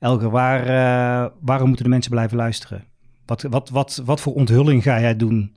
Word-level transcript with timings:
Elke, 0.00 0.30
waar, 0.30 0.60
eh, 0.60 1.30
waarom 1.40 1.66
moeten 1.66 1.84
de 1.84 1.90
mensen 1.90 2.10
blijven 2.10 2.36
luisteren? 2.36 2.84
Wat, 3.26 3.42
wat, 3.42 3.68
wat, 3.68 4.02
wat 4.04 4.20
voor 4.20 4.34
onthulling 4.34 4.82
ga 4.82 5.00
jij 5.00 5.16
doen 5.16 5.56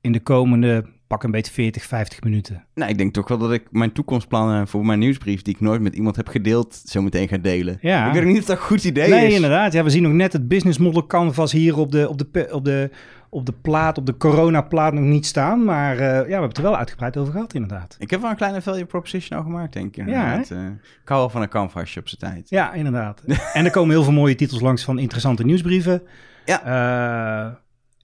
in 0.00 0.12
de 0.12 0.20
komende 0.20 0.84
pak 1.06 1.22
een 1.22 1.30
beetje 1.30 1.52
40, 1.52 1.82
50 1.82 2.22
minuten? 2.22 2.64
Nou, 2.74 2.90
ik 2.90 2.98
denk 2.98 3.14
toch 3.14 3.28
wel 3.28 3.38
dat 3.38 3.52
ik 3.52 3.66
mijn 3.70 3.92
toekomstplannen 3.92 4.68
voor 4.68 4.86
mijn 4.86 4.98
nieuwsbrief, 4.98 5.42
die 5.42 5.54
ik 5.54 5.60
nooit 5.60 5.80
met 5.80 5.94
iemand 5.94 6.16
heb 6.16 6.28
gedeeld, 6.28 6.82
zo 6.84 7.02
meteen 7.02 7.28
ga 7.28 7.36
delen. 7.36 7.78
Ja. 7.80 8.06
Ik 8.06 8.12
weet 8.12 8.24
niet 8.24 8.38
of 8.38 8.44
dat 8.44 8.56
een 8.56 8.62
goed 8.62 8.84
idee 8.84 9.08
nee, 9.08 9.26
is. 9.26 9.34
inderdaad. 9.34 9.72
Ja, 9.72 9.84
we 9.84 9.90
zien 9.90 10.02
nog 10.02 10.12
net 10.12 10.32
het 10.32 10.48
business 10.48 10.78
model 10.78 11.06
canvas 11.06 11.52
hier 11.52 11.78
op 11.78 11.92
de, 11.92 12.08
op 12.08 12.18
de, 12.18 12.48
op 12.50 12.64
de, 12.64 12.90
op 13.30 13.46
de 13.46 13.52
plaat, 13.52 13.98
op 13.98 14.06
de 14.06 14.16
corona-plaat 14.16 14.92
nog 14.92 15.04
niet 15.04 15.26
staan. 15.26 15.64
Maar 15.64 15.92
eh, 15.98 15.98
ja, 16.06 16.22
we 16.24 16.30
hebben 16.30 16.48
het 16.48 16.56
er 16.56 16.62
wel 16.62 16.76
uitgebreid 16.76 17.16
over 17.16 17.32
gehad, 17.32 17.54
inderdaad. 17.54 17.96
Ik 17.98 18.10
heb 18.10 18.20
wel 18.20 18.30
een 18.30 18.36
kleine 18.36 18.62
value 18.62 18.84
proposition 18.84 19.38
al 19.38 19.44
gemaakt, 19.44 19.72
denk 19.72 19.96
ik. 19.96 20.06
Ja, 20.08 20.32
inderdaad. 20.32 20.50
Eh, 20.50 20.64
ik 21.02 21.08
hou 21.08 21.20
wel 21.20 21.28
van 21.30 21.42
een 21.42 21.48
canvasje 21.48 22.00
op 22.00 22.08
zijn 22.08 22.32
tijd. 22.34 22.48
Ja, 22.48 22.72
inderdaad. 22.72 23.22
en 23.52 23.64
er 23.64 23.70
komen 23.70 23.90
heel 23.90 24.04
veel 24.04 24.12
mooie 24.12 24.34
titels 24.34 24.60
langs 24.60 24.84
van 24.84 24.98
interessante 24.98 25.44
nieuwsbrieven. 25.44 26.02
Ja. 26.44 26.62
Eh, 26.64 27.54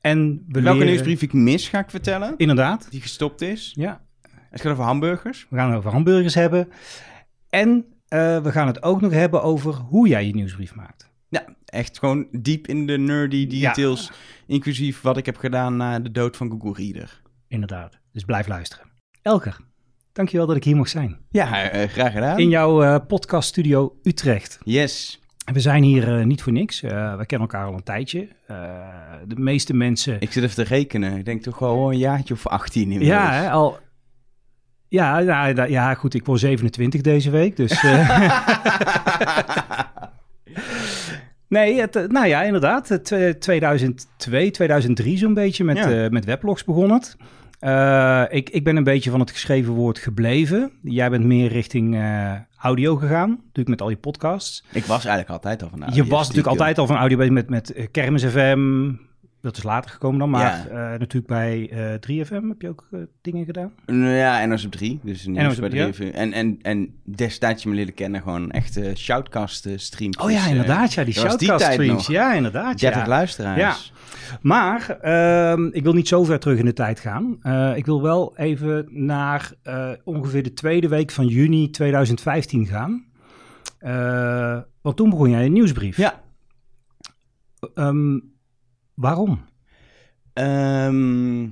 en 0.00 0.44
we 0.48 0.60
Welke 0.60 0.78
leren- 0.78 0.86
nieuwsbrief 0.86 1.22
ik 1.22 1.32
mis, 1.32 1.68
ga 1.68 1.78
ik 1.78 1.90
vertellen. 1.90 2.34
Inderdaad. 2.36 2.86
Die 2.90 3.00
gestopt 3.00 3.40
is. 3.40 3.72
Ja, 3.76 4.00
Het 4.50 4.60
gaat 4.60 4.72
over 4.72 4.84
hamburgers. 4.84 5.46
we 5.50 5.56
gaan 5.56 5.68
het 5.68 5.78
over 5.78 5.90
hamburgers 5.90 6.34
hebben. 6.34 6.68
En 7.50 7.84
we 8.08 8.50
gaan 8.50 8.66
het 8.66 8.82
ook 8.82 9.00
nog 9.00 9.12
hebben 9.12 9.42
over 9.42 9.74
hoe 9.74 10.08
jij 10.08 10.26
je 10.26 10.34
nieuwsbrief 10.34 10.74
maakt. 10.74 11.12
Ja, 11.34 11.44
echt 11.64 11.98
gewoon 11.98 12.26
diep 12.30 12.66
in 12.66 12.86
de 12.86 12.98
nerdy 12.98 13.46
details. 13.46 14.12
Inclusief 14.46 15.00
wat 15.00 15.16
ik 15.16 15.26
heb 15.26 15.36
gedaan 15.36 15.76
na 15.76 16.00
de 16.00 16.10
dood 16.10 16.36
van 16.36 16.50
Google 16.50 16.84
Reader. 16.84 17.22
Inderdaad. 17.48 17.98
Dus 18.12 18.24
blijf 18.24 18.46
luisteren. 18.46 18.86
Elker, 19.22 19.56
dankjewel 20.12 20.46
dat 20.46 20.56
ik 20.56 20.64
hier 20.64 20.76
mocht 20.76 20.90
zijn. 20.90 21.18
Ja, 21.30 21.70
eh, 21.70 21.88
graag 21.88 22.12
gedaan. 22.12 22.38
In 22.38 22.48
jouw 22.48 22.82
eh, 22.82 22.96
podcaststudio 23.06 23.98
Utrecht. 24.02 24.58
Yes. 24.64 25.20
We 25.52 25.60
zijn 25.60 25.82
hier 25.82 26.18
eh, 26.18 26.24
niet 26.24 26.42
voor 26.42 26.52
niks. 26.52 26.80
We 26.80 27.24
kennen 27.26 27.48
elkaar 27.48 27.66
al 27.66 27.74
een 27.74 27.82
tijdje. 27.82 28.28
De 29.26 29.36
meeste 29.36 29.74
mensen... 29.74 30.20
Ik 30.20 30.32
zit 30.32 30.42
even 30.42 30.54
te 30.54 30.62
rekenen. 30.74 31.16
Ik 31.18 31.24
denk 31.24 31.42
toch 31.42 31.58
wel 31.58 31.90
een 31.90 31.98
jaartje 31.98 32.34
of 32.34 32.46
18 32.46 32.82
inmiddels. 32.82 33.10
Ja, 33.10 33.32
hè, 33.32 33.50
al... 33.50 33.78
Ja, 34.88 35.18
ja, 35.18 35.46
ja, 35.46 35.64
ja, 35.64 35.94
goed, 35.94 36.14
ik 36.14 36.24
word 36.24 36.40
27 36.40 37.00
deze 37.00 37.30
week, 37.30 37.56
dus... 37.56 37.82
eh, 37.82 38.38
nee, 41.54 41.80
het, 41.80 41.96
eh, 41.96 42.04
nou 42.08 42.26
ja, 42.26 42.42
inderdaad. 42.42 42.88
Het, 42.88 43.12
eh, 43.12 43.30
2002, 43.30 44.50
2003 44.50 45.18
zo'n 45.18 45.34
beetje 45.34 45.64
met, 45.64 45.76
Ja. 45.76 46.04
eh, 46.04 46.10
met 46.10 46.24
weblogs 46.24 46.64
begon 46.64 46.90
het. 46.92 47.16
Eh, 47.58 48.22
ik, 48.28 48.50
ik 48.50 48.64
ben 48.64 48.76
een 48.76 48.84
beetje 48.84 49.10
van 49.10 49.20
het 49.20 49.30
geschreven 49.30 49.72
woord 49.72 49.98
gebleven. 49.98 50.70
Jij 50.82 51.10
bent 51.10 51.24
meer 51.24 51.48
richting 51.48 51.94
eh, 51.94 52.32
audio 52.58 52.96
gegaan, 52.96 53.28
natuurlijk 53.30 53.68
met 53.68 53.80
al 53.82 53.90
je 53.90 53.96
podcasts. 53.96 54.64
Ik 54.72 54.84
was 54.84 55.04
eigenlijk 55.04 55.28
altijd 55.30 55.62
al 55.62 55.68
van 55.68 55.78
je 55.78 55.84
audio, 55.84 56.04
was 56.06 56.20
natuurlijk 56.20 56.46
altijd 56.46 56.78
al 56.78 56.86
van 56.86 56.96
audio 56.96 57.16
bezig 57.16 57.32
met, 57.32 57.50
met 57.50 57.72
eh, 57.72 57.86
Kermis 57.90 58.24
FM. 58.24 58.90
Dat 59.44 59.56
is 59.56 59.62
later 59.62 59.90
gekomen 59.90 60.18
dan, 60.18 60.30
maar 60.30 60.70
Ja. 60.72 60.92
eh, 60.92 60.98
natuurlijk 60.98 61.26
bij 61.26 61.70
eh 61.70 61.94
3FM 62.00 62.48
heb 62.48 62.62
je 62.62 62.68
ook 62.68 62.86
eh, 62.90 63.00
dingen 63.20 63.44
gedaan. 63.44 63.72
Ja, 64.16 64.44
NOS 64.46 64.64
op 64.64 64.72
3. 64.72 65.00
Dus 65.02 65.26
NOS 65.26 65.58
bij 65.58 65.68
3, 65.68 65.90
3 65.90 66.10
En, 66.10 66.32
en, 66.32 66.58
en 66.62 66.94
destijds 67.02 67.62
je 67.62 67.68
me 67.68 67.74
leren 67.74 67.94
kennen, 67.94 68.22
gewoon 68.22 68.50
echte 68.50 68.92
shoutcast 68.96 69.68
streams. 69.76 70.16
Oh 70.16 70.30
ja, 70.30 70.46
inderdaad, 70.46 70.92
ja, 70.92 71.04
die 71.04 71.14
shoutcast 71.14 71.64
streams. 71.64 71.92
nog. 71.92 72.06
Ja, 72.06 72.32
inderdaad. 72.34 72.80
30 72.80 73.02
ja. 73.02 73.08
luisteraars. 73.08 73.60
Ja. 73.60 73.76
Maar 74.40 74.98
ehm, 75.00 75.66
ik 75.66 75.82
wil 75.82 75.92
niet 75.92 76.08
zo 76.08 76.24
ver 76.24 76.38
terug 76.38 76.58
in 76.58 76.64
de 76.64 76.72
tijd 76.72 77.00
gaan. 77.00 77.36
Eh, 77.42 77.76
ik 77.76 77.86
wil 77.86 78.02
wel 78.02 78.36
even 78.36 78.86
naar 78.90 79.52
eh, 79.62 79.90
ongeveer 80.04 80.42
de 80.42 80.54
tweede 80.54 80.88
week 80.88 81.10
van 81.10 81.26
juni 81.26 81.70
2015 81.70 82.66
gaan. 82.66 83.04
Eh, 83.78 84.58
want 84.80 84.96
toen 84.96 85.10
begon 85.10 85.30
jij 85.30 85.44
een 85.44 85.52
nieuwsbrief. 85.52 85.96
Ja. 85.96 86.22
Ehm, 87.74 88.18
waarom? 88.94 89.44
Ehm, 90.32 91.48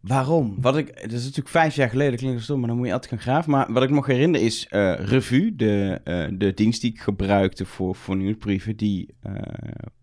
waarom? 0.00 0.60
Wat 0.60 0.76
ik, 0.76 0.86
dat 0.86 1.12
is 1.12 1.22
natuurlijk 1.22 1.48
vijf 1.48 1.74
jaar 1.74 1.88
geleden, 1.88 2.18
klinkt 2.18 2.42
stom, 2.42 2.58
maar 2.58 2.68
dan 2.68 2.76
moet 2.76 2.86
je 2.86 2.92
altijd 2.92 3.12
gaan 3.12 3.20
graven. 3.20 3.50
Maar 3.50 3.72
wat 3.72 3.82
ik 3.82 3.88
me 3.88 3.94
nog 3.94 4.06
herinner 4.06 4.40
is 4.40 4.66
eh 4.68 4.94
Revue, 4.94 5.56
de, 5.56 6.00
eh, 6.04 6.26
de 6.32 6.54
dienst 6.54 6.80
die 6.80 6.90
ik 6.90 7.00
gebruikte 7.00 7.64
voor, 7.64 7.94
voor 7.94 8.16
nieuwsbrieven, 8.16 8.76
die 8.76 9.14
eh, 9.20 9.32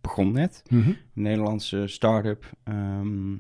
begon 0.02 0.32
net. 0.32 0.64
Een 0.68 0.98
Nederlandse 1.14 1.88
start-up. 1.88 2.52
Ehm, 2.64 3.34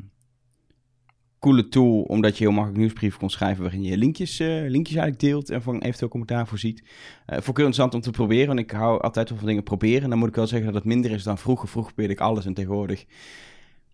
coole 1.42 1.68
tool, 1.68 2.02
omdat 2.02 2.38
je 2.38 2.44
heel 2.44 2.54
makkelijk 2.54 2.80
nieuwsbrieven 2.80 3.20
kon 3.20 3.30
schrijven 3.30 3.62
waarin 3.62 3.84
je 3.84 3.98
linkjes, 3.98 4.40
eh, 4.40 4.48
linkjes 4.48 4.96
eigenlijk 4.96 5.20
deelt 5.20 5.50
en 5.50 5.62
van 5.62 5.80
eventueel 5.80 6.10
commentaar 6.10 6.48
voorziet. 6.48 6.80
Eh 6.80 7.36
vond 7.36 7.48
ik 7.48 7.58
heel 7.58 7.66
interessant 7.66 7.94
om 7.94 8.02
te 8.02 8.12
proberen, 8.12 8.48
want 8.48 8.60
ik 8.60 8.72
hou 8.72 9.02
altijd 9.02 9.30
wel 9.30 9.38
van 9.38 9.48
dingen 9.48 9.64
proberen. 9.64 10.04
En 10.04 10.10
dan 10.10 10.20
moet 10.20 10.28
ik 10.28 10.36
wel 10.36 10.48
zeggen 10.48 10.66
dat 10.66 10.76
het 10.76 10.86
minder 10.86 11.12
is 11.12 11.24
dan 11.24 11.38
vroeger. 11.38 11.68
Vroeger 11.68 11.94
probeerde 11.94 12.20
ik 12.20 12.28
alles 12.28 12.46
en 12.46 12.54
tegenwoordig 12.54 13.06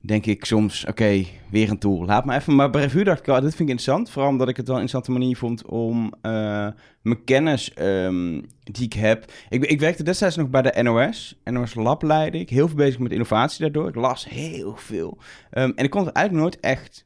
denk 0.02 0.25
ik 0.25 0.46
soms, 0.46 0.85
oké, 0.85 1.25
weer 1.52 1.69
een 1.69 1.80
tool. 1.80 2.06
Laat 2.06 2.25
maar 2.25 2.38
even. 2.38 2.56
Maar 2.56 2.69
bij 2.69 2.81
Revue 2.81 3.03
dacht 3.03 3.19
ik, 3.19 3.28
oh, 3.28 3.34
dit 3.34 3.41
vind 3.41 3.53
ik 3.53 3.68
interessant. 3.69 4.09
Vooral 4.09 4.31
omdat 4.31 4.50
ik 4.50 4.58
het 4.58 4.68
wel 4.68 4.75
een 4.75 4.81
interessante 4.81 5.19
manier 5.19 5.38
vond 5.38 5.66
om 5.66 6.14
eh, 6.22 6.31
mijn 7.02 7.24
kennis 7.25 7.74
ehm, 7.74 8.41
die 8.64 8.85
ik 8.85 8.94
heb. 8.94 9.31
Ik, 9.50 9.66
ik 9.66 9.79
werkte 9.79 10.03
destijds 10.03 10.35
nog 10.35 10.50
bij 10.50 10.62
de 10.62 10.84
NOS. 10.84 11.40
NOS 11.44 11.75
Lab 11.75 12.02
leidde 12.02 12.40
ik. 12.40 12.50
Heel 12.50 12.68
veel 12.68 12.78
bezig 12.78 13.00
met 13.00 13.12
innovatie 13.12 13.62
daardoor. 13.62 13.88
Ik 13.88 13.96
las 13.96 14.29
heel 14.29 14.75
veel. 14.75 15.18
Ehm, 15.50 15.72
en 15.75 15.84
ik 15.84 15.90
kon 15.90 16.06
het 16.06 16.16
eigenlijk 16.16 16.46
nooit 16.46 16.59
echt 16.59 17.06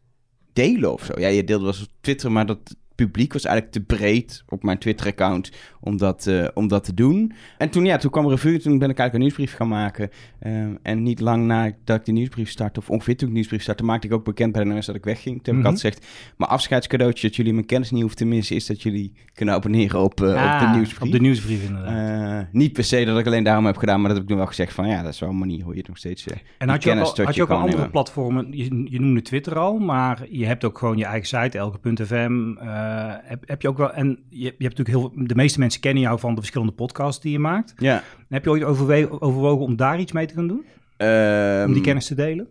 delen 0.54 0.94
of 0.94 1.04
zo. 1.06 1.20
Ja, 1.20 1.28
je 1.28 1.44
deelde 1.44 1.64
wel 1.64 1.74
op 1.74 1.88
Twitter, 2.02 2.32
maar 2.32 2.46
dat 2.46 2.76
publiek 3.06 3.34
was 3.34 3.46
eigenlijk 3.46 3.76
te 3.76 3.96
breed 3.96 4.44
op 4.48 4.64
mijn 4.64 4.78
Twitter-account 4.78 5.52
om 5.80 5.98
dat, 5.98 6.28
eh, 6.28 6.48
om 6.54 6.68
dat 6.68 6.84
te 6.84 6.94
doen. 6.94 7.34
En 7.58 7.70
toen, 7.70 7.86
ja, 7.86 7.98
toen 7.98 8.12
kwam 8.12 8.30
Revue, 8.30 8.60
toen 8.60 8.78
ben 8.80 8.90
ik 8.90 8.98
eigenlijk 9.00 9.14
een 9.14 9.20
nieuwsbrief 9.20 9.54
gaan 9.56 9.68
maken. 9.68 10.10
Ehm, 10.40 10.76
en 10.82 11.04
niet 11.04 11.20
lang 11.20 11.46
nadat 11.46 11.98
ik 12.00 12.06
de 12.06 12.12
nieuwsbrief 12.12 12.50
startte, 12.50 12.80
of 12.80 12.90
ongeveer 12.90 13.14
toen 13.16 13.24
ik 13.28 13.30
de 13.34 13.34
nieuwsbrief 13.40 13.62
startte, 13.62 13.84
maakte 13.84 14.08
ik 14.08 14.14
ook 14.14 14.26
bekend 14.26 14.52
bij 14.52 14.64
de 14.64 14.70
NOS 14.70 14.86
dat 14.86 14.96
ik 14.96 15.04
wegging. 15.04 15.44
Toen 15.44 15.44
heb 15.44 15.54
Mhm. 15.54 15.60
ik 15.60 15.66
altijd 15.66 15.94
gezegd, 15.94 16.34
mijn 16.38 16.52
afscheidscadeautje 16.52 17.28
dat 17.28 17.36
jullie 17.36 17.54
mijn 17.54 17.66
kennis 17.66 17.92
niet 17.92 18.00
hoeven 18.02 18.18
te 18.18 18.26
missen, 18.26 18.56
is 18.56 18.66
dat 18.66 18.82
jullie 18.82 19.14
kunnen 19.34 19.56
abonneren 19.56 20.00
op, 20.02 20.22
eh, 20.22 20.28
op 20.28 20.34
de 20.34 20.40
Ah, 20.40 20.74
nieuwsbrief. 20.76 21.02
Op 21.08 21.12
de 21.12 21.22
nieuwsbrief 21.22 21.64
inderdaad. 21.68 22.42
Eh, 22.42 22.48
niet 22.52 22.74
per 22.74 22.84
se 22.84 23.06
dat 23.06 23.20
ik 23.20 23.26
alleen 23.26 23.44
daarom 23.44 23.66
heb 23.66 23.78
gedaan, 23.78 23.98
maar 24.00 24.08
dat 24.08 24.18
heb 24.18 24.24
ik 24.26 24.32
nu 24.32 24.38
wel 24.38 24.48
gezegd 24.48 24.74
van 24.74 24.88
ja, 24.88 25.02
dat 25.04 25.14
is 25.14 25.20
wel 25.20 25.30
een 25.30 25.38
manier 25.38 25.64
hoe 25.64 25.72
je 25.74 25.80
het 25.80 25.88
nog 25.88 25.98
steeds 25.98 26.28
uh, 26.28 26.38
en 26.58 26.70
had 26.70 26.84
je 26.84 26.92
ook, 26.92 27.00
al, 27.00 27.26
had 27.26 27.36
je 27.36 27.42
ook 27.42 27.50
al 27.50 27.60
andere 27.60 27.90
platformen? 27.90 28.48
Je, 28.52 28.88
je 28.90 29.00
noemde 29.00 29.22
Twitter 29.22 29.58
al, 29.58 29.78
maar 29.78 30.26
je 30.30 30.46
hebt 30.46 30.64
ook 30.64 30.78
gewoon 30.78 30.98
je 30.98 31.06
eigen 31.06 31.28
site, 31.28 31.58
elke.fm. 31.58 32.52
eh 32.58 32.91
heb, 33.24 33.48
heb 33.48 33.62
je 33.62 33.68
ook 33.68 33.78
wel, 33.78 33.94
en 33.94 34.20
je, 34.30 34.38
je 34.38 34.64
hebt 34.64 34.78
natuurlijk 34.78 34.98
heel 34.98 35.26
de 35.28 35.36
meeste 35.36 35.60
mensen 35.60 35.82
kennen 35.82 36.04
jou 36.04 36.20
van 36.20 36.32
de 36.32 36.40
verschillende 36.40 36.74
podcasts 36.74 37.22
die 37.22 37.32
je 37.32 37.40
maakt. 37.40 37.74
Ja. 37.78 38.04
Heb 38.30 38.44
je 38.44 38.50
ooit 38.50 38.64
overwogen 38.64 39.66
om 39.66 39.76
daar 39.76 40.00
iets 40.00 40.12
mee 40.12 40.26
te 40.26 40.34
gaan 40.34 40.48
doen? 40.48 40.66
Ehm, 40.98 41.68
Om 41.68 41.74
die 41.74 41.82
kennis 41.82 42.08
te 42.08 42.16
delen? 42.16 42.48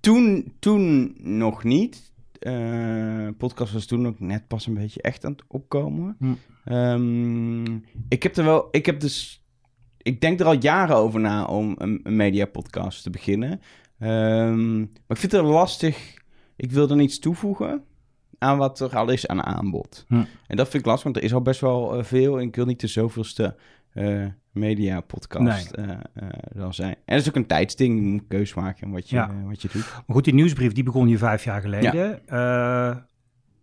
Toen, 0.00 0.52
toen 0.58 1.14
nog 1.18 1.64
niet. 1.64 2.12
Eh 2.38 3.28
podcast 3.38 3.72
was 3.72 3.86
toen 3.86 4.06
ook 4.06 4.20
net 4.20 4.48
pas 4.48 4.66
een 4.66 4.74
beetje 4.74 5.02
echt 5.02 5.24
aan 5.24 5.32
het 5.32 5.42
opkomen. 5.48 6.16
Hm. 6.18 6.34
Ehm, 6.64 7.74
ik 8.08 8.22
heb 8.22 8.36
er 8.36 8.44
wel, 8.44 8.68
ik 8.70 8.86
heb 8.86 9.00
dus, 9.00 9.44
ik 9.98 10.20
denk 10.20 10.40
er 10.40 10.46
al 10.46 10.56
jaren 10.60 10.96
over 10.96 11.20
na 11.20 11.44
om 11.44 11.74
een, 11.78 12.00
een 12.02 12.16
media 12.16 12.46
podcast 12.46 13.02
te 13.02 13.10
beginnen. 13.10 13.60
Ehm, 13.98 14.78
maar 14.78 14.88
ik 15.08 15.16
vind 15.16 15.32
het 15.32 15.42
lastig. 15.42 16.14
Ik 16.56 16.70
wil 16.70 16.88
er 16.90 16.96
niets 16.96 17.18
toevoegen 17.18 17.82
aan 18.44 18.58
wat 18.58 18.80
er 18.80 18.96
al 18.96 19.10
is 19.10 19.26
aan 19.26 19.42
aanbod. 19.42 20.04
Hm. 20.08 20.14
En 20.46 20.56
dat 20.56 20.68
vind 20.68 20.82
ik 20.82 20.88
lastig, 20.88 21.04
want 21.04 21.16
er 21.16 21.22
is 21.22 21.34
al 21.34 21.42
best 21.42 21.60
wel 21.60 21.98
eh, 21.98 22.04
veel. 22.04 22.38
En 22.38 22.46
ik 22.46 22.56
wil 22.56 22.66
niet 22.66 22.80
de 22.80 22.86
zoveelste 22.86 23.56
eh 23.92 24.24
media 24.50 25.00
podcast 25.00 25.70
eh 25.70 25.90
eh, 25.90 26.28
dan 26.54 26.74
zijn. 26.74 26.94
En 27.04 27.16
dat 27.16 27.20
is 27.20 27.28
ook 27.28 27.36
een 27.36 27.46
tijdsding. 27.46 27.94
Je 27.96 28.02
moet 28.02 28.20
een 28.20 28.26
keus 28.28 28.54
maken 28.54 28.90
wat 28.90 29.08
je, 29.10 29.16
Ja. 29.16 29.34
wat 29.46 29.62
je 29.62 29.68
doet. 29.72 29.92
Maar 29.92 30.16
goed, 30.16 30.24
die 30.24 30.34
nieuwsbrief 30.34 30.72
die 30.72 30.84
begon 30.84 31.08
je 31.08 31.18
vijf 31.18 31.44
jaar 31.44 31.60
geleden. 31.60 32.22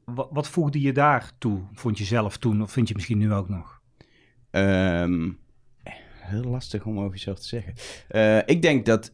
Wat, 0.05 0.27
wat 0.31 0.47
voegde 0.47 0.81
je 0.81 0.93
daar 0.93 1.31
toe, 1.37 1.61
vond 1.73 1.97
je 1.97 2.03
zelf 2.03 2.37
toen? 2.37 2.61
Of 2.61 2.71
vind 2.71 2.87
je 2.87 2.93
misschien 2.93 3.17
nu 3.17 3.33
ook 3.33 3.49
nog? 3.49 3.81
Ehm, 4.51 5.29
heel 6.19 6.43
lastig 6.43 6.85
om 6.85 6.99
over 6.99 7.11
jezelf 7.11 7.39
te 7.39 7.47
zeggen. 7.47 7.73
Ik 8.45 8.61
denk 8.61 8.85
dat 8.85 9.13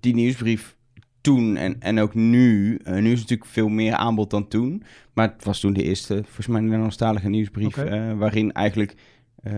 die 0.00 0.14
nieuwsbrief 0.14 0.76
toen 1.22 1.56
en, 1.56 1.80
en 1.80 1.98
ook 1.98 2.14
nu... 2.14 2.76
eh, 2.84 2.94
nu 2.94 3.12
is 3.12 3.20
natuurlijk 3.20 3.50
veel 3.50 3.68
meer 3.68 3.94
aanbod 3.94 4.30
dan 4.30 4.48
toen. 4.48 4.82
Maar 5.12 5.32
het 5.32 5.44
was 5.44 5.60
toen 5.60 5.72
de 5.72 5.82
eerste, 5.82 6.14
volgens 6.14 6.46
mij, 6.46 6.60
Nederlandstalige 6.60 7.28
nieuwsbrief... 7.28 7.76
Eh, 7.76 8.12
waarin 8.12 8.52
eigenlijk 8.52 8.94
eh, 9.42 9.52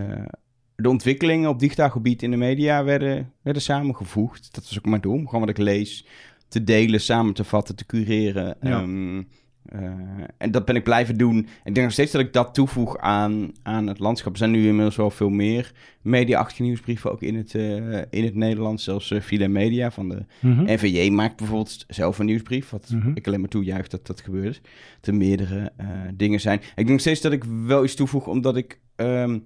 de 0.77 0.89
ontwikkelingen 0.89 1.49
op 1.49 1.59
digitaal 1.59 1.91
gebied 1.91 2.23
in 2.23 2.31
de 2.31 2.37
media 2.37 2.85
werden, 2.85 3.33
werden 3.43 3.63
samengevoegd. 3.63 4.55
Dat 4.55 4.69
was 4.69 4.79
ook 4.79 4.87
mijn 4.87 5.01
doel, 5.01 5.15
om 5.15 5.25
gewoon 5.25 5.41
wat 5.41 5.49
ik 5.49 5.59
lees 5.59 6.07
te 6.49 6.65
delen, 6.65 7.01
samen 7.01 7.35
te 7.35 7.45
vatten, 7.45 7.77
te 7.77 7.87
cureren. 7.87 8.57
Ja. 8.61 8.81
Ehm, 8.81 9.23
eh, 9.65 9.81
en 10.39 10.51
dat 10.51 10.65
ben 10.65 10.77
ik 10.77 10.85
blijven 10.85 11.17
doen. 11.19 11.39
Ik 11.39 11.75
denk 11.75 11.77
nog 11.77 11.93
steeds 11.93 12.13
dat 12.13 12.21
ik 12.21 12.33
dat 12.33 12.55
toevoeg 12.55 12.99
aan, 12.99 13.53
aan 13.63 13.87
het 13.87 13.99
landschap. 13.99 14.33
Er 14.33 14.39
zijn 14.39 14.51
nu 14.51 14.67
inmiddels 14.67 14.97
wel 14.97 15.11
veel 15.11 15.29
meer 15.29 15.73
media-achtige 16.03 16.63
nieuwsbrieven, 16.63 17.13
ook 17.13 17.23
in 17.23 17.35
het, 17.37 17.55
eh, 17.55 17.99
in 18.11 18.25
het 18.25 18.35
Nederlands. 18.35 18.85
Zelfs 18.85 19.11
uh, 19.11 19.21
Villa 19.21 19.49
Media 19.49 19.91
van 19.91 20.09
de 20.09 20.25
Mhm. 20.41 20.63
NVJ 20.73 21.11
maakt 21.11 21.37
bijvoorbeeld 21.37 21.85
zelf 21.89 22.19
een 22.19 22.27
nieuwsbrief. 22.27 22.71
Wat 22.71 22.91
Mhm. 22.95 23.11
ik 23.15 23.27
alleen 23.27 23.41
maar 23.41 23.49
toejuich 23.49 23.89
dat 23.89 24.07
dat 24.07 24.21
gebeurt. 24.21 24.61
Er 25.01 25.15
meerdere 25.15 25.73
dingen 26.15 26.41
zijn. 26.41 26.59
Ik 26.59 26.75
denk 26.77 26.89
nog 26.89 27.01
steeds 27.01 27.21
dat 27.21 27.33
ik 27.33 27.45
wel 27.45 27.85
iets 27.85 27.95
toevoeg, 27.95 28.27
omdat 28.27 28.57
ik... 28.57 28.81
ehm, 28.97 29.39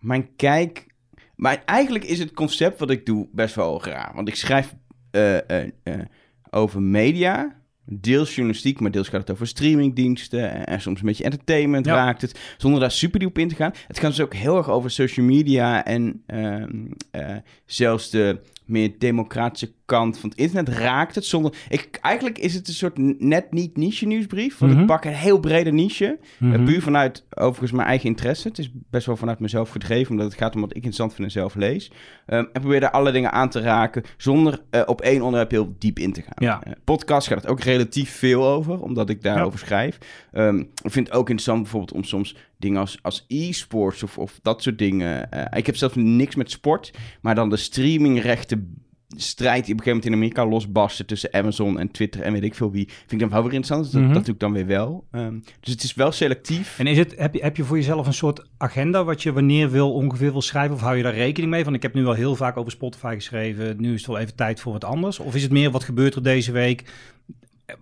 mijn 0.00 0.28
kijk... 0.36 0.86
Maar 1.36 1.62
eigenlijk 1.64 2.04
is 2.04 2.18
het 2.18 2.32
concept 2.32 2.78
wat 2.78 2.90
ik 2.90 3.06
doe 3.06 3.28
best 3.32 3.54
wel 3.54 3.84
raar. 3.84 4.12
Want 4.14 4.28
ik 4.28 4.34
schrijf 4.34 4.74
over 6.50 6.82
media, 6.82 7.56
deels 7.90 8.34
journalistiek, 8.34 8.80
maar 8.80 8.90
deels 8.90 9.08
gaat 9.08 9.20
het 9.20 9.30
over 9.30 9.46
streamingdiensten 9.46 10.50
en, 10.50 10.66
en 10.66 10.80
soms 10.80 11.00
een 11.00 11.06
beetje 11.06 11.24
entertainment 11.24 11.86
Ja. 11.86 11.94
raakt 11.94 12.20
het, 12.22 12.38
zonder 12.56 12.80
daar 12.80 12.90
super 12.90 13.18
diep 13.20 13.38
in 13.38 13.48
te 13.48 13.54
gaan. 13.54 13.72
Het 13.86 13.98
gaat 13.98 14.10
dus 14.10 14.20
ook 14.20 14.34
heel 14.34 14.56
erg 14.56 14.70
over 14.70 14.90
social 14.90 15.26
media 15.26 15.84
en 15.84 16.22
ehm, 16.26 16.86
eh, 17.10 17.36
zelfs 17.66 18.10
de 18.10 18.38
meer 18.68 18.92
democratische 18.98 19.72
kant 19.84 20.18
van 20.18 20.28
het 20.28 20.38
internet 20.38 20.68
raakt 20.68 21.14
het 21.14 21.24
zonder... 21.24 21.54
Ik, 21.68 21.98
eigenlijk 22.02 22.38
is 22.38 22.54
het 22.54 22.68
een 22.68 22.74
soort 22.74 22.98
net 23.20 23.52
niet 23.52 23.76
niche 23.76 24.06
nieuwsbrief, 24.06 24.58
want 24.58 24.72
Mhm. 24.72 24.80
ik 24.80 24.86
pak 24.86 25.04
een 25.04 25.12
heel 25.12 25.40
brede 25.40 25.72
niche, 25.72 26.18
Mhm. 26.38 26.52
eh, 26.54 26.64
puur 26.64 26.82
vanuit 26.82 27.24
overigens 27.34 27.72
mijn 27.72 27.88
eigen 27.88 28.08
interesse. 28.08 28.48
Het 28.48 28.58
is 28.58 28.70
best 28.90 29.06
wel 29.06 29.16
vanuit 29.16 29.38
mezelf 29.38 29.70
gedreven, 29.70 30.10
omdat 30.10 30.26
het 30.26 30.36
gaat 30.38 30.54
om 30.54 30.60
wat 30.60 30.70
ik 30.70 30.76
interessant 30.76 31.14
vind 31.14 31.26
en 31.26 31.32
zelf 31.32 31.54
lees. 31.54 31.90
Ehm, 32.26 32.44
en 32.52 32.60
probeer 32.60 32.80
daar 32.80 32.90
alle 32.90 33.12
dingen 33.12 33.32
aan 33.32 33.48
te 33.50 33.60
raken 33.60 34.02
zonder 34.16 34.60
eh, 34.70 34.82
op 34.86 35.00
één 35.00 35.22
onderwerp 35.22 35.50
heel 35.50 35.74
diep 35.78 35.98
in 35.98 36.12
te 36.12 36.22
gaan. 36.22 36.34
Ja. 36.36 36.62
Eh, 36.62 36.72
podcast 36.84 37.28
gaat 37.28 37.40
het 37.42 37.50
ook 37.50 37.60
relatief 37.60 38.10
veel 38.10 38.46
over, 38.46 38.82
omdat 38.82 39.10
ik 39.10 39.22
daarover 39.22 39.58
schrijf. 39.58 39.98
Ehm, 40.32 40.58
ik 40.58 40.90
vind 40.90 41.06
het 41.06 41.16
ook 41.16 41.28
interessant 41.30 41.62
bijvoorbeeld 41.62 41.92
om 41.92 42.04
soms 42.04 42.36
dingen 42.58 42.80
als, 42.80 42.98
als 43.02 43.24
e-sports 43.28 44.02
of, 44.02 44.18
of 44.18 44.38
dat 44.42 44.62
soort 44.62 44.78
dingen. 44.78 45.30
eh, 45.30 45.58
ik 45.58 45.66
heb 45.66 45.76
zelf 45.76 45.96
niks 45.96 46.34
met 46.34 46.50
sport, 46.50 46.90
maar 47.20 47.34
dan 47.34 47.50
de 47.50 47.56
streamingrechten 47.56 48.82
strijd 49.16 49.64
die 49.64 49.74
op 49.74 49.78
een 49.80 49.84
gegeven 49.84 49.90
moment 49.90 50.04
in 50.06 50.12
Amerika 50.12 50.46
losbarsten 50.54 51.06
tussen 51.06 51.32
Amazon 51.32 51.78
en 51.78 51.90
Twitter 51.90 52.20
en 52.20 52.32
weet 52.32 52.42
ik 52.44 52.54
veel 52.54 52.70
wie, 52.70 52.88
vind 52.88 53.12
ik 53.12 53.18
dan 53.18 53.28
wel 53.28 53.42
weer 53.42 53.52
interessant. 53.52 53.82
Dus 53.84 53.92
dat, 53.92 54.02
Mhm. 54.02 54.12
dat 54.12 54.24
doe 54.24 54.34
ik 54.34 54.40
dan 54.40 54.52
weer 54.52 54.66
wel. 54.66 55.06
Ehm, 55.10 55.38
dus 55.60 55.72
het 55.72 55.82
is 55.82 55.94
wel 55.94 56.12
selectief. 56.12 56.78
En 56.78 56.86
is 56.86 56.98
het, 56.98 57.14
heb, 57.16 57.34
je, 57.34 57.42
heb 57.42 57.56
je 57.56 57.64
voor 57.64 57.76
jezelf 57.76 58.06
een 58.06 58.12
soort 58.12 58.48
agenda 58.56 59.04
wat 59.04 59.22
je 59.22 59.32
wanneer 59.32 59.70
wil 59.70 59.92
ongeveer 59.92 60.32
wil 60.32 60.42
schrijven? 60.42 60.74
Of 60.74 60.80
hou 60.80 60.96
je 60.96 61.02
daar 61.02 61.14
rekening 61.14 61.52
mee? 61.52 61.64
Van 61.64 61.74
ik 61.74 61.82
heb 61.82 61.94
nu 61.94 62.06
al 62.06 62.12
heel 62.12 62.36
vaak 62.36 62.56
over 62.56 62.70
Spotify 62.72 63.14
geschreven. 63.14 63.80
Nu 63.80 63.92
is 63.92 63.98
het 64.00 64.06
wel 64.10 64.18
even 64.18 64.34
tijd 64.34 64.60
voor 64.60 64.72
wat 64.72 64.84
anders. 64.84 65.18
Of 65.18 65.34
is 65.34 65.42
het 65.42 65.52
meer 65.52 65.70
wat 65.70 65.84
gebeurt 65.84 66.14
er 66.14 66.22
deze 66.22 66.52
week? 66.52 66.92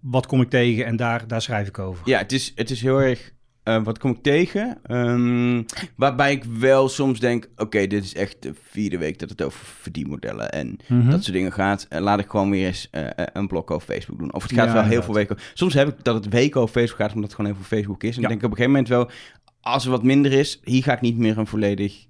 Wat 0.01 0.27
kom 0.27 0.41
ik 0.41 0.51
tegen 0.51 0.87
en 0.87 0.97
daar, 0.97 1.27
daar 1.27 1.43
schrijf 1.43 1.69
ik 1.69 1.79
over? 1.79 2.09
Ja, 2.09 2.19
het 2.19 2.33
is, 2.33 2.53
het 2.55 2.71
is 2.71 2.83
heel 2.83 2.99
erg. 2.99 3.33
Eh, 3.67 3.83
wat 3.85 3.99
kom 3.99 4.11
ik 4.11 4.23
tegen? 4.23 4.79
Ehm, 4.83 5.63
waarbij 5.97 6.33
ik 6.33 6.45
wel 6.45 6.89
soms 6.89 7.21
denk: 7.21 7.49
oké, 7.57 7.87
dit 7.87 8.05
is 8.05 8.15
echt 8.15 8.43
de 8.43 8.53
vierde 8.63 8.99
week 8.99 9.19
dat 9.19 9.29
het 9.31 9.43
over 9.43 9.67
verdienmodellen 9.67 10.53
en 10.53 10.77
Mhm. 10.89 11.11
dat 11.11 11.23
soort 11.23 11.37
dingen 11.37 11.53
gaat. 11.53 11.87
En 11.89 12.03
laat 12.03 12.19
ik 12.19 12.29
gewoon 12.31 12.51
weer 12.51 12.67
eens 12.67 12.89
eh, 12.91 13.07
eh, 13.07 13.11
een 13.33 13.47
blok 13.47 13.71
over 13.71 13.87
Facebook 13.95 14.19
doen. 14.19 14.35
Of 14.35 14.43
het 14.43 14.53
gaat 14.53 14.67
Ja, 14.67 14.73
wel 14.73 14.83
heel 14.85 15.03
veel 15.03 15.15
weken. 15.15 15.37
Soms 15.55 15.75
heb 15.75 15.89
ik 15.89 16.05
dat 16.05 16.15
het 16.15 16.29
weken 16.33 16.61
over 16.61 16.75
Facebook 16.75 17.01
gaat, 17.01 17.09
omdat 17.15 17.25
het 17.25 17.35
gewoon 17.35 17.51
heel 17.53 17.61
veel 17.65 17.77
Facebook 17.79 18.03
is. 18.03 18.17
En 18.17 18.23
Ja. 18.23 18.29
denk 18.29 18.41
ik 18.41 18.47
op 18.47 18.51
een 18.51 18.57
gegeven 18.65 18.81
moment 18.85 18.89
wel: 18.89 19.11
als 19.61 19.85
er 19.85 19.91
wat 19.91 20.03
minder 20.03 20.33
is, 20.33 20.61
hier 20.65 20.83
ga 20.83 20.93
ik 20.93 21.01
niet 21.01 21.19
meer 21.19 21.39
een 21.39 21.47
volledig. 21.47 22.07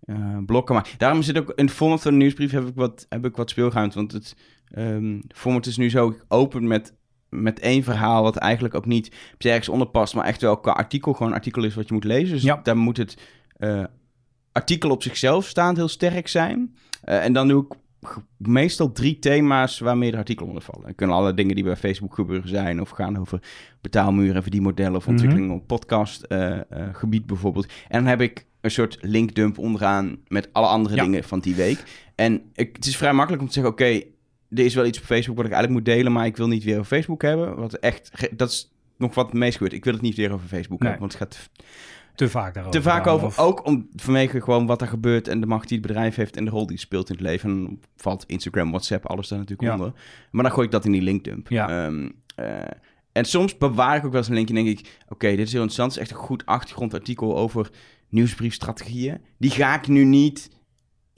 eh 0.00 0.36
blokken. 0.46 0.74
Maar 0.74 0.90
daarom 0.98 1.22
zit 1.22 1.38
ook 1.38 1.52
in 1.56 1.64
het 1.64 1.74
format 1.74 2.02
van 2.02 2.10
de 2.12 2.16
nieuwsbrief 2.16 2.50
heb 2.50 2.66
ik 2.68 2.74
wat, 2.74 3.06
heb 3.08 3.24
ik 3.24 3.36
wat 3.36 3.50
speelruimte. 3.50 3.96
Want 3.96 4.12
het 4.12 4.36
ehm, 4.70 5.20
format 5.34 5.66
is 5.66 5.76
nu 5.76 5.90
zo 5.90 6.16
open 6.28 6.66
met 6.66 6.94
met 7.30 7.58
één 7.60 7.82
verhaal 7.82 8.22
wat 8.22 8.36
eigenlijk 8.36 8.74
ook 8.74 8.86
niet 8.86 9.08
per 9.08 9.18
se 9.38 9.48
ergens 9.48 9.68
onder 9.68 9.86
past, 9.86 10.14
maar 10.14 10.24
echt 10.24 10.40
wel 10.40 10.56
qua 10.60 10.72
artikel 10.72 11.12
gewoon 11.12 11.28
een 11.28 11.34
artikel 11.34 11.64
is 11.64 11.74
wat 11.74 11.88
je 11.88 11.94
moet 11.94 12.04
lezen. 12.04 12.34
Dus 12.34 12.42
Ja. 12.42 12.60
daar 12.62 12.76
moet 12.76 12.96
het 12.96 13.16
eh, 13.56 13.84
artikel 14.52 14.90
op 14.90 15.02
zichzelf 15.02 15.46
staand 15.46 15.76
heel 15.76 15.88
sterk 15.88 16.28
zijn. 16.28 16.74
Eh, 17.02 17.24
en 17.24 17.32
dan 17.32 17.48
doe 17.48 17.64
ik 17.68 17.76
meestal 18.36 18.92
drie 18.92 19.18
thema's 19.18 19.78
waar 19.78 19.96
meerdere 19.98 20.18
artikelen 20.18 20.48
onder 20.48 20.64
vallen. 20.64 20.94
Kunnen 20.94 21.16
alle 21.16 21.34
dingen 21.34 21.54
die 21.54 21.64
bij 21.64 21.76
Facebook 21.76 22.14
gebeuren 22.14 22.48
zijn, 22.48 22.80
of 22.80 22.90
gaan 22.90 23.18
over 23.18 23.42
betaalmuren, 23.80 24.42
verdienmodellen 24.42 24.96
of 24.96 25.02
Mhm. 25.02 25.10
ontwikkelingen 25.10 25.54
op 25.54 25.66
podcastgebied 25.66 27.26
bijvoorbeeld. 27.26 27.66
En 27.66 27.98
dan 27.98 28.06
heb 28.06 28.20
ik 28.20 28.46
een 28.60 28.70
soort 28.70 28.98
linkdump 29.00 29.58
onderaan 29.58 30.16
met 30.28 30.48
alle 30.52 30.66
andere 30.66 30.94
Ja. 30.96 31.02
dingen 31.02 31.24
van 31.24 31.40
die 31.40 31.54
week. 31.54 31.82
En 32.14 32.42
ik, 32.54 32.76
het 32.76 32.86
is 32.86 32.96
vrij 32.96 33.12
makkelijk 33.12 33.42
om 33.42 33.48
te 33.48 33.54
zeggen, 33.54 33.72
oké, 33.72 34.02
er 34.50 34.64
is 34.64 34.74
wel 34.74 34.86
iets 34.86 34.98
op 34.98 35.04
Facebook 35.04 35.36
wat 35.36 35.46
ik 35.46 35.52
eigenlijk 35.52 35.84
moet 35.86 35.94
delen, 35.96 36.12
maar 36.12 36.26
ik 36.26 36.36
wil 36.36 36.48
niet 36.48 36.64
weer 36.64 36.74
over 36.74 36.96
Facebook 36.96 37.22
hebben. 37.22 37.56
Wat 37.56 37.74
echt, 37.74 38.28
dat 38.36 38.50
is 38.50 38.72
nog 38.96 39.14
wat 39.14 39.26
het 39.26 39.34
meest 39.34 39.52
gebeurt. 39.56 39.72
Ik 39.72 39.84
wil 39.84 39.92
het 39.92 40.02
niet 40.02 40.16
weer 40.16 40.32
over 40.32 40.48
Facebook 40.48 40.80
Nee. 40.80 40.90
hebben, 40.90 41.08
want 41.08 41.18
het 41.20 41.22
gaat 41.32 41.48
Te 42.14 42.28
vaak 42.28 42.54
daarover. 42.54 42.80
te 42.80 42.86
vaak 42.88 43.06
over. 43.06 43.26
of- 43.26 43.38
Ook 43.38 43.66
om, 43.66 43.88
vanwege 43.96 44.40
gewoon 44.40 44.66
wat 44.66 44.80
er 44.80 44.88
gebeurt 44.88 45.28
en 45.28 45.40
de 45.40 45.46
macht 45.46 45.68
die 45.68 45.78
het 45.78 45.86
bedrijf 45.86 46.14
heeft 46.14 46.36
en 46.36 46.44
de 46.44 46.50
rol 46.50 46.62
die 46.66 46.72
het 46.76 46.80
speelt 46.84 47.08
in 47.08 47.14
het 47.14 47.24
leven. 47.24 47.50
En 47.50 47.62
dan 47.64 47.78
valt 47.96 48.24
Instagram, 48.26 48.68
WhatsApp, 48.70 49.06
alles 49.06 49.28
daar 49.28 49.38
natuurlijk 49.38 49.68
Ja. 49.68 49.74
onder. 49.74 49.92
Maar 50.30 50.42
dan 50.42 50.52
gooi 50.52 50.66
ik 50.66 50.72
dat 50.72 50.84
in 50.84 50.92
die 50.92 51.02
linkdump. 51.02 51.48
Ja. 51.48 51.84
Ehm, 51.86 52.08
eh, 52.36 52.60
en 53.12 53.24
soms 53.24 53.58
bewaar 53.58 53.96
ik 53.96 54.04
ook 54.04 54.10
wel 54.10 54.20
eens 54.20 54.28
een 54.28 54.34
linkje 54.34 54.54
en 54.56 54.64
denk 54.64 54.78
ik... 54.78 54.98
Oké, 55.08 55.28
dit 55.28 55.46
is 55.46 55.52
heel 55.52 55.62
interessant. 55.62 55.92
Het 55.94 56.02
is 56.02 56.08
echt 56.08 56.20
een 56.20 56.26
goed 56.26 56.46
achtergrondartikel 56.46 57.36
over 57.36 57.70
nieuwsbriefstrategieën. 58.08 59.18
Die 59.38 59.50
ga 59.50 59.74
ik 59.74 59.88
nu 59.88 60.04
niet 60.04 60.50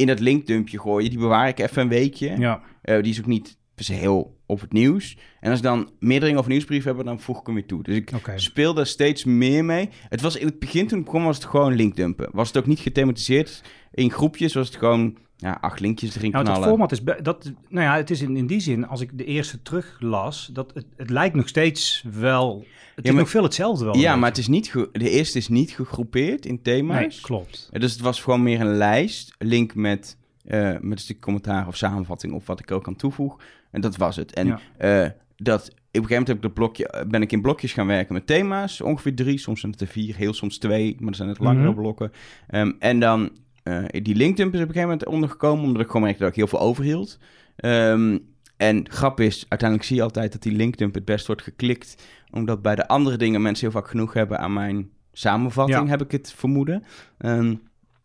in 0.02 0.08
dat 0.08 0.20
linkdumpje 0.20 0.78
gooien. 0.80 1.10
Die 1.10 1.18
bewaar 1.18 1.48
ik 1.48 1.58
even 1.58 1.82
een 1.82 1.88
weekje. 1.88 2.36
Ja, 2.38 2.62
Eh, 2.82 3.02
die 3.02 3.12
is 3.12 3.18
ook 3.18 3.26
niet 3.26 3.56
per 3.74 3.84
se 3.84 3.92
heel 3.92 4.36
op 4.46 4.60
het 4.60 4.72
nieuws. 4.72 5.16
En 5.40 5.50
als 5.50 5.58
ik 5.58 5.64
dan 5.64 5.90
meer 5.98 6.20
dingen 6.20 6.38
over 6.38 6.50
nieuwsbrief 6.50 6.84
hebben, 6.84 7.04
dan 7.04 7.20
voeg 7.20 7.40
ik 7.40 7.46
hem 7.46 7.54
weer 7.54 7.66
toe. 7.66 7.82
Dus 7.82 7.96
ik 7.96 8.10
speel 8.38 8.74
daar 8.74 8.86
steeds 8.86 9.24
meer 9.24 9.64
mee. 9.64 9.88
Het 10.08 10.20
was 10.20 10.36
in 10.36 10.46
het 10.46 10.58
begin, 10.58 10.86
toen 10.86 10.98
ik 10.98 11.04
begon, 11.04 11.24
was 11.24 11.36
het 11.36 11.44
gewoon 11.44 11.74
linkdumpen. 11.74 12.28
Was 12.32 12.48
het 12.48 12.56
ook 12.56 12.66
niet 12.66 12.78
gethematiseerd 12.80 13.62
in 13.92 14.10
groepjes, 14.10 14.54
was 14.54 14.66
het 14.66 14.76
gewoon 14.76 15.16
ja, 15.42 15.58
acht 15.60 15.80
linkjes 15.80 16.16
erin 16.16 16.30
Nou, 16.30 16.48
het 16.50 16.64
format 16.64 16.92
is, 16.92 17.02
dat, 17.22 17.52
nou 17.68 17.86
ja, 17.86 17.96
het 17.96 18.10
is 18.10 18.22
in, 18.22 18.36
in 18.36 18.46
die 18.46 18.60
zin, 18.60 18.86
als 18.86 19.00
ik 19.00 19.18
de 19.18 19.24
eerste 19.24 19.62
teruglas, 19.62 20.50
dat 20.52 20.70
het, 20.74 20.86
het 20.96 21.10
lijkt 21.10 21.34
nog 21.34 21.48
steeds 21.48 22.04
wel, 22.12 22.64
het 22.94 23.04
is 23.04 23.10
maar- 23.10 23.20
nog 23.20 23.30
veel 23.30 23.42
hetzelfde 23.42 23.84
wel. 23.84 23.96
ja, 23.96 24.16
maar 24.16 24.28
het 24.28 24.38
is 24.38 24.48
niet 24.48 24.72
de 24.92 25.10
eerste 25.10 25.38
is 25.38 25.48
niet 25.48 25.70
gegroepeerd 25.70 26.46
in 26.46 26.62
thema's. 26.62 26.98
Nee, 26.98 27.18
klopt. 27.22 27.68
Eh, 27.72 27.80
Dus 27.80 27.92
het 27.92 28.00
was 28.00 28.20
gewoon 28.22 28.42
meer 28.42 28.60
een 28.60 28.74
lijst, 28.76 29.34
link 29.38 29.74
met, 29.74 30.16
eh, 30.44 30.60
met 30.70 30.92
een 30.92 30.98
stuk 30.98 31.20
commentaar 31.20 31.66
of 31.66 31.76
samenvatting 31.76 32.32
of 32.32 32.46
wat 32.46 32.60
ik 32.60 32.70
ook 32.70 32.86
aan 32.86 32.96
toevoeg. 32.96 33.40
En 33.70 33.80
dat 33.80 33.96
was 33.96 34.16
het. 34.16 34.32
En 34.34 34.46
Ja. 34.46 34.60
eh, 34.78 35.10
dat, 35.36 35.60
op 35.68 35.68
een 35.68 35.74
gegeven 35.92 36.08
moment 36.08 36.26
heb 36.26 36.36
ik 36.36 36.42
dat 36.42 36.54
blokje, 36.54 37.04
ben 37.08 37.22
ik 37.22 37.32
in 37.32 37.42
blokjes 37.42 37.72
gaan 37.72 37.86
werken 37.86 38.14
met 38.14 38.26
thema's. 38.26 38.80
Ongeveer 38.80 39.14
drie, 39.14 39.38
soms 39.38 39.60
zijn 39.60 39.72
het 39.72 39.80
er 39.80 39.86
vier, 39.86 40.16
heel 40.16 40.32
soms 40.34 40.58
twee, 40.58 40.96
maar 40.98 41.08
er 41.08 41.14
zijn 41.14 41.28
het 41.28 41.38
langere 41.38 41.70
Mhm. 41.70 41.76
blokken. 41.80 42.12
Ehm, 42.48 42.72
en 42.78 43.00
dan 43.00 43.30
eh, 43.62 43.84
die 44.02 44.14
linkdump 44.14 44.54
is 44.54 44.60
op 44.60 44.66
een 44.68 44.72
gegeven 44.74 44.88
moment 44.88 45.06
ondergekomen, 45.06 45.64
omdat 45.64 45.80
ik 45.82 45.86
gewoon 45.86 46.02
merkte 46.02 46.20
dat 46.22 46.30
ik 46.30 46.36
heel 46.36 46.46
veel 46.46 46.60
overhield. 46.60 47.18
Ehm, 47.56 48.18
en 48.56 48.90
grap 48.90 49.20
is, 49.20 49.46
uiteindelijk 49.48 49.88
zie 49.88 49.96
je 49.96 50.02
altijd 50.02 50.32
dat 50.32 50.42
die 50.42 50.52
linkdump 50.52 50.94
het 50.94 51.04
best 51.04 51.26
wordt 51.26 51.42
geklikt, 51.42 52.02
omdat 52.30 52.62
bij 52.62 52.74
de 52.74 52.88
andere 52.88 53.16
dingen 53.16 53.42
mensen 53.42 53.70
heel 53.70 53.80
vaak 53.80 53.90
genoeg 53.90 54.12
hebben 54.12 54.38
aan 54.38 54.52
mijn 54.52 54.90
samenvatting, 55.12 55.84
Ja. 55.84 55.86
heb 55.88 56.02
ik 56.02 56.10
het 56.10 56.32
vermoeden. 56.36 56.84
Ehm, 57.18 57.32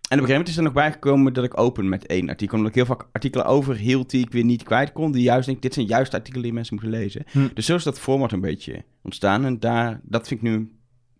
en 0.09 0.17
op 0.17 0.23
een 0.23 0.27
gegeven 0.27 0.27
moment 0.31 0.47
is 0.47 0.57
er 0.57 0.63
nog 0.63 0.73
bijgekomen 0.73 1.33
dat 1.33 1.43
ik 1.43 1.59
open 1.59 1.89
met 1.89 2.05
één 2.05 2.29
artikel. 2.29 2.55
Omdat 2.57 2.69
ik 2.69 2.77
heel 2.77 2.95
vaak 2.95 3.07
artikelen 3.11 3.45
overhield 3.45 4.09
die 4.09 4.25
ik 4.25 4.31
weer 4.31 4.43
niet 4.43 4.63
kwijt 4.63 4.91
kon. 4.91 5.11
Die 5.11 5.23
juist 5.23 5.45
denk 5.47 5.61
dit 5.61 5.73
zijn 5.73 5.85
juist 5.85 6.13
artikelen 6.13 6.43
die 6.43 6.53
mensen 6.53 6.75
moeten 6.75 6.99
lezen. 6.99 7.23
Hm. 7.31 7.47
Dus 7.53 7.65
zo 7.65 7.75
is 7.75 7.83
dat 7.83 7.99
format 7.99 8.31
een 8.31 8.41
beetje 8.41 8.83
ontstaan. 9.03 9.45
En 9.45 9.59
daar, 9.59 9.99
dat 10.03 10.27
vind 10.27 10.41
ik 10.43 10.49
nu, 10.49 10.71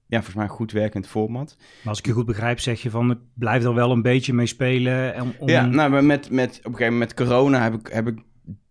ja, 0.07 0.15
volgens 0.17 0.35
mij 0.35 0.43
een 0.43 0.49
goed 0.49 0.71
werkend 0.71 1.07
format. 1.07 1.55
Maar 1.57 1.89
als 1.89 1.99
ik 1.99 2.05
je 2.05 2.11
goed 2.11 2.25
begrijp, 2.25 2.59
zeg 2.59 2.81
je 2.81 2.89
van, 2.89 3.09
het 3.09 3.19
blijft 3.33 3.65
er 3.65 3.73
wel 3.73 3.91
een 3.91 4.01
beetje 4.01 4.33
mee 4.33 4.45
spelen. 4.45 5.13
En, 5.13 5.33
om, 5.37 5.49
Ja, 5.49 5.65
nou, 5.65 6.01
met, 6.01 6.29
met, 6.29 6.57
op 6.57 6.65
een 6.65 6.71
gegeven 6.71 6.93
moment 6.93 6.99
met 6.99 7.27
corona 7.27 7.63
heb 7.63 7.73
ik, 7.73 7.87
heb 7.87 8.07
ik... 8.07 8.25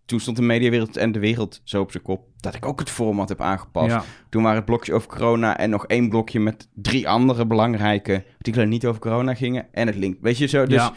Toen 0.05 0.21
stond 0.21 0.37
de 0.37 0.43
mediawereld 0.43 0.97
en 0.97 1.13
de 1.13 1.19
wereld 1.19 1.61
zo 1.65 1.81
op 1.81 1.91
zijn 1.91 2.03
kop... 2.03 2.29
dat 2.37 2.55
ik 2.55 2.67
ook 2.67 2.79
het 2.79 2.91
format 2.91 3.29
heb 3.29 3.41
aangepast. 3.41 3.91
ja, 3.91 4.05
Toen 4.29 4.43
waren 4.43 4.57
het 4.57 4.67
blokjes 4.67 4.95
over 4.95 5.09
corona 5.09 5.59
en 5.59 5.71
nog 5.71 5.87
één 5.87 6.09
blokje 6.09 6.41
met 6.41 6.69
drie 6.75 7.09
andere 7.09 7.47
belangrijke 7.47 8.25
artikelen 8.33 8.67
die 8.67 8.75
niet 8.75 8.87
over 8.87 9.01
corona 9.01 9.35
gingen. 9.35 9.67
En 9.73 9.87
het 9.87 9.97
link. 9.97 10.17
Weet 10.21 10.39
je 10.39 10.47
zo? 10.47 10.67
Dus 10.67 10.83
ja, 10.83 10.93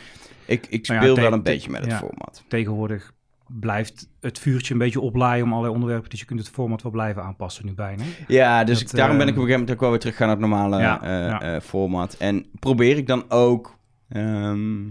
ik, 0.46 0.68
ik 0.70 0.86
ja, 0.86 0.96
speel 0.96 1.16
wel 1.16 1.34
een 1.34 1.44
beetje 1.44 1.70
met 1.70 1.82
het 1.82 1.92
ja. 1.92 1.98
format. 1.98 2.44
tegenwoordig 2.48 3.14
blijft 3.50 4.10
het 4.20 4.40
vuurtje 4.40 4.74
een 4.74 4.80
beetje 4.80 5.00
oplaaien 5.00 5.44
om 5.44 5.50
allerlei 5.50 5.74
onderwerpen. 5.74 6.10
Dus 6.10 6.20
je 6.20 6.26
kunt 6.26 6.40
het 6.40 6.50
format 6.50 6.82
wel 6.82 6.92
blijven 6.92 7.24
aanpassen 7.24 7.66
nu 7.66 7.74
bijna. 7.74 8.04
Ja, 8.28 8.64
dus 8.64 8.80
Dat, 8.80 8.90
ik- 8.92 8.96
daarom 8.98 9.18
ben 9.18 9.26
eh, 9.28 9.32
ik 9.32 9.38
op 9.40 9.44
een 9.44 9.50
gegeven 9.50 9.60
moment 9.60 9.72
ook 9.72 9.80
wel 9.82 9.90
weer 9.90 10.00
terug 10.00 10.16
gaan 10.16 10.28
naar 10.28 10.36
het 10.38 10.46
normale 10.46 10.80
Ja, 10.80 11.02
eh, 11.02 11.10
ja. 11.10 11.42
eh, 11.42 11.62
format. 11.62 12.16
En 12.20 12.46
probeer 12.60 12.98
ik 12.98 13.08
dan 13.08 13.24
ook... 13.30 13.78
ehm, 14.10 14.88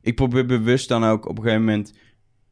ik 0.00 0.14
probeer 0.14 0.46
bewust 0.46 0.88
dan 0.88 1.04
ook 1.04 1.28
op 1.28 1.36
een 1.38 1.42
gegeven 1.44 1.64
moment... 1.64 1.94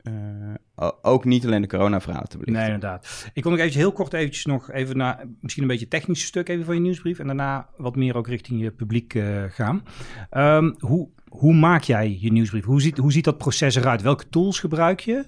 eh, 0.03 0.89
ook 1.03 1.25
niet 1.25 1.47
alleen 1.47 1.63
de 1.63 1.69
corona-verhalen 1.69 2.29
te 2.29 2.39
belichten. 2.39 2.63
Nee, 2.65 2.75
inderdaad. 2.75 3.31
Ik 3.33 3.43
wil 3.43 3.53
nog 3.53 3.61
even 3.61 3.81
heel 3.81 3.93
kort 3.93 4.13
eventjes 4.13 4.45
nog 4.45 4.71
even 4.71 4.97
naar 4.97 5.25
misschien 5.41 5.63
een 5.63 5.69
beetje 5.69 5.89
technische 5.89 6.27
stuk 6.27 6.49
even 6.49 6.65
van 6.65 6.75
je 6.75 6.81
nieuwsbrief. 6.81 7.19
En 7.19 7.27
daarna 7.27 7.69
wat 7.77 7.97
meer 7.97 8.17
ook 8.17 8.29
richting 8.29 8.61
je 8.61 8.71
publiek 8.71 9.19
gaan. 9.49 9.83
Ehm, 10.31 10.73
hoe, 10.79 11.09
hoe 11.35 11.55
maak 11.55 11.83
jij 11.83 12.19
je 12.21 12.33
nieuwsbrief? 12.33 12.65
Hoe 12.65 12.81
ziet, 12.81 12.99
hoe 12.99 13.13
ziet 13.13 13.25
dat 13.25 13.39
proces 13.39 13.75
eruit? 13.75 14.03
Welke 14.03 14.29
tools 14.29 14.61
gebruik 14.61 15.01
je? 15.01 15.25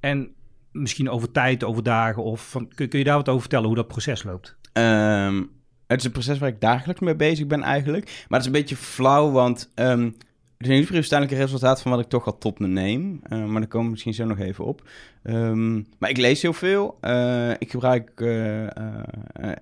En 0.00 0.28
misschien 0.72 1.10
over 1.10 1.32
tijd, 1.32 1.64
over 1.64 1.82
dagen 1.82 2.22
of 2.22 2.50
van, 2.50 2.68
kun, 2.74 2.88
kun 2.88 2.98
je 2.98 3.04
daar 3.04 3.16
wat 3.16 3.28
over 3.28 3.40
vertellen 3.40 3.66
hoe 3.66 3.76
dat 3.76 3.88
proces 3.88 4.22
loopt? 4.22 4.56
Ehm, 4.72 5.42
het 5.86 5.98
is 5.98 6.04
een 6.04 6.12
proces 6.12 6.38
waar 6.38 6.48
ik 6.48 6.60
dagelijks 6.60 7.00
mee 7.00 7.16
bezig 7.16 7.46
ben 7.46 7.62
eigenlijk. 7.62 8.04
Maar 8.04 8.38
het 8.38 8.40
is 8.40 8.46
een 8.46 8.60
beetje 8.60 8.76
flauw, 8.76 9.30
want 9.30 9.70
ehm, 9.74 10.10
de 10.56 10.68
nieuwsbrief 10.68 11.00
is 11.00 11.10
uiteindelijk 11.10 11.32
een 11.32 11.46
resultaat 11.46 11.82
van 11.82 11.90
wat 11.90 12.00
ik 12.00 12.08
toch 12.08 12.26
al 12.26 12.38
tot 12.38 12.58
me 12.58 12.66
neem. 12.66 13.20
Uh, 13.32 13.44
maar 13.44 13.60
daar 13.60 13.68
komen 13.68 13.86
we 13.86 13.92
misschien 13.92 14.14
zo 14.14 14.24
nog 14.24 14.38
even 14.38 14.64
op. 14.64 14.88
Um, 15.22 15.86
maar 15.98 16.10
ik 16.10 16.16
lees 16.16 16.42
heel 16.42 16.52
veel. 16.52 16.98
Uh, 17.00 17.50
ik 17.50 17.70
gebruik 17.70 18.20
uh, 18.20 18.66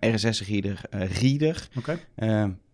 RSS-reader 0.01 0.81
Reader. 0.91 1.69
Okay. 1.77 1.99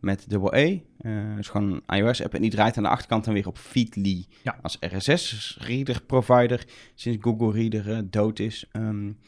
Met 0.05 0.25
dubbel 0.29 0.57
E. 0.57 0.81
dat 0.99 1.39
is 1.39 1.49
gewoon 1.49 1.83
een 1.87 1.97
iOS-app. 1.97 2.35
En 2.35 2.43
die 2.43 2.51
draait 2.51 2.77
aan 2.77 2.83
de 2.83 2.89
achterkant 2.89 3.25
dan 3.25 3.35
weer 3.35 3.47
op 3.47 3.59
Feedly. 3.59 4.27
Ja. 4.43 4.59
Als 4.63 4.77
RSS-reader-provider. 4.81 6.67
Sinds 6.95 7.19
Google 7.21 7.53
Reader 7.53 8.11
dood 8.11 8.39
is. 8.39 8.69
Um, 8.73 9.19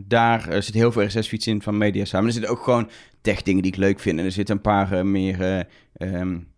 daar 0.00 0.62
zit 0.62 0.74
heel 0.74 0.92
veel 0.92 1.04
RSS-feeds 1.04 1.46
in 1.46 1.62
van 1.62 1.78
media 1.78 2.04
samen. 2.04 2.26
Er 2.26 2.32
zitten 2.32 2.50
ook 2.50 2.62
gewoon 2.62 2.90
tech-dingen 3.20 3.62
die 3.62 3.72
ik 3.72 3.78
leuk 3.78 4.00
vind. 4.00 4.18
En 4.18 4.24
er 4.24 4.32
zitten 4.32 4.54
een 4.54 4.62
paar 4.62 5.06
meer... 5.06 5.66
Um, 5.98 6.48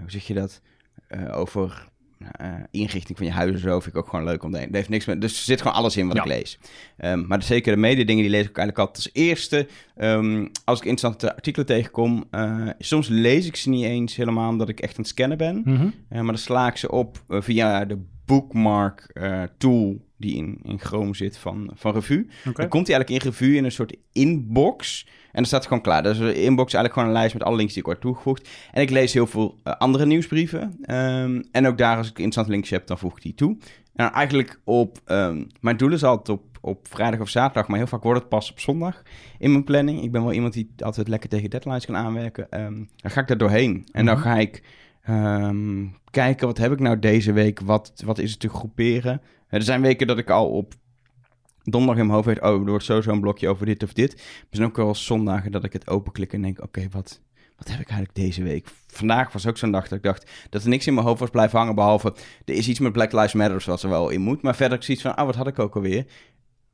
hoe 0.00 0.10
zeg 0.10 0.26
je 0.26 0.34
dat? 0.34 0.60
uh, 1.10 1.36
over 1.36 1.88
uh, 2.40 2.54
inrichting 2.70 3.18
van 3.18 3.26
je 3.26 3.32
huis 3.32 3.52
en 3.52 3.58
zo 3.58 3.80
vind 3.80 3.94
ik 3.94 4.00
ook 4.00 4.08
gewoon 4.08 4.24
leuk 4.24 4.42
om 4.42 4.52
te 4.52 4.58
Dat 4.58 4.68
heeft 4.70 4.88
niks 4.88 5.04
met. 5.04 5.20
Dus 5.20 5.32
er 5.32 5.44
zit 5.44 5.60
gewoon 5.60 5.76
alles 5.76 5.96
in 5.96 6.06
wat 6.06 6.16
ik 6.16 6.24
lees. 6.24 6.58
Um, 6.98 7.26
maar 7.26 7.42
zeker 7.42 7.74
de 7.74 7.80
media 7.80 8.04
dingen 8.04 8.22
die 8.22 8.30
lees 8.30 8.46
ik 8.46 8.56
eigenlijk 8.56 8.78
altijd 8.78 8.96
als 8.96 9.22
eerste. 9.22 9.68
Um, 9.96 10.50
als 10.64 10.78
ik 10.78 10.84
interessante 10.84 11.34
artikelen 11.34 11.66
tegenkom, 11.66 12.24
uh, 12.30 12.68
soms 12.78 13.08
lees 13.08 13.46
ik 13.46 13.56
ze 13.56 13.68
niet 13.68 13.84
eens 13.84 14.16
helemaal 14.16 14.50
omdat 14.50 14.68
ik 14.68 14.80
echt 14.80 14.92
aan 14.92 15.02
het 15.02 15.08
scannen 15.08 15.38
ben. 15.38 15.62
Mm 15.64 15.76
-hmm. 15.76 15.94
maar 16.08 16.24
dan 16.24 16.38
sla 16.38 16.68
ik 16.68 16.76
ze 16.76 16.90
op 16.90 17.24
via 17.28 17.84
de 17.84 17.98
bookmark 18.24 19.12
tool 19.58 20.08
die 20.16 20.36
in, 20.36 20.58
in 20.62 20.78
Chrome 20.78 21.14
zit 21.14 21.38
van, 21.38 21.70
van 21.74 21.92
Revue. 21.92 22.26
Okay. 22.40 22.52
Dan 22.52 22.68
komt 22.68 22.86
hij 22.86 22.96
eigenlijk 22.96 23.24
in 23.24 23.30
Revue 23.30 23.56
in 23.56 23.64
een 23.64 23.72
soort 23.72 23.96
inbox. 24.12 25.06
En 25.32 25.36
dan 25.36 25.44
staat 25.44 25.66
gewoon 25.66 25.82
klaar. 25.82 26.02
Dus 26.02 26.18
de 26.18 26.42
inbox 26.42 26.72
is 26.72 26.74
eigenlijk 26.74 26.92
gewoon 26.92 27.08
een 27.08 27.14
lijst 27.14 27.34
met 27.34 27.42
alle 27.42 27.56
links 27.56 27.72
die 27.72 27.82
ik 27.82 27.88
word 27.88 28.00
toegevoegd. 28.00 28.48
En 28.72 28.82
ik 28.82 28.90
lees 28.90 29.12
heel 29.12 29.26
veel 29.26 29.60
uh, 29.64 29.72
andere 29.72 30.06
nieuwsbrieven. 30.06 30.60
Um, 30.94 31.44
en 31.52 31.66
ook 31.66 31.78
daar, 31.78 31.96
als 31.96 32.06
ik 32.06 32.12
interessante 32.16 32.50
links 32.50 32.70
heb, 32.70 32.86
dan 32.86 32.98
voeg 32.98 33.16
ik 33.16 33.22
die 33.22 33.34
toe. 33.34 33.56
En 33.94 34.12
eigenlijk 34.12 34.60
op... 34.64 34.98
Um, 35.06 35.46
mijn 35.60 35.76
doel 35.76 35.92
is 35.92 36.04
altijd 36.04 36.38
op, 36.38 36.58
op 36.60 36.86
vrijdag 36.88 37.20
of 37.20 37.28
zaterdag, 37.28 37.68
maar 37.68 37.78
heel 37.78 37.86
vaak 37.86 38.02
wordt 38.02 38.20
het 38.20 38.28
pas 38.28 38.50
op 38.50 38.60
zondag 38.60 39.02
in 39.38 39.50
mijn 39.52 39.64
planning. 39.64 40.02
Ik 40.02 40.12
ben 40.12 40.22
wel 40.22 40.32
iemand 40.32 40.52
die 40.52 40.70
altijd 40.78 41.08
lekker 41.08 41.28
tegen 41.28 41.50
deadlines 41.50 41.86
kan 41.86 41.96
aanwerken. 41.96 42.60
Um, 42.60 42.88
dan 42.96 43.10
ga 43.10 43.20
ik 43.20 43.28
daar 43.28 43.38
doorheen. 43.38 43.86
En 43.92 44.06
dan 44.06 44.14
Mhm. 44.14 44.24
ga 44.24 44.38
ik 44.38 44.62
kijken, 46.10 46.46
wat 46.46 46.58
heb 46.58 46.72
ik 46.72 46.80
nou 46.80 46.98
deze 46.98 47.32
week? 47.32 47.60
Wat, 47.60 47.92
wat 48.04 48.18
is 48.18 48.30
het 48.30 48.40
te 48.40 48.48
groeperen? 48.48 49.20
Er 49.48 49.62
zijn 49.62 49.80
weken 49.80 50.06
dat 50.06 50.18
ik 50.18 50.30
al 50.30 50.50
op 50.50 50.74
donderdag 51.62 52.00
in 52.00 52.06
mijn 52.06 52.16
hoofd 52.16 52.26
weet, 52.26 52.42
oh, 52.42 52.60
er 52.60 52.70
wordt 52.70 52.84
sowieso 52.84 53.10
een 53.10 53.20
blokje 53.20 53.48
over 53.48 53.66
dit 53.66 53.82
of 53.82 53.92
dit. 53.92 54.12
Er 54.12 54.20
zijn 54.50 54.68
ook 54.68 54.76
wel 54.76 54.94
zondagen 54.94 55.52
dat 55.52 55.64
ik 55.64 55.72
het 55.72 55.88
openklik 55.88 56.32
en 56.32 56.42
denk, 56.42 56.62
oké, 56.62 56.86
wat, 56.90 57.20
wat 57.56 57.68
heb 57.68 57.80
ik 57.80 57.88
eigenlijk 57.88 58.14
deze 58.14 58.42
week? 58.42 58.68
Vandaag 58.86 59.32
was 59.32 59.46
ook 59.46 59.58
zo'n 59.58 59.70
dag 59.70 59.88
dat 59.88 59.98
ik 59.98 60.04
dacht 60.04 60.30
dat 60.50 60.62
er 60.62 60.68
niks 60.68 60.86
in 60.86 60.94
mijn 60.94 61.06
hoofd 61.06 61.20
was 61.20 61.30
blijven 61.30 61.58
hangen, 61.58 61.74
behalve 61.74 62.14
er 62.44 62.54
is 62.54 62.68
iets 62.68 62.78
met 62.78 62.92
Black 62.92 63.12
Lives 63.12 63.32
Matter 63.32 63.60
zoals 63.60 63.82
er 63.82 63.88
wel 63.88 64.10
in 64.10 64.20
moet. 64.20 64.42
Maar 64.42 64.56
verder 64.56 64.78
ik 64.78 64.84
zoiets 64.84 65.02
van, 65.02 65.18
oh, 65.18 65.24
wat 65.24 65.36
had 65.36 65.46
ik 65.46 65.58
ook 65.58 65.74
alweer? 65.74 66.06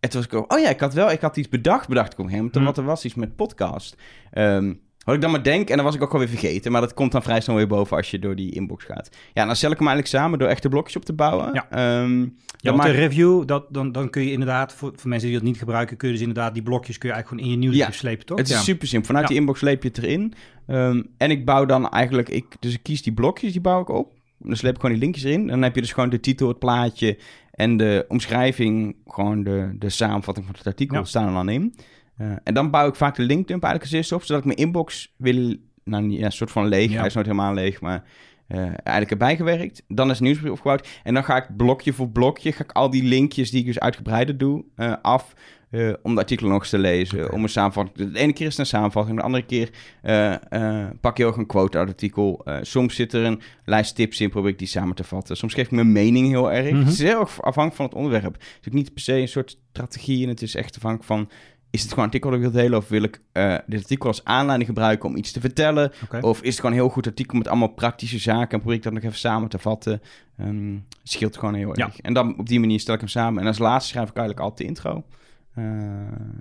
En 0.01 0.11
toen 0.11 0.21
was 0.21 0.31
ik 0.31 0.35
ook, 0.35 0.53
oh 0.53 0.59
ja, 0.59 0.69
ik 0.69 0.81
had 0.81 0.95
wel, 0.95 1.11
ik 1.11 1.21
had 1.21 1.37
iets 1.37 1.49
bedacht, 1.49 1.89
bedacht 1.89 2.13
ik 2.13 2.19
op 2.19 2.25
een 2.25 2.31
gegeven 2.31 2.45
moment, 2.45 2.55
Hmm. 2.55 2.65
want 2.65 2.77
er 2.77 2.85
was 2.85 3.05
iets 3.05 3.15
met 3.15 3.37
podcast. 3.37 3.97
Um, 4.33 4.81
wat 5.07 5.15
ik 5.15 5.21
dan 5.21 5.31
maar 5.31 5.43
denk, 5.43 5.69
en 5.71 5.77
dan 5.77 5.85
was 5.85 5.95
ik 5.95 6.03
ook 6.03 6.13
alweer 6.13 6.29
vergeten. 6.29 6.73
Maar 6.73 6.81
dat 6.81 6.95
komt 6.95 7.13
dan 7.13 7.23
vrij 7.23 7.41
snel 7.41 7.57
weer 7.57 7.67
boven 7.67 7.97
als 7.97 8.11
je 8.11 8.19
door 8.19 8.37
die 8.37 8.55
inbox 8.55 8.85
gaat. 8.85 9.11
Ja, 9.35 9.45
dan 9.47 9.57
stel 9.57 9.71
ik 9.71 9.79
hem 9.79 9.87
eigenlijk 9.87 10.17
samen 10.17 10.39
door 10.39 10.49
echte 10.49 10.69
blokjes 10.69 10.97
op 10.97 11.05
te 11.05 11.13
bouwen. 11.13 11.51
Ja. 11.53 12.03
Um, 12.03 12.37
Ja, 12.57 12.71
want 12.71 12.83
maak- 12.83 12.93
de 12.93 12.99
review, 13.01 13.47
dat, 13.47 13.67
dan, 13.71 13.93
dan 13.93 14.11
kun 14.11 14.23
je 14.23 14.33
inderdaad, 14.33 14.75
voor, 14.75 14.93
voor 14.97 15.09
mensen 15.09 15.29
die 15.29 15.39
dat 15.39 15.47
niet 15.47 15.59
gebruiken, 15.59 15.97
kun 15.97 16.09
je 16.09 16.15
dus 16.15 16.23
inderdaad 16.23 16.55
die 16.55 16.63
blokjes 16.63 16.99
kun 16.99 17.09
je 17.09 17.15
eigenlijk 17.15 17.43
gewoon 17.43 17.55
in 17.55 17.61
je 17.63 17.69
nieuwsbrief 17.69 17.95
Ja, 17.95 18.01
slepen, 18.01 18.27
toch? 18.27 18.39
Het 18.39 18.49
is 18.49 18.55
ja. 18.55 18.61
super 18.61 18.89
simpel. 18.89 19.07
Vanuit 19.07 19.25
Ja. 19.25 19.31
die 19.31 19.41
inbox 19.41 19.59
sleep 19.59 19.83
je 19.83 19.89
het 19.89 19.99
erin. 19.99 20.33
Ehm, 20.67 21.03
en 21.17 21.31
ik 21.31 21.45
bouw 21.45 21.65
dan 21.65 21.89
eigenlijk... 21.89 22.29
Ik, 22.29 22.45
dus 22.61 22.73
ik 22.75 22.83
kies 22.83 23.03
die 23.03 23.13
blokjes, 23.13 23.53
die 23.53 23.61
bouw 23.61 23.81
ik 23.81 23.89
op. 23.89 24.13
Dan 24.39 24.57
sleep 24.57 24.75
ik 24.75 24.81
gewoon 24.81 24.95
die 24.97 25.05
linkjes 25.05 25.25
erin. 25.25 25.47
Dan 25.47 25.63
heb 25.63 25.75
je 25.75 25.81
dus 25.81 25.93
gewoon 25.93 26.11
de 26.11 26.21
titel, 26.21 26.49
het 26.49 26.59
plaatje... 26.59 27.19
en 27.51 27.77
de 27.77 28.05
omschrijving, 28.09 28.97
gewoon 29.07 29.43
de, 29.45 29.75
de 29.79 29.89
samenvatting 29.89 30.47
van 30.47 30.55
het 30.59 30.67
artikel... 30.67 31.05
Staan 31.05 31.27
er 31.27 31.33
dan 31.33 31.49
in. 31.49 31.75
En 32.43 32.55
dan 32.55 32.71
bouw 32.71 32.89
ik 32.89 32.95
vaak 32.95 33.17
de 33.17 33.23
linkdump 33.23 33.63
eigenlijk 33.63 33.83
als 33.83 33.93
eerste 33.93 34.15
op... 34.15 34.23
zodat 34.23 34.41
ik 34.41 34.47
mijn 34.47 34.59
inbox 34.59 35.13
wil... 35.17 35.57
Nou, 35.85 36.11
ja, 36.11 36.25
een 36.25 36.33
soort 36.33 36.51
van 36.51 36.67
leeg. 36.67 36.91
Ja. 36.91 36.97
Hij 36.97 37.07
is 37.07 37.15
nooit 37.15 37.27
helemaal 37.27 37.55
leeg, 37.55 37.81
maar... 37.81 38.05
eh, 38.47 38.59
eigenlijk 38.63 39.11
erbij 39.11 39.37
gewerkt. 39.37 39.83
Dan 39.89 40.07
is 40.07 40.13
het 40.13 40.23
nieuwsbrief 40.23 40.51
opgebouwd. 40.51 40.89
En 41.03 41.15
dan 41.15 41.25
ga 41.25 41.37
ik 41.37 41.57
blokje 41.57 41.93
voor 41.93 42.09
blokje... 42.09 42.53
ga 42.53 42.65
ik 42.65 42.73
al 42.73 42.91
die 42.91 43.03
linkjes 43.05 43.51
die 43.51 43.61
ik 43.61 43.67
dus 43.67 43.81
uitgebreider 43.81 44.39
doe... 44.39 44.65
eh, 44.77 44.93
af... 45.03 45.35
eh, 45.71 45.93
om 46.03 46.15
de 46.15 46.21
artikelen 46.21 46.51
nog 46.51 46.61
eens 46.61 46.71
te 46.71 46.79
lezen. 46.79 47.33
Om 47.33 47.43
een 47.43 47.49
samenvatting. 47.49 48.13
De 48.13 48.19
ene 48.19 48.33
keer 48.33 48.47
is 48.47 48.53
het 48.53 48.61
een 48.61 48.67
samenvatting. 48.67 49.17
De 49.17 49.23
andere 49.23 49.45
keer 49.45 49.71
pak 51.01 51.17
je 51.17 51.25
ook 51.25 51.37
een 51.37 51.47
quote 51.47 51.79
uit 51.79 51.89
het 51.89 51.97
artikel. 51.97 52.45
Soms 52.61 52.95
zit 52.95 53.13
er 53.13 53.25
een 53.25 53.41
lijst 53.65 53.95
tips 53.95 54.21
in. 54.21 54.31
Probeer 54.31 54.51
ik 54.51 54.59
die 54.59 54.69
samen 54.69 54.95
te 54.95 55.05
vatten. 55.05 55.37
Soms 55.37 55.55
geef 55.55 55.65
ik 55.65 55.71
mijn 55.71 55.93
mening 55.93 56.29
heel 56.29 56.53
erg. 56.53 56.71
Mhm. 56.71 56.79
Het 56.79 56.93
is 56.93 56.99
heel 56.99 57.21
erg 57.21 57.43
afhankelijk 57.43 57.75
van 57.75 57.85
het 57.85 57.95
onderwerp. 57.95 58.33
Het 58.35 58.59
is 58.61 58.69
ook 58.69 58.75
niet 58.75 58.93
per 58.95 59.03
se 59.03 59.13
een 59.13 59.29
soort 59.29 59.59
strategie. 59.71 60.23
En 60.23 60.29
het 60.29 60.43
is 60.43 60.55
echt 60.55 60.77
afhankelijk 60.77 61.07
van... 61.07 61.29
Is 61.71 61.81
het 61.83 61.91
gewoon 61.91 62.05
een 62.05 62.11
artikel 62.11 62.31
dat 62.31 62.39
ik 62.39 62.53
wil 62.53 62.63
delen? 62.63 62.79
Of 62.79 62.89
wil 62.89 63.03
ik 63.03 63.21
eh, 63.33 63.55
dit 63.67 63.81
artikel 63.81 64.09
als 64.09 64.25
aanleiding 64.25 64.69
gebruiken 64.69 65.09
om 65.09 65.17
iets 65.17 65.33
te 65.33 65.41
vertellen? 65.41 65.93
Of 66.23 66.41
is 66.43 66.49
het 66.49 66.57
gewoon 66.57 66.71
een 66.71 66.79
heel 66.83 66.89
goed 66.89 67.07
artikel 67.07 67.39
met 67.39 67.49
allemaal 67.49 67.69
praktische 67.69 68.19
zaken 68.19 68.51
en 68.51 68.59
probeer 68.59 68.77
ik 68.77 68.83
dat 68.83 68.93
nog 68.93 69.03
even 69.03 69.19
samen 69.19 69.49
te 69.49 69.59
vatten? 69.59 70.03
Het 70.37 70.81
scheelt 71.03 71.37
gewoon 71.37 71.55
heel 71.55 71.79
Ja. 71.79 71.85
erg. 71.87 72.01
En 72.01 72.13
dan 72.13 72.39
op 72.39 72.49
die 72.49 72.61
manier 72.61 72.81
stel 72.81 72.95
ik 72.95 73.01
hem 73.01 73.09
samen. 73.09 73.41
En 73.43 73.47
als 73.49 73.59
laatste 73.59 73.91
schrijf 73.91 74.09
ik 74.09 74.17
eigenlijk 74.17 74.47
altijd 74.49 74.69
de 74.69 74.75
intro. 74.75 75.05
Eh, 75.57 75.65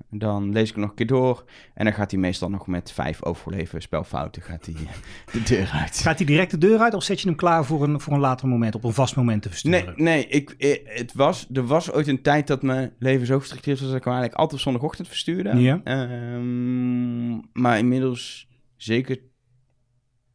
dan 0.10 0.52
lees 0.52 0.68
ik 0.68 0.72
hem 0.72 0.82
nog 0.82 0.90
een 0.90 0.96
keer 0.96 1.08
door. 1.08 1.44
En 1.74 1.86
dan 1.86 1.94
gaat 1.94 2.12
hij 2.12 2.20
meestal 2.20 2.50
nog 2.50 2.68
met 2.68 2.92
vijf 2.92 3.24
overleven 3.24 3.82
spelfouten 3.82 4.42
gaat 4.42 4.66
hij 4.66 4.76
eh, 4.76 5.34
de 5.34 5.44
deur 5.44 5.70
uit. 5.74 5.98
Gaat 5.98 6.18
hij 6.18 6.26
direct 6.26 6.52
de 6.52 6.58
deur 6.58 6.80
uit 6.80 6.94
of 6.94 7.04
zet 7.04 7.22
je 7.22 7.28
hem 7.28 7.36
klaar 7.38 7.66
voor 7.66 7.84
een, 7.84 8.00
voor 8.00 8.14
een 8.14 8.20
later 8.20 8.48
moment, 8.48 8.76
op 8.76 8.84
een 8.84 8.94
vast 8.94 9.16
moment 9.16 9.42
te 9.42 9.50
versturen? 9.50 9.86
Nee, 9.86 9.96
nee 9.96 10.28
ik, 10.28 10.50
eh, 10.50 10.98
het 10.98 11.14
was, 11.14 11.48
er 11.54 11.66
was 11.66 11.92
ooit 11.92 12.08
een 12.08 12.22
tijd 12.22 12.48
dat 12.48 12.62
mijn 12.62 12.94
leven 13.00 13.26
zo 13.26 13.40
gestructureerd 13.40 13.80
was 13.80 13.90
dat 13.90 13.98
ik 13.98 14.04
hem 14.04 14.14
eigenlijk 14.14 14.42
altijd 14.42 14.60
op 14.60 14.66
zondagochtend 14.66 15.08
verstuurde. 15.08 15.56
Ja. 15.58 15.82
Ehm, 15.84 17.36
maar 17.54 17.78
inmiddels, 17.78 18.48
zeker 18.76 19.20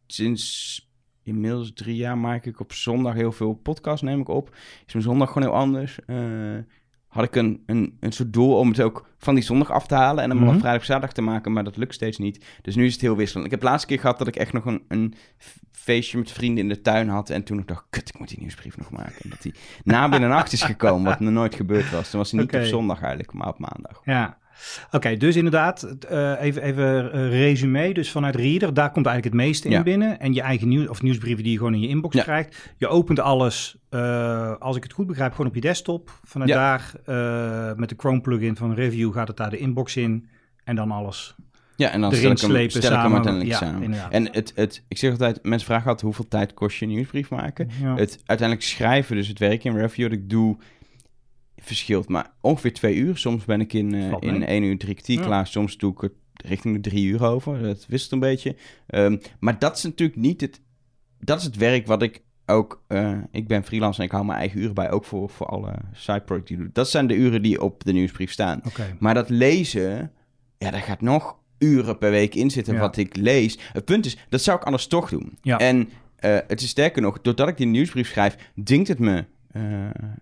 sinds 0.07 0.89
inmiddels 1.23 1.73
drie 1.73 1.97
jaar, 1.97 2.19
maak 2.19 2.45
ik 2.45 2.61
op 2.61 2.73
zondag 2.73 3.15
heel 3.15 3.33
veel 3.33 3.55
podcasts, 3.55 4.03
neem 4.03 4.21
ik 4.21 4.29
op. 4.29 4.57
Is 4.87 4.93
mijn 4.93 5.05
zondag 5.05 5.33
gewoon 5.33 5.49
heel 5.49 5.59
anders. 5.59 5.99
Eh, 6.07 6.17
had 7.11 7.25
ik 7.25 7.35
een, 7.37 7.63
een, 7.67 7.97
een 8.01 8.13
soort 8.13 8.33
doel 8.33 8.57
om 8.59 8.69
het 8.69 8.81
ook 8.81 9.09
van 9.19 9.35
die 9.35 9.45
zondag 9.45 9.71
af 9.71 9.87
te 9.87 9.95
halen 9.95 10.23
en 10.23 10.29
dan 10.29 10.39
Mhm. 10.39 10.47
maar 10.47 10.59
vrijdag 10.59 10.85
zaterdag 10.85 11.13
te 11.13 11.23
maken, 11.23 11.53
maar 11.53 11.65
dat 11.65 11.77
lukt 11.77 11.95
steeds 11.95 12.19
niet. 12.19 12.45
Dus 12.63 12.75
nu 12.75 12.87
is 12.87 12.93
het 12.93 13.01
heel 13.01 13.17
wisselend. 13.17 13.45
Ik 13.45 13.51
heb 13.51 13.61
de 13.61 13.67
laatste 13.67 13.87
keer 13.89 14.01
gehad 14.01 14.19
dat 14.19 14.27
ik 14.27 14.37
echt 14.37 14.53
nog 14.53 14.65
een, 14.65 14.83
een 14.89 15.15
feestje 15.71 16.19
met 16.19 16.33
vrienden 16.33 16.63
in 16.63 16.69
de 16.69 16.81
tuin 16.81 17.09
had 17.09 17.31
en 17.31 17.43
toen 17.45 17.59
ik 17.59 17.69
dacht, 17.69 17.85
kut, 17.91 18.09
ik 18.09 18.19
moet 18.19 18.29
die 18.29 18.39
nieuwsbrief 18.39 18.77
nog 18.77 18.91
maken. 18.91 19.15
En 19.23 19.31
dat 19.31 19.43
die 19.43 19.55
na 19.85 20.09
binnennacht 20.09 20.53
is 20.53 20.63
gekomen, 20.63 21.11
wat 21.11 21.21
nog 21.21 21.33
nooit 21.33 21.55
gebeurd 21.55 21.91
was. 21.91 22.11
Toen 22.11 22.21
was 22.21 22.31
hij 22.31 22.41
niet 22.41 22.55
op 22.55 22.63
zondag 22.63 23.01
eigenlijk, 23.01 23.33
maar 23.33 23.49
op 23.49 23.59
maandag. 23.59 24.01
Ja. 24.05 24.39
Oké, 24.91 25.17
dus 25.17 25.37
inderdaad, 25.37 25.83
eh, 26.09 26.33
even, 26.41 26.63
even 26.63 27.13
eh, 27.13 27.29
resume. 27.31 27.95
Dus 27.95 28.11
vanuit 28.11 28.35
Reader, 28.35 28.75
daar 28.75 28.91
komt 28.91 29.07
eigenlijk 29.07 29.37
het 29.37 29.45
meeste 29.47 29.67
in 29.69 29.75
Ja. 29.75 29.83
binnen. 29.83 30.21
En 30.21 30.35
je 30.35 30.41
eigen 30.41 30.69
nieuws, 30.69 30.89
of 30.89 31.03
nieuwsbrieven 31.03 31.43
die 31.43 31.53
je 31.53 31.59
gewoon 31.59 31.75
in 31.75 31.81
je 31.81 31.89
inbox 31.89 32.15
Ja. 32.17 32.23
krijgt. 32.23 32.73
Je 32.77 32.89
opent 32.89 33.21
alles, 33.21 33.77
eh, 33.91 34.55
als 34.59 34.77
ik 34.77 34.83
het 34.83 34.93
goed 34.93 35.07
begrijp, 35.07 35.31
gewoon 35.31 35.47
op 35.47 35.55
je 35.55 35.61
desktop. 35.61 36.21
Vanuit 36.25 36.51
Ja. 36.51 36.57
daar, 36.57 36.93
met 37.77 37.89
de 37.89 37.95
Chrome 37.99 38.21
plugin 38.21 38.57
van 38.57 38.75
Review, 38.75 39.13
gaat 39.13 39.29
het 39.29 39.37
daar 39.37 39.51
de 39.51 39.59
inbox 39.59 39.97
in. 39.97 40.29
En 40.65 40.77
dan 40.77 40.91
alles. 40.91 41.35
Ja, 41.77 41.91
en 41.91 42.01
dan 42.01 42.11
Erin 42.13 42.37
stel 42.37 42.51
ik 42.51 42.57
hem, 42.57 42.65
ik 42.65 42.71
samen. 42.71 43.13
uiteindelijk 43.13 43.51
Ja, 43.53 43.57
samen. 43.59 43.83
inderdaad. 43.83 44.13
En 44.13 44.29
het, 44.33 44.53
het, 44.55 44.85
ik 44.89 44.99
zeg 44.99 45.11
altijd, 45.11 45.39
mensen 45.43 45.67
vragen 45.67 45.85
altijd 45.87 46.03
hoeveel 46.05 46.29
tijd 46.29 46.55
kost 46.55 46.79
je 46.79 46.85
een 46.87 46.91
nieuwsbrief 46.93 47.31
maken. 47.31 47.69
Ja. 47.83 47.95
Het 47.97 48.19
uiteindelijk 48.27 48.69
schrijven, 48.69 49.17
dus 49.17 49.29
het 49.29 49.39
werk 49.39 49.65
in 49.65 49.77
review 49.77 50.09
dat 50.11 50.19
ik 50.19 50.31
doe, 50.31 50.57
verschilt. 51.61 52.09
Maar 52.09 52.31
ongeveer 52.41 52.73
twee 52.73 52.95
uur. 52.97 53.17
Soms 53.17 53.45
ben 53.45 53.61
ik 53.61 53.73
in, 53.73 53.95
eh, 53.95 54.15
in 54.21 54.47
één 54.47 54.63
uur 54.63 54.79
drie 54.79 54.95
kwartier 54.95 55.19
Ja. 55.19 55.25
klaar. 55.27 55.47
Soms 55.47 55.77
doe 55.79 55.93
ik 55.93 56.01
het 56.01 56.13
richting 56.45 56.75
de 56.75 56.91
drie 56.91 57.07
uur 57.07 57.25
over. 57.25 57.63
Dat 57.63 57.87
wisselt 57.89 58.13
een 58.13 58.19
beetje. 58.19 58.57
Ehm, 58.87 59.17
maar 59.41 59.59
dat 59.59 59.77
is 59.77 59.83
natuurlijk 59.83 60.19
niet 60.19 60.41
het... 60.41 60.61
Dat 61.21 61.39
is 61.39 61.45
het 61.45 61.57
werk 61.57 61.87
wat 61.87 62.03
ik 62.03 62.23
ook... 62.47 62.83
eh, 62.87 63.19
ik 63.31 63.49
ben 63.49 63.65
freelancer 63.65 64.01
en 64.01 64.07
ik 64.07 64.13
hou 64.13 64.25
mijn 64.25 64.39
eigen 64.39 64.61
uren 64.61 64.75
bij. 64.75 64.91
Ook 64.91 65.05
voor, 65.05 65.31
voor 65.31 65.47
alle 65.47 65.75
side 65.93 66.21
projects 66.21 66.49
die 66.49 66.57
ik 66.59 66.63
doe. 66.63 66.73
Dat 66.73 66.91
zijn 66.91 67.07
de 67.07 67.15
uren 67.15 67.43
die 67.43 67.61
op 67.61 67.85
de 67.85 67.93
nieuwsbrief 67.93 68.33
staan. 68.33 68.63
Maar 68.99 69.15
dat 69.15 69.29
lezen, 69.31 70.13
ja, 70.59 70.71
daar 70.71 70.81
gaat 70.81 71.01
nog 71.01 71.39
uren 71.59 71.99
per 71.99 72.11
week 72.11 72.35
in 72.35 72.51
zitten 72.51 72.75
Ja. 72.75 72.81
wat 72.81 72.97
ik 72.97 73.17
lees. 73.17 73.59
Het 73.73 73.85
punt 73.85 74.07
is, 74.07 74.17
dat 74.29 74.43
zou 74.43 74.59
ik 74.59 74.65
anders 74.65 74.87
toch 74.87 75.09
doen. 75.11 75.39
Ja. 75.43 75.59
En 75.59 75.89
eh, 76.17 76.39
het 76.47 76.61
is 76.61 76.69
sterker 76.69 77.03
nog, 77.03 77.21
doordat 77.21 77.49
ik 77.49 77.57
die 77.57 77.67
nieuwsbrief 77.67 78.09
schrijf, 78.09 78.37
dwingt 78.65 78.89
het 78.89 78.99
me 78.99 79.25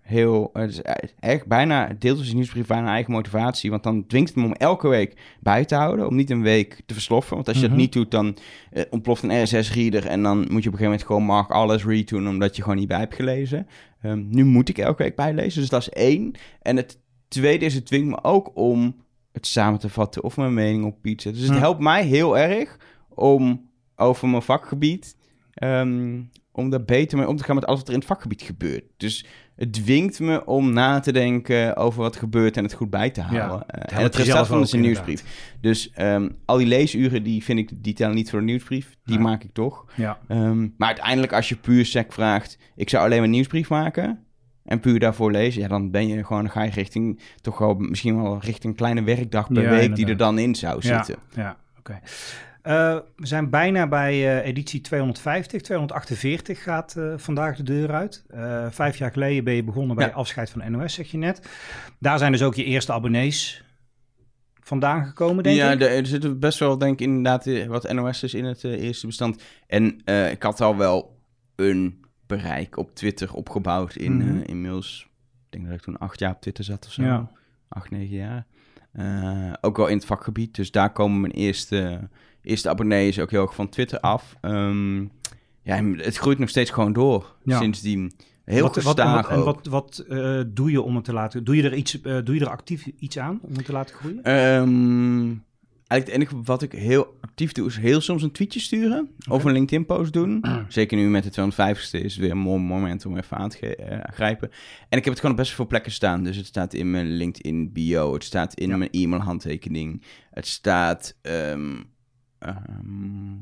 heel... 0.01 0.49
Het 0.53 0.69
is 0.71 0.81
echt 1.19 1.45
bijna, 1.47 1.95
deelt 1.99 2.17
dus 2.17 2.25
die 2.25 2.35
nieuwsbrief 2.35 2.67
bijna 2.67 2.87
eigen 2.87 3.11
motivatie. 3.11 3.69
Want 3.69 3.83
dan 3.83 4.07
dwingt 4.07 4.29
het 4.29 4.37
me 4.37 4.45
om 4.45 4.53
elke 4.53 4.87
week 4.87 5.13
bij 5.39 5.65
te 5.65 5.75
houden, 5.75 6.07
om 6.07 6.15
niet 6.15 6.29
een 6.29 6.41
week 6.41 6.81
te 6.85 6.93
versloffen. 6.93 7.35
Want 7.35 7.47
als 7.47 7.57
je 7.57 7.61
Mhm. 7.63 7.71
dat 7.71 7.79
niet 7.81 7.93
doet, 7.93 8.11
dan 8.11 8.37
eh, 8.71 8.83
ontploft 8.89 9.23
een 9.23 9.43
RSS-reader... 9.43 10.05
en 10.05 10.23
dan 10.23 10.37
moet 10.37 10.47
je 10.47 10.53
op 10.53 10.55
een 10.55 10.63
gegeven 10.63 10.83
moment 10.83 11.03
gewoon 11.03 11.23
mark 11.23 11.49
alles 11.51 11.85
redoen... 11.85 12.27
omdat 12.27 12.55
je 12.55 12.61
gewoon 12.61 12.77
niet 12.77 12.87
bij 12.87 12.99
hebt 12.99 13.15
gelezen. 13.15 13.67
Ehm, 14.01 14.23
nu 14.29 14.45
moet 14.45 14.69
ik 14.69 14.77
elke 14.77 15.03
week 15.03 15.15
bijlezen, 15.15 15.61
dus 15.61 15.69
dat 15.69 15.81
is 15.81 15.89
één. 15.89 16.31
En 16.61 16.75
het 16.75 16.99
tweede 17.27 17.65
is, 17.65 17.73
het 17.73 17.85
dwingt 17.85 18.07
me 18.09 18.23
ook 18.23 18.51
om 18.53 18.95
het 19.31 19.47
samen 19.47 19.79
te 19.79 19.89
vatten 19.89 20.23
of 20.23 20.37
mijn 20.37 20.53
mening 20.53 20.85
op 20.85 21.05
iets 21.05 21.23
zetten. 21.23 21.41
Dus 21.41 21.51
het 21.51 21.59
helpt 21.59 21.79
mij 21.79 22.05
heel 22.05 22.37
erg 22.37 22.77
om 23.09 23.69
over 23.95 24.27
mijn 24.27 24.41
vakgebied, 24.41 25.15
ehm, 25.53 26.21
om 26.59 26.69
daar 26.69 26.83
beter 26.83 27.17
mee 27.17 27.27
om 27.27 27.35
te 27.37 27.43
gaan 27.43 27.55
met 27.55 27.65
alles 27.65 27.79
wat 27.79 27.87
er 27.87 27.93
in 27.93 27.99
het 27.99 28.07
vakgebied 28.07 28.41
gebeurt. 28.41 28.83
Dus 28.97 29.25
het 29.55 29.73
dwingt 29.73 30.19
me 30.19 30.45
om 30.45 30.73
na 30.73 30.99
te 30.99 31.11
denken 31.11 31.75
over 31.75 32.01
wat 32.01 32.13
er 32.13 32.19
gebeurt 32.19 32.57
en 32.57 32.63
het 32.63 32.73
goed 32.73 32.89
bij 32.89 33.09
te 33.09 33.21
houden. 33.21 33.57
Ja, 33.57 33.63
Eh, 33.67 33.81
het 33.81 33.91
en 33.91 34.03
het 34.03 34.15
resultaat 34.15 34.47
van 34.47 34.61
is 34.61 34.71
een 34.71 34.81
nieuwsbrief. 34.81 35.23
Dus 35.61 35.91
ehm, 35.91 36.29
al 36.45 36.57
die 36.57 36.67
leesuren, 36.67 37.23
die 37.23 37.43
vind 37.43 37.59
ik, 37.59 37.71
die 37.83 37.93
tellen 37.93 38.15
niet 38.15 38.29
voor 38.29 38.39
de 38.39 38.45
nieuwsbrief. 38.45 38.95
Die 39.03 39.15
Ja. 39.15 39.21
maak 39.21 39.43
ik 39.43 39.53
toch. 39.53 39.85
Ja, 39.95 40.19
Ehm, 40.27 40.59
maar 40.77 40.87
uiteindelijk, 40.87 41.33
als 41.33 41.49
je 41.49 41.55
puur 41.55 41.85
sec 41.85 42.13
vraagt, 42.13 42.57
ik 42.75 42.89
zou 42.89 43.03
alleen 43.03 43.15
maar 43.17 43.25
een 43.25 43.31
nieuwsbrief 43.33 43.69
maken 43.69 44.23
en 44.63 44.79
puur 44.79 44.99
daarvoor 44.99 45.31
lezen, 45.31 45.61
ja, 45.61 45.67
dan 45.67 45.91
ben 45.91 46.07
je 46.07 46.25
gewoon, 46.25 46.43
dan 46.43 46.51
ga 46.51 46.63
je 46.63 46.71
richting, 46.71 47.19
toch 47.41 47.57
wel 47.57 47.73
misschien 47.75 48.21
wel 48.21 48.37
richting 48.39 48.63
een 48.63 48.75
kleine 48.75 49.03
werkdag 49.03 49.47
per 49.47 49.63
Ja, 49.63 49.69
week 49.69 49.95
die 49.95 50.05
er 50.07 50.17
dan 50.17 50.39
in 50.39 50.55
zou 50.55 50.79
ja, 50.87 51.03
zitten. 51.03 51.23
ja 51.35 51.57
oké. 51.79 51.99
Eh, 52.61 52.97
we 53.15 53.27
zijn 53.27 53.49
bijna 53.49 53.87
bij 53.87 54.13
eh, 54.39 54.47
editie 54.47 54.81
250. 54.81 55.61
248 55.61 56.63
gaat 56.63 56.95
eh, 56.95 57.13
vandaag 57.17 57.57
de 57.57 57.63
deur 57.63 57.91
uit. 57.91 58.25
Vijf 58.69 58.97
jaar 58.97 59.11
geleden 59.11 59.43
ben 59.43 59.53
je 59.53 59.63
begonnen 59.63 59.95
bij 59.95 60.07
Ja. 60.07 60.13
afscheid 60.13 60.49
van 60.49 60.71
NOS, 60.71 60.93
zeg 60.93 61.11
je 61.11 61.17
net. 61.17 61.49
Daar 61.99 62.17
zijn 62.17 62.31
dus 62.31 62.43
ook 62.43 62.55
je 62.55 62.63
eerste 62.63 62.93
abonnees 62.93 63.63
vandaan 64.59 65.05
gekomen, 65.05 65.43
denk 65.43 65.55
ja, 65.57 65.71
ik. 65.71 65.79
de- 65.79 65.87
er 65.87 66.05
zitten 66.05 66.39
best 66.39 66.59
wel, 66.59 66.77
denk 66.77 66.93
ik, 66.99 67.07
inderdaad 67.07 67.65
wat 67.67 67.91
NOS'ers 67.93 68.33
in 68.33 68.45
het 68.45 68.63
eerste 68.63 69.05
bestand. 69.05 69.43
En 69.67 70.01
ik 70.31 70.43
had 70.43 70.61
al 70.61 70.77
wel 70.77 71.17
een 71.55 72.05
bereik 72.27 72.77
op 72.77 72.95
Twitter 72.95 73.33
opgebouwd 73.33 73.95
in 73.95 74.17
Mhm. 74.17 74.37
eh, 74.37 74.43
inmiddels, 74.45 75.07
ik 75.45 75.45
denk 75.49 75.65
dat 75.65 75.73
ik 75.75 75.81
toen 75.81 75.97
acht 75.97 76.19
jaar 76.19 76.31
op 76.33 76.41
Twitter 76.41 76.63
zat 76.63 76.85
of 76.85 76.91
zo. 76.91 77.01
Ja. 77.03 77.31
Acht, 77.67 77.89
negen 77.89 78.15
jaar. 78.15 78.45
Ook 79.61 79.77
wel 79.77 79.87
in 79.87 79.95
het 79.95 80.05
vakgebied, 80.05 80.55
dus 80.55 80.71
daar 80.71 80.91
komen 80.91 81.21
mijn 81.21 81.33
eerste, 81.33 82.09
eerste 82.41 82.69
abonnees 82.69 83.19
ook 83.19 83.31
heel 83.31 83.41
erg 83.41 83.55
van 83.55 83.69
Twitter 83.69 83.99
af. 83.99 84.35
Ehm, 84.41 84.99
ja, 85.63 85.83
het 85.95 86.17
groeit 86.17 86.39
nog 86.39 86.49
steeds 86.49 86.69
gewoon 86.71 86.93
door 86.93 87.35
Ja. 87.43 87.57
sindsdien. 87.59 88.11
Heel 88.45 88.61
wat, 88.61 88.81
wat, 88.83 88.99
en 88.99 89.11
wat, 89.11 89.29
en 89.29 89.43
wat, 89.43 89.65
wat 89.67 90.05
eh, 90.09 90.41
doe 90.47 90.71
je 90.71 90.81
om 90.81 90.95
het 90.95 91.05
te 91.05 91.13
laten... 91.13 91.43
Doe 91.43 91.55
je 91.55 91.63
er, 91.63 91.73
iets, 91.75 92.01
eh, 92.01 92.17
doe 92.23 92.35
je 92.35 92.41
er 92.41 92.49
actief 92.49 92.85
iets 92.99 93.17
aan 93.17 93.39
om 93.41 93.55
het 93.55 93.65
te 93.65 93.71
laten 93.71 93.95
groeien? 93.95 94.23
Ehm, 94.23 95.27
eigenlijk 95.87 95.87
het 95.87 96.09
enige 96.09 96.41
wat 96.43 96.61
ik 96.61 96.71
heel 96.71 97.17
actief 97.21 97.51
doe, 97.51 97.67
is 97.67 97.77
heel 97.77 98.01
soms 98.01 98.23
een 98.23 98.31
tweetje 98.31 98.59
sturen. 98.59 99.09
Of 99.29 99.43
een 99.43 99.51
LinkedIn-post 99.51 100.13
doen. 100.13 100.43
Zeker 100.67 100.97
nu 100.97 101.09
met 101.09 101.33
de 101.33 101.51
250ste 101.51 102.03
is 102.03 102.13
het 102.13 102.15
weer 102.15 102.31
een 102.31 102.37
mooi 102.37 102.59
moment 102.61 103.05
om 103.05 103.17
even 103.17 103.37
aan 103.37 103.49
te 103.49 103.75
eh, 103.75 104.13
grijpen. 104.13 104.49
En 104.89 104.97
ik 104.97 105.03
heb 105.03 105.13
het 105.13 105.15
gewoon 105.15 105.31
op 105.31 105.37
best 105.41 105.53
veel 105.53 105.67
plekken 105.67 105.91
staan. 105.91 106.23
Dus 106.23 106.37
het 106.37 106.45
staat 106.45 106.73
in 106.73 106.91
mijn 106.91 107.07
LinkedIn-bio. 107.17 108.13
Het 108.13 108.23
staat 108.23 108.53
in 108.53 108.69
Ja. 108.69 108.77
mijn 108.77 108.91
e-mail-handtekening. 108.91 110.03
Het 110.31 110.47
staat... 110.47 111.15
ehm, 111.21 111.75
ehm, 112.39 113.33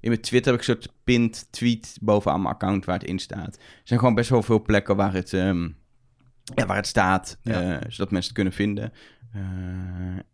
in 0.00 0.08
mijn 0.08 0.20
Twitter 0.20 0.52
heb 0.52 0.60
ik 0.60 0.68
een 0.68 0.74
soort 0.74 0.94
pinned 1.04 1.46
tweet 1.50 1.98
bovenaan 2.00 2.42
mijn 2.42 2.54
account 2.54 2.84
waar 2.84 2.98
het 2.98 3.08
in 3.08 3.18
staat. 3.18 3.56
Er 3.56 3.80
zijn 3.84 3.98
gewoon 3.98 4.14
best 4.14 4.30
wel 4.30 4.42
veel 4.42 4.62
plekken 4.62 4.96
waar 4.96 5.12
het, 5.12 5.32
ehm, 5.32 5.62
ja, 6.54 6.66
waar 6.66 6.76
het 6.76 6.86
staat, 6.86 7.38
Ja. 7.42 7.52
eh, 7.60 7.76
zodat 7.88 8.10
mensen 8.10 8.16
het 8.22 8.32
kunnen 8.32 8.52
vinden. 8.52 8.92
Eh, 9.32 9.40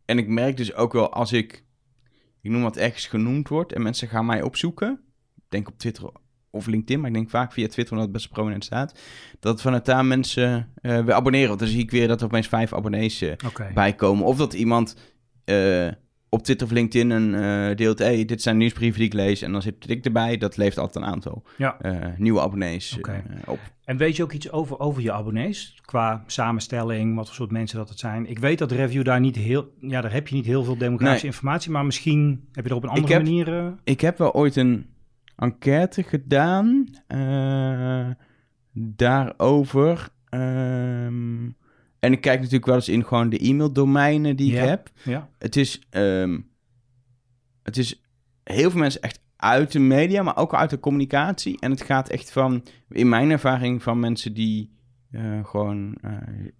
en 0.04 0.18
ik 0.18 0.28
merk 0.28 0.56
dus 0.56 0.74
ook 0.74 0.92
wel 0.92 1.12
als 1.12 1.32
ik, 1.32 1.64
ik 2.40 2.50
noem 2.50 2.62
wat 2.62 2.76
ergens 2.76 3.06
genoemd 3.06 3.48
wordt 3.48 3.72
en 3.72 3.82
mensen 3.82 4.08
gaan 4.08 4.26
mij 4.26 4.42
opzoeken, 4.42 5.00
ik 5.36 5.42
denk 5.48 5.68
op 5.68 5.78
Twitter 5.78 6.10
of 6.50 6.66
LinkedIn, 6.66 6.98
maar 7.00 7.08
ik 7.08 7.14
denk 7.14 7.30
vaak 7.30 7.52
via 7.52 7.66
Twitter 7.68 7.92
omdat 7.94 8.08
het 8.08 8.16
best 8.16 8.30
prominent 8.32 8.64
staat, 8.64 8.98
dat 9.40 9.60
vanuit 9.60 9.84
daar 9.84 10.04
mensen 10.04 10.72
eh 10.80 11.04
weer 11.04 11.14
abonneren. 11.14 11.48
Want 11.48 11.60
dan 11.60 11.68
zie 11.68 11.82
ik 11.82 11.90
weer 11.90 12.08
dat 12.08 12.20
er 12.20 12.26
opeens 12.26 12.48
vijf 12.48 12.72
abonnees 12.72 13.20
eh, 13.20 13.32
Oké. 13.46 13.70
bijkomen. 13.74 14.24
Of 14.24 14.36
dat 14.36 14.52
iemand 14.54 14.96
op 16.28 16.42
Twitter 16.42 16.66
of 16.66 16.72
LinkedIn 16.72 17.10
een, 17.10 17.34
eh, 17.34 17.76
deelt, 17.76 17.98
hey, 17.98 18.24
dit 18.24 18.42
zijn 18.42 18.56
nieuwsbrieven 18.56 18.98
die 18.98 19.08
ik 19.08 19.14
lees 19.14 19.42
en 19.42 19.52
dan 19.52 19.62
zit 19.62 19.90
ik 19.90 20.04
erbij. 20.04 20.36
Dat 20.36 20.56
levert 20.56 20.78
altijd 20.78 21.04
een 21.04 21.10
aantal 21.10 21.42
Ja. 21.56 21.80
eh, 21.80 22.06
nieuwe 22.16 22.40
abonnees 22.40 22.98
eh, 23.00 23.14
op. 23.46 23.58
En 23.84 23.96
weet 23.96 24.16
je 24.16 24.22
ook 24.22 24.32
iets 24.32 24.50
over, 24.52 24.78
over 24.78 25.02
je 25.02 25.12
abonnees? 25.12 25.78
Qua 25.84 26.22
samenstelling, 26.26 27.14
wat 27.16 27.26
voor 27.26 27.34
soort 27.34 27.50
mensen 27.50 27.78
dat 27.78 27.88
het 27.88 27.98
zijn? 27.98 28.26
Ik 28.30 28.38
weet 28.38 28.58
dat 28.58 28.68
de 28.68 28.74
review 28.74 29.04
daar 29.04 29.20
niet 29.20 29.36
heel... 29.36 29.72
Ja, 29.80 30.00
daar 30.00 30.12
heb 30.12 30.28
je 30.28 30.34
niet 30.34 30.46
heel 30.46 30.64
veel 30.64 30.78
demografische 30.78 31.26
Nee. 31.26 31.34
informatie, 31.34 31.70
maar 31.70 31.84
misschien 31.84 32.48
heb 32.52 32.64
je 32.64 32.70
er 32.70 32.76
op 32.76 32.82
een 32.82 32.88
andere 32.88 33.12
heb- 33.12 33.22
manier... 33.22 33.74
Ik 33.84 34.00
heb 34.00 34.18
wel 34.18 34.32
ooit 34.34 34.56
een 34.56 34.86
enquête 35.36 36.02
gedaan 36.02 36.86
daarover. 38.72 40.08
Ehm, 40.28 41.44
en 42.00 42.12
ik 42.12 42.20
kijk 42.20 42.36
natuurlijk 42.38 42.66
wel 42.66 42.74
eens 42.74 42.88
in 42.88 43.04
gewoon 43.04 43.28
de 43.28 43.46
e-maildomeinen 43.48 44.36
die 44.36 44.52
Ja. 44.52 44.62
ik 44.62 44.68
heb. 44.68 44.90
ja, 45.04 45.28
Het 45.38 45.56
is, 45.56 45.80
ehm, 45.90 46.38
het 47.62 47.76
is 47.76 48.02
heel 48.44 48.70
veel 48.70 48.80
mensen 48.80 49.00
echt 49.02 49.20
uit 49.36 49.72
de 49.72 49.78
media, 49.78 50.22
maar 50.22 50.36
ook 50.36 50.54
uit 50.54 50.70
de 50.70 50.80
communicatie. 50.80 51.60
En 51.60 51.70
het 51.70 51.82
gaat 51.82 52.08
echt 52.08 52.32
van, 52.32 52.64
in 52.90 53.08
mijn 53.08 53.30
ervaring, 53.30 53.82
van 53.82 54.00
mensen 54.00 54.34
die 54.34 54.76
eh, 55.10 55.44
gewoon 55.44 55.94
eh, 56.02 56.10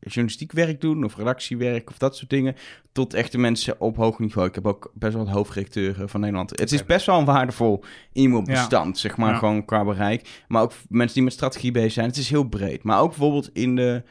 journalistiek 0.00 0.52
werk 0.52 0.80
doen 0.80 1.04
of 1.04 1.16
redactiewerk 1.16 1.90
of 1.90 1.98
dat 1.98 2.16
soort 2.16 2.30
dingen, 2.30 2.54
tot 2.92 3.14
echte 3.14 3.38
mensen 3.38 3.80
op 3.80 3.96
hoog 3.96 4.18
niveau. 4.18 4.48
Ik 4.48 4.54
heb 4.54 4.66
ook 4.66 4.90
best 4.94 5.14
wel 5.14 5.24
wat 5.24 5.34
hoofdredacteuren 5.34 6.08
van 6.08 6.20
Nederland. 6.20 6.50
Het 6.50 6.72
is 6.72 6.84
best 6.84 7.06
wel 7.06 7.18
een 7.18 7.24
waardevol 7.24 7.84
e-mailbestand, 8.12 8.98
zeg 8.98 9.16
maar, 9.16 9.32
Ja. 9.32 9.38
gewoon 9.38 9.64
qua 9.64 9.84
bereik. 9.84 10.44
Maar 10.48 10.62
ook 10.62 10.72
mensen 10.88 11.14
die 11.14 11.22
met 11.24 11.32
strategie 11.32 11.70
bezig 11.70 11.92
zijn. 11.92 12.06
Het 12.06 12.16
is 12.16 12.30
heel 12.30 12.44
breed. 12.48 12.82
Maar 12.82 13.00
ook 13.00 13.08
bijvoorbeeld 13.08 13.50
in 13.52 13.76
de... 13.76 14.02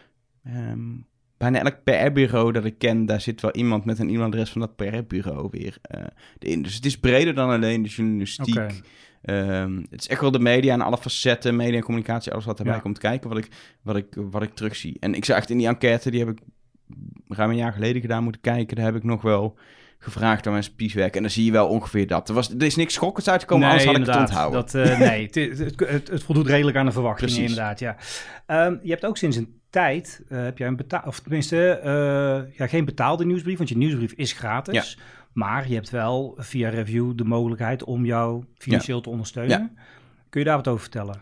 ehm, 0.44 0.96
bijna 1.38 1.60
elk 1.64 1.84
PR-bureau 1.84 2.52
dat 2.52 2.66
ik 2.66 2.78
ken, 2.78 3.06
daar 3.06 3.22
zit 3.22 3.42
wel 3.42 3.52
iemand 3.52 3.86
met 3.86 4.00
een 4.00 4.10
e-mailadres 4.10 4.50
van 4.50 4.62
dat 4.62 4.76
PR-bureau 4.76 5.48
weer 5.52 5.78
eh 5.82 6.04
in. 6.40 6.62
Dus 6.62 6.76
het 6.76 6.86
is 6.86 7.00
breder 7.00 7.34
dan 7.34 7.50
alleen 7.50 7.84
de 7.84 7.90
journalistiek. 7.90 8.82
Ehm, 9.22 9.82
het 9.90 10.02
is 10.02 10.08
echt 10.08 10.22
wel 10.22 10.32
de 10.32 10.40
media 10.40 10.74
en 10.74 10.82
alle 10.82 10.98
facetten, 10.98 11.56
media 11.56 11.76
en 11.76 11.84
communicatie, 11.84 12.32
alles 12.32 12.46
wat 12.46 12.60
erbij 12.60 12.74
Ja. 12.74 12.80
komt 12.80 12.98
kijken, 12.98 13.30
wat 13.30 13.38
ik, 13.38 13.48
wat, 13.82 13.96
ik, 13.96 14.08
wat 14.16 14.42
ik 14.42 14.54
terugzie. 14.54 14.98
En 15.00 15.14
ik 15.14 15.26
zag 15.26 15.38
echt 15.38 15.50
in 15.50 15.58
die 15.58 15.68
enquête, 15.68 16.12
die 16.12 16.20
heb 16.20 16.30
ik 16.30 16.40
ruim 17.28 17.50
een 17.50 17.56
jaar 17.56 17.74
geleden 17.74 18.02
gedaan 18.02 18.24
moeten 18.24 18.42
kijken, 18.42 18.76
daar 18.76 18.86
heb 18.86 18.96
ik 18.96 19.04
nog 19.04 19.22
wel 19.22 19.58
gevraagd 20.00 20.46
aan 20.46 20.52
mijn 20.52 20.64
spieswerk. 20.64 21.16
En 21.16 21.22
dan 21.22 21.32
zie 21.32 21.46
je 21.46 21.52
wel 21.52 21.68
ongeveer 21.68 22.08
dat. 22.08 22.30
Er, 22.30 22.36
was, 22.36 22.50
er 22.50 22.64
is 22.64 22.76
niks 22.76 22.94
schokkends 22.94 23.30
uitgekomen, 23.30 23.68
anders 23.68 23.86
had 23.86 23.98
ik 23.98 24.06
het 24.06 24.16
onthouden. 24.16 24.60
Dat, 24.60 24.76
eh, 24.76 25.00
nee, 25.00 25.26
het, 25.26 25.36
het, 25.80 26.08
het, 26.10 26.24
voldoet 26.24 26.48
redelijk 26.48 26.78
aan 26.78 26.86
de 26.86 26.92
verwachtingen, 26.92 27.34
Precies. 27.34 27.50
inderdaad. 27.50 27.80
Ja. 27.80 27.96
Ehm, 28.46 28.76
je 28.82 28.90
hebt 28.90 29.06
ook 29.06 29.18
sinds 29.18 29.38
een 29.38 29.60
tijd, 29.70 30.22
eh, 30.30 30.44
heb 30.44 30.58
jij 30.58 30.68
een 30.68 30.76
betaal, 30.76 31.04
of 31.06 31.20
tenminste, 31.20 31.70
eh, 31.70 32.58
ja, 32.58 32.68
geen 32.68 32.86
betaalde 32.86 33.26
nieuwsbrief, 33.26 33.58
want 33.58 33.70
je 33.70 33.78
nieuwsbrief 33.78 34.12
is 34.12 34.32
gratis. 34.34 34.74
Maar 35.34 35.68
je 35.68 35.74
hebt 35.74 35.90
wel 35.90 36.34
via 36.38 36.70
review 36.70 37.16
de 37.16 37.24
mogelijkheid 37.24 37.84
om 37.84 38.06
jou 38.06 38.44
financieel 38.58 39.02
te 39.02 39.10
ondersteunen. 39.10 39.78
Kun 40.30 40.40
je 40.40 40.46
daar 40.48 40.56
wat 40.56 40.68
over 40.68 40.82
vertellen? 40.82 41.20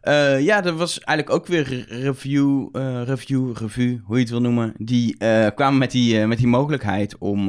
Eh, 0.00 0.40
ja, 0.40 0.64
er 0.64 0.76
was 0.76 1.00
eigenlijk 1.00 1.38
ook 1.38 1.46
weer 1.46 1.62
re- 1.62 2.02
review, 2.02 2.68
review, 3.04 3.56
review, 3.56 3.98
hoe 4.04 4.14
je 4.16 4.20
het 4.22 4.30
wil 4.30 4.40
noemen. 4.40 4.74
Die 4.78 5.16
kwamen 5.54 5.78
met 5.78 5.90
die, 5.90 6.26
met 6.26 6.38
die 6.38 6.46
mogelijkheid 6.46 7.18
om, 7.18 7.48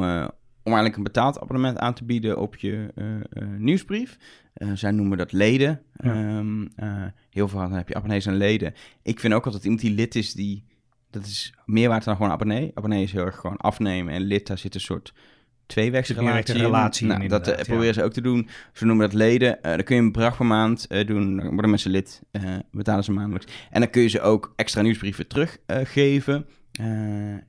om 0.66 0.72
eigenlijk 0.72 0.96
een 0.96 1.04
betaald 1.04 1.40
abonnement 1.40 1.78
aan 1.78 1.94
te 1.94 2.04
bieden 2.04 2.40
op 2.40 2.56
je 2.56 2.92
eh, 2.96 3.16
eh, 3.16 3.48
nieuwsbrief. 3.58 4.18
Eh, 4.54 4.70
zij 4.74 4.92
noemen 4.92 5.18
dat 5.18 5.32
leden. 5.32 5.82
Ja. 5.96 6.14
Ehm, 6.14 6.66
eh, 6.76 7.04
heel 7.30 7.48
veel 7.48 7.60
dan 7.60 7.72
heb 7.72 7.88
je 7.88 7.96
abonnees 7.96 8.26
en 8.26 8.36
leden. 8.36 8.74
Ik 9.04 9.20
vind 9.20 9.34
ook 9.34 9.46
altijd 9.46 9.64
iemand 9.64 9.82
die 9.82 9.92
lid 9.92 10.16
is, 10.16 10.34
die, 10.34 10.64
dat 11.10 11.26
is 11.26 11.54
meer 11.66 11.90
waard 11.90 12.04
dan 12.04 12.16
gewoon 12.16 12.32
abonnee. 12.32 12.72
Abonnee 12.74 13.04
is 13.04 13.12
heel 13.12 13.26
erg 13.26 13.36
gewoon 13.36 13.58
afnemen 13.58 14.14
en 14.14 14.22
lid, 14.22 14.48
daar 14.48 14.58
zit 14.58 14.74
een 14.74 14.82
soort 14.82 15.14
tweewegsrelatie 15.66 16.56
relatie 16.56 17.08
Nou, 17.08 17.28
dat 17.28 17.46
ja. 17.46 17.56
proberen 17.64 17.94
ze 17.94 18.04
ook 18.04 18.14
te 18.14 18.22
doen. 18.22 18.50
Ze 18.74 18.86
noemen 18.86 19.06
dat 19.06 19.18
leden. 19.18 19.58
Dan 19.62 19.84
kun 19.84 19.96
je 19.96 20.02
een 20.02 20.12
bedrag 20.12 20.38
per 20.38 20.46
maand 20.46 20.88
doen. 20.90 21.38
Dan 21.38 21.50
worden 21.50 21.70
mensen 21.70 21.92
lid. 21.92 22.22
betalen 22.72 23.04
ze 23.04 23.12
maandelijks. 23.12 23.54
En 23.70 23.80
dan 23.80 23.90
kun 23.90 24.02
je 24.02 24.08
ze 24.08 24.22
ook 24.22 24.54
extra 24.56 24.82
nieuwsbrieven 24.82 25.28
teruggeven. 25.28 26.46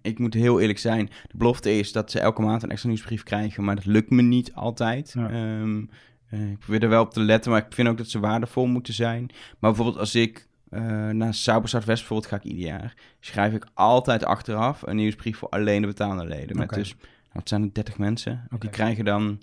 Ik 0.03 0.19
moet 0.19 0.35
heel 0.35 0.61
eerlijk 0.61 0.79
zijn. 0.79 1.07
De 1.07 1.37
belofte 1.37 1.79
is 1.79 1.93
dat 1.93 2.11
ze 2.11 2.21
elke 2.21 2.43
maand 2.43 2.63
een 2.63 2.71
extra 2.71 2.89
nieuwsbrief 2.89 3.23
krijgen. 3.23 3.65
Maar 3.65 3.75
dat 3.75 3.85
lukt 3.85 4.11
me 4.11 4.23
niet 4.23 4.55
altijd. 4.55 5.13
Ja. 5.17 5.31
Ehm, 5.31 5.85
eh, 6.31 6.51
ik 6.51 6.59
probeer 6.59 6.83
er 6.83 6.89
wel 6.89 7.03
op 7.03 7.13
te 7.13 7.21
letten. 7.21 7.51
Maar 7.51 7.67
ik 7.67 7.75
vind 7.75 7.89
ook 7.89 7.99
dat 7.99 8.09
ze 8.09 8.21
waardevol 8.21 8.67
moeten 8.67 8.95
zijn. 8.95 9.27
Maar 9.59 9.71
bijvoorbeeld 9.71 9.99
als 9.99 10.15
ik... 10.15 10.49
eh 10.71 11.09
naar 11.09 11.35
Sauber 11.35 11.69
Zuidwest 11.69 11.99
bijvoorbeeld 11.99 12.31
ga 12.31 12.37
ik 12.37 12.43
ieder 12.43 12.67
jaar. 12.67 12.95
Schrijf 13.21 13.53
ik 13.53 13.67
altijd 13.75 14.25
achteraf 14.25 14.83
een 14.83 14.97
nieuwsbrief 14.97 15.39
voor 15.39 15.49
alleen 15.49 15.81
de 15.81 15.87
betalende 15.87 16.27
leden. 16.27 16.57
Met 16.57 16.69
dus, 16.69 16.95
wat 17.33 17.49
zijn 17.49 17.63
het, 17.63 17.75
30 17.75 17.99
mensen. 17.99 18.45
Oké. 18.47 18.59
Die 18.59 18.71
krijgen 18.71 19.05
dan 19.05 19.41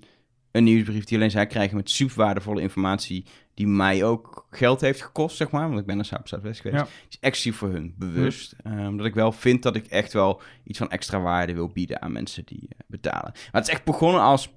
een 0.54 0.64
nieuwsbrief 0.64 1.04
die 1.04 1.16
alleen 1.16 1.30
zij 1.30 1.46
krijgen 1.46 1.76
met 1.76 1.90
super 1.90 2.16
waardevolle 2.16 2.60
informatie. 2.60 3.24
Die 3.54 3.66
mij 3.66 4.04
ook 4.04 4.46
geld 4.50 4.80
heeft 4.80 5.02
gekost, 5.02 5.36
zeg 5.36 5.50
maar. 5.50 5.68
Want 5.68 5.80
ik 5.80 5.86
ben 5.86 5.96
naar 5.96 6.04
Sauber 6.04 6.28
Zuidwest 6.28 6.60
geweest. 6.60 6.82
Ja. 6.82 6.88
Is 7.08 7.18
exclusief 7.20 7.58
voor 7.58 7.70
hun, 7.70 7.94
bewust. 7.98 8.54
Eh, 8.64 8.86
Omdat 8.86 9.06
ik 9.06 9.14
wel 9.14 9.32
vind 9.32 9.62
dat 9.62 9.76
ik 9.76 9.86
echt 9.86 10.12
wel 10.12 10.40
iets 10.64 10.78
van 10.78 10.90
extra 10.90 11.20
waarde 11.20 11.54
wil 11.54 11.68
bieden 11.68 12.02
aan 12.02 12.12
mensen 12.12 12.44
die 12.44 12.68
eh, 12.68 12.78
betalen. 12.86 13.30
Maar 13.32 13.60
het 13.60 13.66
is 13.66 13.72
echt 13.72 13.84
begonnen 13.84 14.20
als... 14.20 14.52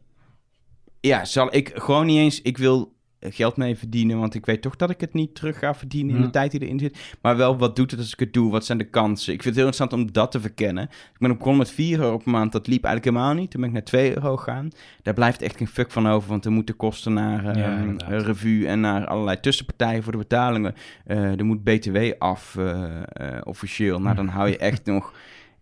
Ja, 0.99 1.25
zal 1.25 1.55
ik 1.55 1.71
gewoon 1.75 2.05
niet 2.05 2.17
eens... 2.17 2.41
Ik 2.41 2.57
wil 2.57 2.96
geld 3.19 3.57
mee 3.57 3.77
verdienen, 3.77 4.19
want 4.19 4.33
ik 4.35 4.45
weet 4.45 4.61
toch 4.61 4.75
dat 4.75 4.89
ik 4.89 5.01
het 5.01 5.13
niet 5.13 5.35
terug 5.35 5.59
ga 5.59 5.75
verdienen 5.75 6.15
in 6.15 6.21
de 6.21 6.25
Hm. 6.27 6.31
tijd 6.33 6.51
die 6.51 6.61
erin 6.61 6.79
zit. 6.79 6.97
Maar 7.21 7.37
wel, 7.37 7.57
wat 7.57 7.75
doet 7.75 7.91
het 7.91 7.99
als 7.99 8.13
ik 8.13 8.19
het 8.19 8.33
doe? 8.33 8.51
Wat 8.51 8.65
zijn 8.65 8.77
de 8.77 8.83
kansen? 8.89 9.33
Ik 9.33 9.41
vind 9.41 9.55
het 9.55 9.63
heel 9.63 9.65
interessant 9.73 9.93
om 10.07 10.11
dat 10.13 10.31
te 10.31 10.39
verkennen. 10.39 10.83
Ik 10.83 11.17
ben 11.19 11.29
begonnen 11.37 11.57
met 11.57 11.71
4 11.71 11.99
euro 11.99 12.17
per 12.17 12.31
maand, 12.31 12.51
dat 12.51 12.67
liep 12.67 12.83
eigenlijk 12.83 13.15
helemaal 13.15 13.41
niet. 13.41 13.51
Toen 13.51 13.59
ben 13.61 13.69
ik 13.69 13.75
naar 13.75 13.85
2 13.85 14.15
euro 14.15 14.37
gegaan. 14.37 14.69
Daar 15.03 15.13
blijft 15.13 15.41
echt 15.41 15.57
geen 15.57 15.67
fuck 15.67 15.91
van 15.91 16.07
over, 16.07 16.29
want 16.29 16.45
er 16.45 16.51
moeten 16.51 16.75
kosten 16.75 17.13
naar 17.13 17.43
Ja, 17.57 17.77
ehm, 17.77 17.95
een 18.07 18.23
revue 18.23 18.67
en 18.67 18.79
naar 18.79 19.05
allerlei 19.07 19.39
tussenpartijen 19.39 20.03
voor 20.03 20.11
de 20.11 20.17
betalingen. 20.17 20.73
Eh, 21.05 21.39
er 21.39 21.45
moet 21.45 21.63
BTW 21.63 21.97
af, 22.17 22.55
eh, 22.57 22.95
eh, 23.07 23.41
officieel. 23.43 23.99
Nou, 24.01 24.15
dan 24.15 24.27
hou 24.27 24.49
je 24.49 24.57
echt 24.57 24.85
nog 24.95 25.13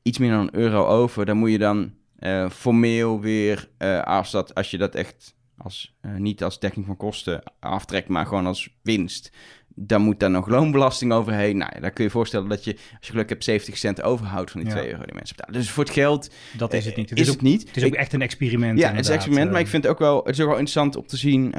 iets 0.01 0.17
meer 0.17 0.31
dan 0.31 0.39
een 0.39 0.55
euro 0.55 0.85
over. 0.85 1.25
Dan 1.25 1.37
moet 1.37 1.51
je 1.51 1.57
dan 1.57 1.91
eh, 2.15 2.49
formeel 2.49 3.19
weer, 3.21 3.69
eh, 3.77 4.01
als, 4.01 4.31
dat, 4.31 4.53
als 4.55 4.71
je 4.71 4.77
dat 4.77 4.95
echt 4.95 5.34
als, 5.65 5.95
eh, 6.01 6.15
niet 6.15 6.43
als 6.43 6.59
dekking 6.59 6.85
van 6.85 6.97
kosten 6.97 7.43
aftrekt, 7.59 8.07
maar 8.07 8.25
gewoon 8.25 8.45
als 8.45 8.69
winst. 8.81 9.31
Dan 9.77 10.01
moet 10.01 10.19
daar 10.19 10.29
nog 10.31 10.47
loonbelasting 10.47 11.11
overheen. 11.11 11.57
Nou, 11.57 11.71
ja, 11.75 11.79
dan 11.81 11.93
kun 11.93 12.03
je 12.03 12.09
voorstellen 12.09 12.49
dat 12.49 12.63
je, 12.63 12.71
als 12.73 13.07
je 13.07 13.11
geluk 13.11 13.29
hebt, 13.29 13.43
70 13.43 13.77
cent 13.77 14.01
overhoudt 14.01 14.51
van 14.51 14.59
die 14.61 14.69
Ja. 14.69 14.75
2 14.75 14.89
euro 14.91 15.03
die 15.05 15.13
mensen 15.15 15.35
betalen. 15.35 15.59
Dus 15.59 15.69
voor 15.71 15.83
het 15.83 15.93
geld 15.93 16.29
Dat 16.57 16.73
is 16.73 16.83
het 16.85 16.93
eh, 16.93 16.99
niet. 16.99 17.09
Het 17.09 17.19
is 17.19 17.23
is, 17.25 17.29
het 17.31 17.37
ook, 17.37 17.43
niet. 17.43 17.67
het 17.67 17.77
is 17.77 17.83
ook 17.83 17.93
Ik- 17.93 17.99
echt 17.99 18.13
een 18.13 18.21
experiment. 18.21 18.79
ja, 18.79 18.89
het 18.91 18.99
is 18.99 19.07
een 19.07 19.13
experiment, 19.13 19.51
maar 19.51 19.59
ik 19.59 19.65
Eh, 19.65 19.71
vind 19.71 19.83
het 19.83 19.91
ook 19.91 19.99
wel, 19.99 20.17
het 20.23 20.29
is 20.35 20.39
ook 20.39 20.47
wel 20.49 20.57
interessant 20.57 20.95
om 20.95 21.07
te 21.07 21.17
zien, 21.17 21.53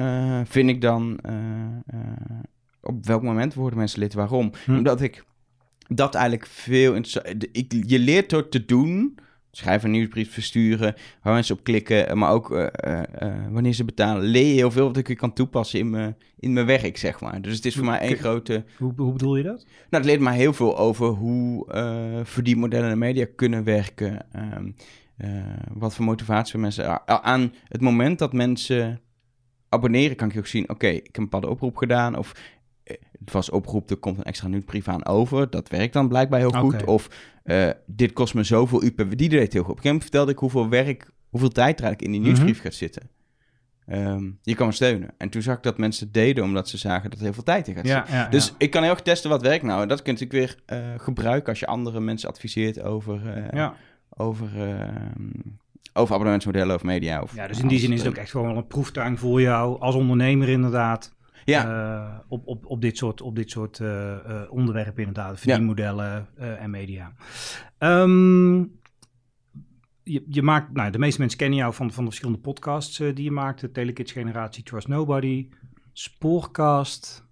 vind 0.48 0.68
ik 0.70 0.80
dan, 0.80 1.18
op 2.80 3.06
welk 3.06 3.22
moment 3.22 3.54
worden 3.54 3.78
mensen 3.78 3.98
lid, 4.00 4.14
waarom? 4.14 4.52
Hm. 4.64 4.74
Omdat 4.76 5.00
ik 5.00 5.24
dat 5.88 6.14
eigenlijk 6.14 6.46
veel 6.46 6.94
interessant, 6.94 7.46
ik, 7.52 7.72
je 7.86 7.98
leert 7.98 8.30
door 8.30 8.48
te 8.48 8.64
doen, 8.64 9.18
schrijven 9.56 9.84
een 9.84 9.94
nieuwsbrief, 9.94 10.32
versturen, 10.32 10.94
waar 11.22 11.34
mensen 11.34 11.56
op 11.56 11.64
klikken, 11.64 12.08
eh, 12.08 12.14
maar 12.14 12.30
ook 12.30 12.52
eh, 12.52 13.02
eh, 13.02 13.34
wanneer 13.50 13.72
ze 13.72 13.84
betalen, 13.84 14.22
leer 14.22 14.46
je 14.46 14.54
heel 14.54 14.70
veel 14.70 14.86
wat 14.86 14.96
ik 14.96 15.16
kan 15.16 15.32
toepassen 15.32 15.78
in 15.78 15.90
mijn, 15.90 16.16
in 16.38 16.52
mijn 16.52 16.66
werk, 16.66 16.96
zeg 16.96 17.20
maar. 17.20 17.42
Dus 17.42 17.56
het 17.56 17.64
is 17.64 17.74
voor 17.74 17.84
mij 17.84 17.98
één 17.98 18.16
grote... 18.16 18.64
Hoe, 18.78 18.92
hoe 18.96 19.12
bedoel 19.12 19.36
je 19.36 19.42
dat? 19.42 19.64
Nou, 19.64 20.02
het 20.02 20.04
leert 20.04 20.20
mij 20.20 20.36
heel 20.36 20.52
veel 20.52 20.78
over 20.78 21.06
hoe 21.06 21.72
eh 21.72 22.20
verdienmodellen 22.22 22.90
de 22.90 22.96
media 22.96 23.26
kunnen 23.36 23.64
werken. 23.64 24.26
ehm, 24.32 24.70
eh, 25.16 25.30
wat 25.72 25.94
voor 25.94 26.04
motivatie 26.04 26.58
mensen... 26.58 27.06
aan 27.06 27.52
het 27.68 27.80
moment 27.80 28.18
dat 28.18 28.32
mensen 28.32 29.00
abonneren, 29.68 30.16
kan 30.16 30.30
ik 30.30 30.38
ook 30.38 30.46
zien... 30.46 30.70
Oké, 30.70 30.86
ik 30.86 31.06
heb 31.06 31.16
een 31.16 31.22
bepaalde 31.22 31.48
oproep 31.48 31.76
gedaan. 31.76 32.16
Of 32.16 32.34
het 33.18 33.32
was 33.32 33.50
oproep, 33.50 33.90
er 33.90 33.96
komt 33.96 34.18
een 34.18 34.24
extra 34.24 34.48
nieuwsbrief 34.48 34.88
aan 34.88 35.06
over. 35.06 35.50
Dat 35.50 35.68
werkt 35.68 35.92
dan 35.92 36.08
blijkbaar 36.08 36.38
heel 36.38 36.50
goed. 36.50 36.84
Of 36.84 37.08
eh, 37.42 37.68
dit 37.86 38.12
kost 38.12 38.34
me 38.34 38.42
zoveel 38.42 38.82
uur 38.84 38.90
per... 38.92 39.16
Die 39.16 39.28
deed 39.28 39.40
het 39.42 39.52
heel 39.52 39.62
goed. 39.62 39.70
Op 39.70 39.76
een 39.76 39.82
gegeven 39.82 39.84
moment 39.84 40.02
vertelde 40.02 40.32
ik 40.32 40.38
hoeveel 40.38 40.68
werk... 40.68 41.10
Hoeveel 41.28 41.48
tijd 41.50 41.78
er 41.78 41.84
eigenlijk 41.84 42.02
in 42.02 42.10
die 42.10 42.20
Mhm. 42.20 42.28
nieuwsbrief 42.44 42.62
gaat 42.64 42.74
zitten. 42.74 43.10
Ehm, 43.86 44.30
je 44.42 44.54
kan 44.54 44.66
me 44.66 44.72
steunen. 44.72 45.10
En 45.18 45.28
toen 45.28 45.42
zag 45.42 45.56
ik 45.56 45.62
dat 45.62 45.78
mensen 45.78 46.04
het 46.04 46.14
deden 46.14 46.44
omdat 46.44 46.68
ze 46.68 46.78
zagen 46.78 47.10
dat 47.10 47.18
er 47.18 47.24
heel 47.24 47.34
veel 47.34 47.42
tijd 47.42 47.68
in 47.68 47.74
gaat 47.74 47.86
zitten. 47.86 48.14
Ja, 48.14 48.20
ja, 48.22 48.28
Dus 48.28 48.46
ja. 48.46 48.54
ik 48.58 48.70
kan 48.70 48.82
heel 48.82 48.90
erg 48.90 49.02
testen 49.02 49.30
wat 49.30 49.42
werkt 49.42 49.64
nou. 49.64 49.82
En 49.82 49.88
dat 49.88 50.02
kun 50.02 50.16
je 50.16 50.24
natuurlijk 50.24 50.56
weer 50.66 50.78
eh, 50.78 51.00
gebruiken 51.00 51.48
als 51.48 51.60
je 51.60 51.66
andere 51.66 52.00
mensen 52.00 52.28
adviseert 52.28 52.82
over, 52.82 53.20
ja. 53.52 53.74
over, 54.16 54.48
eh, 54.70 54.88
over 55.92 56.12
abonnementsmodellen 56.14 56.74
of 56.74 56.82
media. 56.82 57.22
Of 57.22 57.34
ja, 57.34 57.46
dus 57.46 57.60
in 57.60 57.68
die 57.68 57.78
zin 57.78 57.92
is 57.92 57.98
het 57.98 58.08
ook 58.08 58.16
echt 58.16 58.30
gewoon 58.30 58.56
een 58.56 58.66
proeftuin 58.66 59.18
voor 59.18 59.40
jou 59.40 59.80
als 59.80 59.94
ondernemer 59.94 60.48
inderdaad. 60.48 61.14
Ja, 61.46 61.64
eh, 61.64 62.18
op, 62.28 62.46
op, 62.46 62.66
op 62.66 62.80
dit 62.80 62.96
soort, 62.96 63.20
op 63.20 63.36
dit 63.36 63.50
soort 63.50 63.80
eh, 63.80 64.12
eh, 64.12 64.52
onderwerpen 64.52 65.04
inderdaad, 65.04 65.40
verdienmodellen 65.40 66.28
eh, 66.36 66.62
en 66.62 66.70
media. 66.70 67.12
Ehm, 67.78 68.58
je, 70.02 70.24
je 70.28 70.42
maakt, 70.42 70.72
nou, 70.72 70.90
de 70.90 70.98
meeste 70.98 71.20
mensen 71.20 71.38
kennen 71.38 71.58
jou 71.58 71.74
van, 71.74 71.92
van 71.92 72.04
de 72.04 72.10
verschillende 72.10 72.42
podcasts 72.42 72.98
die 72.98 73.22
je 73.22 73.30
maakt. 73.30 73.60
De 73.60 73.70
Telekids 73.70 74.12
Generatie, 74.12 74.62
Trust 74.62 74.88
Nobody, 74.88 75.48
Spoorcast. 75.92 77.25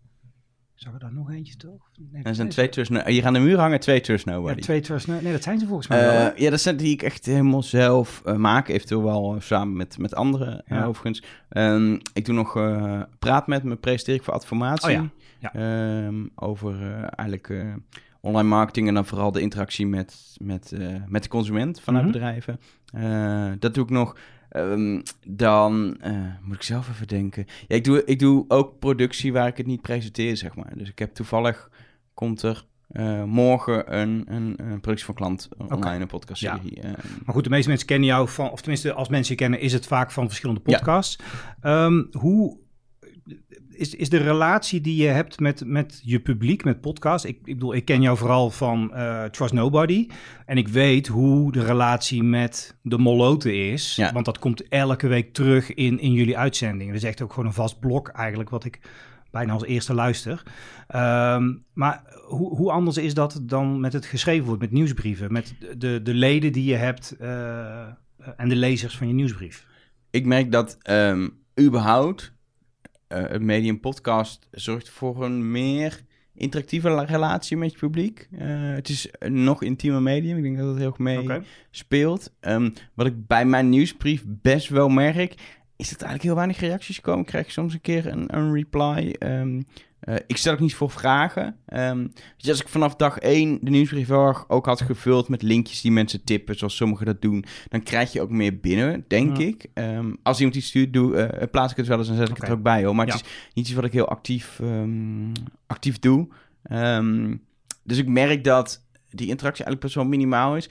Zag 0.85 0.93
er 0.93 0.99
daar 0.99 1.13
nog 1.13 1.31
eentje 1.31 1.57
toch? 1.57 1.91
Nee, 2.13 2.23
er 2.23 2.35
zijn 2.35 2.49
twee 2.49 2.69
Trust 2.69 2.91
No- 2.91 3.05
Hier 3.05 3.27
aan 3.27 3.33
de 3.33 3.39
muur 3.39 3.59
hangen 3.59 3.81
twee 3.81 4.01
Ja, 4.05 4.17
Nobody. 4.25 4.61
twee 4.61 4.81
Trust 4.81 5.07
No- 5.07 5.21
Nee, 5.21 5.33
dat 5.33 5.43
zijn 5.43 5.59
ze 5.59 5.67
volgens 5.67 5.89
mij 5.89 6.01
wel. 6.01 6.31
Eh, 6.33 6.37
ja, 6.39 6.51
dat 6.51 6.61
zijn 6.61 6.77
die 6.77 6.93
ik 6.93 7.03
echt 7.03 7.27
helemaal 7.27 7.63
zelf 7.63 8.23
eh, 8.25 8.35
maak. 8.35 8.69
Eventueel 8.69 9.03
wel 9.03 9.35
eh, 9.35 9.41
samen 9.41 9.77
met, 9.77 9.99
met 9.99 10.15
anderen, 10.15 10.63
eh, 10.67 10.79
Ja. 10.79 10.85
overigens. 10.85 11.23
Ehm, 11.49 11.93
ik 12.13 12.25
doe 12.25 12.35
nog 12.35 12.57
eh, 12.57 13.03
praat 13.19 13.47
met 13.47 13.63
me, 13.63 13.77
presenteer 13.77 14.15
ik 14.15 14.23
voor 14.23 14.35
Adformatie. 14.35 14.97
Oh 14.99 15.09
ja, 15.39 15.51
ja. 15.53 15.55
Ehm, 16.07 16.27
over 16.35 16.83
eh, 16.83 17.03
eigenlijk 17.17 17.49
eh, 17.49 17.75
online 18.21 18.49
marketing 18.49 18.89
en 18.89 18.95
dan 18.95 19.07
vooral 19.07 19.33
de 19.33 19.41
interactie 19.41 19.87
met, 19.87 20.37
met, 20.41 20.73
eh, 20.73 20.95
met 21.07 21.23
de 21.23 21.29
consument 21.29 21.81
vanuit 21.81 22.05
Mhm. 22.05 22.13
bedrijven. 22.13 22.61
Eh, 22.93 23.53
dat 23.59 23.75
doe 23.75 23.85
ik 23.85 23.91
nog. 23.91 24.17
Ehm, 24.55 25.01
dan 25.27 25.97
eh, 26.01 26.13
moet 26.43 26.55
ik 26.55 26.63
zelf 26.63 26.89
even 26.89 27.09
denken. 27.09 27.45
Ja, 27.69 27.77
ik 27.77 27.85
doe, 27.85 28.05
ik 28.05 28.19
doe 28.19 28.45
ook 28.49 28.79
productie 28.79 29.33
waar 29.33 29.47
ik 29.47 29.57
het 29.57 29.67
niet 29.67 29.83
presenteer, 29.83 30.37
zeg 30.37 30.55
maar. 30.57 30.73
Dus 30.77 30.89
ik 30.89 30.99
heb 30.99 31.15
toevallig, 31.15 31.71
komt 32.15 32.43
er 32.43 32.65
eh, 32.89 33.25
morgen 33.25 33.97
een, 33.99 34.25
een, 34.27 34.55
een 34.57 34.81
productie 34.81 35.07
van 35.07 35.15
klant 35.15 35.49
online, 35.59 36.01
een 36.03 36.07
podcastserie. 36.07 36.81
Eh, 36.81 36.91
Maar 37.25 37.35
goed, 37.35 37.45
de 37.45 37.51
meeste 37.51 37.69
mensen 37.69 37.87
kennen 37.87 38.09
jou 38.09 38.29
van, 38.29 38.51
of 38.51 38.61
tenminste, 38.61 38.93
als 38.93 39.09
mensen 39.09 39.35
je 39.35 39.41
kennen, 39.41 39.61
is 39.61 39.73
het 39.73 39.87
vaak 39.87 40.11
van 40.11 40.27
verschillende 40.27 40.61
podcasts. 40.61 41.19
Ehm, 41.61 42.03
hoe 42.13 42.59
is, 43.75 43.95
is 43.95 44.09
de 44.09 44.17
relatie 44.17 44.81
die 44.81 45.03
je 45.03 45.09
hebt 45.09 45.41
met, 45.41 45.63
met 45.67 46.01
je 46.05 46.21
publiek, 46.21 46.65
met 46.65 46.81
podcasts? 46.81 47.27
Ik, 47.27 47.39
ik 47.45 47.55
bedoel, 47.55 47.75
ik 47.75 47.85
ken 47.85 48.03
jou 48.03 48.17
vooral 48.17 48.51
van 48.51 48.95
eh, 48.95 49.25
Trust 49.25 49.53
Nobody. 49.53 50.09
En 50.47 50.57
ik 50.57 50.69
weet 50.69 51.07
hoe 51.07 51.53
de 51.53 51.65
relatie 51.65 52.23
met 52.23 52.77
de 52.83 52.99
Moloten 52.99 53.71
is. 53.71 53.97
Ja. 53.97 54.13
Want 54.13 54.25
dat 54.25 54.39
komt 54.39 54.69
elke 54.69 55.07
week 55.07 55.33
terug 55.33 55.75
in, 55.75 55.99
in 55.99 56.13
jullie 56.13 56.39
uitzendingen. 56.39 56.93
Dat 56.93 57.03
is 57.03 57.09
echt 57.09 57.23
ook 57.23 57.33
gewoon 57.33 57.47
een 57.47 57.55
vast 57.55 57.81
blok 57.81 58.09
eigenlijk, 58.09 58.51
wat 58.51 58.65
ik 58.65 58.81
bijna 59.31 59.53
als 59.53 59.65
eerste 59.65 59.95
luister. 59.95 60.43
Ehm, 60.89 61.53
maar 61.73 62.03
hoe, 62.27 62.57
hoe 62.57 62.71
anders 62.71 62.97
is 62.97 63.15
dat 63.15 63.41
dan 63.43 63.81
met 63.81 63.93
het 63.93 64.07
geschreven 64.07 64.47
wordt, 64.47 64.61
met 64.61 64.71
nieuwsbrieven, 64.71 65.33
met 65.33 65.55
de, 65.79 66.03
de 66.03 66.15
leden 66.15 66.53
die 66.53 66.65
je 66.65 66.77
hebt 66.77 67.17
eh, 67.21 67.87
en 68.37 68.49
de 68.49 68.57
lezers 68.57 68.97
van 68.97 69.09
je 69.09 69.15
nieuwsbrief? 69.15 69.67
ik 70.15 70.27
merk 70.27 70.53
dat 70.53 70.79
ehm, 70.83 71.29
überhaupt 71.61 72.34
eh 73.09 73.23
het 73.29 73.43
medium 73.43 73.81
podcast 73.81 74.49
zorgt 74.51 74.89
voor 74.89 75.25
een 75.25 75.51
meer 75.51 76.01
interactieve 76.35 76.89
la- 76.89 77.03
relatie 77.05 77.57
met 77.57 77.73
je 77.73 77.79
publiek. 77.79 78.29
Eh, 78.39 78.47
het 78.75 78.89
is 78.89 79.09
een 79.19 79.45
nog 79.45 79.63
intiemer 79.63 80.03
medium. 80.03 80.37
Ik 80.37 80.43
denk 80.43 80.57
dat 80.59 80.67
het 80.69 80.77
heel 80.79 80.87
erg 80.87 80.99
mee 80.99 81.17
speelt. 81.71 82.33
Ehm, 82.41 82.71
wat 82.95 83.07
ik 83.07 83.27
bij 83.27 83.45
mijn 83.47 83.69
nieuwsbrief 83.69 84.25
best 84.27 84.69
wel 84.69 84.89
merk, 84.89 85.35
is 85.77 85.89
dat 85.91 86.01
er 86.01 86.07
eigenlijk 86.07 86.23
heel 86.23 86.35
weinig 86.35 86.59
reacties 86.61 87.01
komen. 87.01 87.21
Ik 87.21 87.27
krijg 87.27 87.51
soms 87.53 87.75
een 87.75 87.81
keer 87.81 88.07
een, 88.07 88.37
een 88.37 88.53
reply. 88.55 89.15
Ehm, 89.19 89.61
eh, 90.05 90.15
ik 90.27 90.37
stel 90.37 90.53
ook 90.53 90.61
niet 90.61 90.75
voor 90.75 90.91
vragen. 90.91 91.57
Ehm, 91.67 92.07
dus 92.37 92.49
als 92.49 92.61
ik 92.61 92.69
vanaf 92.69 92.97
dag 92.97 93.19
één 93.19 93.59
de 93.63 93.71
nieuwsbrief 93.71 94.11
ook 94.11 94.67
had 94.67 94.81
gevuld 94.81 95.29
met 95.29 95.43
linkjes 95.43 95.81
die 95.81 95.93
mensen 95.93 96.25
tippen, 96.25 96.57
zoals 96.57 96.77
sommigen 96.77 97.07
dat 97.07 97.23
doen, 97.23 97.45
dan 97.69 97.83
krijg 97.83 98.13
je 98.13 98.21
ook 98.21 98.31
meer 98.31 98.61
binnen, 98.61 99.05
denk 99.09 99.37
Ja. 99.37 99.45
ik. 99.45 99.67
Ehm, 99.75 100.15
als 100.23 100.39
iemand 100.39 100.57
iets 100.57 100.67
stuurt, 100.67 100.93
doe, 100.93 101.17
eh, 101.17 101.49
plaats 101.51 101.71
ik 101.71 101.77
het 101.77 101.87
wel 101.87 101.99
eens 101.99 102.09
en 102.09 102.17
zet 102.17 102.29
ik 102.29 102.37
het 102.37 102.49
er 102.49 102.53
ook 102.55 102.63
bij. 102.63 102.85
Hoor. 102.85 102.95
Maar 102.95 103.07
Ja. 103.07 103.13
het 103.13 103.25
is 103.25 103.31
niet 103.55 103.67
iets 103.67 103.75
wat 103.75 103.85
ik 103.85 103.93
heel 103.93 104.09
actief, 104.09 104.61
ehm, 104.61 105.33
actief 105.67 105.99
doe. 105.99 106.29
Dus 107.85 107.99
ik 107.99 108.07
merk 108.09 108.45
dat 108.45 108.87
die 109.09 109.29
interactie 109.29 109.65
eigenlijk 109.65 109.81
best 109.81 109.95
wel 109.95 110.05
minimaal 110.05 110.57
is. 110.57 110.69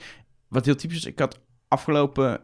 Wat 0.48 0.64
heel 0.64 0.74
typisch 0.76 0.96
is, 0.96 1.04
ik 1.04 1.18
had 1.18 1.40
afgelopen 1.68 2.40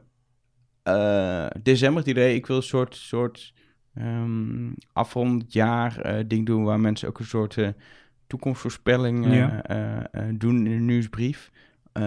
eh, 0.83 1.47
december 1.63 1.99
het 1.99 2.11
idee, 2.11 2.35
ik 2.35 2.47
wil 2.47 2.57
een 2.57 2.63
soort, 2.63 2.97
soort 2.97 3.53
ehm 3.95 4.71
afrond 4.93 5.53
jaar 5.53 6.01
eh, 6.01 6.25
ding 6.27 6.47
doen 6.47 6.65
waar 6.65 6.81
mensen 6.81 7.09
ook 7.09 7.19
een 7.19 7.25
soort 7.25 7.57
eh, 7.57 7.69
toekomstvoorspelling 8.27 9.27
eh, 9.27 9.35
Ja. 9.37 9.63
doen 10.33 10.67
in 10.67 10.73
een 10.73 10.85
nieuwsbrief. 10.85 11.51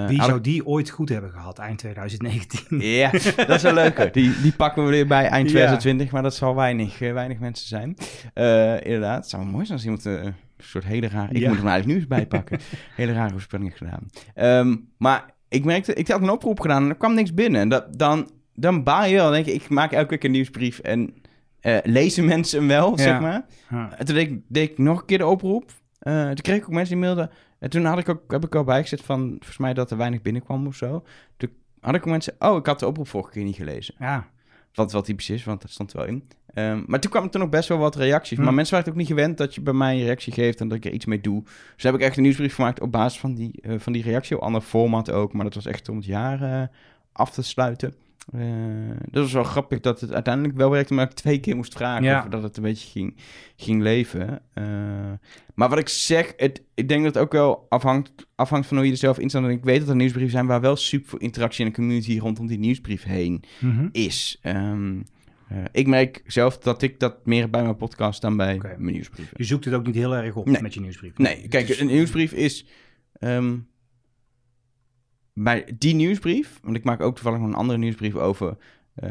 Wie 0.08 0.24
zou 0.24 0.42
die 0.42 0.66
ooit 0.66 0.90
goed 0.90 1.10
hebben 1.10 1.32
gehad, 1.32 1.60
eind 1.60 1.78
2019? 1.78 2.80
Ja, 3.00 3.12
dat 3.36 3.50
is 3.50 3.62
wel 3.62 3.74
leuker. 3.74 4.12
Die, 4.12 4.42
die 4.42 4.52
pakken 4.52 4.84
we 4.84 4.90
weer 4.90 5.08
bij 5.08 5.26
eind 5.26 5.46
Ja. 5.46 5.52
2020, 5.54 6.12
maar 6.12 6.22
dat 6.24 6.36
zal 6.36 6.56
weinig, 6.56 7.00
weinig 7.00 7.40
mensen 7.40 7.68
zijn. 7.68 7.96
Inderdaad, 8.84 9.16
het 9.18 9.30
zou 9.30 9.46
mooi 9.46 9.66
zijn 9.66 9.78
als 9.78 9.84
iemand 9.88 10.06
een 10.06 10.34
soort 10.58 10.84
hele 10.86 11.08
rare... 11.08 11.34
Ik 11.34 11.38
Ja. 11.40 11.48
moet 11.48 11.58
hem 11.58 11.68
eigenlijk 11.68 11.86
nu 11.86 11.96
eens 11.96 12.08
bijpakken. 12.08 12.60
hele 12.96 13.14
rare 13.14 13.32
voorspelling 13.32 13.70
heeft 13.70 13.82
gedaan. 13.82 14.10
Ehm, 14.34 14.76
maar 14.98 15.26
ik 15.50 15.66
merkte, 15.66 15.94
ik 15.94 16.08
had 16.08 16.22
een 16.22 16.30
oproep 16.30 16.60
gedaan 16.60 16.84
en 16.84 16.90
er 16.90 16.96
kwam 16.96 17.14
niks 17.14 17.34
binnen. 17.34 17.62
En 17.62 17.70
dat, 17.70 17.98
dan, 17.98 18.30
dan 18.54 18.84
baal 18.84 19.06
je 19.06 19.16
wel. 19.16 19.32
Denk 19.32 19.46
ik, 19.46 19.54
ik 19.54 19.70
maak 19.70 19.92
elke 19.92 20.10
week 20.10 20.24
een 20.24 20.32
nieuwsbrief 20.32 20.80
en 20.80 21.14
eh, 21.64 21.78
lezen 21.84 22.26
mensen 22.26 22.60
hem 22.60 22.68
wel, 22.68 22.90
Ja. 22.90 22.98
zeg 22.98 23.20
maar. 23.20 23.46
Ja. 23.70 23.88
Toen 24.04 24.16
deed 24.16 24.30
ik, 24.30 24.42
deed 24.48 24.70
ik 24.70 24.78
nog 24.78 25.00
een 25.00 25.06
keer 25.06 25.18
de 25.18 25.26
oproep. 25.28 25.72
Eh, 26.00 26.26
toen 26.26 26.36
kreeg 26.42 26.58
ik 26.58 26.64
ook 26.64 26.70
mensen 26.70 26.96
die 26.96 27.04
mailden. 27.04 27.30
En 27.60 27.70
toen 27.70 27.86
had 27.86 28.00
ik 28.00 28.10
ook, 28.10 28.32
heb 28.32 28.46
ik 28.46 28.56
al 28.56 28.64
bijgezet 28.64 29.02
van, 29.02 29.30
volgens 29.30 29.58
mij 29.58 29.74
dat 29.74 29.92
er 29.92 29.98
weinig 29.98 30.22
binnenkwam 30.22 30.68
of 30.68 30.76
zo. 30.76 31.04
Toen 31.38 31.50
had 31.80 31.96
ik 31.96 32.02
ook 32.02 32.10
mensen, 32.12 32.36
oh, 32.40 32.58
ik 32.58 32.66
had 32.66 32.80
de 32.80 32.88
oproep 32.88 33.08
vorige 33.08 33.32
keer 33.32 33.44
niet 33.44 33.56
gelezen. 33.56 33.96
ja. 34.00 34.32
Wat 34.74 34.92
wel 34.92 35.02
typisch 35.02 35.30
is, 35.30 35.44
want 35.44 35.62
dat 35.62 35.72
stond 35.72 35.92
er 35.94 35.98
wel 35.98 36.08
in. 36.08 36.24
Ehm, 36.54 36.82
maar 36.88 37.00
toen 37.00 37.12
kwamen 37.12 37.32
er 37.32 37.40
nog 37.40 37.50
best 37.50 37.70
wel 37.70 37.78
wat 37.78 37.96
reacties. 37.96 38.38
Hm. 38.38 38.44
Maar 38.44 38.54
mensen 38.54 38.74
waren 38.76 38.90
het 38.92 39.00
ook 39.00 39.08
niet 39.08 39.18
gewend 39.18 39.38
dat 39.38 39.56
je 39.56 39.62
bij 39.62 39.74
mij 39.74 39.96
een 39.96 40.04
reactie 40.04 40.34
geeft 40.34 40.60
en 40.62 40.68
dat 40.68 40.78
ik 40.78 40.86
er 40.86 40.92
iets 40.92 41.06
mee 41.06 41.22
doe. 41.22 41.44
Dus 41.76 41.84
heb 41.84 41.94
ik 41.94 42.02
echt 42.02 42.18
een 42.18 42.24
nieuwsbrief 42.24 42.56
gemaakt 42.56 42.82
op 42.82 42.92
basis 42.92 43.20
van 43.20 43.34
die, 43.34 43.62
eh, 43.62 43.80
van 43.80 43.94
die 43.94 44.04
reactie. 44.04 44.36
Een 44.36 44.42
ander 44.42 44.62
format 44.62 45.12
ook, 45.12 45.34
maar 45.34 45.44
dat 45.44 45.54
was 45.54 45.66
echt 45.66 45.90
om 45.90 45.96
het 45.96 46.06
jaar 46.06 46.70
af 47.12 47.32
te 47.32 47.42
sluiten. 47.44 47.94
Eh, 48.32 48.42
dat 49.12 49.24
was 49.24 49.34
wel 49.34 49.44
grappig 49.44 49.80
dat 49.80 50.02
het 50.02 50.14
uiteindelijk 50.14 50.56
wel 50.58 50.70
werkte, 50.70 50.94
maar 50.94 51.06
ik 51.06 51.12
twee 51.16 51.40
keer 51.40 51.56
moest 51.56 51.74
vragen 51.74 52.04
Ja. 52.04 52.20
of 52.24 52.30
dat 52.30 52.44
het 52.44 52.58
een 52.58 52.64
beetje 52.64 52.90
ging, 52.90 53.16
ging 53.56 53.82
leven. 53.82 54.42
Eh, 54.54 54.64
maar 55.56 55.70
wat 55.70 55.78
ik 55.80 55.90
zeg, 55.90 56.34
het, 56.38 56.64
ik 56.74 56.88
denk 56.88 57.04
dat 57.04 57.14
het 57.14 57.24
ook 57.24 57.32
wel 57.32 57.66
afhangt, 57.70 58.12
afhangt 58.36 58.68
van 58.68 58.78
hoe 58.78 58.86
je 58.86 58.92
er 58.92 58.98
zelf 58.98 59.20
in 59.20 59.30
staat. 59.30 59.44
En 59.44 59.50
ik 59.50 59.64
weet 59.64 59.80
dat 59.80 59.90
er 59.90 59.96
nieuwsbrieven 59.96 60.32
zijn 60.32 60.46
waar 60.48 60.62
wel 60.62 60.76
super 60.76 61.10
veel 61.10 61.20
interactie 61.20 61.66
in 61.66 61.70
de 61.72 61.76
community 61.76 62.18
rondom 62.20 62.48
die 62.48 62.60
nieuwsbrief 62.60 63.04
heen 63.04 63.44
Mhm. 63.60 63.88
is. 63.92 64.40
Ehm, 64.42 65.00
eh, 65.48 65.58
ik 65.72 65.88
merk 65.88 66.22
zelf 66.26 66.58
dat 66.58 66.82
ik 66.82 67.00
dat 67.00 67.26
meer 67.26 67.50
bij 67.50 67.62
mijn 67.64 67.76
podcast 67.78 68.22
dan 68.22 68.38
bij 68.38 68.58
mijn 68.78 68.94
nieuwsbrieven. 68.94 69.34
Je 69.38 69.44
zoekt 69.44 69.66
het 69.66 69.74
ook 69.74 69.86
niet 69.86 69.96
heel 69.96 70.16
erg 70.16 70.36
op 70.36 70.46
Nee. 70.50 70.62
met 70.62 70.74
je 70.74 70.80
nieuwsbrief. 70.82 71.18
Nee, 71.18 71.48
kijk, 71.48 71.70
is- 71.70 71.80
een 71.80 71.88
nieuwsbrief 71.88 72.32
is. 72.32 72.66
ehm, 73.20 73.56
bij 75.34 75.76
die 75.78 75.96
nieuwsbrief, 75.96 76.60
want 76.64 76.76
ik 76.76 76.84
maak 76.84 77.02
ook 77.02 77.14
toevallig 77.16 77.40
nog 77.40 77.48
een 77.48 77.54
andere 77.56 77.80
nieuwsbrief 77.80 78.16
over 78.16 78.58
eh 78.94 79.10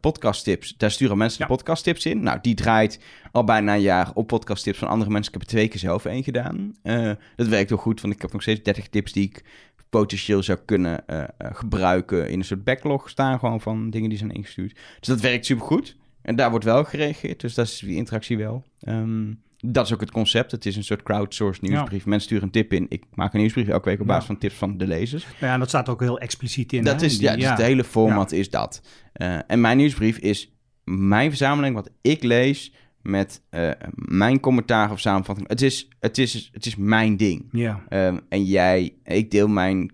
podcasttips. 0.00 0.76
Daar 0.76 0.90
sturen 0.90 1.18
mensen 1.18 1.38
Ja. 1.40 1.46
de 1.46 1.52
podcasttips 1.52 2.06
in. 2.06 2.22
Nou, 2.22 2.38
die 2.42 2.54
draait 2.54 3.00
al 3.32 3.44
bijna 3.44 3.74
een 3.74 3.80
jaar 3.80 4.10
op 4.14 4.26
podcasttips 4.26 4.78
van 4.78 4.88
andere 4.88 5.10
mensen. 5.10 5.32
Ik 5.34 5.40
heb 5.40 5.48
er 5.48 5.54
twee 5.54 5.68
keer 5.68 5.78
zelf 5.80 6.04
één 6.04 6.22
gedaan. 6.22 6.74
Eh, 6.82 7.10
dat 7.36 7.46
werkt 7.46 7.68
heel 7.68 7.78
goed, 7.78 8.00
want 8.00 8.14
ik 8.14 8.22
heb 8.22 8.32
nog 8.32 8.42
steeds 8.42 8.62
30 8.62 8.88
tips 8.88 9.12
die 9.12 9.24
ik 9.24 9.44
potentieel 9.90 10.42
zou 10.42 10.58
kunnen 10.64 11.04
gebruiken 11.38 12.28
in 12.30 12.38
een 12.38 12.44
soort 12.44 12.64
backlog 12.64 13.08
staan 13.10 13.38
gewoon 13.38 13.60
van 13.60 13.90
dingen 13.90 14.08
die 14.08 14.18
zijn 14.18 14.30
ingestuurd. 14.30 14.74
Dus 14.98 15.08
dat 15.08 15.20
werkt 15.20 15.46
supergoed. 15.46 15.96
En 16.22 16.36
daar 16.36 16.50
wordt 16.50 16.64
wel 16.64 16.84
gereageerd, 16.84 17.40
dus 17.40 17.54
dat 17.54 17.66
is 17.66 17.78
die 17.78 17.96
interactie 17.96 18.36
wel. 18.36 18.64
Ehm, 18.80 19.32
dat 19.64 19.86
is 19.86 19.92
ook 19.92 20.00
het 20.00 20.10
concept. 20.10 20.50
Het 20.50 20.66
is 20.66 20.76
een 20.76 20.84
soort 20.84 21.02
crowdsourced 21.02 21.62
nieuwsbrief. 21.62 22.06
Mensen 22.06 22.26
sturen 22.26 22.44
een 22.44 22.50
tip 22.50 22.72
in. 22.72 22.86
Ik 22.88 23.04
maak 23.14 23.32
een 23.32 23.40
nieuwsbrief 23.40 23.68
elke 23.68 23.88
week 23.88 24.00
op 24.00 24.06
Ja. 24.06 24.12
basis 24.12 24.26
van 24.26 24.38
tips 24.38 24.54
van 24.54 24.78
de 24.78 24.86
lezers. 24.86 25.24
Nou 25.24 25.36
ja, 25.40 25.52
en 25.52 25.58
dat 25.58 25.68
staat 25.68 25.88
ook 25.88 26.00
heel 26.00 26.18
expliciet 26.18 26.72
in. 26.72 26.84
dat 26.84 27.00
hè, 27.00 27.06
is, 27.06 27.18
ja, 27.18 27.36
dus 27.36 27.48
het 27.48 27.58
hele 27.62 27.84
format 27.84 28.32
is 28.32 28.50
dat. 28.50 28.82
Eh, 29.12 29.38
en 29.46 29.60
mijn 29.60 29.76
nieuwsbrief 29.76 30.18
is 30.18 30.52
mijn 30.84 31.28
verzameling, 31.28 31.74
wat 31.74 31.90
ik 32.00 32.22
lees 32.22 32.72
met 33.02 33.42
eh, 33.50 33.70
mijn 33.94 34.40
commentaar 34.40 34.90
of 34.90 35.00
samenvatting. 35.00 35.48
Het 35.48 35.62
is, 35.62 35.88
het 36.00 36.18
is, 36.18 36.50
het 36.52 36.66
is 36.66 36.76
mijn 36.76 37.16
ding. 37.16 37.48
Ja, 37.52 37.84
Ehm, 37.88 38.18
en 38.28 38.44
jij, 38.44 38.94
ik 39.04 39.30
deel 39.30 39.48
mijn 39.48 39.90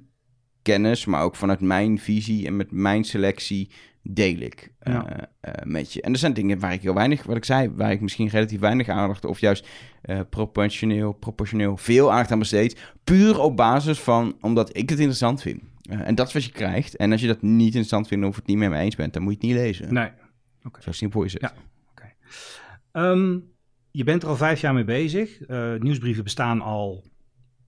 kennis, 0.62 1.04
maar 1.04 1.22
ook 1.22 1.36
vanuit 1.36 1.60
mijn 1.60 1.98
visie 1.98 2.46
en 2.46 2.56
met 2.56 2.70
mijn 2.70 3.04
selectie 3.04 3.70
deel 4.10 4.36
ik 4.36 4.72
eh, 4.78 5.00
eh, 5.40 5.52
met 5.64 5.92
je. 5.92 6.02
En 6.02 6.12
er 6.12 6.18
zijn 6.18 6.32
dingen 6.32 6.58
waar 6.58 6.72
ik 6.72 6.82
heel 6.82 6.94
weinig, 6.94 7.22
wat 7.22 7.36
ik 7.36 7.44
zei, 7.44 7.70
waar 7.70 7.90
ik 7.90 8.00
misschien 8.00 8.28
relatief 8.28 8.60
weinig 8.60 8.88
aandacht 8.88 9.24
of 9.24 9.38
juist 9.38 9.68
eh, 10.02 10.20
proportioneel, 10.30 11.12
proportioneel 11.12 11.76
veel 11.76 12.10
aandacht 12.10 12.30
aan 12.30 12.38
besteed. 12.38 12.92
Puur 13.04 13.40
op 13.40 13.56
basis 13.56 14.00
van, 14.00 14.36
omdat 14.40 14.76
ik 14.76 14.88
het 14.88 14.98
interessant 14.98 15.42
vind. 15.42 15.62
En 15.88 16.14
dat 16.14 16.26
is 16.26 16.32
wat 16.32 16.44
je 16.44 16.52
krijgt. 16.52 16.96
En 16.96 17.12
als 17.12 17.20
je 17.20 17.26
dat 17.26 17.42
niet 17.42 17.64
interessant 17.64 18.08
vindt 18.08 18.26
of 18.26 18.36
het 18.36 18.46
niet 18.46 18.56
met 18.56 18.70
me 18.70 18.78
eens 18.78 18.96
bent, 18.96 19.12
dan 19.12 19.22
moet 19.22 19.32
je 19.32 19.38
het 19.38 19.46
niet 19.46 19.56
lezen. 19.64 19.94
nee. 19.94 20.10
Zo 20.78 20.92
simpel 20.92 21.22
is 21.22 21.32
het. 21.32 21.42
Ja. 21.42 21.52
Ehm, 22.92 23.38
je 23.90 24.04
bent 24.04 24.22
er 24.22 24.28
al 24.28 24.36
vijf 24.36 24.60
jaar 24.60 24.74
mee 24.74 24.84
bezig. 24.84 25.38
Nieuwsbrieven 25.78 26.24
bestaan 26.24 26.60
al 26.60 27.04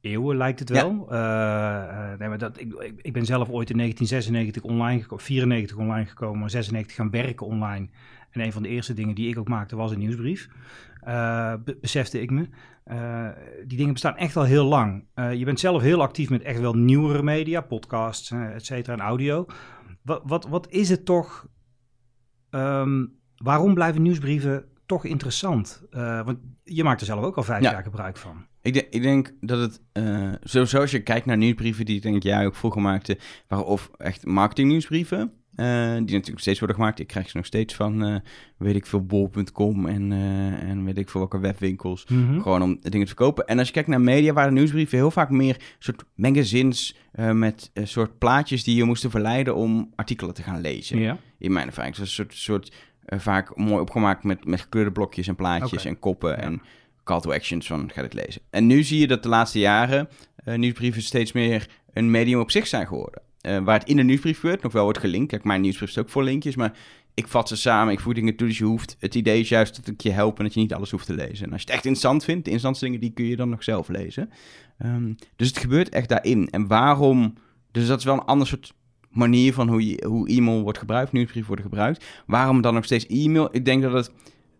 eeuwen, 0.00 0.36
lijkt 0.36 0.58
het 0.58 0.68
wel. 0.70 1.06
Eh, 1.10 2.12
eh, 2.12 2.18
nee, 2.18 2.28
maar 2.28 2.38
dat, 2.38 2.60
ik, 2.60 2.94
ik, 2.96 3.12
ben 3.12 3.24
zelf 3.24 3.48
ooit 3.50 3.70
in 3.70 3.76
1996 3.76 4.62
online 4.62 5.00
gekomen, 5.02 5.24
94 5.24 5.76
online 5.76 6.06
gekomen, 6.06 6.50
96 6.50 6.96
gaan 6.96 7.10
werken 7.10 7.46
online. 7.46 7.88
En 8.30 8.40
een 8.40 8.52
van 8.52 8.62
de 8.62 8.68
eerste 8.68 8.94
dingen 8.94 9.14
die 9.14 9.28
ik 9.28 9.38
ook 9.38 9.48
maakte 9.48 9.76
was 9.76 9.90
een 9.92 9.98
nieuwsbrief. 9.98 10.48
Be- 11.64 11.78
besefte 11.80 12.20
ik 12.20 12.30
me. 12.30 12.48
Die 13.66 13.76
dingen 13.78 13.92
bestaan 13.92 14.16
echt 14.16 14.36
al 14.36 14.44
heel 14.44 14.64
lang. 14.64 15.04
Je 15.14 15.44
bent 15.44 15.60
zelf 15.60 15.82
heel 15.82 16.02
actief 16.02 16.30
met 16.30 16.42
echt 16.42 16.60
wel 16.60 16.74
nieuwere 16.74 17.22
media, 17.22 17.60
podcasts, 17.60 18.30
et 18.30 18.64
cetera, 18.66 18.92
en 18.96 19.00
audio. 19.00 19.46
Wat, 20.02 20.22
wat, 20.24 20.48
wat 20.48 20.70
is 20.70 20.88
het 20.88 21.04
toch? 21.04 21.46
ehm, 22.50 23.06
waarom 23.36 23.74
blijven 23.74 24.02
nieuwsbrieven 24.02 24.64
toch 24.86 25.04
interessant? 25.04 25.82
Want 26.24 26.38
je 26.64 26.84
maakt 26.84 27.00
er 27.00 27.06
zelf 27.06 27.24
ook 27.24 27.36
al 27.36 27.42
vijf 27.42 27.62
Ja. 27.62 27.70
jaar 27.70 27.82
gebruik 27.82 28.16
van. 28.16 28.46
Ik, 28.62 28.73
denk- 28.75 28.87
ik 28.90 29.03
denk 29.03 29.33
dat 29.40 29.59
het, 29.59 29.81
eh 29.92 30.33
sowieso 30.42 30.81
als 30.81 30.90
je 30.90 31.03
kijkt 31.03 31.27
naar 31.27 31.37
nieuwsbrieven 31.37 31.85
die 31.85 31.96
ik 31.96 32.03
denk 32.03 32.23
jij 32.23 32.46
ook 32.46 32.55
vroeger 32.55 32.83
maakte, 32.83 33.18
waren 33.49 33.66
of 33.66 33.90
echt 33.99 34.27
marketingnieuwsbrieven, 34.27 35.33
eh, 35.55 35.92
die 35.94 36.01
natuurlijk 36.14 36.40
steeds 36.40 36.59
worden 36.59 36.77
gemaakt. 36.77 36.99
Ik 37.01 37.07
krijg 37.07 37.31
ze 37.31 37.37
nog 37.37 37.46
steeds 37.46 37.75
van, 37.75 38.05
eh, 38.05 38.16
weet 38.57 38.75
ik 38.75 38.87
veel, 38.87 39.05
bol.com 39.07 39.87
en, 39.87 40.12
en 40.61 40.85
weet 40.85 40.99
ik 40.99 41.09
veel 41.09 41.20
welke 41.20 41.38
webwinkels. 41.38 42.05
Hm? 42.07 42.40
Gewoon 42.40 42.62
om 42.62 42.79
dingen 42.81 43.01
te 43.01 43.07
verkopen. 43.14 43.46
En 43.46 43.59
als 43.59 43.66
je 43.66 43.73
kijkt 43.73 43.88
naar 43.88 44.01
media, 44.01 44.33
waren 44.33 44.55
nieuwsbrieven 44.55 44.99
heel 44.99 45.11
vaak 45.11 45.31
meer 45.31 45.57
soort 45.79 46.05
magazines 46.14 46.96
met 47.33 47.70
soort 47.75 48.18
plaatjes 48.18 48.64
die 48.64 48.77
je 48.77 48.85
moesten 48.85 49.11
verleiden 49.11 49.55
om 49.55 49.92
artikelen 49.96 50.35
te 50.35 50.42
gaan 50.42 50.61
lezen. 50.61 50.99
In 51.38 51.53
mijn 51.53 51.66
ervaring. 51.66 51.94
Dus 51.96 52.05
een 52.05 52.14
soort, 52.14 52.35
soort 52.35 52.73
vaak 53.07 53.57
mooi 53.57 53.81
opgemaakt 53.81 54.25
met, 54.25 54.44
met 54.44 54.61
gekleurde 54.61 54.92
blokjes 54.92 55.29
en 55.29 55.37
plaatjes 55.37 55.85
en 55.85 55.99
koppen 55.99 56.31
Ja. 56.31 56.37
en 56.37 56.62
call 57.11 57.20
to 57.20 57.33
actions 57.33 57.66
van 57.66 57.90
ga 57.94 58.03
dit 58.03 58.14
lezen. 58.14 58.42
En 58.51 58.66
nu 58.66 58.83
zie 58.83 59.01
je 59.01 59.07
dat 59.07 59.23
de 59.23 59.29
laatste 59.29 59.59
jaren 59.59 60.09
eh, 60.37 60.55
nieuwsbrieven 60.55 61.03
steeds 61.03 61.33
meer 61.33 61.68
een 61.92 62.11
medium 62.11 62.40
op 62.40 62.51
zich 62.51 62.66
zijn 62.66 62.87
geworden. 62.87 63.23
Eh, 63.40 63.59
waar 63.59 63.79
het 63.79 63.88
in 63.88 63.96
de 63.96 64.03
nieuwsbrief 64.03 64.40
gebeurt, 64.40 64.62
nog 64.62 64.73
wel 64.73 64.83
wordt 64.83 64.99
gelinkt. 64.99 65.31
Kijk, 65.31 65.44
mijn 65.44 65.61
nieuwsbrief 65.61 65.88
is 65.88 65.99
ook 65.99 66.09
voor 66.09 66.23
linkjes, 66.23 66.57
maar 66.57 66.73
ik 67.14 67.29
vat 67.29 67.49
ze 67.49 67.57
samen, 67.57 67.92
ik 67.92 68.01
voer 68.01 68.14
dingen 68.14 68.37
toe, 68.37 68.49
dus 68.49 68.59
je 68.59 68.64
hoeft... 68.64 68.96
Het 68.99 69.14
idee 69.14 69.40
is 69.40 69.49
juist 69.49 69.77
dat 69.77 69.87
ik 69.87 70.01
je 70.01 70.11
help 70.11 70.38
en 70.38 70.44
dat 70.44 70.55
je 70.55 70.61
niet 70.61 70.75
alles 70.75 70.90
hoeft 70.90 71.07
te 71.07 71.14
lezen. 71.14 71.46
En 71.46 71.53
als 71.53 71.61
je 71.61 71.66
het 71.66 71.75
echt 71.77 71.85
interessant 71.85 72.25
vindt, 72.25 72.44
de 72.44 72.51
interessantste 72.51 72.85
dingen, 72.85 73.01
die 73.01 73.11
kun 73.11 73.25
je 73.25 73.37
dan 73.37 73.49
nog 73.49 73.62
zelf 73.62 73.88
lezen. 73.88 74.31
Ehm, 74.79 75.12
dus 75.37 75.49
het 75.49 75.59
gebeurt 75.59 75.88
echt 75.88 76.09
daarin. 76.09 76.51
En 76.51 76.66
waarom... 76.66 77.35
Dus 77.70 77.87
dat 77.87 77.99
is 77.99 78.05
wel 78.05 78.14
een 78.14 78.25
ander 78.25 78.46
soort 78.46 78.75
manier 79.11 79.55
van 79.55 79.68
hoe, 79.68 79.87
je, 79.87 80.05
hoe 80.07 80.29
e-mail 80.29 80.62
wordt 80.62 80.79
gebruikt, 80.79 81.12
nieuwsbrief 81.12 81.46
worden 81.46 81.64
gebruikt. 81.64 82.05
Waarom 82.27 82.61
dan 82.61 82.75
nog 82.75 82.85
steeds 82.85 83.07
e-mail? 83.07 83.49
Ik 83.53 83.64
denk 83.64 83.83
dat 83.83 83.92
het 83.92 84.11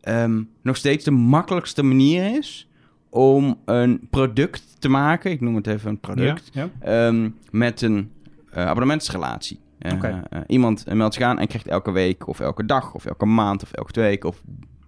ehm, 0.01 0.43
nog 0.63 0.77
steeds 0.77 1.05
de 1.05 1.11
makkelijkste 1.11 1.83
manier 1.83 2.37
is 2.39 2.69
om 3.11 3.59
een 3.65 4.09
product 4.11 4.77
te 4.79 4.89
maken. 4.89 5.31
Ik 5.31 5.41
noem 5.41 5.55
het 5.55 5.67
even 5.67 5.91
een 5.91 6.01
product. 6.01 6.51
Ja, 6.53 6.69
ja. 6.81 7.07
ehm, 7.07 7.31
met 7.51 7.83
een 7.83 8.11
eh, 8.51 8.67
abonnementsrelatie. 8.67 9.61
Eh, 9.79 9.93
Oké. 9.93 10.23
eh, 10.31 10.41
iemand 10.47 10.85
meldt 10.93 11.15
zich 11.15 11.23
aan 11.23 11.39
en 11.39 11.47
krijgt 11.47 11.67
elke 11.67 11.91
week 11.91 12.29
of 12.29 12.41
elke 12.41 12.65
dag 12.65 12.95
of 12.95 13.07
elke 13.07 13.27
maand 13.27 13.63
of 13.63 13.73
elke 13.73 13.93
twee 13.93 14.05
weken 14.05 14.29
of 14.29 14.43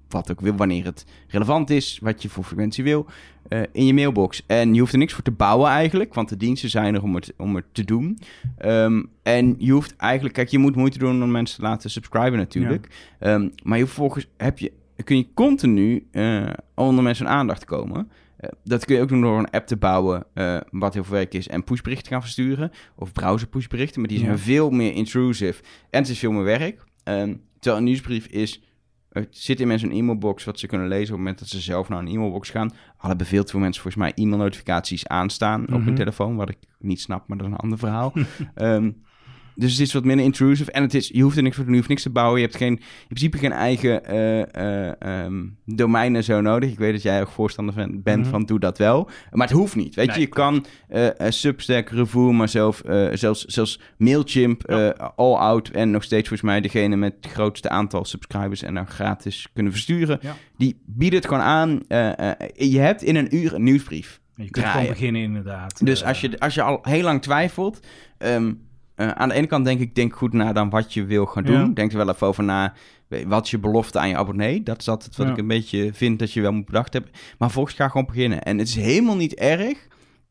wat 0.08 0.30
ook 0.30 0.40
wil, 0.40 0.54
wanneer 0.54 0.84
het 0.84 1.04
relevant 1.28 1.70
is, 1.70 1.98
wat 2.02 2.22
je 2.22 2.28
voor 2.28 2.44
frequentie 2.44 2.84
wil, 2.84 3.06
in 3.72 3.86
je 3.86 3.94
mailbox. 3.94 4.42
En 4.46 4.74
je 4.74 4.80
hoeft 4.80 4.92
er 4.92 4.98
niks 4.98 5.12
voor 5.12 5.22
te 5.22 5.30
bouwen 5.30 5.70
eigenlijk, 5.70 6.14
want 6.14 6.28
de 6.28 6.36
diensten 6.36 6.70
zijn 6.70 6.94
er 6.94 7.02
om 7.02 7.14
het, 7.14 7.32
om 7.36 7.54
het 7.54 7.64
te 7.72 7.84
doen. 7.84 8.18
Ehm, 8.58 9.02
en 9.22 9.54
je 9.58 9.72
hoeft 9.72 9.96
eigenlijk, 9.96 10.34
kijk, 10.34 10.48
je 10.48 10.58
moet 10.58 10.76
moeite 10.76 10.98
doen 10.98 11.22
om 11.22 11.30
mensen 11.30 11.56
te 11.56 11.62
laten 11.62 11.90
subscriben 11.90 12.38
natuurlijk. 12.38 13.14
Maar 13.62 13.78
je 13.78 13.86
vervolgens 13.86 14.26
heb 14.36 14.58
je, 14.58 14.72
kun 15.04 15.16
je 15.16 15.26
continu 15.34 16.08
eh, 16.10 16.46
onder 16.74 17.04
mensen 17.04 17.28
aandacht 17.28 17.64
komen. 17.64 18.10
Eh, 18.36 18.50
dat 18.64 18.84
kun 18.84 18.96
je 18.96 19.02
ook 19.02 19.08
doen 19.08 19.20
door 19.20 19.38
een 19.38 19.50
app 19.50 19.66
te 19.66 19.76
bouwen, 19.76 20.24
eh, 20.34 20.56
wat 20.70 20.94
heel 20.94 21.04
veel 21.04 21.12
werk 21.14 21.34
is, 21.34 21.48
en 21.48 21.64
pushberichten 21.64 22.06
te 22.08 22.12
gaan 22.12 22.22
versturen. 22.22 22.70
Of 22.96 23.12
browser 23.12 23.48
pushberichten, 23.48 24.00
maar 24.00 24.08
die 24.08 24.18
zijn 24.18 24.30
Ja. 24.30 24.38
veel 24.38 24.70
meer 24.70 24.92
intrusive. 24.94 25.62
En 25.90 26.00
het 26.00 26.08
is 26.08 26.18
veel 26.18 26.32
meer 26.32 26.44
werk. 26.44 26.84
Ehm, 27.04 27.34
terwijl 27.54 27.76
een 27.76 27.84
nieuwsbrief 27.88 28.26
is, 28.26 28.62
het 29.12 29.28
zit 29.30 29.60
in 29.60 29.66
mensen 29.66 29.90
een 29.90 29.96
e-mailbox 29.96 30.44
wat 30.44 30.58
ze 30.58 30.66
kunnen 30.66 30.88
lezen 30.88 31.02
op 31.04 31.10
het 31.10 31.18
moment 31.18 31.38
dat 31.38 31.48
ze 31.48 31.60
zelf 31.60 31.88
naar 31.88 31.98
een 31.98 32.06
e-mailbox 32.08 32.50
gaan. 32.50 32.70
Al 32.96 33.08
hebben 33.08 33.26
veel 33.26 33.44
te 33.44 33.50
veel 33.50 33.60
mensen 33.60 33.82
volgens 33.82 34.02
mij 34.02 34.12
e-mailnotificaties 34.24 35.06
aanstaan 35.06 35.62
op 35.62 35.68
Mhm. 35.68 35.84
hun 35.84 35.94
telefoon, 35.94 36.36
wat 36.36 36.48
ik 36.48 36.58
niet 36.78 37.00
snap, 37.00 37.28
maar 37.28 37.36
dat 37.38 37.46
is 37.46 37.52
een 37.52 37.58
ander 37.58 37.78
verhaal. 37.78 38.12
Ehm, 38.54 38.90
dus 39.54 39.72
het 39.72 39.80
is 39.80 39.92
wat 39.92 40.04
minder 40.04 40.24
intrusive. 40.24 40.70
En 40.72 40.82
het 40.82 40.94
is, 40.94 41.08
je 41.12 41.22
hoeft 41.22 41.36
er 41.36 41.42
niks 41.42 41.56
voor 41.56 41.64
te 41.64 41.70
doen, 41.70 41.80
je 41.80 41.86
hoeft 41.86 41.88
niks 42.02 42.02
te 42.02 42.10
bouwen. 42.20 42.40
Je 42.40 42.46
hebt 42.46 42.58
geen, 42.58 42.72
in 42.72 43.06
principe 43.08 43.38
geen 43.38 43.52
eigen 43.52 44.04
eh, 44.04 44.40
eh, 44.88 44.92
ehm, 44.98 45.44
domein 45.64 46.16
en 46.16 46.24
zo 46.24 46.40
nodig. 46.40 46.70
Ik 46.70 46.78
weet 46.78 46.92
dat 46.92 47.02
jij 47.02 47.20
ook 47.20 47.28
voorstander 47.28 47.74
van, 47.74 48.02
bent 48.02 48.20
Mhm. 48.20 48.30
van 48.30 48.44
doe 48.44 48.58
dat 48.58 48.78
wel. 48.78 49.10
Maar 49.30 49.46
het 49.46 49.56
hoeft 49.56 49.76
niet. 49.76 49.94
Weet 49.94 50.06
Nee, 50.06 50.14
je, 50.14 50.20
je 50.20 50.26
kan 50.28 50.64
eh, 50.88 51.08
Substack, 51.28 51.88
Review, 51.88 52.30
maar 52.30 52.48
zelf, 52.48 52.82
zelfs, 53.12 53.44
zelfs 53.44 53.80
Mailchimp, 53.96 54.62
Ja. 54.70 55.12
All 55.16 55.34
Out 55.34 55.68
en 55.68 55.90
nog 55.90 56.02
steeds 56.02 56.28
volgens 56.28 56.50
mij 56.50 56.60
degene 56.60 56.96
met 56.96 57.14
het 57.20 57.32
grootste 57.32 57.68
aantal 57.68 58.04
subscribers 58.04 58.62
en 58.62 58.74
dan 58.74 58.86
gratis 58.86 59.48
kunnen 59.54 59.72
versturen. 59.72 60.18
Ja. 60.22 60.36
Die 60.56 60.80
bieden 60.86 61.18
het 61.18 61.28
gewoon 61.28 61.42
aan. 61.42 61.80
je 62.54 62.78
hebt 62.78 63.02
in 63.02 63.16
een 63.16 63.36
uur 63.36 63.54
een 63.54 63.62
nieuwsbrief. 63.62 64.20
Je 64.34 64.42
kunt 64.42 64.54
draaien. 64.54 64.72
gewoon 64.72 64.88
beginnen 64.94 65.22
inderdaad. 65.22 65.86
Dus 65.86 66.04
als 66.04 66.20
je, 66.20 66.38
als 66.40 66.54
je 66.54 66.62
al 66.62 66.78
heel 66.82 67.02
lang 67.02 67.22
twijfelt, 67.22 67.86
ehm, 68.18 68.52
eh, 68.94 69.08
aan 69.08 69.28
de 69.28 69.34
ene 69.34 69.46
kant 69.46 69.64
denk 69.64 69.80
ik, 69.80 69.94
denk 69.94 70.16
goed 70.16 70.32
na 70.32 70.52
dan 70.52 70.70
wat 70.70 70.94
je 70.94 71.04
wil 71.04 71.26
gaan 71.26 71.44
doen. 71.44 71.60
Ja. 71.60 71.70
Denk 71.74 71.90
er 71.92 71.96
wel 71.96 72.08
even 72.08 72.26
over 72.26 72.44
na, 72.44 72.74
wat 73.26 73.44
is 73.44 73.50
je 73.50 73.58
belofte 73.58 73.98
aan 73.98 74.08
je 74.08 74.16
abonnee? 74.16 74.62
Dat 74.62 74.80
is 74.80 74.88
altijd 74.88 75.16
wat 75.16 75.26
Ja. 75.26 75.32
ik 75.32 75.38
een 75.38 75.46
beetje 75.46 75.90
vind 75.92 76.18
dat 76.18 76.32
je 76.32 76.40
wel 76.40 76.52
moet 76.52 76.66
bedacht 76.66 76.92
hebben. 76.92 77.10
Maar 77.38 77.50
volgens 77.50 77.74
ga 77.74 77.88
gewoon 77.88 78.06
beginnen. 78.06 78.42
En 78.42 78.58
het 78.58 78.68
is 78.68 78.74
helemaal 78.74 79.16
niet 79.16 79.34
erg, 79.34 79.86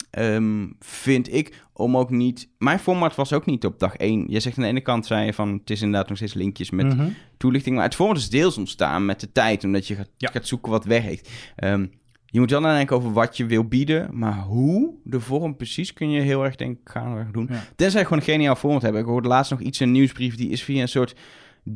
ehm, 0.10 0.68
vind 0.80 1.34
ik, 1.34 1.64
om 1.74 1.98
ook 1.98 2.10
niet... 2.10 2.50
Mijn 2.58 2.80
format 2.80 3.16
was 3.16 3.34
ook 3.34 3.46
niet 3.46 3.66
op 3.66 3.80
dag 3.80 3.96
één. 3.96 4.26
Je 4.28 4.40
zegt 4.40 4.58
aan 4.58 4.64
de 4.64 4.70
ene 4.70 4.82
kant, 4.82 5.06
zei 5.06 5.26
je 5.26 5.34
van, 5.34 5.54
het 5.54 5.70
is 5.70 5.82
inderdaad 5.82 6.08
nog 6.10 6.18
steeds 6.18 6.34
linkjes 6.34 6.70
met 6.70 6.96
mhm. 6.96 7.10
toelichting. 7.38 7.76
Maar 7.76 7.86
het 7.86 7.96
format 7.96 8.18
is 8.18 8.30
deels 8.30 8.58
ontstaan 8.58 9.06
met 9.06 9.20
de 9.20 9.32
tijd, 9.32 9.64
omdat 9.64 9.88
je 9.88 9.96
gaat, 9.96 10.10
Ja. 10.18 10.30
gaat 10.32 10.48
zoeken 10.48 10.72
wat 10.72 10.86
werkt. 10.86 11.30
Ehm, 11.56 11.86
je 12.32 12.40
moet 12.40 12.50
wel 12.52 12.62
nadenken 12.62 12.96
over 12.96 13.14
wat 13.14 13.38
je 13.38 13.46
wil 13.46 13.64
bieden, 13.68 14.10
maar 14.18 14.38
hoe, 14.40 14.94
de 15.04 15.20
vorm 15.20 15.56
precies, 15.58 15.94
kun 15.94 16.10
je 16.10 16.22
heel 16.22 16.44
erg 16.44 16.56
denk 16.56 16.78
ik 16.80 16.90
gaan 16.90 17.28
doen. 17.32 17.48
Ja. 17.52 17.64
Tenzij 17.76 18.04
gewoon 18.04 18.18
een 18.20 18.24
geniaal 18.26 18.56
format 18.56 18.82
hebben. 18.82 19.02
Ik 19.02 19.08
hoorde 19.08 19.28
laatst 19.28 19.52
nog 19.52 19.60
iets 19.62 19.82
in 19.82 19.88
een 19.88 19.94
nieuwsbrief, 19.94 20.36
die 20.36 20.50
is 20.50 20.64
via 20.64 20.82
een 20.82 20.88
soort 20.88 21.16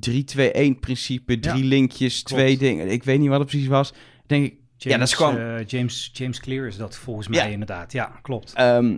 3-2-1 0.09 0.79
principe, 0.79 1.39
drie 1.39 1.63
Ja, 1.63 1.67
linkjes, 1.69 2.23
klopt. 2.23 2.41
twee 2.41 2.57
dingen. 2.57 2.91
Ik 2.91 3.03
weet 3.03 3.19
niet 3.19 3.29
wat 3.29 3.39
het 3.39 3.47
precies 3.49 3.67
was. 3.67 3.93
Denk 4.25 4.45
ik, 4.45 4.51
James, 4.77 4.93
ja, 4.93 4.97
dat 4.97 5.07
is 5.07 5.13
gewoon... 5.13 5.37
eh, 5.37 5.65
James, 5.65 6.09
James 6.13 6.39
Clear 6.39 6.67
is 6.67 6.77
dat 6.77 6.95
volgens 6.95 7.27
mij 7.27 7.37
Ja. 7.39 7.45
inderdaad. 7.45 7.91
Ja, 7.91 8.19
klopt. 8.21 8.53
Ehm, 8.53 8.91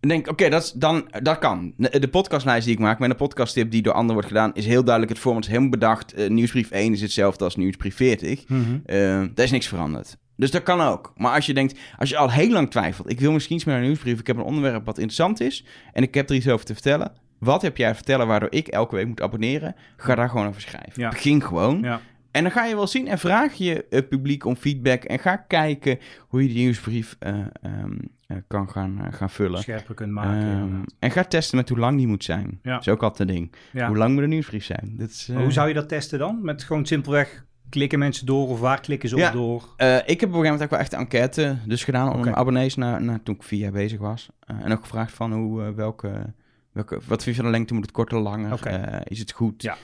ik 0.00 0.08
denk, 0.08 0.28
oké, 0.28 0.48
dat 0.48 0.72
dan 0.76 1.08
dat 1.22 1.38
kan. 1.38 1.74
De 1.76 2.08
podcastlijst 2.08 2.64
die 2.66 2.74
ik 2.74 2.80
maak, 2.80 2.98
met 2.98 3.10
een 3.10 3.16
podcasttip 3.16 3.70
die 3.70 3.82
door 3.82 3.92
anderen 3.92 4.12
wordt 4.14 4.28
gedaan, 4.28 4.54
is 4.54 4.66
heel 4.66 4.82
duidelijk 4.84 5.12
het 5.12 5.22
format 5.22 5.42
is 5.42 5.48
helemaal 5.48 5.70
bedacht. 5.70 6.12
Eh, 6.14 6.30
nieuwsbrief 6.30 6.70
1 6.70 6.92
is 6.92 7.00
hetzelfde 7.00 7.44
als 7.44 7.56
nieuwsbrief 7.56 7.96
40. 7.96 8.48
Mhm. 8.48 8.60
Eh, 8.86 8.96
daar 9.34 9.44
is 9.44 9.50
niks 9.50 9.66
veranderd. 9.68 10.16
Dus 10.36 10.50
dat 10.50 10.62
kan 10.62 10.80
ook. 10.80 11.12
Maar 11.16 11.34
als 11.34 11.46
je 11.46 11.54
denkt, 11.54 11.78
als 11.98 12.08
je 12.08 12.16
al 12.16 12.30
heel 12.30 12.50
lang 12.50 12.70
twijfelt, 12.70 13.10
ik 13.10 13.20
wil 13.20 13.32
misschien 13.32 13.56
iets 13.56 13.64
meer 13.64 13.76
een 13.76 13.82
nieuwsbrief, 13.82 14.20
ik 14.20 14.26
heb 14.26 14.36
een 14.36 14.42
onderwerp 14.42 14.84
wat 14.84 14.98
interessant 14.98 15.40
is 15.40 15.64
en 15.92 16.02
ik 16.02 16.14
heb 16.14 16.28
er 16.28 16.36
iets 16.36 16.48
over 16.48 16.66
te 16.66 16.72
vertellen. 16.72 17.12
Wat 17.38 17.62
heb 17.62 17.76
jij 17.76 17.88
te 17.88 17.94
vertellen 17.94 18.26
waardoor 18.26 18.52
ik 18.52 18.68
elke 18.68 18.94
week 18.94 19.06
moet 19.06 19.20
abonneren? 19.20 19.74
Ga 19.96 20.14
daar 20.14 20.28
gewoon 20.28 20.46
over 20.46 20.60
schrijven. 20.60 21.02
Ja. 21.02 21.08
Begin 21.08 21.42
gewoon. 21.42 21.80
Ja. 21.82 22.00
En 22.30 22.42
dan 22.42 22.52
ga 22.52 22.64
je 22.64 22.74
wel 22.74 22.86
zien 22.86 23.08
en 23.08 23.18
vraag 23.18 23.52
je 23.54 23.86
het 23.90 24.08
publiek 24.08 24.44
om 24.44 24.56
feedback 24.56 25.04
en 25.04 25.18
ga 25.18 25.36
kijken 25.36 25.98
hoe 26.28 26.42
je 26.42 26.48
die 26.48 26.56
nieuwsbrief 26.56 27.16
eh, 27.18 27.34
ehm, 27.62 27.98
eh, 28.26 28.36
kan 28.46 28.70
gaan, 28.70 29.00
eh, 29.04 29.12
gaan 29.12 29.30
vullen. 29.30 29.60
Scherper 29.60 29.94
kunt 29.94 30.12
maken. 30.12 30.50
Ehm, 30.50 30.82
en 30.98 31.10
ga 31.10 31.24
testen 31.24 31.56
met 31.56 31.68
hoe 31.68 31.78
lang 31.78 31.96
die 31.96 32.06
moet 32.06 32.24
zijn. 32.24 32.58
Ja. 32.62 32.72
Dat 32.72 32.80
is 32.80 32.88
ook 32.88 33.02
altijd 33.02 33.28
een 33.28 33.34
ding. 33.34 33.54
ja. 33.72 33.86
Hoe 33.86 33.96
lang 33.96 34.14
moet 34.14 34.22
een 34.22 34.28
nieuwsbrief 34.28 34.64
zijn? 34.64 34.94
Dat 34.96 35.08
is, 35.08 35.30
Hoe 35.34 35.52
zou 35.52 35.68
je 35.68 35.74
dat 35.74 35.88
testen 35.88 36.18
dan? 36.18 36.38
Met 36.42 36.62
gewoon 36.62 36.86
simpelweg 36.86 37.44
klikken 37.74 37.98
mensen 37.98 38.26
door 38.26 38.48
of 38.48 38.60
waar 38.60 38.80
klikken 38.80 39.08
ze 39.08 39.16
Ja. 39.16 39.26
op 39.28 39.32
door? 39.32 39.68
Eh, 39.76 39.96
ik 39.96 40.00
heb 40.00 40.06
op 40.06 40.10
een 40.10 40.20
gegeven 40.20 40.42
moment 40.42 40.62
ook 40.62 40.70
wel 40.70 40.78
echt 40.78 40.92
een 40.92 40.98
enquête 40.98 41.56
dus 41.66 41.84
gedaan 41.84 42.02
onder 42.02 42.16
Oké. 42.16 42.24
mijn 42.24 42.36
abonnees 42.36 42.74
na, 42.74 42.98
na, 42.98 43.20
toen 43.22 43.34
ik 43.34 43.42
vier 43.42 43.58
jaar 43.60 43.72
bezig 43.72 43.98
was. 43.98 44.28
Eh, 44.40 44.56
en 44.64 44.72
ook 44.72 44.80
gevraagd 44.82 45.12
van 45.12 45.32
hoe, 45.32 45.62
eh, 45.64 45.70
welke, 45.70 46.34
welke, 46.72 46.94
wat 47.06 47.22
vind 47.22 47.36
je 47.36 47.42
van 47.42 47.44
de 47.44 47.56
lengte? 47.56 47.74
Moet 47.74 47.82
het 47.82 47.92
korter, 47.92 48.18
langer? 48.18 49.08
Is 49.10 49.18
het 49.18 49.32
goed? 49.32 49.62
Ja. 49.62 49.76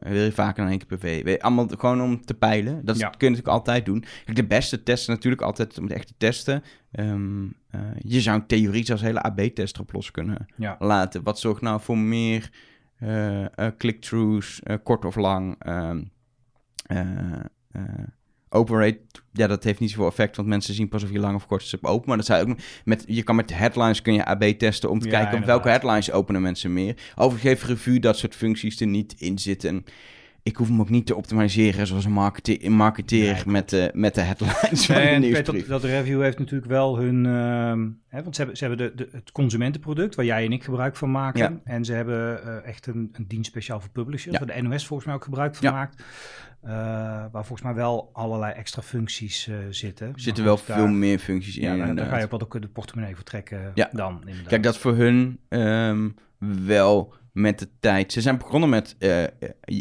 Wil 0.00 0.22
je 0.22 0.32
vaker 0.32 0.62
dan 0.62 0.70
één 0.70 0.78
keer 0.78 0.98
per 0.98 1.22
week? 1.24 1.42
Allemaal 1.42 1.68
gewoon 1.78 2.02
om 2.02 2.24
te 2.24 2.34
peilen. 2.34 2.84
Dat 2.84 2.98
Ja. 2.98 3.08
kun 3.08 3.16
je 3.18 3.34
natuurlijk 3.34 3.56
altijd 3.56 3.84
doen. 3.86 4.04
De 4.32 4.44
beste 4.46 4.82
testen 4.82 5.14
natuurlijk 5.14 5.42
altijd 5.42 5.78
om 5.78 5.84
het 5.84 5.92
echt 5.92 6.06
te 6.06 6.14
testen. 6.16 6.62
Ehm, 6.92 7.44
eh, 7.70 7.80
je 7.98 8.20
zou 8.20 8.38
een 8.40 8.46
theorie 8.46 8.90
als 8.92 9.00
hele 9.00 9.22
AB-test 9.22 9.74
erop 9.74 9.92
los 9.92 10.10
kunnen 10.10 10.46
Ja. 10.56 10.76
laten. 10.78 11.22
Wat 11.22 11.38
zorgt 11.38 11.60
nou 11.62 11.80
voor 11.80 11.98
meer 11.98 12.50
click-throughs, 13.76 14.60
kort 14.82 15.04
of 15.04 15.16
lang? 15.16 15.56
ehm, 15.58 15.74
eh, 15.74 15.90
eh, 15.90 15.96
open 18.48 18.78
rate, 18.78 19.00
ja, 19.32 19.46
dat 19.46 19.64
heeft 19.64 19.80
niet 19.80 19.90
zoveel 19.90 20.06
effect, 20.06 20.36
want 20.36 20.48
mensen 20.48 20.74
zien 20.74 20.88
pas 20.88 21.02
of 21.02 21.10
je 21.10 21.18
lang 21.18 21.34
of 21.34 21.46
kort 21.46 21.62
is 21.62 21.74
op 21.74 21.84
open. 21.84 22.08
Maar 22.08 22.16
dat 22.16 22.26
zou 22.26 22.46
je 22.46 22.52
ook 22.52 22.58
met, 22.84 23.04
je 23.06 23.22
kan 23.22 23.36
met 23.36 23.54
headlines 23.54 24.02
kun 24.02 24.14
je 24.14 24.24
AB 24.24 24.42
testen 24.44 24.90
om 24.90 24.98
te 24.98 25.08
Ja, 25.08 25.20
kijken 25.20 25.38
op 25.38 25.44
welke 25.44 25.68
headlines 25.68 26.12
openen 26.12 26.42
mensen 26.42 26.72
meer. 26.72 26.96
Overigens 27.14 27.64
review 27.64 28.02
dat 28.02 28.18
soort 28.18 28.34
functies 28.34 28.80
er 28.80 28.86
niet 28.86 29.14
in 29.18 29.38
zitten. 29.38 29.84
Ik 30.48 30.56
hoef 30.56 30.68
hem 30.68 30.80
ook 30.80 30.90
niet 30.90 31.06
te 31.06 31.16
optimaliseren 31.16 31.86
zoals 31.86 32.04
een, 32.04 32.12
markete- 32.12 32.64
een 32.64 32.72
marketeer 32.72 33.32
Nee, 33.34 33.42
met, 33.46 33.68
de, 33.68 33.90
met 33.94 34.14
de 34.14 34.20
headlines 34.20 34.86
van 34.86 34.94
de 34.94 35.00
en 35.00 35.44
dat, 35.44 35.66
dat 35.66 35.84
review 35.84 36.22
heeft 36.22 36.38
natuurlijk 36.38 36.70
wel 36.70 36.98
hun... 36.98 37.26
ehm, 37.26 37.88
hè, 38.08 38.22
want 38.22 38.34
ze 38.34 38.40
hebben, 38.40 38.56
ze 38.58 38.64
hebben 38.66 38.86
de, 38.86 39.04
de, 39.04 39.08
het 39.12 39.32
consumentenproduct 39.32 40.14
waar 40.14 40.24
jij 40.24 40.44
en 40.44 40.52
ik 40.52 40.64
gebruik 40.64 40.96
van 40.96 41.10
maken. 41.10 41.40
Ja. 41.40 41.72
En 41.72 41.84
ze 41.84 41.92
hebben 41.92 42.42
eh, 42.44 42.68
echt 42.68 42.86
een, 42.86 43.08
een 43.12 43.24
dienst 43.28 43.50
speciaal 43.50 43.80
voor 43.80 43.90
publishers. 43.90 44.38
Ja. 44.38 44.44
Waar 44.44 44.56
de 44.56 44.62
NOS 44.62 44.86
volgens 44.86 45.06
mij 45.08 45.16
ook 45.16 45.24
gebruik 45.24 45.54
van 45.56 45.68
Ja. 45.68 45.74
maakt. 45.74 46.02
Eh, 46.62 46.70
waar 47.32 47.44
volgens 47.44 47.62
mij 47.62 47.74
wel 47.74 48.10
allerlei 48.12 48.52
extra 48.52 48.82
functies 48.82 49.46
eh, 49.48 49.54
zitten. 49.70 50.06
Er 50.06 50.20
zitten 50.20 50.44
wel 50.44 50.60
daar- 50.66 50.76
veel 50.78 50.88
meer 50.88 51.18
functies 51.18 51.56
in. 51.56 51.62
Ja, 51.62 51.76
daar, 51.76 51.88
inderdaad. 51.88 52.12
ga 52.12 52.18
je 52.18 52.24
ook 52.24 52.30
wat 52.30 52.42
ook 52.42 52.60
de 52.62 52.68
portemonnee 52.68 53.14
voor 53.14 53.24
trekken 53.24 53.72
dan. 53.92 54.18
Inderdaad. 54.20 54.46
Kijk, 54.48 54.62
dat 54.62 54.78
voor 54.78 54.96
hun 54.96 55.38
ehm, 55.48 56.08
wel 56.66 57.14
met 57.32 57.58
de 57.58 57.68
tijd. 57.80 58.12
Ze 58.12 58.20
zijn 58.20 58.38
begonnen 58.38 58.68
met 58.68 58.96
eh, 58.98 59.24
eh, 59.24 59.30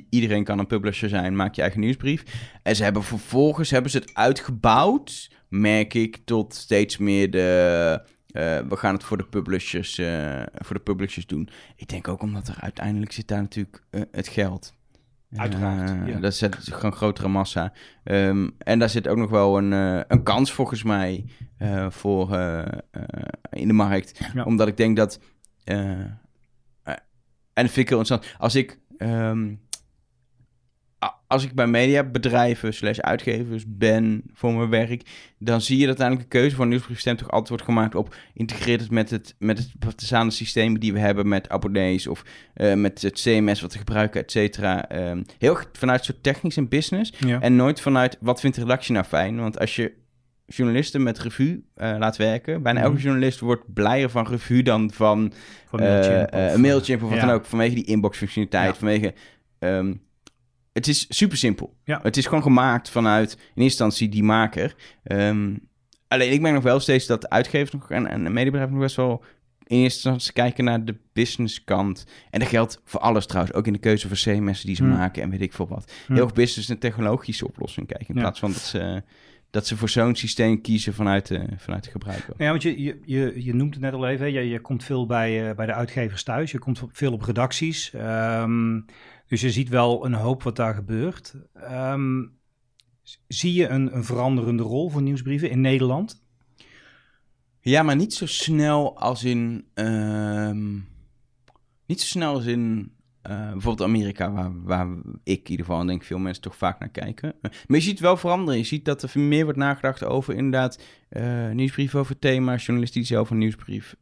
iedereen 0.10 0.44
kan 0.44 0.60
een 0.60 0.68
publisher 0.68 1.10
zijn, 1.10 1.36
maak 1.36 1.56
je 1.56 1.62
eigen 1.62 1.80
nieuwsbrief. 1.80 2.24
En 2.64 2.76
ze 2.76 2.84
hebben 2.84 3.04
vervolgens 3.04 3.70
hebben 3.70 3.92
ze 3.92 3.98
het 3.98 4.14
uitgebouwd, 4.14 5.32
merk 5.50 5.94
ik, 5.94 6.20
tot 6.26 6.56
steeds 6.56 6.98
meer 6.98 7.32
de. 7.32 8.02
eh, 8.28 8.42
we 8.70 8.76
gaan 8.76 8.94
het 8.94 9.04
voor 9.04 9.18
de, 9.18 9.26
publishers, 9.26 9.96
voor 10.54 10.76
de 10.76 10.82
publishers 10.84 11.26
doen. 11.26 11.50
Ik 11.76 11.88
denk 11.88 12.08
ook 12.08 12.22
omdat 12.22 12.48
er 12.48 12.58
uiteindelijk 12.60 13.12
zit 13.12 13.28
daar 13.28 13.42
natuurlijk 13.42 13.84
het 14.12 14.28
geld. 14.28 14.76
Uiteraard, 15.36 16.08
ja. 16.08 16.20
Dat 16.20 16.36
zet 16.36 16.56
gewoon 16.56 16.92
een 16.92 16.98
grotere 16.98 17.28
massa. 17.28 17.74
Ehm, 18.04 18.50
en 18.58 18.80
daar 18.80 18.90
zit 18.90 19.08
ook 19.08 19.18
nog 19.18 19.30
wel 19.30 19.58
een, 19.58 19.72
een 20.08 20.24
kans 20.24 20.52
volgens 20.52 20.84
mij 20.84 21.26
voor 21.90 22.38
in 23.50 23.68
de 23.68 23.74
markt. 23.74 24.20
Ja. 24.34 24.44
Omdat 24.44 24.68
ik 24.68 24.78
denk 24.78 24.98
dat. 24.98 25.20
En 27.58 27.64
dat 27.64 27.72
vind 27.74 27.78
ik 27.86 27.90
heel 27.90 28.00
interessant. 28.00 28.36
Als 28.42 28.56
ik. 28.56 28.80
ehm, 28.98 29.54
als 31.28 31.44
ik 31.44 31.54
bij 31.54 31.68
mediabedrijven 31.68 32.74
slash 32.74 32.98
uitgevers 33.00 33.64
ben 33.68 34.24
voor 34.34 34.54
mijn 34.54 34.70
werk, 34.70 35.02
dan 35.40 35.62
zie 35.62 35.76
je 35.78 35.86
dat 35.86 35.88
uiteindelijk 36.00 36.32
de 36.32 36.38
keuze 36.38 36.56
voor 36.56 36.64
een 36.64 36.70
nieuwsbriefstem 36.70 37.16
toch 37.18 37.30
altijd 37.30 37.50
wordt 37.50 37.64
gemaakt 37.64 37.96
op 37.96 38.16
integreert 38.34 38.82
het 38.82 38.92
met 38.92 39.10
het, 39.10 39.36
met 39.40 39.58
het 39.58 39.96
bestaande 39.96 40.34
systemen 40.34 40.80
die 40.80 40.94
we 40.94 41.00
hebben 41.00 41.28
met 41.28 41.50
abonnees 41.50 42.08
of 42.08 42.24
eh, 42.54 42.74
met 42.74 43.02
het 43.02 43.22
CMS 43.22 43.62
wat 43.62 43.72
we 43.72 43.78
gebruiken, 43.78 44.22
et 44.22 44.32
cetera. 44.32 44.90
Ehm, 44.90 45.24
heel 45.38 45.58
vanuit 45.72 46.06
soort 46.06 46.24
technisch 46.24 46.58
en 46.58 46.68
business 46.68 47.14
Ja. 47.20 47.42
en 47.42 47.56
nooit 47.56 47.82
vanuit 47.82 48.18
wat 48.20 48.40
vindt 48.40 48.56
de 48.56 48.62
redactie 48.62 48.94
nou 48.94 49.06
fijn. 49.06 49.40
Want 49.40 49.60
als 49.60 49.76
je 49.76 49.94
journalisten 50.48 51.04
met 51.04 51.20
revue 51.20 51.64
eh, 51.76 51.96
laat 52.00 52.18
werken, 52.18 52.62
bijna 52.62 52.80
elke 52.82 52.94
Mhm. 52.94 53.04
journalist 53.04 53.40
wordt 53.40 53.74
blijer 53.74 54.10
van 54.10 54.28
revue 54.28 54.64
dan 54.64 54.92
van 54.92 55.34
Van 55.66 55.80
eh, 55.80 55.86
Mailchimp 55.90 56.30
eh, 56.32 56.46
of, 56.46 56.54
een 56.54 56.62
Mailchimp 56.62 57.04
of 57.04 57.10
wat 57.10 57.20
ja. 57.20 57.26
dan 57.26 57.36
ook. 57.36 57.46
Vanwege 57.46 57.76
die 57.76 57.86
inbox-functionaliteit. 57.86 58.74
Ja. 58.74 58.80
Vanwege. 58.80 59.14
ehm, 59.60 59.94
het 60.74 60.88
is 60.88 61.06
super 61.10 61.38
simpel. 61.38 61.76
Ja. 61.84 62.00
Het 62.04 62.18
is 62.18 62.26
gewoon 62.26 62.44
gemaakt 62.44 62.90
vanuit 62.90 63.32
in 63.32 63.40
eerste 63.40 63.62
instantie 63.64 64.10
die 64.10 64.24
maker. 64.24 64.76
Ehm, 65.04 65.56
alleen 66.08 66.32
ik 66.32 66.42
merk 66.42 66.54
nog 66.54 66.64
wel 66.64 66.80
steeds 66.80 67.06
dat 67.06 67.30
uitgevers 67.30 67.72
nog 67.72 67.92
en, 67.92 68.08
en 68.08 68.22
mediabedrijven 68.22 68.72
nog 68.74 68.84
best 68.84 68.96
wel 68.96 69.24
in 69.64 69.78
eerste 69.78 69.96
instantie 70.10 70.34
kijken 70.34 70.64
naar 70.64 70.86
de 70.86 70.96
businesskant. 71.14 72.06
En 72.30 72.40
dat 72.40 72.50
geldt 72.50 72.82
voor 72.86 73.00
alles 73.00 73.26
trouwens. 73.26 73.56
Ook 73.56 73.68
in 73.68 73.74
de 73.74 73.80
keuze 73.80 74.08
voor 74.08 74.18
CMS'en 74.18 74.66
die 74.68 74.76
ze 74.76 74.84
Hmm. 74.84 74.92
maken 74.92 75.22
en 75.24 75.30
weet 75.30 75.42
ik 75.42 75.54
veel 75.54 75.68
wat. 75.68 75.92
Hmm. 76.06 76.16
Heel 76.16 76.26
erg 76.26 76.34
business 76.34 76.70
en 76.70 76.80
technologische 76.80 77.48
oplossing 77.48 77.88
kijken. 77.88 78.08
In 78.08 78.16
Ja. 78.16 78.22
plaats 78.22 78.40
van 78.40 78.52
dat 78.52 78.62
ze, 78.62 79.04
dat 79.50 79.68
ze 79.68 79.78
voor 79.78 79.90
zo'n 79.90 80.16
systeem 80.16 80.62
kiezen 80.62 80.94
vanuit 80.94 81.28
de, 81.28 81.46
vanuit 81.58 81.84
de 81.84 81.92
gebruiker. 81.92 82.34
Ja, 82.38 82.50
want 82.50 82.62
je, 82.62 82.82
je, 82.82 83.00
je, 83.06 83.44
je 83.44 83.54
noemt 83.54 83.74
het 83.74 83.84
net 83.84 83.94
al 83.94 84.08
even, 84.08 84.32
je, 84.32 84.42
je 84.42 84.60
komt 84.60 84.84
veel 84.84 85.06
bij, 85.06 85.50
eh, 85.50 85.56
bij 85.56 85.66
de 85.66 85.74
uitgevers 85.74 86.24
thuis, 86.24 86.52
je 86.52 86.60
komt 86.60 86.82
veel 86.92 87.14
op 87.14 87.22
redacties. 87.22 87.94
Ehm, 87.94 88.82
dus 89.28 89.42
je 89.42 89.52
ziet 89.52 89.70
wel 89.70 90.06
een 90.06 90.14
hoop 90.14 90.44
wat 90.44 90.56
daar 90.56 90.74
gebeurt. 90.74 91.36
Ehm, 91.54 92.24
zie 93.28 93.54
je 93.54 93.68
een, 93.68 93.96
een 93.96 94.04
veranderende 94.04 94.64
rol 94.64 94.90
voor 94.90 95.02
nieuwsbrieven 95.02 95.50
in 95.50 95.62
Nederland? 95.62 96.26
Ja, 97.60 97.84
maar 97.84 97.96
niet 97.96 98.14
zo 98.14 98.26
snel 98.26 99.00
als 99.00 99.24
in. 99.24 99.68
ehm, 99.74 100.74
niet 101.86 102.02
zo 102.02 102.08
snel 102.08 102.34
als 102.34 102.46
in. 102.46 102.96
Eh, 103.28 103.52
bijvoorbeeld 103.52 103.90
Amerika, 103.90 104.32
waar, 104.32 104.52
waar 104.64 104.88
ik 105.24 105.44
in 105.44 105.50
ieder 105.50 105.66
geval 105.66 105.82
en 105.82 105.88
denk 105.88 106.04
veel 106.04 106.20
mensen 106.20 106.44
toch 106.44 106.56
vaak 106.56 106.80
naar 106.80 106.90
kijken. 106.90 107.34
Eh, 107.42 107.52
maar 107.68 107.78
je 107.78 107.84
ziet 107.84 108.00
wel 108.00 108.18
veranderen. 108.18 108.60
Je 108.60 108.66
ziet 108.66 108.86
dat 108.86 109.04
er 109.04 109.20
meer 109.20 109.44
wordt 109.44 109.60
nagedacht 109.60 110.04
over 110.04 110.34
inderdaad 110.36 110.82
eh 111.10 111.50
nieuwsbrieven 111.50 112.00
over 112.00 112.20
thema's, 112.20 112.66
journalisten 112.66 113.00
die 113.02 113.10
zelf 113.10 113.30
een 113.30 113.38
nieuwsbrief 113.38 113.96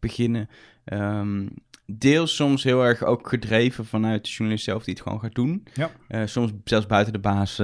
beginnen. 0.00 0.48
Ehm, 0.84 1.46
deels 1.86 2.36
soms 2.36 2.64
heel 2.64 2.84
erg 2.84 3.04
ook 3.04 3.28
gedreven 3.28 3.86
vanuit 3.86 4.24
de 4.24 4.30
journalist 4.30 4.64
zelf 4.64 4.84
die 4.84 4.94
het 4.94 5.02
gewoon 5.02 5.20
gaat 5.20 5.34
doen. 5.34 5.66
Ja. 5.74 6.26
Soms 6.26 6.52
zelfs 6.64 6.86
buiten 6.86 7.12
de 7.12 7.18
baas 7.18 7.62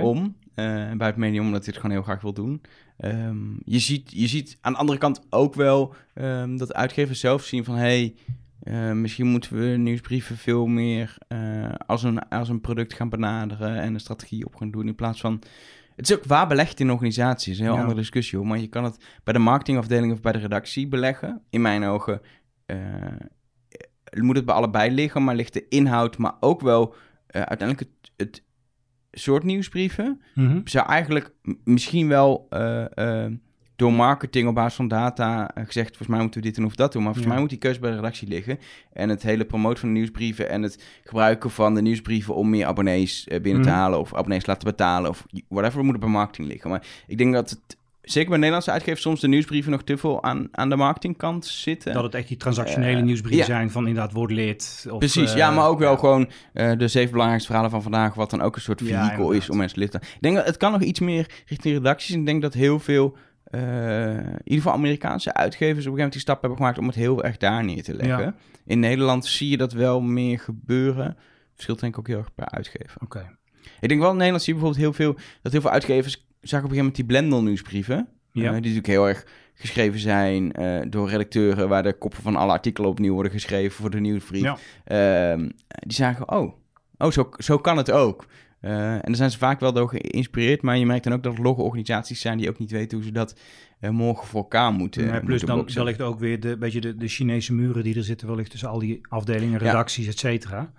om. 0.00 0.36
en 0.54 0.98
buiten 0.98 1.20
medium 1.20 1.44
omdat 1.44 1.64
hij 1.64 1.72
het 1.72 1.82
gewoon 1.82 1.96
heel 1.96 2.04
graag 2.04 2.22
wil 2.22 2.32
doen. 2.32 2.62
Ehm, 2.96 3.36
je, 3.64 3.78
ziet, 3.78 4.10
je 4.12 4.26
ziet 4.26 4.58
aan 4.60 4.72
de 4.72 4.78
andere 4.78 4.98
kant 4.98 5.20
ook 5.30 5.54
wel 5.54 5.94
ehm, 6.14 6.56
dat 6.56 6.74
uitgevers 6.74 7.20
zelf 7.20 7.44
zien 7.44 7.64
van... 7.64 7.74
hey, 7.74 8.14
eh, 8.66 8.92
misschien 8.92 9.26
moeten 9.26 9.56
we 9.58 9.76
nieuwsbrieven 9.76 10.36
veel 10.36 10.66
meer 10.66 11.16
eh, 11.28 11.74
als, 11.86 12.02
een, 12.02 12.28
als 12.28 12.48
een 12.48 12.60
product 12.60 12.94
gaan 12.94 13.08
benaderen... 13.08 13.76
en 13.80 13.94
een 13.94 14.00
strategie 14.00 14.46
op 14.46 14.54
gaan 14.56 14.70
doen 14.70 14.86
in 14.86 14.94
plaats 14.94 15.20
van... 15.20 15.42
Het 15.96 16.10
is 16.10 16.16
ook 16.16 16.24
waar 16.24 16.46
belegd 16.46 16.80
in 16.80 16.86
een 16.86 16.92
organisatie. 16.92 17.52
is 17.52 17.58
een 17.58 17.64
heel 17.64 17.74
Ja. 17.74 17.80
andere 17.80 17.98
discussie 17.98 18.38
hoor. 18.38 18.46
Maar 18.46 18.58
je 18.58 18.66
kan 18.66 18.84
het 18.84 19.04
bij 19.24 19.32
de 19.32 19.38
marketingafdeling 19.38 20.12
of 20.12 20.20
bij 20.20 20.32
de 20.32 20.38
redactie 20.38 20.88
beleggen. 20.88 21.42
In 21.50 21.60
mijn 21.60 21.84
ogen 21.84 22.20
eh, 22.66 22.76
moet 24.12 24.36
het 24.36 24.44
bij 24.44 24.54
allebei 24.54 24.90
liggen, 24.90 25.24
maar 25.24 25.34
ligt 25.34 25.52
de 25.52 25.68
inhoud, 25.68 26.18
maar 26.18 26.34
ook 26.40 26.60
wel 26.60 26.94
uiteindelijk 27.26 27.78
het, 27.80 28.12
het 28.16 28.42
soort 29.10 29.42
nieuwsbrieven 29.44 30.20
Mhm. 30.34 30.60
zou 30.64 30.86
eigenlijk 30.86 31.32
misschien 31.64 32.08
wel 32.08 32.48
door 33.76 33.92
marketing 33.92 34.48
op 34.48 34.54
basis 34.54 34.74
van 34.74 34.88
data 34.88 35.50
eh, 35.54 35.64
gezegd... 35.64 35.86
volgens 35.88 36.08
mij 36.08 36.20
moeten 36.20 36.40
we 36.40 36.46
dit 36.46 36.56
doen 36.56 36.64
of 36.64 36.74
dat 36.74 36.92
doen. 36.92 37.02
Maar 37.02 37.12
volgens 37.12 37.26
Ja. 37.26 37.32
mij 37.32 37.40
moet 37.40 37.50
die 37.50 37.58
keuze 37.58 37.80
bij 37.80 37.90
de 37.90 37.96
redactie 37.96 38.28
liggen. 38.28 38.58
En 38.92 39.08
het 39.08 39.22
hele 39.22 39.44
promoten 39.44 39.78
van 39.78 39.88
de 39.88 39.94
nieuwsbrieven... 39.94 40.48
en 40.48 40.62
het 40.62 40.82
gebruiken 41.04 41.50
van 41.50 41.74
de 41.74 41.82
nieuwsbrieven... 41.82 42.34
om 42.34 42.50
meer 42.50 42.66
abonnees 42.66 43.26
eh, 43.28 43.40
binnen 43.40 43.62
te 43.62 43.68
Mhm. 43.68 43.78
halen... 43.78 43.98
of 44.00 44.14
abonnees 44.14 44.46
laten 44.46 44.68
betalen 44.68 45.10
of 45.10 45.26
whatever... 45.48 45.82
moet 45.84 45.92
het 45.92 46.00
bij 46.00 46.10
marketing 46.10 46.48
liggen. 46.48 46.70
Maar 46.70 46.86
ik 47.06 47.18
denk 47.18 47.32
dat 47.34 47.50
het... 47.50 47.76
Zeker 48.02 48.28
bij 48.28 48.36
Nederlandse 48.38 48.70
uitgevers 48.70 49.02
soms 49.02 49.20
de 49.20 49.28
nieuwsbrieven 49.28 49.70
nog 49.72 49.82
te 49.82 49.96
veel 49.96 50.22
aan, 50.22 50.48
aan 50.52 50.68
de 50.68 50.76
marketingkant 50.76 51.46
zitten. 51.46 51.94
Dat 51.94 52.02
het 52.02 52.14
echt 52.14 52.28
die 52.28 52.36
transactionele 52.36 52.96
Eh, 52.98 53.02
nieuwsbrieven 53.04 53.38
ja. 53.40 53.44
zijn 53.44 53.70
van 53.70 53.86
inderdaad 53.86 54.12
word 54.12 54.30
lid. 54.30 54.86
Of, 54.90 54.98
Precies, 54.98 55.32
ja, 55.32 55.50
maar 55.50 55.66
ook 55.68 55.78
wel 55.78 55.92
ja. 55.92 55.98
gewoon 55.98 56.28
eh, 56.52 56.72
de 56.78 56.88
zeven 56.88 57.10
belangrijkste 57.10 57.48
verhalen 57.48 57.72
van 57.72 57.82
vandaag, 57.82 58.14
wat 58.14 58.30
dan 58.30 58.40
ook 58.42 58.54
een 58.56 58.60
soort 58.62 58.80
Ja, 58.80 59.04
vehikel 59.04 59.30
is 59.30 59.50
om 59.50 59.56
mensen 59.56 59.78
lid 59.78 59.90
te 59.90 59.96
Ik 59.96 60.16
denk 60.20 60.36
dat 60.36 60.46
het 60.46 60.56
kan 60.56 60.72
nog 60.72 60.82
iets 60.82 61.00
meer 61.00 61.30
richting 61.46 61.74
redacties. 61.74 62.14
En 62.14 62.20
ik 62.20 62.26
denk 62.26 62.42
dat 62.42 62.54
heel 62.54 62.78
veel, 62.78 63.16
in 63.50 64.40
ieder 64.44 64.62
geval 64.62 64.72
Amerikaanse 64.72 65.34
uitgevers, 65.34 65.86
op 65.86 65.92
een 65.92 65.96
gegeven 65.96 65.96
moment 65.96 66.12
die 66.12 66.20
stap 66.20 66.40
hebben 66.40 66.58
gemaakt 66.58 66.78
om 66.78 66.86
het 66.86 66.94
heel 66.94 67.24
erg 67.24 67.36
daar 67.36 67.64
neer 67.64 67.82
te 67.82 67.94
leggen. 67.94 68.24
Ja. 68.24 68.34
In 68.64 68.80
Nederland 68.80 69.26
zie 69.26 69.50
je 69.50 69.56
dat 69.56 69.72
wel 69.72 70.00
meer 70.00 70.38
gebeuren. 70.38 71.16
Verschilt 71.54 71.80
denk 71.80 71.92
ik 71.92 71.98
ook 71.98 72.06
heel 72.06 72.18
erg 72.18 72.34
per 72.34 72.48
uitgever. 72.48 72.96
Oké. 73.02 73.36
Ik 73.80 73.88
denk 73.88 74.00
wel 74.00 74.10
in 74.10 74.16
Nederland 74.16 74.42
zie 74.42 74.54
je 74.54 74.60
bijvoorbeeld 74.60 74.96
heel 74.96 75.06
veel, 75.06 75.24
dat 75.42 75.52
heel 75.52 75.60
veel 75.60 75.70
uitgevers, 75.70 76.12
zag 76.14 76.24
op 76.40 76.42
een 76.42 76.50
gegeven 76.52 76.76
moment 76.76 76.96
die 76.96 77.04
Blendel 77.04 77.42
nieuwsbrieven. 77.42 78.08
Ja. 78.32 78.42
Eh, 78.42 78.50
die 78.50 78.60
natuurlijk 78.60 78.86
heel 78.86 79.08
erg 79.08 79.26
geschreven 79.54 79.98
zijn 79.98 80.52
eh, 80.52 80.80
door 80.88 81.08
redacteuren, 81.08 81.68
waar 81.68 81.82
de 81.82 81.92
koppen 81.92 82.22
van 82.22 82.36
alle 82.36 82.52
artikelen 82.52 82.90
opnieuw 82.90 83.12
worden 83.12 83.32
geschreven 83.32 83.76
voor 83.76 83.90
de 83.90 84.00
nieuwsbrief. 84.00 84.42
Ja. 84.42 84.56
Ehm, 84.84 85.48
die 85.68 85.96
zagen, 85.96 86.30
oh, 86.32 86.54
oh 86.98 87.10
zo, 87.10 87.30
zo 87.38 87.58
kan 87.58 87.76
het 87.76 87.90
ook. 87.90 88.26
Eh, 88.66 88.92
en 88.92 89.00
daar 89.04 89.14
zijn 89.14 89.30
ze 89.30 89.38
vaak 89.38 89.60
wel 89.60 89.72
door 89.72 89.88
geïnspireerd, 89.88 90.62
maar 90.62 90.78
je 90.78 90.86
merkt 90.86 91.04
dan 91.04 91.12
ook 91.12 91.22
dat 91.22 91.36
er 91.36 91.42
logge 91.42 91.62
organisaties 91.62 92.20
zijn 92.20 92.38
die 92.38 92.48
ook 92.48 92.58
niet 92.58 92.70
weten 92.70 92.96
hoe 92.96 93.06
ze 93.06 93.12
dat 93.12 93.38
eh, 93.80 93.90
morgen 93.90 94.26
voor 94.26 94.40
elkaar 94.40 94.72
moeten. 94.72 95.04
Ja, 95.04 95.20
plus 95.20 95.44
moeten 95.44 95.46
dan 95.46 95.84
wellicht 95.84 96.00
ook 96.00 96.18
weer 96.18 96.40
de, 96.40 96.56
beetje 96.56 96.80
de, 96.80 96.96
de 96.96 97.08
Chinese 97.08 97.54
muren 97.54 97.82
die 97.82 97.96
er 97.96 98.04
zitten, 98.04 98.28
wellicht 98.28 98.50
tussen 98.50 98.68
al 98.68 98.78
die 98.78 99.00
afdelingen, 99.08 99.58
redacties, 99.58 100.06
et 100.06 100.18
cetera. 100.18 100.72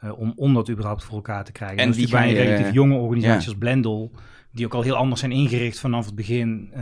Eh, 0.00 0.18
om, 0.18 0.32
om 0.36 0.54
dat 0.54 0.70
überhaupt 0.70 1.04
voor 1.04 1.14
elkaar 1.14 1.44
te 1.44 1.52
krijgen. 1.52 1.78
En 1.78 1.86
En 1.86 1.92
die 1.92 2.08
bij 2.08 2.28
een 2.28 2.34
relatief 2.34 2.72
jonge 2.72 2.96
organisatie 2.96 3.40
ja. 3.40 3.46
als 3.48 3.58
Blendel, 3.58 4.10
die 4.52 4.64
ook 4.64 4.74
al 4.74 4.82
heel 4.82 4.96
anders 4.96 5.20
zijn 5.20 5.32
ingericht 5.32 5.80
vanaf 5.80 6.06
het 6.06 6.14
begin, 6.14 6.72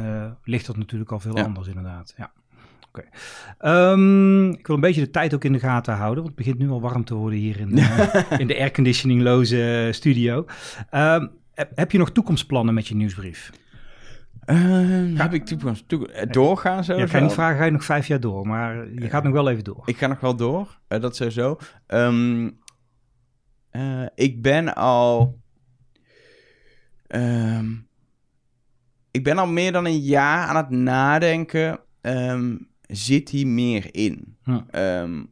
ligt 0.44 0.66
dat 0.66 0.76
natuurlijk 0.76 1.12
al 1.12 1.20
veel 1.20 1.36
Ja. 1.36 1.44
anders 1.44 1.66
inderdaad. 1.66 2.14
Ja. 2.16 2.32
Oké. 2.94 3.08
Ehm, 3.58 4.50
ik 4.50 4.66
wil 4.66 4.74
een 4.76 4.80
beetje 4.82 5.00
de 5.00 5.10
tijd 5.10 5.34
ook 5.34 5.44
in 5.44 5.52
de 5.52 5.58
gaten 5.58 5.94
houden, 5.94 6.22
want 6.24 6.26
het 6.36 6.44
begint 6.44 6.58
nu 6.58 6.70
al 6.70 6.80
warm 6.80 7.04
te 7.04 7.14
worden 7.14 7.38
hier 7.38 7.60
in, 7.60 7.78
eh, 7.78 8.24
in 8.38 8.46
de 8.46 8.58
airconditioningloze 8.58 9.88
studio. 9.92 10.44
Ehm, 10.90 11.26
heb, 11.54 11.70
heb 11.74 11.90
je 11.90 11.98
nog 11.98 12.10
toekomstplannen 12.12 12.74
met 12.74 12.86
je 12.88 12.94
nieuwsbrief? 12.94 13.50
Ehm, 14.44 15.16
heb 15.16 15.32
ik 15.34 15.44
toekomst, 15.44 15.88
toe- 15.88 16.08
eh, 16.12 16.30
doorgaan 16.30 16.84
zo? 16.84 16.96
Ja, 16.96 17.02
ik 17.02 17.10
ga 17.10 17.16
je 17.18 17.22
niet 17.24 17.32
vragen, 17.32 17.58
ga 17.58 17.64
je 17.64 17.70
nog 17.70 17.84
vijf 17.84 18.06
jaar 18.06 18.20
door, 18.20 18.46
maar 18.46 18.92
je 18.92 19.08
gaat 19.08 19.22
nog 19.24 19.32
wel 19.32 19.48
even 19.50 19.64
door. 19.64 19.82
Ik 19.84 19.96
ga 19.96 20.06
nog 20.06 20.20
wel 20.20 20.36
door, 20.36 20.78
dat 20.88 21.16
sowieso. 21.16 21.58
Ehm 21.86 22.50
eh, 23.70 24.06
ik 24.14 24.42
ben 24.42 24.74
al... 24.74 25.38
ehm, 27.06 27.70
ik 29.10 29.24
ben 29.24 29.38
al 29.38 29.46
meer 29.46 29.72
dan 29.72 29.84
een 29.84 29.98
jaar 30.00 30.46
aan 30.48 30.56
het 30.56 30.70
nadenken. 30.70 31.80
ehm, 32.00 32.56
zit 32.92 33.28
hier 33.28 33.46
meer 33.46 33.94
in? 33.94 34.36
Hm. 34.42 34.60
Ehm, 34.70 35.22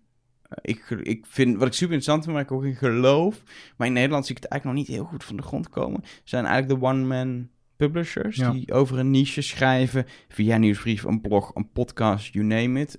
ik, 0.63 0.91
ik 1.03 1.27
vind, 1.27 1.57
wat 1.57 1.67
ik 1.67 1.73
super 1.73 1.95
interessant 1.95 2.23
vind, 2.25 2.35
waar 2.35 2.45
ik 2.45 2.53
ook 2.53 2.65
in 2.65 2.75
geloof... 2.75 3.43
maar 3.77 3.87
in 3.87 3.93
Nederland 3.93 4.27
zie 4.27 4.37
ik 4.37 4.43
het 4.43 4.51
eigenlijk 4.51 4.79
nog 4.79 4.89
niet 4.89 4.97
heel 4.97 5.09
goed 5.11 5.25
van 5.25 5.37
de 5.37 5.43
grond 5.43 5.69
komen... 5.69 6.03
zijn 6.25 6.45
eigenlijk 6.45 6.81
de 6.81 6.87
one-man 6.87 7.49
publishers... 7.77 8.37
Ja. 8.37 8.51
die 8.51 8.73
over 8.73 8.99
een 8.99 9.11
niche 9.11 9.41
schrijven... 9.41 10.07
via 10.29 10.55
een 10.55 10.61
nieuwsbrief, 10.61 11.03
een 11.03 11.21
blog, 11.21 11.55
een 11.55 11.71
podcast, 11.71 12.33
you 12.33 12.45
name 12.45 12.81
it... 12.81 12.95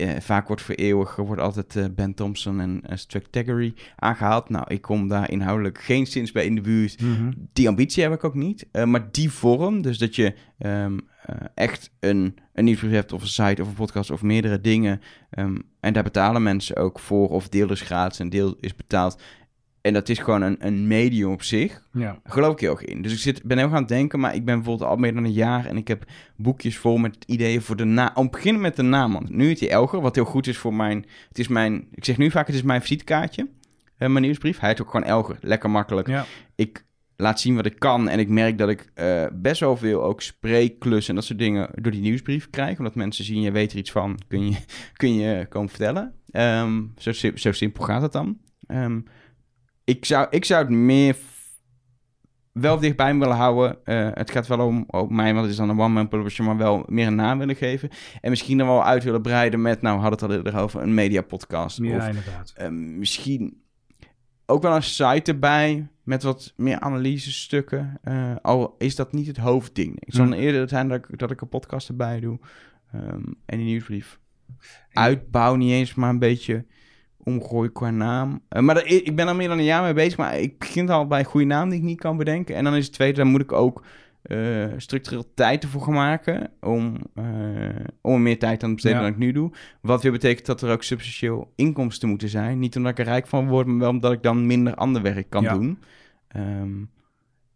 Eh, 0.00 0.20
vaak 0.20 0.46
wordt 0.46 0.62
voor 0.62 0.74
eeuwig 0.74 1.16
wordt 1.16 1.42
altijd 1.42 1.76
eh, 1.76 1.84
Ben 1.94 2.14
Thompson 2.14 2.60
en 2.60 2.82
uh, 2.90 2.96
Strategory 2.96 3.74
aangehaald. 3.96 4.48
Nou, 4.48 4.64
ik 4.68 4.82
kom 4.82 5.08
daar 5.08 5.30
inhoudelijk 5.30 5.80
geen 5.80 6.06
sinds 6.06 6.32
bij 6.32 6.44
in 6.44 6.54
de 6.54 6.60
buurt. 6.60 7.02
Mhm. 7.02 7.32
Die 7.52 7.68
ambitie 7.68 8.02
heb 8.02 8.12
ik 8.12 8.24
ook 8.24 8.34
niet. 8.34 8.66
Maar 8.84 9.08
die 9.10 9.30
vorm, 9.30 9.82
dus 9.82 9.98
dat 9.98 10.16
je 10.16 10.34
ehm, 10.58 10.98
eh, 10.98 11.09
echt 11.54 11.90
een, 12.00 12.36
een 12.52 12.64
nieuwsbrief 12.64 12.92
hebt 12.92 13.12
of 13.12 13.22
een 13.22 13.28
site 13.28 13.62
of 13.62 13.68
een 13.68 13.74
podcast 13.74 14.10
of 14.10 14.22
meerdere 14.22 14.60
dingen. 14.60 15.00
ehm, 15.30 15.56
en 15.80 15.92
daar 15.92 16.02
betalen 16.02 16.42
mensen 16.42 16.76
ook 16.76 16.98
voor 16.98 17.28
of 17.28 17.48
deel 17.48 17.70
is 17.70 17.80
gratis 17.80 18.18
en 18.18 18.28
deel 18.28 18.56
is 18.60 18.74
betaald. 18.76 19.22
En 19.80 19.92
dat 19.92 20.08
is 20.08 20.18
gewoon 20.18 20.42
een, 20.42 20.56
een 20.66 20.86
medium 20.86 21.32
op 21.32 21.42
zich. 21.42 21.82
Ja. 21.92 22.20
Geloof 22.24 22.52
ik 22.52 22.60
heel 22.60 22.70
erg 22.70 22.84
in. 22.84 23.02
Dus 23.02 23.12
ik 23.12 23.18
zit, 23.18 23.42
ben 23.42 23.58
heel 23.58 23.68
gaan 23.68 23.86
denken, 23.86 24.20
maar 24.20 24.34
ik 24.34 24.44
ben 24.44 24.54
bijvoorbeeld 24.54 24.90
al 24.90 24.96
meer 24.96 25.14
dan 25.14 25.24
een 25.24 25.32
jaar 25.32 25.66
en 25.66 25.76
ik 25.76 25.88
heb 25.88 26.04
boekjes 26.36 26.78
vol 26.78 26.96
met 26.96 27.16
ideeën 27.26 27.62
voor 27.62 27.76
de 27.76 27.84
naam. 27.84 28.10
Om 28.14 28.24
te 28.24 28.36
beginnen 28.36 28.62
met 28.62 28.76
de 28.76 28.82
naam, 28.82 29.12
want 29.12 29.28
nu 29.30 29.48
het 29.48 29.58
die 29.58 29.68
Elger, 29.70 30.00
wat 30.00 30.14
heel 30.14 30.24
goed 30.24 30.46
is 30.46 30.58
voor 30.58 30.74
mijn. 30.74 31.04
Het 31.28 31.38
is 31.38 31.48
mijn. 31.48 31.88
Ik 31.94 32.04
zeg 32.04 32.16
nu 32.16 32.30
vaak, 32.30 32.46
het 32.46 32.56
is 32.56 32.62
mijn 32.62 32.80
visitekaartje. 32.80 33.48
eh, 33.98 34.08
mijn 34.08 34.24
nieuwsbrief. 34.24 34.58
Hij 34.58 34.68
heet 34.68 34.80
ook 34.82 34.90
gewoon 34.90 35.06
Elger. 35.06 35.36
Lekker 35.40 35.70
makkelijk. 35.70 36.08
Ja. 36.08 36.24
Ik 36.54 36.84
laat 37.20 37.40
zien 37.40 37.54
wat 37.54 37.66
ik 37.66 37.78
kan 37.78 38.08
en 38.08 38.18
ik 38.18 38.28
merk 38.28 38.58
dat 38.58 38.68
ik 38.68 38.90
eh, 38.94 39.26
best 39.32 39.60
wel 39.60 39.76
veel 39.76 40.02
ook 40.02 40.20
spreekklussen 40.22 41.08
en 41.08 41.14
dat 41.14 41.24
soort 41.24 41.38
dingen 41.38 41.68
door 41.74 41.92
die 41.92 42.00
nieuwsbrief 42.00 42.50
krijg. 42.50 42.78
Omdat 42.78 42.94
mensen 42.94 43.24
zien, 43.24 43.40
je 43.40 43.50
weet 43.50 43.72
er 43.72 43.78
iets 43.78 43.90
van, 43.92 44.18
kun 44.28 44.50
je, 44.50 44.56
kun 44.96 45.14
je 45.14 45.46
komen 45.48 45.68
vertellen. 45.68 46.14
Ehm, 46.30 46.82
zo, 46.96 47.12
zo 47.34 47.52
simpel 47.52 47.84
gaat 47.84 48.02
het 48.02 48.12
dan. 48.12 48.38
Ehm, 48.66 49.00
ik, 49.84 50.04
zou, 50.04 50.26
ik 50.30 50.44
zou 50.44 50.60
het 50.62 50.70
meer 50.72 51.16
wel 52.52 52.78
dichtbij 52.78 53.12
me 53.14 53.18
willen 53.20 53.36
houden. 53.36 53.84
Eh, 53.84 54.08
het 54.14 54.30
gaat 54.30 54.46
wel 54.46 54.66
om, 54.66 54.84
om 54.86 55.14
mij, 55.14 55.30
want 55.32 55.40
het 55.42 55.50
is 55.50 55.56
dan 55.56 55.68
een 55.68 55.80
one-man 55.80 56.08
publisher, 56.08 56.44
maar 56.44 56.56
wel 56.56 56.84
meer 56.88 57.06
een 57.06 57.14
naam 57.14 57.38
willen 57.38 57.56
geven. 57.56 57.88
En 58.20 58.30
misschien 58.30 58.58
dan 58.58 58.66
wel 58.66 58.84
uit 58.84 59.04
willen 59.04 59.22
breiden 59.22 59.62
met, 59.62 59.82
nou, 59.82 59.96
we 59.96 60.02
hadden 60.02 60.20
het 60.20 60.30
al 60.30 60.36
eerder 60.36 60.62
over, 60.62 60.82
een 60.82 60.94
media 60.94 61.22
podcast. 61.22 61.78
Ja, 61.82 61.96
Of 61.96 62.06
inderdaad. 62.06 62.52
eh, 62.56 62.68
misschien 62.68 63.59
ook 64.50 64.62
wel 64.62 64.74
een 64.74 64.82
site 64.82 65.32
erbij 65.32 65.88
met 66.02 66.22
wat 66.22 66.52
meer 66.56 66.80
analysestukken. 66.80 67.98
Eh, 68.02 68.32
al 68.42 68.74
is 68.78 68.96
dat 68.96 69.12
niet 69.12 69.26
het 69.26 69.36
hoofdding. 69.36 69.96
Het 70.04 70.14
zal 70.14 70.26
Hm. 70.26 70.32
eerder 70.32 70.68
zijn 70.68 70.88
dat 70.88 70.98
ik, 70.98 71.18
dat 71.18 71.30
ik 71.30 71.40
een 71.40 71.48
podcast 71.48 71.88
erbij 71.88 72.20
doe. 72.20 72.38
Ehm, 72.92 73.22
en 73.46 73.56
die 73.58 73.66
nieuwsbrief. 73.66 74.18
Uitbouw 74.92 75.54
niet 75.54 75.70
eens, 75.70 75.94
maar 75.94 76.10
een 76.10 76.18
beetje 76.18 76.64
omgooien 77.16 77.72
qua 77.72 77.90
naam. 77.90 78.40
Eh, 78.48 78.62
maar 78.62 78.86
ik 78.86 79.16
ben 79.16 79.28
al 79.28 79.34
meer 79.34 79.48
dan 79.48 79.58
een 79.58 79.64
jaar 79.64 79.82
mee 79.82 79.92
bezig, 79.92 80.18
maar 80.18 80.38
ik 80.38 80.58
begin 80.58 80.90
al 80.90 81.06
bij 81.06 81.18
een 81.18 81.24
goede 81.24 81.46
naam 81.46 81.68
die 81.68 81.78
ik 81.78 81.84
niet 81.84 82.00
kan 82.00 82.16
bedenken. 82.16 82.54
En 82.54 82.64
dan 82.64 82.74
is 82.74 82.84
het 82.84 82.94
tweede, 82.94 83.16
daar 83.16 83.26
moet 83.26 83.40
ik 83.40 83.52
ook 83.52 83.84
eh, 84.22 84.66
structureel 84.76 85.34
tijd 85.34 85.62
ervoor 85.62 85.82
gaan 85.82 85.92
maken 85.94 86.50
om, 86.60 86.96
eh, 87.14 87.24
om 88.00 88.12
er 88.14 88.20
meer 88.20 88.38
tijd 88.38 88.62
aan 88.62 88.68
te 88.68 88.74
besteden 88.74 88.98
Ja. 88.98 89.04
dan 89.04 89.12
ik 89.12 89.18
nu 89.18 89.32
doe. 89.32 89.52
Wat 89.80 90.02
weer 90.02 90.12
betekent 90.12 90.46
dat 90.46 90.62
er 90.62 90.70
ook 90.72 90.82
substantieel 90.82 91.52
inkomsten 91.56 92.08
moeten 92.08 92.28
zijn. 92.28 92.58
Niet 92.58 92.76
omdat 92.76 92.92
ik 92.92 92.98
er 92.98 93.04
rijk 93.04 93.26
van 93.26 93.48
word, 93.48 93.66
maar 93.66 93.78
wel 93.78 93.90
omdat 93.90 94.12
ik 94.12 94.22
dan 94.22 94.46
minder 94.46 94.74
ander 94.74 95.02
werk 95.02 95.30
kan 95.30 95.42
Ja. 95.42 95.52
doen. 95.54 95.78
Ehm, 96.28 96.70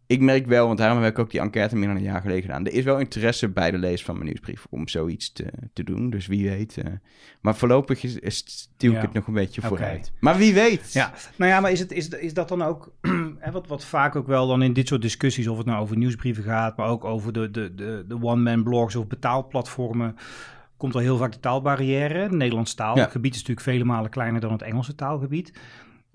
ik 0.07 0.19
merk 0.21 0.45
wel, 0.45 0.65
want 0.67 0.77
daarom 0.77 1.01
heb 1.03 1.11
ik 1.11 1.19
ook 1.19 1.31
die 1.31 1.39
enquête 1.39 1.75
meer 1.75 1.87
dan 1.87 1.95
een 1.95 2.01
jaar 2.03 2.21
geleden 2.21 2.41
gedaan. 2.41 2.65
Er 2.65 2.73
is 2.73 2.83
wel 2.83 2.99
interesse 2.99 3.49
bij 3.49 3.71
de 3.71 3.77
lezer 3.77 4.05
van 4.05 4.13
mijn 4.15 4.25
nieuwsbrief 4.27 4.65
om 4.69 4.87
zoiets 4.87 5.31
te, 5.31 5.45
te 5.73 5.83
doen. 5.83 6.09
Dus 6.09 6.27
wie 6.27 6.49
weet. 6.49 6.77
eh, 6.77 6.91
maar 7.41 7.55
voorlopig 7.55 8.03
is, 8.03 8.15
is, 8.19 8.37
stuw 8.45 8.89
ik 8.91 8.95
Ja. 8.97 9.01
het 9.01 9.13
nog 9.13 9.27
een 9.27 9.33
beetje 9.33 9.61
vooruit. 9.61 10.11
Maar 10.19 10.37
wie 10.37 10.53
weet. 10.53 10.93
Ja, 10.93 11.13
nou 11.35 11.51
ja, 11.51 11.59
maar 11.59 11.71
is, 11.71 11.79
het, 11.79 11.91
is, 11.91 12.09
is 12.09 12.33
dat 12.33 12.47
dan 12.49 12.61
ook, 12.61 12.93
hè, 13.45 13.51
wat, 13.51 13.67
wat 13.67 13.85
vaak 13.85 14.15
ook 14.15 14.27
wel 14.27 14.47
dan 14.47 14.61
in 14.61 14.73
dit 14.73 14.87
soort 14.87 15.01
discussies, 15.01 15.47
of 15.47 15.57
het 15.57 15.65
nou 15.65 15.81
over 15.81 15.97
nieuwsbrieven 15.97 16.43
gaat, 16.43 16.77
maar 16.77 16.87
ook 16.87 17.03
over 17.03 17.33
de, 17.33 17.51
de, 17.51 17.75
de, 17.75 18.05
de 18.07 18.21
one-man 18.21 18.63
blogs 18.63 18.95
of 18.95 19.07
betaalplatformen, 19.07 20.15
komt 20.77 20.95
al 20.95 21.01
heel 21.01 21.17
vaak 21.17 21.31
de 21.31 21.39
taalbarrière. 21.39 22.19
Het 22.19 22.31
Nederlands 22.31 22.73
taalgebied 22.73 23.33
is 23.33 23.39
natuurlijk 23.39 23.67
vele 23.67 23.83
malen 23.83 24.09
kleiner 24.09 24.41
dan 24.41 24.51
het 24.51 24.61
Engelse 24.61 24.95
taalgebied. 24.95 25.59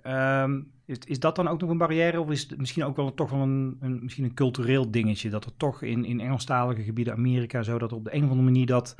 Ehm, 0.03 0.61
is, 0.85 0.99
is 1.05 1.21
dat 1.21 1.37
dan 1.37 1.49
ook 1.49 1.61
nog 1.61 1.71
een 1.71 1.79
barrière? 1.79 2.21
Of 2.21 2.31
is 2.31 2.41
het 2.41 2.59
misschien 2.59 2.85
ook 2.85 2.97
wel 2.97 3.15
toch 3.15 3.31
wel 3.31 3.41
een, 3.41 3.77
een, 3.81 3.99
misschien 4.03 4.25
een 4.25 4.35
cultureel 4.35 4.91
dingetje? 4.91 5.31
Dat 5.31 5.45
er 5.45 5.57
toch 5.57 5.83
in, 5.83 6.05
in 6.05 6.21
Engelstalige 6.21 6.83
gebieden, 6.83 7.15
Amerika, 7.15 7.63
zo 7.63 7.79
dat 7.79 7.93
op 7.93 8.05
de 8.05 8.15
een 8.15 8.25
of 8.25 8.31
andere 8.31 8.51
manier 8.51 8.67
dat 8.67 8.95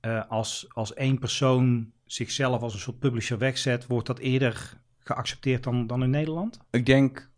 eh, 0.00 0.22
als, 0.28 0.66
als 0.68 0.94
één 0.94 1.18
persoon 1.18 1.92
zichzelf 2.04 2.62
als 2.62 2.74
een 2.74 2.80
soort 2.80 2.98
publisher 2.98 3.38
wegzet, 3.38 3.86
wordt 3.86 4.06
dat 4.06 4.18
eerder 4.18 4.82
geaccepteerd 4.98 5.62
dan, 5.62 5.86
dan 5.86 6.02
in 6.02 6.10
Nederland? 6.10 6.58
Ik 6.70 6.86
denk, 6.86 7.30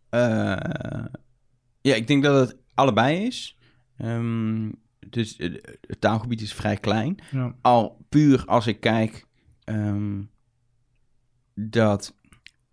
ja, 1.81 1.95
ik 1.95 2.07
denk 2.07 2.23
dat 2.23 2.47
het 2.47 2.57
allebei 2.73 3.25
is. 3.25 3.57
Ehm, 3.97 4.71
dus 5.07 5.35
eh, 5.35 5.53
het 5.81 6.01
taalgebied 6.01 6.41
is 6.41 6.53
vrij 6.53 6.77
klein. 6.77 7.17
Ja. 7.31 7.55
Al 7.61 8.05
puur 8.09 8.45
als 8.45 8.67
ik 8.67 8.79
kijk 8.79 9.25
ehm, 9.63 10.21
dat, 11.55 12.15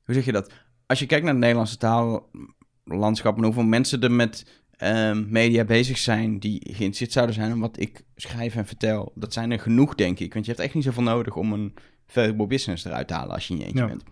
hoe 0.04 0.14
zeg 0.14 0.24
je 0.24 0.32
dat? 0.32 0.52
Als 0.86 0.98
je 0.98 1.06
kijkt 1.06 1.24
naar 1.24 1.32
het 1.32 1.42
Nederlandse 1.42 1.76
taallandschap 1.76 3.36
en 3.36 3.44
hoeveel 3.44 3.62
mensen 3.62 4.00
er 4.00 4.12
met 4.12 4.62
ehm, 4.70 5.24
media 5.30 5.64
bezig 5.64 5.98
zijn 5.98 6.38
die 6.38 6.60
geïnteresseerd 6.64 7.12
zouden 7.12 7.34
zijn 7.34 7.50
in 7.50 7.58
wat 7.60 7.80
ik 7.80 8.04
schrijf 8.16 8.54
en 8.56 8.66
vertel, 8.66 9.12
dat 9.14 9.32
zijn 9.32 9.50
er 9.50 9.60
genoeg, 9.60 9.94
denk 9.94 10.18
ik. 10.18 10.32
Want 10.32 10.44
je 10.44 10.50
hebt 10.50 10.64
echt 10.64 10.74
niet 10.74 10.84
zoveel 10.84 11.02
nodig 11.02 11.36
om 11.36 11.52
een 11.52 11.74
valuable 12.06 12.46
business 12.46 12.84
eruit 12.84 13.08
te 13.08 13.14
halen 13.14 13.34
als 13.34 13.48
je 13.48 13.54
in 13.54 13.60
je 13.60 13.66
eentje 13.66 13.80
Ja. 13.80 13.86
bent. 13.86 14.02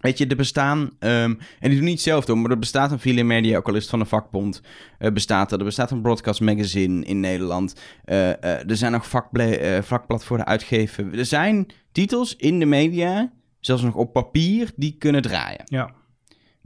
Weet 0.00 0.18
je, 0.18 0.26
er 0.26 0.36
bestaan, 0.36 0.90
ehm, 0.98 1.34
en 1.60 1.68
die 1.68 1.74
doen 1.74 1.84
niet 1.84 2.00
zelf 2.00 2.24
door, 2.24 2.38
maar 2.38 2.50
er 2.50 2.58
bestaat 2.58 2.90
een 2.90 2.98
Ville 2.98 3.22
Media, 3.22 3.56
ook 3.56 3.68
al 3.68 3.74
is 3.74 3.80
het 3.80 3.90
van 3.90 3.98
de 3.98 4.04
vakbond, 4.04 4.62
eh, 4.98 5.12
bestaat 5.12 5.52
er. 5.52 5.58
Er 5.58 5.64
bestaat 5.64 5.90
een 5.90 6.02
broadcast 6.02 6.40
magazine 6.40 7.04
in 7.04 7.20
Nederland. 7.20 7.74
Eh, 8.04 8.30
eh, 8.30 8.70
er 8.70 8.76
zijn 8.76 8.92
nog 8.92 9.08
vakplatformen 9.80 10.46
uitgeven. 10.46 11.14
Er 11.14 11.24
zijn 11.24 11.66
titels 11.92 12.36
in 12.36 12.58
de 12.58 12.66
media, 12.66 13.32
zelfs 13.60 13.82
nog 13.82 13.94
op 13.94 14.12
papier, 14.12 14.70
die 14.76 14.96
kunnen 14.98 15.22
draaien. 15.22 15.62
Ja. 15.64 15.90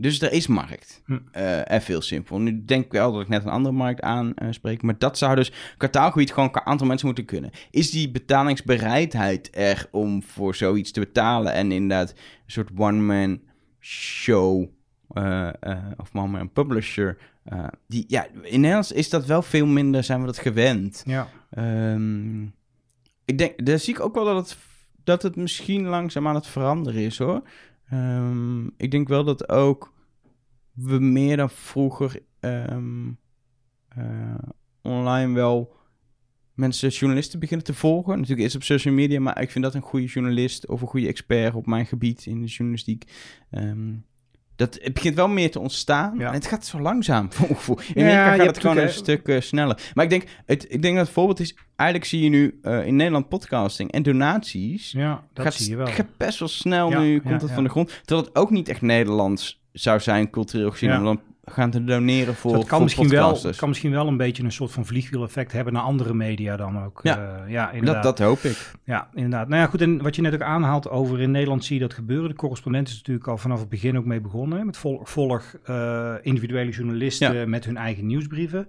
Dus 0.03 0.21
er 0.21 0.33
is 0.33 0.47
markt. 0.47 1.03
Hm. 1.07 1.19
en 1.65 1.83
veel 1.83 2.01
simpel. 2.01 2.39
Nu 2.39 2.65
denk 2.65 2.85
ik 2.85 2.93
wel 2.93 3.13
dat 3.13 3.23
ik 3.23 3.29
net 3.29 3.45
een 3.45 3.51
andere 3.51 3.75
markt 3.75 4.01
aanspreek. 4.01 4.83
maar 4.83 4.99
dat 4.99 5.19
zou 5.19 5.35
dus 5.35 5.53
kwartaalgebied 5.77 6.33
gewoon 6.33 6.49
een 6.53 6.67
aantal 6.67 6.87
mensen 6.87 7.07
moeten 7.07 7.25
kunnen. 7.25 7.51
Is 7.71 7.91
die 7.91 8.11
betalingsbereidheid 8.11 9.49
er 9.53 9.89
om 9.91 10.23
voor 10.23 10.55
zoiets 10.55 10.91
te 10.91 11.01
betalen? 11.01 11.53
En 11.53 11.73
inderdaad 11.73 12.11
een 12.11 12.17
soort 12.47 12.71
one-man 12.77 13.41
show 13.81 14.69
uh, 15.13 15.49
uh, 15.61 15.79
of 15.97 16.11
one-man 16.13 16.53
publisher. 16.53 17.19
Uh, 17.53 17.65
die, 17.87 18.05
ja, 18.09 18.27
in 18.43 18.61
Nederlands 18.61 18.93
is 18.93 19.11
dat 19.11 19.27
wel 19.27 19.43
veel 19.43 19.67
minder, 19.67 20.05
zijn 20.05 20.21
we 20.21 20.27
dat 20.27 20.39
gewend. 20.39 21.03
Ja. 21.07 21.29
Um, 21.95 22.55
ik 23.25 23.39
denk, 23.39 23.67
daar 23.67 23.79
zie 23.79 23.95
ik 23.95 24.01
ook 24.01 24.15
wel 24.15 24.25
dat 24.25 24.37
het, 24.37 24.59
dat 25.05 25.23
het 25.23 25.37
misschien 25.37 25.87
langzaam 25.87 26.29
aan 26.29 26.35
het 26.35 26.47
veranderen 26.47 27.03
is 27.03 27.19
hoor. 27.19 27.43
Um, 27.93 28.71
ik 28.77 28.91
denk 28.91 29.09
wel 29.09 29.25
dat 29.25 29.49
ook 29.49 29.91
we 30.73 30.99
meer 30.99 31.37
dan 31.37 31.51
vroeger 31.51 32.23
um, 32.41 33.18
uh, 33.99 34.35
online 34.83 35.35
wel 35.35 35.77
mensen, 36.55 36.89
journalisten 36.89 37.39
beginnen 37.39 37.66
te 37.66 37.75
volgen. 37.75 38.12
Natuurlijk 38.12 38.41
eerst 38.41 38.57
op 38.57 38.62
social 38.62 38.95
media, 38.95 39.20
maar 39.20 39.41
ik 39.41 39.51
vind 39.51 39.64
dat 39.64 39.75
een 39.75 39.81
goede 39.81 40.07
journalist 40.07 40.66
of 40.66 40.81
een 40.81 40.89
goede 40.89 41.07
expert 41.07 41.55
op 41.55 41.66
mijn 41.66 41.87
gebied 41.87 42.27
in 42.27 42.41
de 42.41 42.47
journalistiek. 42.47 43.05
Um, 43.51 44.05
dat, 44.57 44.79
het 44.83 44.95
begint 44.95 45.14
wel 45.14 45.29
meer 45.29 45.51
te 45.51 45.59
ontstaan. 45.59 46.18
Ja. 46.18 46.27
En 46.27 46.33
het 46.33 46.47
gaat 46.47 46.66
zo 46.66 46.81
langzaam, 46.81 47.33
voor 47.33 47.47
gevoel. 47.47 47.79
In 47.79 48.03
Amerika 48.03 48.31
ja, 48.31 48.37
gaat 48.37 48.47
het 48.47 48.59
gewoon 48.59 48.79
een 48.79 48.91
stuk 48.91 49.29
uh, 49.29 49.41
sneller. 49.41 49.91
Maar 49.95 50.05
ik 50.05 50.11
denk, 50.11 50.25
het, 50.47 50.66
ik 50.68 50.83
denk 50.83 50.97
dat 50.97 51.05
het 51.05 51.14
voorbeeld 51.14 51.41
is... 51.41 51.57
Eigenlijk 51.77 52.11
zie 52.11 52.23
je 52.23 52.29
nu 52.29 52.59
uh, 52.62 52.87
in 52.87 52.97
Nederland 52.97 53.29
podcasting 53.29 53.93
en 53.93 54.03
donaties... 54.03 54.93
Ja, 54.93 55.25
dat 55.33 55.45
gaat, 55.45 55.55
zie 55.55 55.70
je 55.70 55.77
wel. 55.77 55.87
gaat 55.87 56.16
best 56.16 56.39
wel 56.39 56.49
snel 56.49 56.91
nu, 56.91 57.20
komt 57.20 57.43
het 57.43 57.51
van 57.51 57.64
de 57.64 57.70
grond. 57.70 58.01
Terwijl 58.05 58.27
het 58.27 58.37
ook 58.37 58.51
niet 58.51 58.68
echt 58.68 58.81
Nederlands 58.81 59.62
zou 59.73 60.01
zijn, 60.01 60.31
cultureel 60.31 60.70
gezien... 60.70 60.97
om 60.97 61.05
dan 61.05 61.20
gaan 61.45 61.70
te 61.70 61.85
doneren 61.85 62.35
voor, 62.35 62.55
het 62.55 62.61
kan 62.61 62.68
voor 62.68 62.83
misschien 62.83 63.09
wel, 63.09 63.39
kan 63.57 63.68
misschien 63.68 63.91
wel 63.91 64.07
een 64.09 64.16
beetje 64.16 64.43
een 64.43 64.53
soort 64.53 64.70
van 64.70 64.87
vliegwiel-effect 64.87 65.53
hebben 65.53 65.73
naar 65.73 65.83
andere 65.83 66.14
media 66.14 66.57
dan 66.57 66.85
ook. 66.85 67.01
Ja, 67.03 67.43
uh, 67.45 67.51
ja 67.51 67.70
inderdaad. 67.70 68.03
Dat, 68.03 68.16
dat 68.16 68.27
hoop 68.27 68.39
ik. 68.39 68.73
Ja, 68.85 69.09
inderdaad. 69.14 69.49
Nou 69.49 69.61
ja, 69.61 69.66
goed, 69.66 69.81
en 69.81 70.03
wat 70.03 70.16
je 70.16 70.23
net 70.23 70.35
ook 70.35 70.43
aanhaalt 70.43 70.89
over 70.89 71.20
in 71.20 71.31
Nederland 71.31 71.64
zie 71.64 71.75
je 71.75 71.83
dat 71.83 71.95
gebeuren. 71.95 72.29
De 72.29 72.37
correspondent 72.37 72.89
is 72.89 72.97
natuurlijk 72.97 73.29
al 73.29 73.39
vanaf 73.39 73.61
het 73.61 73.68
begin 73.68 73.99
ook 73.99 74.05
mee 74.05 74.20
begonnen. 74.20 74.59
Hè, 74.59 74.64
met 74.64 74.77
vol, 74.77 75.01
volg 75.03 75.55
uh, 75.70 76.14
individuele 76.23 76.70
journalisten 76.70 77.35
ja. 77.35 77.47
met 77.47 77.64
hun 77.64 77.77
eigen 77.77 78.07
nieuwsbrieven. 78.07 78.68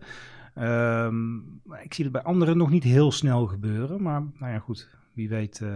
Um, 0.59 1.61
ik 1.83 1.93
zie 1.93 2.03
het 2.03 2.13
bij 2.13 2.23
anderen 2.23 2.57
nog 2.57 2.69
niet 2.69 2.83
heel 2.83 3.11
snel 3.11 3.45
gebeuren. 3.45 4.01
Maar 4.01 4.21
nou 4.39 4.53
ja, 4.53 4.59
goed, 4.59 4.89
wie 5.13 5.29
weet 5.29 5.59
uh, 5.63 5.69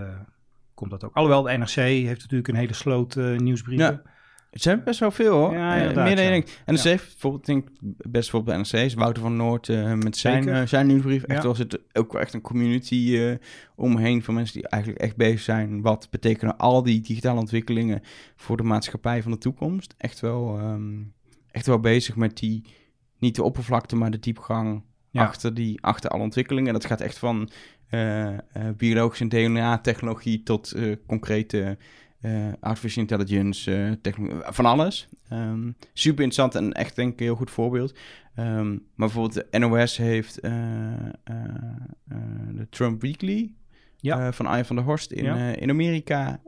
komt 0.73 0.91
dat 0.91 1.03
ook. 1.03 1.13
Alhoewel, 1.13 1.41
de 1.41 1.57
NRC 1.57 1.75
heeft 1.75 2.21
natuurlijk 2.21 2.47
een 2.47 2.55
hele 2.55 2.73
sloot 2.73 3.15
nieuwsbrieven. 3.37 4.01
Ja. 4.03 4.15
Het 4.57 4.65
zijn 4.65 4.83
best 4.83 4.99
wel 4.99 5.11
veel 5.11 5.33
hoor. 5.33 5.53
Ja, 5.53 5.77
uh, 5.77 5.83
meer 5.83 5.93
dan 5.93 6.09
je 6.09 6.15
denkt. 6.15 6.61
Ja. 6.65 6.73
Heeft 6.81 7.03
bijvoorbeeld, 7.11 7.45
denk 7.45 7.69
ik, 7.69 7.75
best 8.11 8.31
wel 8.31 8.43
NRC 8.43 8.71
is 8.71 8.93
Wouter 8.93 9.21
van 9.23 9.35
Noord 9.35 9.67
uh, 9.67 9.93
met 9.93 10.17
zijn, 10.17 10.47
uh, 10.47 10.61
zijn 10.65 10.87
nieuwsbrief. 10.87 11.23
Echt 11.23 11.37
Ja. 11.37 11.43
wel 11.43 11.55
zit 11.55 11.79
ook 11.93 12.15
echt 12.15 12.33
een 12.33 12.41
community 12.41 13.37
omheen 13.75 14.23
van 14.23 14.33
mensen 14.33 14.53
die 14.53 14.67
eigenlijk 14.69 15.03
echt 15.03 15.15
bezig 15.15 15.39
zijn. 15.39 15.81
Wat 15.81 16.07
betekenen 16.11 16.57
al 16.57 16.83
die 16.83 17.01
digitale 17.01 17.39
ontwikkelingen 17.39 18.01
voor 18.35 18.57
de 18.57 18.63
maatschappij 18.63 19.21
van 19.21 19.31
de 19.31 19.37
toekomst? 19.37 19.93
Echt 19.97 20.19
wel, 20.19 20.59
um, 20.59 21.13
echt 21.51 21.65
wel 21.67 21.79
bezig 21.79 22.15
met 22.15 22.37
die, 22.37 22.63
niet 23.19 23.35
de 23.35 23.43
oppervlakte, 23.43 23.95
maar 23.95 24.11
de 24.11 24.19
diepgang 24.19 24.83
Ja. 25.09 25.23
achter, 25.23 25.53
die, 25.53 25.81
achter 25.81 26.09
alle 26.09 26.23
ontwikkelingen. 26.23 26.67
En 26.67 26.73
dat 26.79 26.85
gaat 26.85 27.01
echt 27.01 27.17
van 27.17 27.49
biologische 28.77 29.27
DNA-technologie 29.27 30.43
tot 30.43 30.75
concrete 31.07 31.77
uh, 32.21 32.47
artificial 32.59 33.01
intelligence, 33.07 33.71
uh, 33.71 33.91
techno- 34.01 34.41
van 34.43 34.65
alles. 34.65 35.07
Um, 35.33 35.75
super 35.93 36.23
interessant 36.23 36.55
en 36.55 36.73
echt 36.73 36.95
denk 36.95 37.13
ik 37.13 37.19
een 37.19 37.25
heel 37.25 37.35
goed 37.35 37.51
voorbeeld. 37.51 37.93
Um, 38.39 38.69
maar 38.69 39.07
bijvoorbeeld 39.07 39.45
de 39.51 39.59
NOS 39.59 39.97
heeft 39.97 40.45
uh, 40.45 40.51
de 42.55 42.67
Trump 42.69 43.01
Weekly 43.01 43.53
Ja. 43.97 44.31
van 44.31 44.45
Arjen 44.45 44.65
van 44.65 44.75
der 44.75 44.85
Horst 44.85 45.11
in, 45.11 45.23
Ja. 45.23 45.35
in 45.55 45.69
Amerika. 45.69 46.39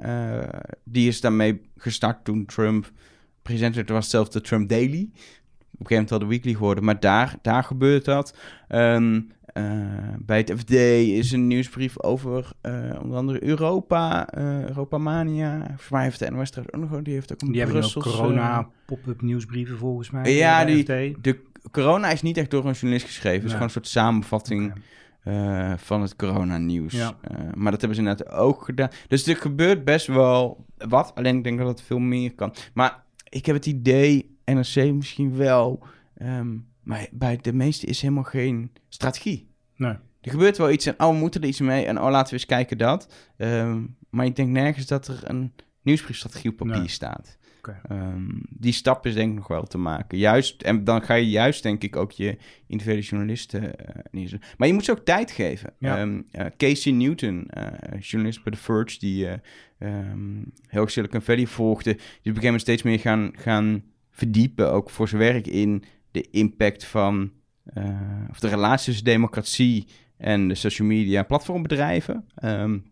Die 0.84 1.08
is 1.08 1.22
daarmee 1.22 1.62
gestart 1.78 2.24
toen 2.24 2.46
Trump 2.46 2.92
president 3.42 3.76
werd. 3.76 3.90
was 3.90 4.10
zelfs 4.10 4.30
de 4.30 4.42
Trump 4.42 4.70
Daily. 4.70 5.10
Op 5.12 5.86
een 5.86 5.88
gegeven 5.88 5.96
moment 5.96 6.10
wel 6.10 6.20
de 6.20 6.26
Weekly 6.26 6.54
geworden, 6.54 6.84
maar 6.84 7.00
daar, 7.00 7.36
daar 7.42 7.64
gebeurt 7.64 8.06
dat. 8.06 8.38
Um, 8.70 9.16
uh, 9.16 9.22
bij 10.20 10.38
het 10.38 10.54
FD 10.58 10.72
is 10.72 11.32
een 11.32 11.48
nieuwsbrief 11.48 12.04
over 12.04 12.52
uh, 12.62 13.00
onder 13.02 13.18
andere 13.18 13.44
Europa, 13.44 14.38
uh, 14.38 14.68
Europa 14.68 14.98
Mania. 14.98 15.58
Volgens 15.66 15.90
mij 15.90 16.04
heeft 16.04 16.20
de 16.20 16.32
NOS 16.32 16.50
trouwens 16.50 16.78
ook 16.78 16.90
nog, 16.90 17.02
die 17.02 17.14
heeft 17.14 17.34
ook 17.34 17.42
een 17.42 17.52
Die 17.52 17.62
hebben 17.62 17.84
ook 17.84 18.04
corona 18.04 18.68
pop-up 18.86 19.22
nieuwsbrieven 19.22 19.78
volgens 19.78 20.10
mij. 20.10 20.36
Ja, 20.36 20.66
die, 20.66 20.82
FD. 20.82 21.24
de 21.24 21.40
corona 21.72 22.10
is 22.10 22.22
niet 22.22 22.38
echt 22.38 22.52
door 22.52 22.66
een 22.66 22.72
journalist 22.72 23.06
geschreven. 23.06 23.38
Het 23.38 23.46
is 23.46 23.52
gewoon 23.52 23.66
een 23.66 23.74
soort 23.74 23.88
samenvatting 23.88 24.74
uh, 25.24 25.74
van 25.78 26.02
het 26.02 26.16
coronanieuws. 26.16 26.94
Ja. 26.94 27.18
Uh, 27.32 27.38
maar 27.54 27.72
dat 27.72 27.82
hebben 27.82 27.98
ze 27.98 28.04
inderdaad 28.04 28.32
ook 28.32 28.64
gedaan. 28.64 28.90
Dus 29.08 29.28
er 29.28 29.36
gebeurt 29.36 29.84
best 29.84 30.08
wel 30.08 30.66
wat. 30.78 31.12
Alleen 31.16 31.38
ik 31.38 31.44
denk 31.44 31.58
dat 31.58 31.68
het 31.68 31.82
veel 31.82 32.00
meer 32.00 32.34
kan. 32.34 32.54
Maar 32.74 33.04
ik 33.30 33.46
heb 33.46 33.56
het 33.56 33.66
idee, 33.66 34.38
NRC 34.46 34.94
misschien 34.94 35.36
wel... 35.36 35.84
Um, 36.22 36.68
maar 36.90 37.08
bij 37.12 37.38
de 37.42 37.54
meeste 37.54 37.86
is 37.86 38.02
helemaal 38.02 38.24
geen 38.24 38.72
strategie. 38.88 39.48
Nee. 39.76 39.94
Er 40.22 40.32
gebeurt 40.32 40.58
wel 40.58 40.72
iets 40.72 40.86
en 40.86 40.94
oh, 40.98 41.10
we 41.10 41.18
moeten 41.18 41.42
er 41.42 41.48
iets 41.48 41.60
mee 41.60 41.86
en 41.86 42.02
oh, 42.02 42.10
laten 42.10 42.28
we 42.28 42.34
eens 42.34 42.46
kijken 42.46 42.78
dat. 42.78 43.14
Um, 43.38 43.96
maar 44.10 44.26
ik 44.26 44.36
denk 44.36 44.50
nergens 44.50 44.86
dat 44.86 45.08
er 45.08 45.20
een 45.24 45.54
nieuwsbriefstrategie 45.82 46.52
op 46.52 46.58
papier 46.58 46.78
Nee. 46.78 46.88
staat. 46.88 47.38
Um, 47.92 48.42
die 48.50 48.72
stap 48.72 49.06
is 49.06 49.14
denk 49.14 49.30
ik 49.30 49.38
nog 49.38 49.48
wel 49.48 49.64
te 49.64 49.78
maken. 49.78 50.18
Juist, 50.18 50.62
en 50.62 50.84
dan 50.84 51.02
ga 51.02 51.14
je 51.14 51.30
juist 51.30 51.64
denk 51.64 51.84
ik 51.84 51.96
ook 51.96 52.12
je 52.12 52.38
individuele 52.68 53.06
journalisten 53.06 53.64
uh, 53.64 53.70
neerzetten. 54.12 54.50
Maar 54.58 54.68
je 54.68 54.74
moet 54.74 54.86
ze 54.86 54.92
ook 54.92 55.06
tijd 55.06 55.32
geven. 55.32 55.74
Ja. 55.80 56.02
Um, 56.02 56.26
uh, 56.32 56.46
Casey 56.58 56.92
Newton, 56.92 57.48
uh, 57.58 58.00
journalist 58.00 58.44
bij 58.44 58.54
The 58.54 58.60
Verge, 58.60 59.00
die 59.00 59.28
um, 59.80 60.52
heel 60.68 60.82
erg 60.82 60.92
Silicon 60.92 61.22
Valley 61.22 61.46
volgde, 61.46 61.94
die 61.94 62.02
op 62.02 62.04
een 62.14 62.22
gegeven 62.24 62.44
moment 62.44 62.62
steeds 62.62 62.84
meer 62.84 63.00
gaan, 63.00 63.32
gaan 63.36 63.84
verdiepen, 64.10 64.72
ook 64.72 64.90
voor 64.90 65.08
zijn 65.08 65.22
werk 65.22 65.48
in 65.48 65.84
de 66.22 66.28
impact 66.32 66.86
van, 66.86 67.32
uh, 67.78 67.84
of 68.30 68.40
de 68.40 68.48
relatie 68.48 68.86
tussen 68.86 69.06
democratie 69.06 69.88
en 70.18 70.48
de 70.48 70.56
social 70.56 70.88
media 70.88 71.24
platformbedrijven. 71.24 72.26
Um, 72.44 72.84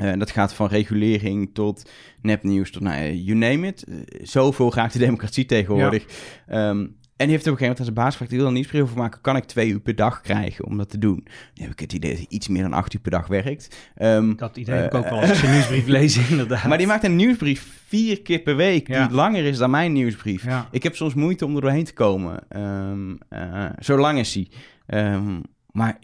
uh, 0.00 0.12
dat 0.18 0.30
gaat 0.30 0.54
van 0.54 0.66
regulering 0.66 1.50
tot 1.52 1.90
nepnieuws 2.22 2.70
tot, 2.70 2.82
nou, 2.82 3.12
you 3.12 3.38
name 3.38 3.66
it. 3.66 3.84
Uh, 3.88 4.00
zoveel 4.22 4.74
raakt 4.74 4.92
de 4.92 4.98
democratie 4.98 5.44
tegenwoordig. 5.44 6.04
Ja. 6.48 6.68
Um, 6.68 6.96
en 7.16 7.28
die 7.28 7.36
heeft 7.36 7.46
op 7.46 7.52
een 7.52 7.58
gegeven 7.58 7.60
moment 7.60 7.78
aan 7.78 7.84
zijn 7.84 7.94
baas 7.94 8.10
gevraagd... 8.12 8.30
wil 8.32 8.40
er 8.40 8.46
een 8.46 8.52
nieuwsbrief 8.52 8.82
over 8.82 8.96
maken, 8.96 9.20
kan 9.20 9.36
ik 9.36 9.44
twee 9.44 9.68
uur 9.70 9.80
per 9.80 9.94
dag 9.94 10.20
krijgen 10.20 10.64
om 10.66 10.76
dat 10.78 10.90
te 10.90 10.98
doen? 10.98 11.26
Nu 11.54 11.62
heb 11.62 11.70
ik 11.72 11.80
het 11.80 11.92
idee 11.92 12.10
dat 12.10 12.18
hij 12.18 12.26
iets 12.28 12.48
meer 12.48 12.62
dan 12.62 12.72
acht 12.72 12.94
uur 12.94 13.00
per 13.00 13.10
dag 13.10 13.26
werkt. 13.26 13.76
Um, 14.02 14.36
dat 14.36 14.56
idee 14.56 14.74
heb 14.74 14.84
ik 14.86 14.94
ook 14.94 15.08
wel 15.08 15.20
als 15.20 15.28
ik 15.30 15.34
zijn 15.36 15.52
nieuwsbrief 15.52 15.86
lees, 15.98 16.28
inderdaad. 16.30 16.64
Maar 16.64 16.78
die 16.78 16.86
maakt 16.86 17.04
een 17.04 17.16
nieuwsbrief 17.16 17.82
vier 17.86 18.22
keer 18.22 18.38
per 18.40 18.56
week... 18.56 18.88
Ja. 18.88 19.06
die 19.06 19.16
langer 19.16 19.44
is 19.44 19.58
dan 19.58 19.70
mijn 19.70 19.92
nieuwsbrief. 19.92 20.44
Ja. 20.44 20.68
Ik 20.70 20.82
heb 20.82 20.96
soms 20.96 21.14
moeite 21.14 21.44
om 21.44 21.54
er 21.54 21.60
doorheen 21.60 21.84
te 21.84 21.92
komen. 21.92 22.38
Um, 22.56 23.18
zo 23.78 23.96
lang 23.96 24.18
is 24.18 24.34
hij. 24.34 24.48
maar 25.70 25.98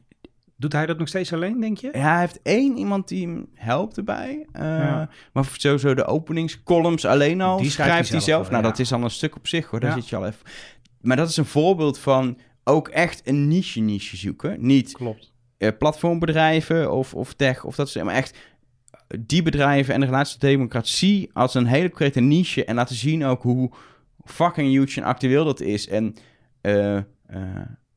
Doet 0.61 0.73
hij 0.73 0.87
dat 0.87 0.99
nog 0.99 1.09
steeds 1.09 1.33
alleen, 1.33 1.61
denk 1.61 1.79
je? 1.79 1.91
Ja, 1.93 1.99
hij 2.13 2.21
heeft 2.21 2.41
één 2.43 2.77
iemand 2.79 3.09
die 3.09 3.27
hem 3.27 3.47
helpt 3.55 3.97
erbij. 3.97 4.47
Uh, 4.53 4.63
Ja. 4.63 5.09
Maar 5.33 5.45
sowieso 5.57 5.95
de 5.95 6.05
openingscolumns 6.05 7.05
alleen 7.05 7.41
al 7.41 7.57
Die 7.61 7.71
schrijft, 7.71 7.91
schrijft 7.91 8.11
hij 8.11 8.21
zelf. 8.21 8.51
nou, 8.51 8.63
ja. 8.63 8.69
dat 8.69 8.79
is 8.79 8.93
al 8.93 9.03
een 9.03 9.11
stuk 9.11 9.37
op 9.37 9.47
zich 9.49 9.67
hoor. 9.67 9.81
Daar 9.81 9.91
Ja. 9.91 9.97
zit 9.97 10.09
je 10.09 10.17
al 10.17 10.27
even. 10.27 10.41
Maar 11.01 11.17
dat 11.17 11.29
is 11.29 11.37
een 11.37 11.45
voorbeeld 11.45 11.99
van 11.99 12.39
ook 12.65 12.89
echt 12.89 13.21
een 13.25 13.49
niche-niche 13.49 14.17
zoeken. 14.17 14.67
Niet 14.67 14.93
Klopt. 14.93 15.33
uh, 15.59 15.69
platformbedrijven 15.79 16.93
of, 16.93 17.15
of 17.15 17.35
tech 17.35 17.65
of 17.65 17.75
dat 17.75 17.89
soort 17.89 18.05
maar 18.05 18.15
echt 18.15 18.39
die 19.19 19.43
bedrijven 19.43 19.95
en 19.95 20.01
de 20.01 20.07
relatie 20.07 20.33
tot 20.33 20.41
democratie 20.41 21.31
als 21.33 21.55
een 21.55 21.67
hele 21.67 21.89
concrete 21.89 22.21
niche 22.21 22.65
en 22.65 22.75
laten 22.75 22.97
zien 22.97 23.25
ook 23.25 23.43
hoe 23.43 23.71
fucking 24.25 24.69
huge 24.69 25.01
en 25.01 25.07
actueel 25.07 25.45
dat 25.45 25.61
is. 25.61 25.89
En 25.89 26.15
uh, 26.63 27.01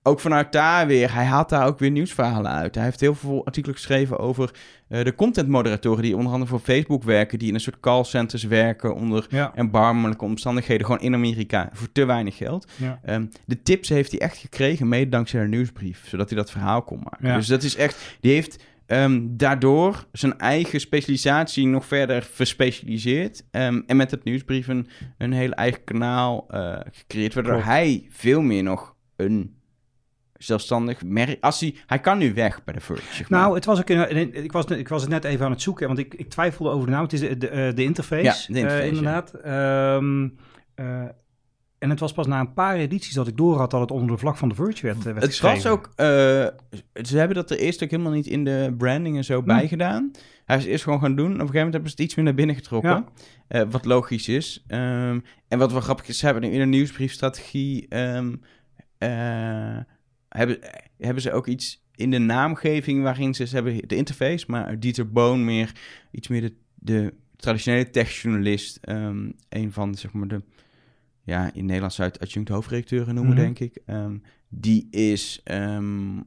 ook 0.03 0.19
vanuit 0.19 0.51
daar 0.51 0.87
weer, 0.87 1.13
hij 1.13 1.25
haalt 1.25 1.49
daar 1.49 1.65
ook 1.67 1.79
weer 1.79 1.91
nieuwsverhalen 1.91 2.51
uit. 2.51 2.75
Hij 2.75 2.83
heeft 2.83 2.99
heel 2.99 3.15
veel 3.15 3.45
artikelen 3.45 3.75
geschreven 3.75 4.19
over 4.19 4.51
uh, 4.89 5.03
de 5.03 5.15
contentmoderatoren 5.15 6.03
die 6.03 6.15
onder 6.15 6.31
andere 6.31 6.49
voor 6.51 6.59
Facebook 6.59 7.03
werken, 7.03 7.39
die 7.39 7.47
in 7.47 7.53
een 7.53 7.59
soort 7.59 7.79
callcenters 7.79 8.43
werken 8.43 8.95
onder 8.95 9.25
Ja. 9.29 9.51
erbarmelijke 9.55 10.25
omstandigheden, 10.25 10.85
gewoon 10.85 11.01
in 11.01 11.13
Amerika, 11.13 11.69
voor 11.73 11.91
te 11.91 12.05
weinig 12.05 12.37
geld. 12.37 12.67
Ja. 12.75 12.99
Um, 13.15 13.29
de 13.45 13.61
tips 13.61 13.89
heeft 13.89 14.11
hij 14.11 14.19
echt 14.19 14.37
gekregen, 14.37 14.87
mede 14.87 15.09
dankzij 15.09 15.39
haar 15.39 15.49
nieuwsbrief, 15.49 16.07
zodat 16.07 16.29
hij 16.29 16.37
dat 16.37 16.51
verhaal 16.51 16.81
kon 16.81 16.99
maken. 17.03 17.27
Ja. 17.27 17.35
Dus 17.35 17.47
dat 17.47 17.63
is 17.63 17.75
echt, 17.75 18.17
die 18.19 18.31
heeft 18.33 18.63
ehm, 18.85 19.21
daardoor 19.29 20.05
zijn 20.11 20.37
eigen 20.37 20.79
specialisatie 20.79 21.67
nog 21.67 21.85
verder 21.85 22.23
verspecialiseerd. 22.31 23.43
Ehm, 23.51 23.81
en 23.85 23.97
met 23.97 24.11
het 24.11 24.23
nieuwsbrief 24.23 24.67
een, 24.67 24.87
een 25.17 25.31
heel 25.33 25.51
eigen 25.51 25.83
kanaal 25.83 26.45
eh, 26.49 26.77
gecreëerd, 26.91 27.33
waardoor 27.33 27.53
Klopt. 27.53 27.67
hij 27.67 28.05
veel 28.09 28.41
meer 28.41 28.63
nog 28.63 28.95
een 29.15 29.55
zelfstandig 30.43 31.03
merk... 31.03 31.37
Als 31.43 31.59
hij, 31.59 31.75
hij 31.85 31.99
kan 31.99 32.17
nu 32.17 32.33
weg 32.33 32.63
bij 32.63 32.73
de 32.73 32.79
Verge, 32.79 33.13
zeg 33.13 33.29
maar. 33.29 33.39
Nou, 33.39 33.55
het 33.55 33.65
was 33.65 33.79
ook 33.79 33.89
in, 33.89 34.43
ik, 34.43 34.51
was, 34.51 34.65
ik 34.65 34.87
was 34.87 35.01
het 35.01 35.11
net 35.11 35.23
even 35.23 35.45
aan 35.45 35.51
het 35.51 35.61
zoeken, 35.61 35.87
want 35.87 35.99
ik, 35.99 36.13
ik 36.13 36.29
twijfelde 36.29 36.71
over 36.71 36.85
de 36.85 36.91
naam. 36.91 37.03
Het 37.03 37.13
is 37.13 37.19
de, 37.19 37.37
de, 37.37 37.47
eh, 37.47 37.75
de 37.75 37.83
interface, 37.83 38.23
Ja, 38.23 38.53
de 38.53 38.59
interface, 38.59 38.81
eh, 38.81 38.87
inderdaad. 38.87 39.33
Ehm, 39.33 40.29
eh, 40.75 41.03
en 41.77 41.89
het 41.89 41.99
was 41.99 42.13
pas 42.13 42.27
na 42.27 42.39
een 42.39 42.53
paar 42.53 42.75
edities 42.75 43.13
dat 43.13 43.27
ik 43.27 43.37
door 43.37 43.57
had 43.57 43.71
dat 43.71 43.81
het 43.81 43.91
onder 43.91 44.07
de 44.07 44.17
vlag 44.17 44.37
van 44.37 44.49
de 44.49 44.55
Verge 44.55 44.85
werd, 44.85 45.03
werd 45.03 45.15
Het 45.15 45.25
geschreven. 45.25 45.63
was 45.63 45.71
ook... 45.71 45.89
ze 47.07 47.17
hebben 47.17 47.35
dat 47.35 47.51
er 47.51 47.57
eerst 47.57 47.83
ook 47.83 47.89
helemaal 47.89 48.11
niet 48.11 48.27
in 48.27 48.43
de 48.43 48.75
branding 48.77 49.17
en 49.17 49.23
zo 49.23 49.41
bij 49.43 49.67
gedaan. 49.67 50.11
Hij 50.45 50.57
is 50.57 50.65
eerst 50.65 50.83
gewoon 50.83 50.99
gaan 50.99 51.15
doen. 51.15 51.25
Op 51.25 51.31
een 51.31 51.37
gegeven 51.39 51.55
moment 51.55 51.73
hebben 51.73 51.91
ze 51.91 51.95
het 51.95 52.05
iets 52.05 52.15
meer 52.15 52.25
naar 52.25 52.33
binnen 52.33 52.55
getrokken. 52.55 53.05
Ja. 53.47 53.67
Wat 53.67 53.85
logisch 53.85 54.27
is. 54.27 54.63
Ehm, 54.67 55.19
en 55.47 55.59
wat 55.59 55.71
wel 55.71 55.81
grappig 55.81 56.07
is, 56.07 56.17
ze 56.17 56.25
hebben 56.25 56.43
nu 56.43 56.49
in 56.49 56.61
een 56.61 56.69
nieuwsbriefstrategie... 56.69 57.85
ehm, 57.89 58.33
eh, 59.01 59.77
hebben, 60.37 60.57
hebben 60.97 61.21
ze 61.21 61.31
ook 61.31 61.47
iets 61.47 61.83
in 61.95 62.11
de 62.11 62.17
naamgeving 62.17 63.03
waarin 63.03 63.33
ze... 63.33 63.45
Ze 63.47 63.55
hebben 63.55 63.87
de 63.87 63.95
interface, 63.95 64.45
maar 64.47 64.79
Dieter 64.79 65.11
Boon 65.11 65.45
meer... 65.45 65.71
Iets 66.11 66.27
meer 66.27 66.41
de, 66.41 66.53
de 66.75 67.13
traditionele 67.35 67.89
techjournalist. 67.89 68.77
ehm 68.81 69.29
een 69.49 69.71
van, 69.71 69.95
zeg 69.95 70.13
maar, 70.13 70.27
de... 70.27 70.41
Ja, 71.23 71.49
in 71.53 71.65
Nederland 71.65 71.93
zou 71.93 72.07
het 72.07 72.19
adjunct 72.19 72.49
hoofdredacteuren 72.49 73.15
noemen, 73.15 73.33
Mhm. 73.33 73.41
denk 73.41 73.59
ik. 73.59 73.77
Ehm, 73.85 74.17
die 74.49 74.87
is... 74.91 75.41
ehm 75.43 76.15
uh, 76.17 76.21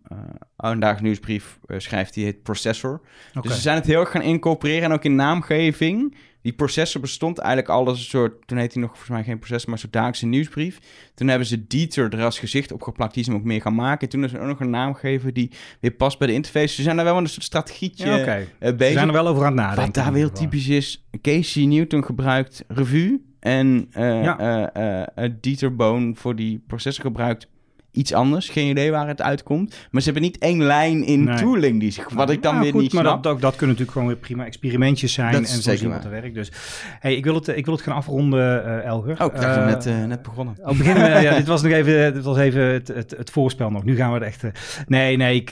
een 0.56 0.78
dagelijks 0.80 1.00
nieuwsbrief 1.00 1.58
eh, 1.66 1.78
schrijft, 1.78 2.14
die 2.14 2.24
heet 2.24 2.42
Processor. 2.42 3.00
Dus 3.40 3.54
ze 3.54 3.60
zijn 3.60 3.76
het 3.76 3.86
heel 3.86 4.00
erg 4.00 4.10
gaan 4.10 4.22
incorporeren. 4.22 4.82
En 4.82 4.92
ook 4.92 5.04
in 5.04 5.14
naamgeving. 5.14 6.16
Die 6.44 6.52
processor 6.52 7.00
bestond 7.00 7.38
eigenlijk 7.38 7.68
al 7.68 7.86
als 7.86 7.98
een 7.98 8.04
soort... 8.04 8.46
Toen 8.46 8.58
heette 8.58 8.72
hij 8.72 8.82
nog 8.82 8.90
volgens 8.90 9.10
mij 9.16 9.24
geen 9.24 9.38
processor, 9.38 9.68
maar 9.70 9.78
soort 9.78 9.92
dagelijkse 9.92 10.26
nieuwsbrief. 10.26 10.78
Toen 11.14 11.28
hebben 11.28 11.46
ze 11.46 11.66
Dieter 11.66 12.14
er 12.14 12.24
als 12.24 12.38
gezicht 12.38 12.72
op 12.72 12.82
geplakt. 12.82 13.14
Die 13.14 13.24
ze 13.24 13.30
hem 13.30 13.38
ook 13.38 13.46
meer 13.46 13.60
gaan 13.60 13.74
maken. 13.74 14.00
En 14.00 14.08
toen 14.08 14.24
is 14.24 14.32
er 14.32 14.40
ook 14.40 14.46
nog 14.46 14.60
een 14.60 14.70
naam 14.70 14.94
gegeven 14.94 15.34
die 15.34 15.50
weer 15.80 15.90
past 15.90 16.18
bij 16.18 16.26
de 16.26 16.32
interface. 16.32 16.74
Ze 16.74 16.82
zijn 16.82 16.96
daar 16.96 17.04
wel 17.04 17.16
een 17.16 17.26
soort 17.28 17.44
strategietje 17.44 18.06
Ja, 18.06 18.18
oké. 18.18 18.46
eh, 18.58 18.68
Ze 18.68 18.74
bezig. 18.74 18.94
zijn 18.94 19.06
er 19.08 19.14
wel 19.14 19.26
over 19.26 19.42
aan 19.44 19.46
het 19.52 19.56
nadenken. 19.60 19.84
Wat 19.84 19.94
daar 19.94 20.04
geval. 20.22 20.30
typisch 20.30 20.68
is. 20.68 21.06
Casey 21.22 21.64
Newton 21.64 22.04
gebruikt 22.04 22.64
Revue. 22.68 23.20
En 23.40 23.86
Ja. 23.92 24.38
eh, 24.72 25.24
eh, 25.24 25.32
Dieter 25.40 25.76
Boon 25.76 26.16
voor 26.16 26.36
die 26.36 26.62
processor 26.66 27.04
gebruikt 27.04 27.48
iets 27.94 28.12
anders. 28.12 28.48
Geen 28.48 28.68
idee 28.68 28.90
waar 28.90 29.08
het 29.08 29.22
uitkomt. 29.22 29.76
Maar 29.90 30.02
ze 30.02 30.10
hebben 30.10 30.22
niet 30.30 30.38
één 30.38 30.62
lijn 30.62 31.04
in 31.04 31.24
Nee. 31.24 31.36
tooling. 31.36 31.80
Die, 31.80 31.90
zich- 31.90 32.08
wat 32.10 32.30
ik 32.30 32.42
dan 32.42 32.54
Ja, 32.54 32.60
weer 32.60 32.70
goed, 32.72 32.80
niet 32.82 32.92
maar 32.92 33.02
snap. 33.04 33.22
dat, 33.22 33.32
dat, 33.32 33.40
dat 33.40 33.50
kunnen 33.56 33.68
natuurlijk 33.76 33.92
gewoon 33.92 34.06
weer 34.06 34.16
prima 34.16 34.44
experimentjes 34.44 35.12
zijn. 35.12 35.32
Dat 35.32 35.40
en 35.40 35.46
zo 35.48 35.60
zeker 35.60 35.88
wat 35.88 36.04
er 36.04 36.10
werkt. 36.10 36.34
Dus 36.34 36.52
hey, 37.00 37.16
ik, 37.16 37.24
wil 37.24 37.34
het, 37.34 37.48
ik 37.48 37.64
wil 37.64 37.74
het 37.74 37.82
gaan 37.82 37.94
afronden, 37.94 38.64
eh, 38.64 38.84
Elger. 38.84 39.20
Oh, 39.20 39.34
ik 39.34 39.40
dacht 39.40 39.56
Eh, 39.56 39.66
net, 39.66 39.86
eh, 39.86 40.04
net 40.04 40.22
begonnen. 40.22 40.56
Beginnen 40.66 41.22
ja, 41.22 41.34
dit 41.36 41.46
was 41.46 41.62
nog 41.62 41.72
even, 41.72 42.14
dit 42.14 42.22
was 42.24 42.36
even 42.38 42.62
het, 42.62 42.88
het, 42.88 43.10
het 43.16 43.30
voorspel 43.30 43.70
nog. 43.70 43.84
Nu 43.84 43.96
gaan 43.96 44.08
we 44.12 44.24
het 44.24 44.24
echt... 44.42 44.44
nee, 44.88 45.16
nee, 45.16 45.34
ik, 45.34 45.50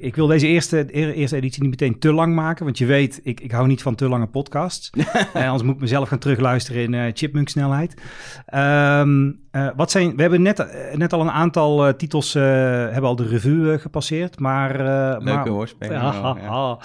ik 0.00 0.14
wil 0.16 0.26
deze 0.26 0.46
eerste, 0.46 0.90
eerste 1.14 1.36
editie 1.36 1.62
niet 1.62 1.70
meteen 1.70 1.98
te 1.98 2.12
lang 2.12 2.34
maken. 2.34 2.64
Want 2.64 2.78
je 2.78 2.86
weet, 2.86 3.20
ik, 3.22 3.40
ik 3.40 3.50
hou 3.50 3.66
niet 3.66 3.82
van 3.82 3.94
te 3.94 4.08
lange 4.08 4.26
podcasts. 4.26 4.90
Anders 5.34 5.62
moet 5.62 5.74
ik 5.74 5.80
mezelf 5.80 6.08
gaan 6.08 6.18
terugluisteren 6.18 6.94
in 6.94 7.10
chipmunk 7.16 7.48
snelheid. 7.48 7.94
Ehm, 8.46 9.30
eh, 9.54 9.68
wat 9.76 9.90
zijn, 9.90 10.16
we 10.16 10.20
hebben 10.20 10.42
net, 10.42 10.58
eh, 10.58 10.96
net 10.96 11.12
al 11.12 11.20
een 11.20 11.30
aantal 11.30 11.86
eh, 11.86 11.92
titels, 11.92 12.32
hebben 12.32 13.02
al 13.02 13.16
de 13.16 13.26
revue 13.26 13.78
gepasseerd. 13.78 14.38
Maar, 14.38 14.78
Leuke 14.78 15.24
maar, 15.24 15.48
woordspeling. 15.48 16.00
Ja, 16.00 16.22
wel, 16.22 16.36
ja. 16.36 16.78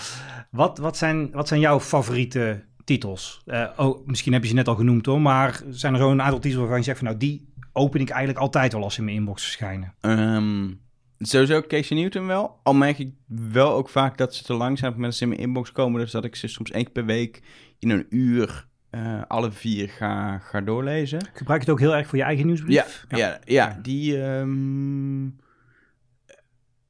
Wat, 0.52 0.78
wat, 0.78 0.98
zijn, 0.98 1.32
wat 1.32 1.48
zijn 1.48 1.60
jouw 1.60 1.80
favoriete 1.80 2.66
titels? 2.84 3.44
Oh, 3.78 4.08
misschien 4.08 4.34
heb 4.34 4.42
je 4.42 4.48
ze 4.48 4.54
net 4.54 4.68
al 4.68 4.76
genoemd 4.76 5.06
hoor, 5.06 5.22
maar 5.22 5.62
zijn 5.70 5.94
er 5.94 6.00
zo 6.00 6.12
een 6.12 6.22
aantal 6.22 6.40
titels 6.40 6.60
waarvan 6.60 6.78
je 6.78 6.84
zegt 6.84 6.98
van 6.98 7.08
nou 7.08 7.20
die 7.20 7.54
open 7.74 8.00
ik 8.00 8.10
eigenlijk 8.10 8.40
altijd 8.40 8.74
wel 8.74 8.84
als 8.84 8.94
ze 8.94 9.00
in 9.00 9.06
mijn 9.06 9.18
inbox 9.18 9.44
verschijnen. 9.44 9.94
Ehm, 10.00 10.72
sowieso 11.18 11.62
Casey 11.62 11.98
Newton 11.98 12.28
wel. 12.28 12.60
Al 12.64 12.74
merk 12.74 13.00
ik 13.00 13.14
wel 13.28 13.72
ook 13.72 13.90
vaak 13.90 14.18
dat 14.18 14.36
ze 14.36 14.44
te 14.44 14.54
lang 14.54 14.78
zijn 14.78 14.94
met 14.98 15.16
ze 15.16 15.24
in 15.24 15.30
mijn 15.30 15.42
inbox 15.42 15.72
komen. 15.72 16.02
Dus 16.02 16.12
dat 16.12 16.26
ik 16.26 16.36
ze 16.36 16.48
soms 16.48 16.72
één 16.72 16.84
keer 16.84 16.94
per 16.94 17.06
week 17.06 17.44
in 17.80 17.90
een 17.90 18.06
uur 18.10 18.68
eh, 18.90 19.22
alle 19.28 19.52
vier 19.52 19.90
ga, 19.90 20.38
ga 20.38 20.62
doorlezen. 20.62 21.20
Gebruik 21.34 21.62
je 21.62 21.66
het 21.66 21.70
ook 21.70 21.80
heel 21.88 21.96
erg 21.96 22.08
voor 22.08 22.18
je 22.18 22.24
eigen 22.24 22.46
nieuwsbrief? 22.46 23.06
Ja, 23.10 23.18
ja. 23.18 23.40
ja, 23.44 23.80
die... 23.82 24.22
ehm 24.24 25.28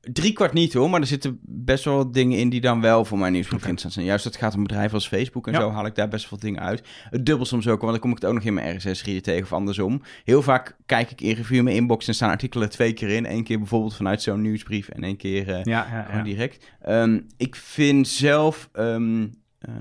drie 0.02 0.34
kwart 0.34 0.54
niet 0.54 0.74
hoor, 0.74 0.90
maar 0.90 1.02
er 1.02 1.08
zitten 1.08 1.40
best 1.42 1.84
wel 1.84 1.96
wat 1.96 2.14
dingen 2.14 2.38
in 2.38 2.50
die 2.50 2.62
dan 2.62 2.82
wel 2.82 3.06
voor 3.06 3.18
mijn 3.18 3.32
nieuwsbrief 3.32 3.60
interessant 3.60 3.94
zijn. 3.94 4.06
Juist 4.06 4.24
dat 4.24 4.36
gaat 4.36 4.56
om 4.56 4.62
bedrijven 4.62 4.94
als 4.94 5.08
Facebook 5.08 5.48
en 5.48 5.54
Ja. 5.54 5.60
zo 5.60 5.72
haal 5.72 5.86
ik 5.86 5.96
daar 5.96 6.08
best 6.08 6.30
wel 6.30 6.40
dingen 6.40 6.62
uit. 6.62 6.88
Het 7.10 7.26
dubbel 7.26 7.46
soms 7.46 7.68
ook, 7.68 7.80
want 7.80 7.92
dan 7.92 8.02
kom 8.02 8.10
ik 8.10 8.16
het 8.16 8.26
ook 8.26 8.34
nog 8.34 8.44
in 8.44 8.54
mijn 8.54 8.76
RSS-reader 8.76 9.22
tegen 9.22 9.44
of 9.44 9.54
andersom. 9.54 10.02
Heel 10.24 10.42
vaak 10.42 10.78
kijk 10.86 11.12
ik 11.12 11.22
in 11.22 11.36
review 11.36 11.58
in 11.58 11.64
mijn 11.64 11.76
inbox 11.76 12.08
en 12.08 12.14
staan 12.14 12.30
artikelen 12.30 12.70
twee 12.70 12.94
keer 12.94 13.10
in. 13.10 13.32
Eén 13.32 13.44
keer 13.44 13.58
bijvoorbeeld 13.58 13.96
vanuit 13.96 14.22
zo'n 14.22 14.42
nieuwsbrief 14.42 14.90
en 14.90 15.04
één 15.04 15.18
keer 15.18 15.50
eh, 15.50 15.64
Ja, 15.64 16.08
ja, 16.12 16.24
direct. 16.24 16.72
Ehm, 16.82 17.20
ik 17.38 17.56
vind 17.56 18.08
zelf 18.08 18.70
ehm, 18.74 19.28
eh, 19.60 19.72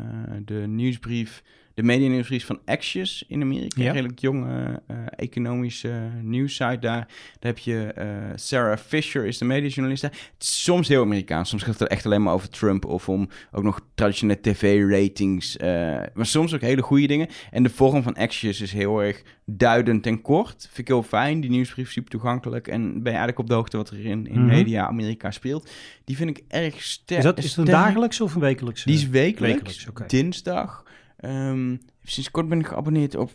de 0.45 0.55
nieuwsbrief, 0.55 1.43
de 1.79 1.85
media-nieuwsbrief 1.85 2.47
van 2.47 2.59
Axios 2.65 3.25
in 3.29 3.43
Amerika, 3.43 3.81
Ja. 3.83 3.87
een 3.89 3.93
redelijk 3.95 4.19
jonge 4.19 4.83
eh, 4.87 4.97
economische 5.17 6.11
nieuwssite 6.23 6.79
daar. 6.79 7.07
Daar 7.09 7.09
heb 7.41 7.59
je 7.59 7.93
eh, 7.95 8.07
Sarah 8.35 8.79
Fisher, 8.79 9.25
is 9.27 9.39
de 9.39 9.45
mediajournalist 9.45 10.03
daar. 10.03 10.11
Het 10.11 10.43
is 10.43 10.63
soms 10.63 10.89
heel 10.89 11.03
Amerikaans, 11.03 11.49
soms 11.49 11.63
gaat 11.63 11.79
het 11.79 11.89
echt 11.89 12.07
alleen 12.07 12.23
maar 12.23 12.33
over 12.33 12.49
Trump 12.49 12.85
of 12.85 13.09
om 13.09 13.29
ook 13.53 13.63
nog 13.63 13.81
traditionele 13.95 14.41
tv-ratings, 14.41 15.57
eh, 15.57 15.69
maar 16.15 16.27
soms 16.27 16.55
ook 16.55 16.61
hele 16.61 16.83
goede 16.83 17.07
dingen. 17.07 17.29
En 17.51 17.63
de 17.63 17.71
vorm 17.71 18.03
van 18.03 18.15
Axios 18.15 18.61
is 18.61 18.73
heel 18.73 19.03
erg 19.03 19.23
duidend 19.45 20.07
en 20.07 20.23
kort. 20.23 20.63
Vind 20.63 20.79
ik 20.79 20.89
heel 20.89 21.03
fijn, 21.03 21.41
die 21.41 21.51
nieuwsbrief 21.51 21.91
super 21.93 22.11
toegankelijk 22.11 22.69
en 22.69 22.83
ben 22.93 23.03
je 23.13 23.19
eigenlijk 23.19 23.39
op 23.39 23.47
de 23.49 23.55
hoogte 23.55 23.77
wat 23.77 23.91
er 23.91 24.05
in, 24.05 24.27
in 24.27 24.41
Mhm. 24.45 24.47
media 24.47 24.87
Amerika 24.87 25.31
speelt. 25.31 25.71
Die 26.05 26.17
vind 26.17 26.31
ik 26.31 26.45
erg 26.49 26.83
sterk. 26.83 27.19
Is 27.19 27.25
dat 27.25 27.39
is 27.39 27.45
het 27.45 27.57
een 27.57 27.65
dagelijkse 27.65 28.25
of 28.25 28.35
een 28.35 28.41
wekelijkse? 28.41 28.87
Die 28.87 28.97
is 28.97 29.09
wekelijks, 29.09 29.87
dinsdag. 30.07 30.87
Ehm, 31.19 31.77
sinds 32.03 32.31
kort 32.31 32.49
ben 32.49 32.61
ik 32.61 32.67
geabonneerd 32.67 33.15
op... 33.15 33.31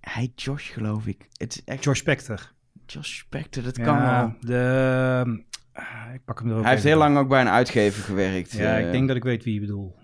Hij 0.00 0.32
Josh, 0.34 0.72
geloof 0.72 1.06
ik. 1.06 1.28
Het 1.36 1.54
is 1.54 1.64
echt 1.64 1.82
George 1.82 2.00
Spector. 2.00 2.52
Josh 2.86 3.18
Spector, 3.18 3.62
dat 3.62 3.78
kan 3.78 3.96
Ja, 3.96 4.20
wel. 4.20 4.34
de, 4.40 5.44
ah, 5.72 6.14
ik 6.14 6.24
pak 6.24 6.38
hem 6.38 6.48
er 6.50 6.56
ook 6.56 6.62
Hij 6.62 6.70
heeft 6.72 6.84
heel 6.84 6.98
lang 6.98 7.16
ook 7.18 7.28
bij 7.28 7.40
een 7.40 7.48
uitgever 7.48 8.02
gewerkt. 8.02 8.52
Ja, 8.52 8.78
eh. 8.78 8.86
ik 8.86 8.92
denk 8.92 9.08
dat 9.08 9.16
ik 9.16 9.22
weet 9.24 9.44
wie 9.44 9.54
je 9.54 9.60
bedoelt. 9.60 9.94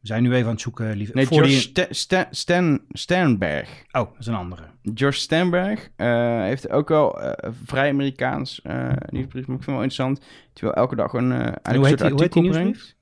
We 0.00 0.10
zijn 0.10 0.22
nu 0.22 0.32
even 0.34 0.44
aan 0.46 0.52
het 0.52 0.60
zoeken, 0.60 0.96
lieve. 0.96 1.12
Nee, 1.14 1.26
voor 1.26 1.36
Josh 1.46 1.66
die- 1.72 1.86
Stan 2.30 2.80
Stanberg. 2.90 3.68
Oh, 3.90 4.10
dat 4.10 4.14
is 4.18 4.26
een 4.26 4.34
andere. 4.34 4.62
Josh 4.82 5.16
Stanberg 5.18 5.90
eh, 5.96 6.40
heeft 6.40 6.70
ook 6.70 6.88
wel 6.88 7.20
eh, 7.22 7.50
vrij 7.64 7.90
Amerikaans 7.90 8.62
eh 8.62 8.92
nieuwsbrief, 9.06 9.46
maar 9.46 9.56
ik 9.56 9.62
vind 9.62 9.64
het 9.64 9.64
wel 9.64 9.74
interessant. 9.82 10.20
Terwijl 10.52 10.76
elke 10.76 10.96
dag 10.96 11.12
een, 11.12 11.32
eh 11.32 11.38
hoe 11.38 11.46
een 11.62 11.84
heet 11.84 11.98
soort 11.98 11.98
die- 12.00 12.10
hoe 12.10 12.20
heet 12.22 12.32
die 12.32 12.42
artikel 12.42 12.50
brengt. 12.50 12.96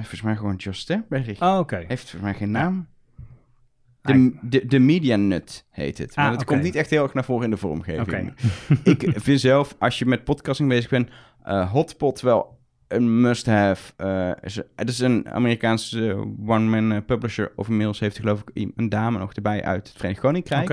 Volgens 0.00 0.22
mij 0.22 0.36
gewoon 0.36 0.56
Josh 0.56 0.78
Stanberg. 0.78 1.40
Oh, 1.42 1.58
oké. 1.58 1.76
Heeft 1.76 2.00
volgens 2.10 2.22
mij 2.22 2.34
geen 2.34 2.50
naam. 2.50 2.86
De, 4.00 4.34
de, 4.42 4.66
de 4.66 4.78
Media 4.78 5.16
Nut 5.16 5.64
heet 5.70 5.98
het. 5.98 6.16
Maar 6.16 6.24
Ah, 6.26 6.32
het 6.32 6.44
komt 6.44 6.62
niet 6.62 6.74
echt 6.74 6.90
heel 6.90 7.02
erg 7.02 7.14
naar 7.14 7.24
voren 7.24 7.44
in 7.44 7.50
de 7.50 7.56
vormgeving. 7.56 8.34
Ik 8.84 9.12
vind 9.16 9.40
zelf, 9.40 9.74
als 9.78 9.98
je 9.98 10.06
met 10.06 10.24
podcasting 10.24 10.68
bezig 10.68 10.90
bent, 10.90 11.08
eh, 11.42 11.70
Hotpot 11.72 12.20
wel 12.20 12.58
een 12.88 13.20
must-have. 13.20 13.92
is- 14.42 14.60
het 14.76 14.88
is 14.88 14.98
een 14.98 15.28
Amerikaanse 15.30 16.10
eh, 16.10 16.20
one-man 16.50 17.04
publisher. 17.04 17.52
Of 17.56 17.68
inmiddels 17.68 18.00
heeft 18.00 18.16
hij 18.16 18.24
geloof 18.26 18.42
ik 18.52 18.68
een 18.76 18.88
dame 18.88 19.18
nog 19.18 19.32
erbij 19.32 19.64
uit 19.64 19.86
het 19.88 19.96
Verenigd 19.96 20.20
Koninkrijk. 20.20 20.68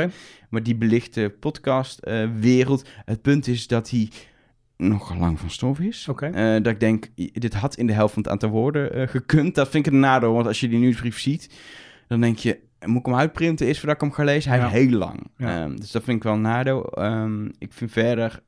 Maar 0.49 0.63
die 0.63 0.75
belicht 0.75 1.13
de 1.13 1.29
podcast-wereld. 1.29 2.89
het 3.05 3.21
punt 3.21 3.47
is 3.47 3.67
dat 3.67 3.89
hij 3.89 4.09
nogal 4.81 5.17
lang 5.17 5.39
van 5.39 5.49
stof 5.49 5.79
is. 5.79 6.07
Oké. 6.07 6.25
Eh, 6.25 6.51
dat 6.63 6.67
ik 6.73 6.79
denk, 6.79 7.07
dit 7.15 7.53
had 7.53 7.75
in 7.75 7.87
de 7.87 7.93
helft 7.93 8.13
van 8.13 8.23
het 8.23 8.31
aantal 8.31 8.49
woorden 8.49 8.93
eh, 8.93 9.07
gekund. 9.07 9.55
Dat 9.55 9.69
vind 9.69 9.87
ik 9.87 9.93
een 9.93 9.99
nadeel, 9.99 10.33
want 10.33 10.47
als 10.47 10.59
je 10.59 10.67
die 10.69 10.79
nieuwsbrief 10.79 11.19
ziet, 11.19 11.49
dan 12.07 12.21
denk 12.21 12.37
je, 12.37 12.59
moet 12.85 12.99
ik 12.99 13.05
hem 13.05 13.15
uitprinten 13.15 13.67
is 13.67 13.77
voordat 13.79 13.95
ik 13.95 14.01
hem 14.01 14.11
ga 14.11 14.23
lezen? 14.23 14.51
Hij 14.51 14.59
Ja. 14.59 14.65
is 14.65 14.71
heel 14.71 14.89
lang. 14.89 15.27
Ja. 15.37 15.61
Ehm, 15.61 15.75
dus 15.75 15.91
dat 15.91 16.03
vind 16.03 16.17
ik 16.17 16.23
wel 16.23 16.33
een 16.33 16.41
nadeel. 16.41 16.85
Ehm, 16.91 17.45
ik 17.45 17.73
vind 17.73 17.91
verder 17.91 18.43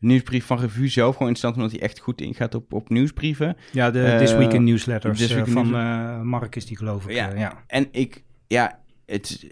de 0.00 0.06
nieuwsbrief 0.06 0.44
van 0.44 0.58
Revue 0.58 0.88
zelf 0.88 1.12
gewoon 1.12 1.28
interessant, 1.28 1.56
omdat 1.56 1.70
hij 1.80 1.88
echt 1.88 1.98
goed 1.98 2.20
ingaat 2.20 2.54
op, 2.54 2.72
op 2.72 2.88
nieuwsbrieven. 2.88 3.56
Ja, 3.72 3.90
de 3.90 4.16
This 4.18 4.34
Week 4.34 4.52
in 4.52 4.64
Newsletters 4.64 5.18
This 5.18 5.32
Week 5.32 5.46
eh, 5.46 5.46
in 5.46 5.52
van 5.52 6.26
Mark 6.26 6.56
is 6.56 6.66
die 6.66 6.76
geloof 6.76 7.08
ik. 7.08 7.14
Ja. 7.14 7.34
ja. 7.34 7.64
En 7.66 7.88
ik, 7.90 8.24
ja, 8.46 8.80
het, 9.06 9.46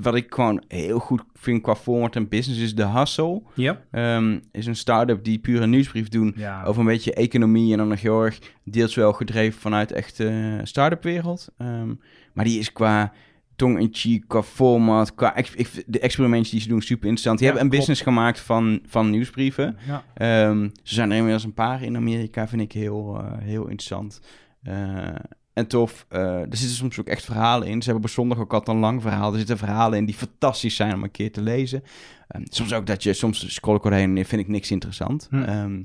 wat 0.00 0.14
ik 0.14 0.34
gewoon 0.34 0.62
heel 0.68 0.98
goed 0.98 1.22
vind 1.34 1.62
qua 1.62 1.74
format 1.74 2.16
en 2.16 2.28
business 2.28 2.60
is 2.62 2.74
de 2.74 2.86
Hustle. 2.88 3.42
Ja. 3.54 3.80
Ehm, 3.90 4.38
is 4.52 4.66
een 4.66 4.76
start-up 4.76 5.24
die 5.24 5.38
puur 5.38 5.62
een 5.62 5.70
nieuwsbrief 5.70 6.08
doen 6.08 6.32
ja. 6.36 6.64
over 6.64 6.80
een 6.80 6.86
beetje 6.86 7.14
economie 7.14 7.72
en 7.72 7.78
dan 7.78 7.88
nog 7.88 8.00
heel 8.00 8.22
erg 8.24 8.38
deels 8.64 8.94
wel 8.94 9.12
gedreven 9.12 9.60
vanuit 9.60 9.92
echt 9.92 10.20
eh 10.20 10.58
start-up 10.62 11.02
wereld. 11.02 11.48
Ehm, 11.58 11.94
maar 12.32 12.44
die 12.44 12.58
is 12.58 12.72
qua 12.72 13.12
tong-in-cheek, 13.56 14.24
qua 14.26 14.42
format, 14.42 15.14
qua 15.14 15.34
ex- 15.36 15.82
de 15.86 15.98
experimenten 15.98 16.50
die 16.50 16.60
ze 16.60 16.68
doen, 16.68 16.80
super 16.82 17.02
interessant. 17.08 17.38
Die 17.38 17.46
Ja, 17.48 17.52
hebben 17.54 17.72
een 17.72 17.78
klopt. 17.78 17.86
business 17.86 18.00
gemaakt 18.16 18.40
van, 18.40 18.80
van 18.86 19.10
nieuwsbrieven. 19.10 19.76
Ja. 19.86 20.04
Ehm, 20.14 20.68
ze 20.82 20.94
zijn 20.94 21.10
er 21.10 21.16
inmiddels 21.16 21.44
een 21.44 21.54
paar 21.54 21.82
in 21.82 21.96
Amerika, 21.96 22.48
vind 22.48 22.62
ik 22.62 22.72
heel, 22.72 23.18
eh, 23.18 23.32
heel 23.38 23.62
interessant. 23.62 24.20
Eh, 24.62 25.08
en 25.52 25.66
tof. 25.66 26.06
Eh, 26.08 26.20
er 26.40 26.46
zitten 26.56 26.76
soms 26.76 27.00
ook 27.00 27.06
echt 27.08 27.24
verhalen 27.24 27.68
in. 27.68 27.82
Ze 27.82 27.90
hebben 27.90 28.08
op 28.08 28.14
zondag 28.14 28.38
ook 28.38 28.52
altijd 28.52 28.76
een 28.76 28.82
lang 28.82 29.02
verhaal. 29.02 29.32
Er 29.32 29.38
zitten 29.38 29.58
verhalen 29.58 29.98
in 29.98 30.04
die 30.06 30.14
fantastisch 30.14 30.76
zijn 30.76 30.94
om 30.94 31.02
een 31.02 31.10
keer 31.10 31.32
te 31.32 31.40
lezen. 31.42 31.82
Ehm, 32.28 32.42
soms 32.48 32.72
ook 32.72 32.86
dat 32.86 33.02
je, 33.02 33.12
soms 33.12 33.54
scroll 33.54 33.76
ik 33.76 33.84
erheen 33.84 34.16
en 34.16 34.24
vind 34.24 34.40
ik 34.42 34.48
niks 34.48 34.70
interessant. 34.70 35.26
Hm. 35.30 35.42
Ehm, 35.42 35.82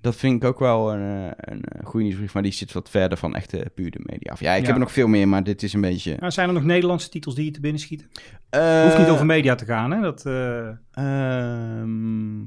dat 0.00 0.16
vind 0.16 0.42
ik 0.42 0.48
ook 0.48 0.58
wel 0.58 0.92
een, 0.92 1.00
eh, 1.24 1.30
een, 1.54 1.62
eh, 1.64 1.86
goede 1.86 2.04
nieuwsbrief, 2.04 2.34
maar 2.34 2.42
die 2.42 2.52
zit 2.52 2.72
wat 2.72 2.90
verder 2.90 3.18
van 3.18 3.34
echte 3.34 3.70
pure 3.74 4.00
media 4.02 4.32
af. 4.32 4.40
Ja, 4.40 4.52
ik 4.52 4.60
Ja. 4.60 4.64
heb 4.66 4.74
er 4.74 4.80
nog 4.80 4.92
veel 4.92 5.08
meer, 5.08 5.28
maar 5.28 5.44
dit 5.44 5.62
is 5.62 5.72
een 5.72 5.80
beetje... 5.80 6.16
Nou, 6.20 6.32
zijn 6.32 6.48
er 6.48 6.54
nog 6.54 6.64
Nederlandse 6.64 7.08
titels 7.08 7.34
die 7.34 7.44
je 7.44 7.50
te 7.50 7.60
binnen 7.60 7.80
schieten? 7.80 8.06
Eh, 8.50 8.82
Hoeft 8.82 8.98
niet 8.98 9.08
over 9.08 9.26
media 9.26 9.54
te 9.54 9.64
gaan, 9.64 9.90
hè? 9.90 10.00
Dat, 10.00 10.26
eh, 10.26 10.68
Ehm, 10.90 12.40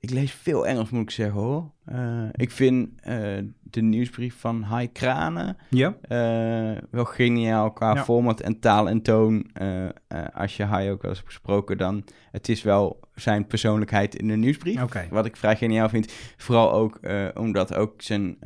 ik 0.00 0.10
lees 0.10 0.32
veel 0.32 0.66
Engels, 0.66 0.90
moet 0.90 1.02
ik 1.02 1.10
zeggen 1.10 1.40
hoor. 1.40 1.70
Ik 2.32 2.50
vind 2.50 2.88
de 3.70 3.82
nieuwsbrief 3.82 4.34
van 4.38 4.62
Hai 4.62 4.92
Kranen 4.92 5.56
ja. 5.68 5.96
eh, 6.02 6.82
wel 6.90 7.04
geniaal 7.04 7.72
qua 7.72 7.94
Ja. 7.94 8.04
format 8.04 8.40
en 8.40 8.58
taal 8.58 8.88
en 8.88 9.02
toon. 9.02 9.50
Eh, 9.52 9.84
eh, 9.84 9.90
als 10.34 10.56
je 10.56 10.64
Hai 10.64 10.90
ook 10.90 11.02
wel 11.02 11.10
eens 11.10 11.20
hebt 11.20 11.32
gesproken, 11.32 11.78
dan 11.78 12.04
het 12.32 12.48
is 12.48 12.62
wel 12.62 13.00
zijn 13.14 13.46
persoonlijkheid 13.46 14.14
in 14.14 14.28
de 14.28 14.36
nieuwsbrief. 14.36 14.80
Wat 15.10 15.26
ik 15.26 15.36
vrij 15.36 15.56
geniaal 15.56 15.88
vind. 15.88 16.12
Vooral 16.36 16.72
ook 16.72 17.00
omdat 17.34 17.74
ook 17.74 18.02
zijn 18.02 18.38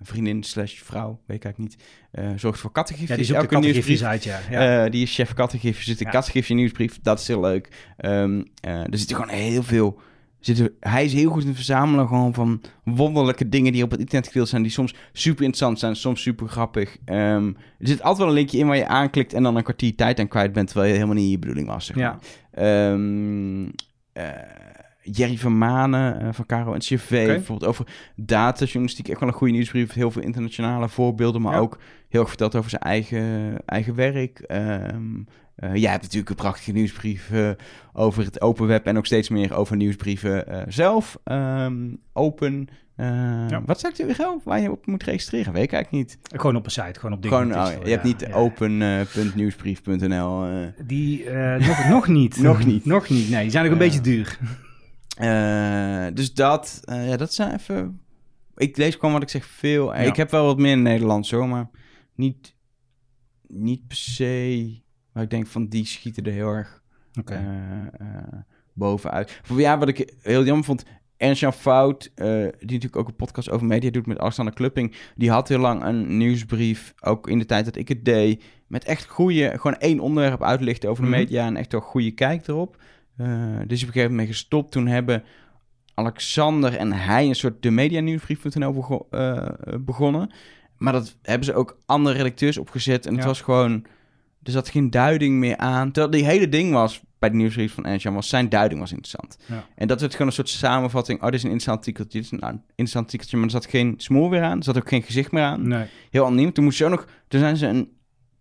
vriendin 0.00 0.42
slash 0.42 0.80
vrouw, 0.80 1.20
weet 1.26 1.36
ik 1.36 1.44
eigenlijk 1.44 1.58
niet, 1.58 2.40
zorgt 2.40 2.60
voor 2.60 2.72
kattegifjes. 2.72 3.10
Ja, 3.10 3.16
die 3.16 3.24
zoekt 3.24 3.40
de 3.40 3.46
categorieën 3.46 3.84
nieuwsbrief. 3.84 4.08
uit, 4.08 4.24
ja. 4.24 4.40
ja. 4.50 4.88
Die 4.88 5.02
is 5.02 5.14
chef 5.14 5.34
kattegifje, 5.34 5.84
zit 5.84 6.00
een 6.00 6.22
Ja. 6.32 6.54
nieuwsbrief. 6.54 6.98
Dat 7.02 7.20
is 7.20 7.28
heel 7.28 7.40
leuk. 7.40 7.68
Ehm, 7.96 8.42
eh, 8.60 8.80
er 8.80 8.98
zitten 8.98 9.16
gewoon 9.16 9.30
heel 9.34 9.62
veel... 9.62 10.00
Zitten, 10.42 10.70
hij 10.80 11.04
is 11.04 11.12
heel 11.12 11.30
goed 11.30 11.40
in 11.40 11.46
het 11.46 11.56
verzamelen 11.56 12.08
gewoon 12.08 12.34
van 12.34 12.60
wonderlijke 12.84 13.48
dingen 13.48 13.72
die 13.72 13.82
op 13.82 13.90
het 13.90 14.00
internet 14.00 14.26
gedeeld 14.26 14.48
zijn, 14.48 14.62
die 14.62 14.70
soms 14.70 14.94
super 15.12 15.44
interessant 15.44 15.78
zijn, 15.78 15.96
soms 15.96 16.22
super 16.22 16.48
grappig. 16.48 16.96
Ehm, 17.04 17.46
er 17.78 17.86
zit 17.88 17.98
altijd 18.02 18.18
wel 18.18 18.28
een 18.28 18.32
linkje 18.34 18.58
in 18.58 18.66
waar 18.66 18.76
je 18.76 18.86
aanklikt 18.86 19.32
en 19.32 19.42
dan 19.42 19.56
een 19.56 19.62
kwartier 19.62 19.94
tijd 19.94 20.18
aan 20.20 20.28
kwijt 20.28 20.52
bent, 20.52 20.66
terwijl 20.68 20.88
je 20.88 20.94
helemaal 20.94 21.16
niet 21.16 21.30
je 21.30 21.38
bedoeling 21.38 21.66
was. 21.68 21.86
Zeg 21.86 21.96
maar. 21.96 22.04
ja. 22.04 22.18
Ehm, 22.92 23.68
eh, 24.12 24.28
Jerry 25.04 25.38
van 25.38 25.58
Manen 25.58 26.20
eh, 26.20 26.28
van 26.32 26.46
Caro 26.46 26.72
en 26.72 26.78
CV, 26.80 27.26
bijvoorbeeld 27.26 27.70
over 27.70 27.86
datajournalistiek. 28.16 29.08
Echt 29.08 29.20
wel 29.20 29.28
een 29.28 29.34
goede 29.34 29.52
nieuwsbrief. 29.52 29.92
Heel 29.92 30.10
veel 30.10 30.22
internationale 30.22 30.88
voorbeelden, 30.88 31.42
maar 31.42 31.52
Ja. 31.54 31.58
ook 31.58 31.78
heel 32.08 32.20
erg 32.20 32.28
verteld 32.28 32.56
over 32.56 32.70
zijn 32.70 32.82
eigen, 32.82 33.56
eigen 33.66 33.94
werk. 33.94 34.38
Eh, 34.38 34.76
jij 35.74 35.90
hebt 35.90 36.02
natuurlijk 36.02 36.30
een 36.30 36.36
prachtige 36.36 36.72
nieuwsbrief 36.72 37.30
eh, 37.30 37.50
over 37.92 38.24
het 38.24 38.40
open 38.40 38.66
web 38.66 38.86
en 38.86 38.96
ook 38.96 39.06
steeds 39.06 39.28
meer 39.28 39.54
over 39.54 39.76
nieuwsbrieven 39.76 40.46
eh, 40.48 40.62
zelf. 40.68 41.18
Ehm, 41.24 41.94
open. 42.12 42.66
eh, 42.96 43.06
Ja. 43.48 43.62
Wat 43.66 43.80
zegt 43.80 44.00
u 44.00 44.06
weer 44.06 44.36
Waar 44.44 44.60
je 44.60 44.70
op 44.70 44.86
moet 44.86 45.02
registreren? 45.02 45.52
Weet 45.52 45.62
ik 45.62 45.72
eigenlijk 45.72 46.04
niet. 46.04 46.18
Gewoon 46.40 46.56
op 46.56 46.64
een 46.64 46.70
site, 46.70 47.00
gewoon 47.00 47.16
op. 47.16 47.24
Gewoon, 47.24 47.54
oh, 47.54 47.70
je 47.84 47.90
hebt 47.90 48.04
niet 48.04 48.32
open.nieuwsbrief.nl. 48.32 50.44
eh. 50.46 50.66
Die 50.86 51.24
eh, 51.30 51.66
nog, 51.66 51.88
nog 51.88 52.08
niet. 52.08 52.36
Nog 52.50 52.64
niet. 52.64 52.84
Nog 52.84 53.08
niet, 53.08 53.30
nee. 53.30 53.42
Die 53.42 53.50
zijn 53.50 53.64
nog 53.64 53.72
een 53.72 53.78
Ja. 53.78 53.84
beetje 53.84 54.00
duur. 54.00 54.38
Eh, 55.16 56.06
dus 56.14 56.34
dat, 56.34 56.80
eh, 56.84 57.08
ja, 57.08 57.16
dat 57.16 57.34
zijn 57.34 57.54
even. 57.54 58.00
Ik 58.56 58.76
lees 58.76 58.94
gewoon 58.94 59.12
wat 59.12 59.22
ik 59.22 59.28
zeg 59.28 59.46
veel. 59.46 59.94
Eh, 59.94 60.02
Ja. 60.04 60.08
Ik 60.10 60.16
heb 60.16 60.30
wel 60.30 60.44
wat 60.46 60.58
meer 60.58 60.72
in 60.72 60.82
Nederlands 60.82 61.30
hoor, 61.30 61.48
maar 61.48 61.70
niet, 62.14 62.54
niet 63.46 63.86
per 63.86 63.96
se. 63.96 64.80
Maar 65.12 65.22
ik 65.22 65.30
denk 65.30 65.46
van 65.46 65.66
die 65.66 65.86
schieten 65.86 66.24
er 66.24 66.32
heel 66.32 66.48
erg 66.48 66.82
eh, 67.24 67.36
eh, 67.38 67.86
bovenuit. 68.72 69.40
Voor 69.42 69.60
ja, 69.60 69.78
wat 69.78 69.88
ik 69.88 70.14
heel 70.22 70.44
jammer 70.44 70.64
vond. 70.64 70.84
Ernst-Jan 71.16 71.52
Fout, 71.52 72.10
eh, 72.14 72.26
die 72.26 72.50
natuurlijk 72.60 72.96
ook 72.96 73.08
een 73.08 73.16
podcast 73.16 73.50
over 73.50 73.66
media 73.66 73.90
doet 73.90 74.06
met 74.06 74.18
Alexander 74.18 74.54
Klupping. 74.54 74.94
Die 75.16 75.30
had 75.30 75.48
heel 75.48 75.58
lang 75.58 75.84
een 75.84 76.16
nieuwsbrief, 76.16 76.94
ook 77.00 77.28
in 77.28 77.38
de 77.38 77.44
tijd 77.46 77.64
dat 77.64 77.76
ik 77.76 77.88
het 77.88 78.04
deed. 78.04 78.44
Met 78.66 78.84
echt 78.84 79.06
goede, 79.08 79.50
gewoon 79.56 79.76
één 79.78 80.00
onderwerp 80.00 80.42
uitlichten 80.42 80.90
over 80.90 81.02
de 81.04 81.08
Mhm. 81.10 81.18
media. 81.18 81.46
En 81.46 81.56
echt 81.56 81.72
wel 81.72 81.80
goede 81.80 82.10
kijk 82.10 82.46
erop. 82.48 82.76
Dus 83.66 83.80
op 83.82 83.86
een 83.88 83.92
gegeven 83.92 84.10
moment 84.10 84.28
gestopt. 84.28 84.72
Toen 84.72 84.86
hebben 84.86 85.24
Alexander 85.94 86.76
en 86.76 86.92
hij 86.92 87.26
een 87.28 87.34
soort 87.34 87.62
de 87.62 87.70
media 87.70 88.00
nieuwsbrief.nl 88.00 88.72
bego- 88.72 89.06
eh, 89.10 89.48
begonnen. 89.80 90.30
Maar 90.78 90.92
dat 90.92 91.16
hebben 91.22 91.44
ze 91.44 91.54
ook 91.54 91.80
andere 91.86 92.16
redacteurs 92.16 92.58
opgezet. 92.58 93.06
En 93.06 93.14
het 93.14 93.24
was 93.24 93.40
gewoon... 93.40 93.84
Er 94.42 94.52
zat 94.52 94.68
geen 94.68 94.90
duiding 94.90 95.38
meer 95.38 95.56
aan. 95.56 95.92
Terwijl 95.92 96.12
die 96.12 96.24
hele 96.30 96.48
ding 96.48 96.72
was 96.72 97.02
bij 97.18 97.30
de 97.30 97.36
nieuwsbrief 97.36 97.74
van 97.74 97.84
Ernst-Jan 97.84 98.14
was 98.14 98.28
zijn 98.28 98.48
duiding 98.48 98.80
was 98.80 98.90
interessant. 98.92 99.36
Ja. 99.46 99.64
En 99.74 99.88
dat 99.88 100.00
werd 100.00 100.12
gewoon 100.12 100.26
een 100.26 100.32
soort 100.32 100.48
samenvatting. 100.48 101.18
Oh, 101.18 101.24
dit 101.24 101.34
is 101.34 101.42
een 101.42 101.50
interessant 101.50 101.78
artikeltje, 101.78 102.18
dit 102.20 102.32
is 102.32 102.38
een 102.38 102.62
interessant 102.66 103.04
artikeltje. 103.04 103.36
Maar 103.36 103.46
er 103.46 103.52
zat 103.52 103.66
geen 103.66 103.94
smoor 103.96 104.30
weer 104.30 104.42
aan. 104.42 104.58
Er 104.58 104.64
zat 104.64 104.76
ook 104.76 104.88
geen 104.88 105.02
gezicht 105.02 105.32
meer 105.32 105.42
aan. 105.44 105.68
Nee. 105.68 105.86
Heel 106.10 106.26
anoniem. 106.26 106.52
Toen 106.52 106.64
moest 106.64 106.76
ze 106.76 106.84
ook 106.84 106.90
nog... 106.90 107.06
Toen 107.28 107.40
zijn 107.40 107.56
ze 107.56 107.66
een 107.66 107.90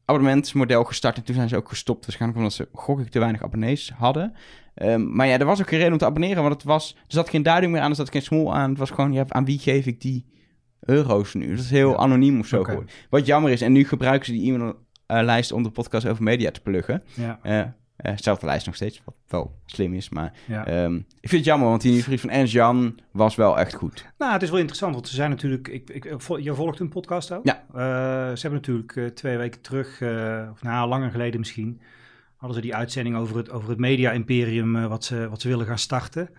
abonnementsmodel 0.05 0.83
gestart. 0.83 1.17
En 1.17 1.23
toen 1.23 1.35
zijn 1.35 1.49
ze 1.49 1.55
ook 1.55 1.69
gestopt. 1.69 2.01
Waarschijnlijk 2.05 2.39
omdat 2.39 2.53
ze, 2.55 2.67
gok 2.73 2.99
ik, 2.99 3.09
te 3.09 3.19
weinig 3.19 3.43
abonnees 3.43 3.91
hadden. 3.97 4.33
Ehm, 4.73 5.15
maar 5.15 5.27
ja, 5.27 5.39
er 5.39 5.45
was 5.45 5.59
ook 5.61 5.67
geen 5.69 5.77
reden 5.77 5.93
om 5.93 5.99
te 5.99 6.05
abonneren. 6.05 6.41
Want 6.43 6.53
het 6.53 6.63
was... 6.63 6.95
Er 6.97 7.03
zat 7.07 7.29
geen 7.29 7.43
duiding 7.43 7.71
meer 7.71 7.81
aan. 7.81 7.89
Er 7.89 7.95
zat 7.95 8.11
geen 8.11 8.21
smoor 8.21 8.53
aan. 8.53 8.69
Het 8.69 8.79
was 8.79 8.89
gewoon... 8.89 9.13
Ja, 9.13 9.25
aan 9.27 9.45
wie 9.45 9.59
geef 9.59 9.85
ik 9.85 10.01
die 10.01 10.25
euro's 10.79 11.33
nu? 11.33 11.49
Dat 11.49 11.63
is 11.63 11.69
heel 11.69 11.89
Ja. 11.89 11.95
anoniem 11.95 12.39
of 12.39 12.47
zo. 12.47 12.83
Wat 13.09 13.25
jammer 13.25 13.51
is. 13.51 13.61
En 13.61 13.71
nu 13.71 13.83
gebruiken 13.85 14.25
ze 14.25 14.31
die 14.31 14.41
e-maillijst 15.11 15.51
om 15.51 15.63
de 15.63 15.69
podcast 15.69 16.07
over 16.07 16.23
media 16.23 16.51
te 16.51 16.61
pluggen. 16.61 17.03
Ja. 17.13 17.39
Eh 17.41 17.61
eh, 18.01 18.13
zelfde 18.15 18.45
lijst 18.45 18.65
nog 18.65 18.75
steeds, 18.75 19.01
wat 19.05 19.15
wel 19.27 19.55
slim 19.65 19.93
is. 19.93 20.09
Maar 20.09 20.33
ja. 20.47 20.65
ehm, 20.65 20.95
ik 20.95 21.29
vind 21.29 21.31
het 21.31 21.43
jammer, 21.43 21.67
want 21.67 21.81
die 21.81 21.91
nieuwsbrief 21.91 22.21
van 22.21 22.29
Ernst 22.29 22.53
Jan 22.53 22.99
was 23.11 23.35
wel 23.35 23.59
echt 23.59 23.73
goed. 23.73 24.05
Nou, 24.17 24.33
het 24.33 24.41
is 24.41 24.49
wel 24.49 24.57
interessant, 24.59 24.93
want 24.93 25.07
ze 25.07 25.15
zijn 25.15 25.29
natuurlijk... 25.29 25.67
Ik, 25.67 25.89
ik, 25.89 26.03
je 26.39 26.53
volgt 26.53 26.79
hun 26.79 26.89
podcast 26.89 27.31
ook? 27.31 27.45
Ja. 27.45 27.63
Eh, 27.73 28.35
ze 28.35 28.41
hebben 28.41 28.59
natuurlijk 28.59 28.95
eh, 28.95 29.05
twee 29.05 29.37
weken 29.37 29.61
terug, 29.61 30.01
eh, 30.01 30.49
of 30.51 30.63
nou, 30.63 30.89
langer 30.89 31.11
geleden 31.11 31.39
misschien... 31.39 31.81
hadden 32.35 32.57
ze 32.57 32.63
die 32.63 32.75
uitzending 32.75 33.15
over 33.15 33.37
het, 33.37 33.49
over 33.49 33.69
het 33.69 33.79
media-imperium... 33.79 34.75
eh, 34.75 34.87
wat, 34.87 35.03
ze, 35.03 35.29
wat 35.29 35.41
ze 35.41 35.47
willen 35.47 35.65
gaan 35.65 35.79
starten. 35.79 36.29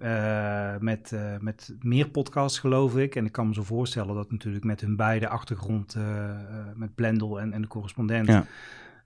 Eh, 0.00 0.74
met, 0.80 1.12
eh, 1.12 1.20
met 1.40 1.74
meer 1.80 2.08
podcasts, 2.08 2.58
geloof 2.58 2.96
ik. 2.96 3.14
En 3.16 3.24
ik 3.24 3.32
kan 3.32 3.46
me 3.48 3.54
zo 3.54 3.62
voorstellen 3.62 4.14
dat 4.14 4.30
natuurlijk 4.30 4.64
met 4.64 4.80
hun 4.80 4.96
beide 4.96 5.28
achtergrond... 5.28 5.94
eh, 5.94 6.02
met 6.74 6.94
Blendel 6.94 7.40
en, 7.40 7.52
en 7.52 7.60
de 7.62 7.68
correspondent... 7.68 8.26
Ja. 8.28 8.44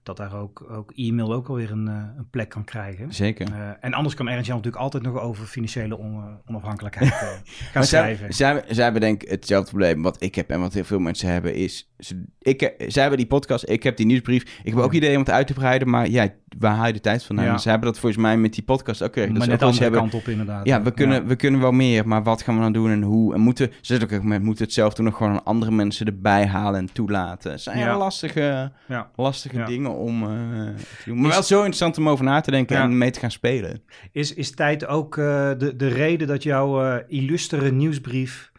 dat 0.03 0.17
daar 0.17 0.35
ook, 0.35 0.65
ook 0.69 0.91
e-mail 0.95 1.33
ook 1.33 1.47
alweer 1.47 1.71
een, 1.71 1.87
een 1.87 2.29
plek 2.29 2.49
kan 2.49 2.63
krijgen. 2.63 3.13
Zeker. 3.13 3.77
En 3.79 3.93
anders 3.93 4.15
kan 4.15 4.27
Ernst 4.27 4.45
Jan 4.47 4.55
natuurlijk 4.55 4.83
altijd 4.83 5.03
nog 5.03 5.19
over 5.19 5.45
financiële 5.45 5.97
on- 5.97 6.37
onafhankelijkheid 6.45 7.13
gaan 7.73 7.83
schrijven. 7.83 8.33
zij, 8.33 8.53
zij, 8.63 8.73
zij 8.73 8.83
hebben 8.83 9.01
denk 9.01 9.23
ik 9.23 9.29
hetzelfde 9.29 9.69
probleem 9.69 10.01
wat 10.01 10.21
ik 10.21 10.35
heb 10.35 10.49
en 10.49 10.59
wat 10.59 10.73
heel 10.73 10.83
veel 10.83 10.99
mensen 10.99 11.29
hebben 11.29 11.55
is... 11.55 11.91
Ze, 11.99 12.23
ik, 12.39 12.73
zij 12.87 13.01
hebben 13.01 13.19
die 13.19 13.27
podcast, 13.27 13.69
ik 13.69 13.83
heb 13.83 13.97
die 13.97 14.05
nieuwsbrief. 14.05 14.41
Ik 14.63 14.73
heb 14.73 14.77
ook 14.83 14.91
Ja. 14.91 14.97
idee 14.97 15.13
om 15.13 15.19
het 15.21 15.29
uit 15.29 15.47
te 15.47 15.53
breiden, 15.53 15.89
maar 15.89 16.09
ja, 16.09 16.33
waar 16.59 16.75
haal 16.75 16.87
je 16.87 16.93
de 16.93 16.99
tijd 16.99 17.23
vandaan? 17.23 17.45
Ja. 17.45 17.57
Ze 17.57 17.69
hebben 17.69 17.87
dat 17.87 17.99
volgens 17.99 18.21
mij 18.21 18.37
met 18.37 18.53
die 18.53 18.63
podcast 18.63 19.03
ook. 19.03 19.15
Dat 19.15 19.29
maar 19.29 19.41
ze 19.41 19.49
net 19.49 19.63
ook 19.63 19.75
hebben, 19.75 19.99
kant 19.99 20.13
op 20.13 20.27
inderdaad. 20.27 20.65
Ja, 20.65 20.81
we 20.81 20.91
kunnen, 20.91 21.27
we 21.27 21.35
kunnen 21.35 21.59
wel 21.59 21.71
meer, 21.71 22.07
maar 22.07 22.23
wat 22.23 22.41
gaan 22.41 22.55
we 22.55 22.61
dan 22.61 22.71
doen 22.73 22.89
en 22.91 23.01
hoe? 23.01 23.33
En 23.33 23.39
moeten, 23.39 23.71
ze 23.81 23.99
ook, 24.03 24.09
we 24.09 24.39
moeten 24.39 24.63
het 24.65 24.73
zelf 24.73 24.93
doen 24.93 25.05
nog 25.05 25.17
gewoon 25.17 25.43
andere 25.43 25.71
mensen 25.71 26.05
erbij 26.05 26.45
halen 26.47 26.79
en 26.79 26.89
toelaten. 26.93 27.51
Het 27.51 27.61
zijn 27.61 27.77
Ja. 27.77 27.97
lastige, 27.97 28.71
lastige 29.15 29.63
dingen 29.63 29.95
om 29.95 30.23
eh, 30.23 30.29
te 30.29 31.03
doen. 31.05 31.17
Maar 31.17 31.29
Is- 31.29 31.33
wel 31.33 31.43
zo 31.43 31.57
interessant 31.57 31.97
om 31.97 32.09
over 32.09 32.25
na 32.25 32.41
te 32.41 32.51
denken 32.51 32.77
en 32.77 32.97
mee 32.97 33.11
te 33.11 33.19
gaan 33.19 33.31
spelen. 33.31 33.81
Is, 34.11 34.33
is 34.33 34.51
tijd 34.51 34.85
ook 34.85 35.17
eh, 35.17 35.23
de, 35.57 35.75
de 35.75 35.87
reden 35.87 36.27
dat 36.27 36.43
jouw 36.43 36.83
eh, 36.83 37.03
illustere 37.07 37.71
nieuwsbrief 37.71 38.51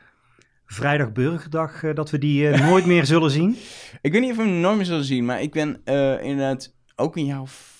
Vrijdag 0.67 1.13
Burgerdag, 1.13 1.81
dat 1.95 2.11
we 2.11 2.19
die 2.19 2.49
nooit 2.49 2.87
meer 2.87 3.07
zullen 3.07 3.31
zien? 3.31 3.57
Ik 4.03 4.13
weet 4.13 4.21
niet 4.21 4.31
of 4.31 4.37
we 4.37 4.43
hem 4.43 4.61
nooit 4.61 4.77
meer 4.77 4.85
zullen 4.87 5.05
zien, 5.05 5.25
maar 5.25 5.43
ik 5.43 5.53
ben 5.53 5.81
eh, 5.85 6.23
inderdaad 6.23 6.75
ook 6.97 7.17
een 7.17 7.25
jaar 7.25 7.41
of 7.41 7.74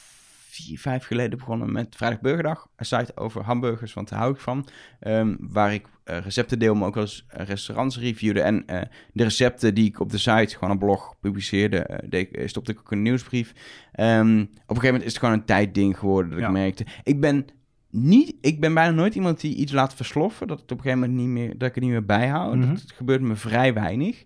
vier, 0.55 0.79
vijf 0.79 1.05
geleden 1.07 1.39
begonnen 1.39 1.73
met 1.73 1.97
Vrijdag 1.97 2.21
Burgerdag. 2.21 2.69
Een 2.77 2.87
site 2.87 3.17
over 3.17 3.43
hamburgers, 3.43 3.93
want 3.95 4.09
daar 4.09 4.19
hou 4.19 4.33
ik 4.33 4.41
van. 4.41 4.67
Ehm, 5.01 5.35
waar 5.39 5.75
ik 5.75 5.87
eh, 6.05 6.19
recepten 6.19 6.59
deel, 6.59 6.75
maar 6.75 6.89
ook 6.89 6.95
wel 6.95 7.03
eens 7.03 7.25
eh, 7.29 7.47
restaurants 7.47 7.99
reviewde. 7.99 8.41
En 8.41 8.67
eh, 8.67 8.81
de 9.13 9.23
recepten 9.23 9.75
die 9.75 9.87
ik 9.87 10.01
op 10.01 10.11
de 10.11 10.19
site, 10.19 10.55
gewoon 10.55 10.71
een 10.71 10.79
blog, 10.79 11.15
publiceerde, 11.21 12.01
deed, 12.09 12.29
stopte 12.45 12.73
ik 12.73 12.79
ook 12.79 12.91
een 12.91 13.03
nieuwsbrief. 13.03 13.53
Ehm, 13.93 14.41
op 14.41 14.47
een 14.49 14.49
gegeven 14.67 14.85
moment 14.87 15.05
is 15.05 15.13
het 15.13 15.19
gewoon 15.19 15.35
een 15.35 15.45
tijdding 15.45 15.99
geworden 15.99 16.31
dat 16.31 16.41
Ja. 16.41 16.47
ik 16.47 16.53
merkte. 16.53 16.87
Ik 17.03 17.21
ben 17.21 17.47
niet, 17.91 18.35
ik 18.41 18.61
ben 18.61 18.75
bijna 18.75 18.91
nooit 18.91 19.15
iemand 19.15 19.41
die 19.41 19.55
iets 19.55 19.73
laat 19.73 19.95
versloffen. 19.95 20.47
Dat 20.47 20.61
het 20.61 20.73
op 20.73 20.77
een 20.79 20.83
gegeven 20.85 21.09
moment 21.09 21.19
niet 21.27 21.29
meer, 21.29 21.59
dat 21.59 21.69
ik 21.69 21.75
het 21.75 21.85
niet 21.85 21.93
meer 21.93 22.05
bijhoud. 22.05 22.57
Mhm. 22.57 22.69
Dat 22.69 22.93
gebeurt 22.95 23.21
me 23.21 23.37
vrij 23.37 23.75
weinig. 23.75 24.25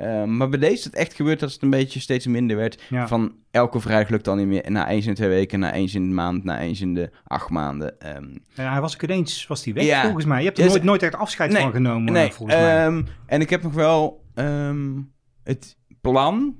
Uh, 0.00 0.24
maar 0.24 0.48
bij 0.48 0.58
deze 0.58 0.72
is 0.72 0.84
het 0.84 0.94
echt 0.94 1.14
gebeurd 1.14 1.40
dat 1.40 1.52
het 1.52 1.62
een 1.62 1.70
beetje 1.70 2.00
steeds 2.00 2.26
minder 2.26 2.56
werd. 2.56 2.82
Ja. 2.88 3.08
Van 3.08 3.34
elke 3.50 3.80
vrijdag 3.80 4.08
lukt 4.10 4.24
dan 4.24 4.36
niet 4.36 4.46
meer. 4.46 4.70
Na 4.70 4.88
eens 4.88 5.06
in 5.06 5.14
twee 5.14 5.28
weken, 5.28 5.60
na 5.60 5.72
eens 5.72 5.94
in 5.94 6.08
de 6.08 6.14
maand, 6.14 6.44
na 6.44 6.60
eens 6.60 6.80
in 6.80 6.94
de 6.94 7.10
acht 7.24 7.50
maanden. 7.50 8.16
Um, 8.16 8.42
Ja, 8.54 8.70
hij 8.72 8.80
was 8.80 8.94
ook 8.94 9.02
ineens 9.02 9.46
was 9.46 9.62
die 9.62 9.74
weg, 9.74 9.84
Ja. 9.84 10.02
volgens 10.02 10.24
mij. 10.24 10.38
Je 10.38 10.44
hebt 10.44 10.58
er 10.58 10.64
Ja, 10.64 10.70
nooit, 10.70 10.82
nooit 10.82 11.02
echt 11.02 11.14
afscheid 11.14 11.52
Nee, 11.52 11.62
van 11.62 11.72
genomen, 11.72 12.12
nee, 12.12 12.26
eh, 12.28 12.32
volgens 12.32 12.58
mij. 12.58 12.86
um, 12.86 13.06
en 13.26 13.40
ik 13.40 13.50
heb 13.50 13.62
nog 13.62 13.72
wel 13.74 14.24
um, 14.34 15.12
het 15.42 15.76
plan. 16.00 16.56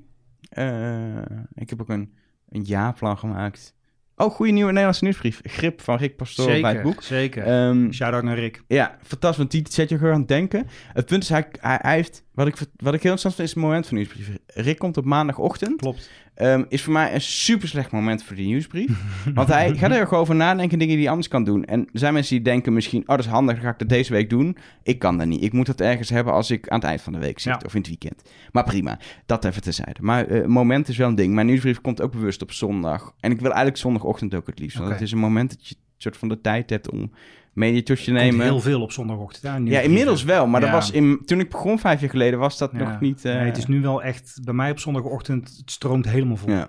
Uh, 0.58 1.16
ik 1.54 1.70
heb 1.70 1.80
ook 1.80 1.88
een 1.88 2.14
een 2.48 2.62
jaarplan 2.62 3.18
gemaakt. 3.18 3.74
Oh, 4.20 4.30
goede 4.30 4.52
nieuwe 4.52 4.68
Nederlandse 4.70 5.04
nieuwsbrief. 5.04 5.40
Grip 5.42 5.80
van 5.80 5.96
Rick 5.96 6.16
Pastoor 6.16 6.60
bij 6.60 6.72
het 6.72 6.82
boek. 6.82 7.02
Zeker, 7.02 7.66
Um, 7.68 7.92
Shout-out 7.92 8.22
naar 8.22 8.38
Rick. 8.38 8.62
ja, 8.66 8.96
fantastisch, 9.02 9.38
want 9.38 9.50
die 9.50 9.64
zet 9.70 9.88
je 9.88 9.98
gewoon 9.98 10.12
aan 10.12 10.18
het 10.18 10.28
denken. 10.28 10.66
Het 10.92 11.06
punt 11.06 11.22
is, 11.22 11.28
hij, 11.28 11.46
hij, 11.60 11.78
hij 11.82 11.94
heeft, 11.94 12.24
wat 12.34 12.46
ik, 12.46 12.54
wat 12.56 12.94
ik 12.94 13.02
heel 13.02 13.12
interessant 13.12 13.34
vind, 13.34 13.48
is 13.48 13.54
het 13.54 13.62
moment 13.62 13.86
van 13.86 13.96
de 13.96 14.02
nieuwsbrief. 14.02 14.38
Rick 14.46 14.78
komt 14.78 14.96
op 14.96 15.04
maandagochtend. 15.04 15.80
Klopt. 15.80 16.10
Ehm, 16.40 16.64
is 16.68 16.82
voor 16.82 16.92
mij 16.92 17.14
een 17.14 17.20
super 17.20 17.68
slecht 17.68 17.90
moment 17.90 18.22
voor 18.24 18.36
die 18.36 18.46
nieuwsbrief. 18.46 18.90
Want 19.34 19.48
hij 19.48 19.74
gaat 19.76 19.90
er 19.90 20.06
gewoon 20.06 20.20
over 20.20 20.34
nadenken, 20.34 20.78
dingen 20.78 20.92
die 20.94 21.02
hij 21.02 21.10
anders 21.10 21.28
kan 21.28 21.44
doen. 21.44 21.64
En 21.64 21.80
er 21.80 21.98
zijn 21.98 22.12
mensen 22.12 22.34
die 22.34 22.44
denken 22.44 22.72
misschien, 22.72 23.00
oh 23.00 23.06
dat 23.06 23.18
is 23.18 23.26
handig, 23.26 23.54
dan 23.54 23.64
ga 23.64 23.70
ik 23.70 23.78
dat 23.78 23.88
deze 23.88 24.12
week 24.12 24.30
doen. 24.30 24.56
Ik 24.82 24.98
kan 24.98 25.18
dat 25.18 25.26
niet. 25.26 25.42
Ik 25.42 25.52
moet 25.52 25.66
dat 25.66 25.80
ergens 25.80 26.08
hebben 26.08 26.32
als 26.32 26.50
ik 26.50 26.68
aan 26.68 26.78
het 26.78 26.88
eind 26.88 27.00
van 27.00 27.12
de 27.12 27.18
week 27.18 27.38
zit 27.38 27.52
Ja. 27.52 27.60
of 27.66 27.74
in 27.74 27.78
het 27.80 27.88
weekend. 27.88 28.22
Maar 28.52 28.64
prima, 28.64 28.98
dat 29.26 29.44
even 29.44 29.62
terzijde. 29.62 30.00
Maar 30.02 30.26
eh, 30.26 30.46
moment 30.46 30.88
is 30.88 30.96
wel 30.96 31.08
een 31.08 31.14
ding. 31.14 31.34
Mijn 31.34 31.46
nieuwsbrief 31.46 31.80
komt 31.80 32.00
ook 32.02 32.12
bewust 32.12 32.42
op 32.42 32.52
zondag. 32.52 33.14
En 33.20 33.30
ik 33.30 33.36
wil 33.38 33.48
eigenlijk 33.48 33.78
zondagochtend 33.78 34.34
ook 34.34 34.46
het 34.46 34.58
liefst. 34.58 34.78
Want 34.78 34.90
het 34.90 35.00
is 35.00 35.12
een 35.12 35.18
moment 35.18 35.50
dat 35.50 35.68
je 35.68 35.74
soort 36.02 36.16
van 36.16 36.28
de 36.28 36.40
tijd 36.40 36.70
hebt 36.70 36.90
om 36.90 37.12
media 37.52 37.82
tot 37.82 37.98
je 38.04 38.04
Komt 38.04 38.16
nemen. 38.24 38.44
heel 38.46 38.60
veel 38.60 38.82
op 38.82 38.92
zondagochtend. 38.92 39.42
Ja, 39.42 39.56
Ja, 39.76 39.80
inmiddels 39.80 40.24
wel. 40.24 40.46
Maar 40.46 40.60
dat 40.60 40.70
was 40.70 40.90
in, 40.90 41.22
toen 41.24 41.40
ik 41.40 41.50
begon 41.50 41.78
vijf 41.78 42.00
jaar 42.00 42.10
geleden, 42.10 42.38
was 42.38 42.58
dat 42.58 42.70
Ja. 42.72 42.78
nog 42.78 43.00
niet... 43.00 43.24
eh, 43.24 43.34
Nee, 43.34 43.44
het 43.44 43.56
is 43.56 43.66
nu 43.66 43.80
wel 43.80 44.02
echt, 44.02 44.38
bij 44.44 44.54
mij 44.54 44.70
op 44.70 44.78
zondagochtend, 44.78 45.56
het 45.56 45.70
stroomt 45.70 46.08
helemaal 46.08 46.36
vol. 46.36 46.50
Ja. 46.50 46.68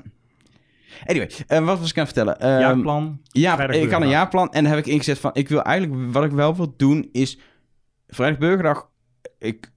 Anyway, 1.05 1.31
eh, 1.47 1.65
wat 1.65 1.79
was 1.79 1.89
ik 1.89 1.97
aan 1.97 2.05
het 2.05 2.13
vertellen? 2.13 2.39
Ehm, 2.39 2.59
Jaarplan. 2.59 3.21
Ja, 3.23 3.69
ik 3.69 3.91
had 3.91 4.01
een 4.01 4.09
jaarplan 4.09 4.51
en 4.51 4.63
daar 4.63 4.75
heb 4.75 4.85
ik 4.85 4.91
ingezet 4.91 5.19
van... 5.19 5.29
Ik 5.33 5.49
wil 5.49 5.61
eigenlijk... 5.61 6.11
Wat 6.13 6.23
ik 6.23 6.31
wel 6.31 6.55
wil 6.55 6.73
doen 6.77 7.09
is... 7.11 7.39
Vrijdag 8.07 8.39
Burgerdag... 8.39 8.89
Ik, 9.39 9.71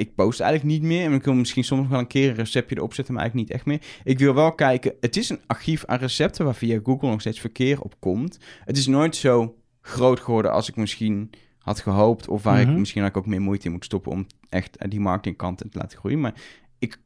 ik 0.00 0.14
post 0.14 0.40
eigenlijk 0.40 0.72
niet 0.72 0.82
meer. 0.88 1.04
En 1.04 1.12
ik 1.12 1.24
wil 1.24 1.34
misschien 1.34 1.64
soms 1.64 1.88
wel 1.88 1.98
een 1.98 2.06
keer 2.06 2.28
een 2.28 2.34
receptje 2.34 2.76
erop 2.76 2.94
zetten, 2.94 3.14
maar 3.14 3.22
eigenlijk 3.22 3.50
niet 3.50 3.58
echt 3.58 3.68
meer. 3.68 4.00
Ik 4.04 4.18
wil 4.18 4.34
wel 4.34 4.52
kijken... 4.54 4.94
Het 5.00 5.16
is 5.16 5.28
een 5.28 5.40
archief 5.46 5.84
aan 5.84 5.98
recepten 5.98 6.44
waar 6.44 6.54
via 6.54 6.80
Google 6.82 7.08
nog 7.10 7.20
steeds 7.20 7.40
verkeer 7.40 7.80
op 7.80 7.94
komt. 8.00 8.38
Het 8.64 8.76
is 8.76 8.86
nooit 8.86 9.16
zo 9.16 9.54
groot 9.80 10.20
geworden 10.20 10.52
als 10.52 10.68
ik 10.68 10.76
misschien 10.76 11.30
had 11.58 11.80
gehoopt. 11.80 12.28
Of 12.28 12.42
waar 12.42 12.60
Mhm. 12.62 12.70
ik 12.72 12.78
misschien 12.78 13.12
ook 13.14 13.26
meer 13.26 13.40
moeite 13.40 13.66
in 13.66 13.72
moet 13.72 13.84
stoppen 13.84 14.12
om 14.12 14.26
echt 14.48 14.90
die 14.90 15.00
marketingkant 15.00 15.62
in 15.64 15.70
te 15.70 15.78
laten 15.78 15.98
groeien. 15.98 16.20
Maar 16.20 16.34
ik... 16.78 16.98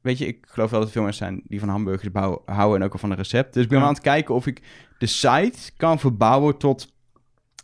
Weet 0.00 0.18
je, 0.18 0.26
ik 0.26 0.46
geloof 0.48 0.70
wel 0.70 0.78
dat 0.78 0.88
er 0.88 0.94
veel 0.94 1.02
mensen 1.04 1.26
zijn 1.26 1.42
die 1.46 1.60
van 1.60 1.68
hamburgers 1.68 2.10
bouwen, 2.12 2.40
houden 2.44 2.80
en 2.80 2.86
ook 2.86 2.92
al 2.92 2.98
van 2.98 3.10
een 3.10 3.16
recept. 3.16 3.54
Dus 3.54 3.62
ik 3.62 3.68
ben 3.68 3.78
Ja. 3.78 3.84
aan 3.84 3.92
het 3.92 4.02
kijken 4.02 4.34
of 4.34 4.46
ik 4.46 4.62
de 4.98 5.06
site 5.06 5.70
kan 5.76 5.98
verbouwen 5.98 6.56
tot 6.58 6.92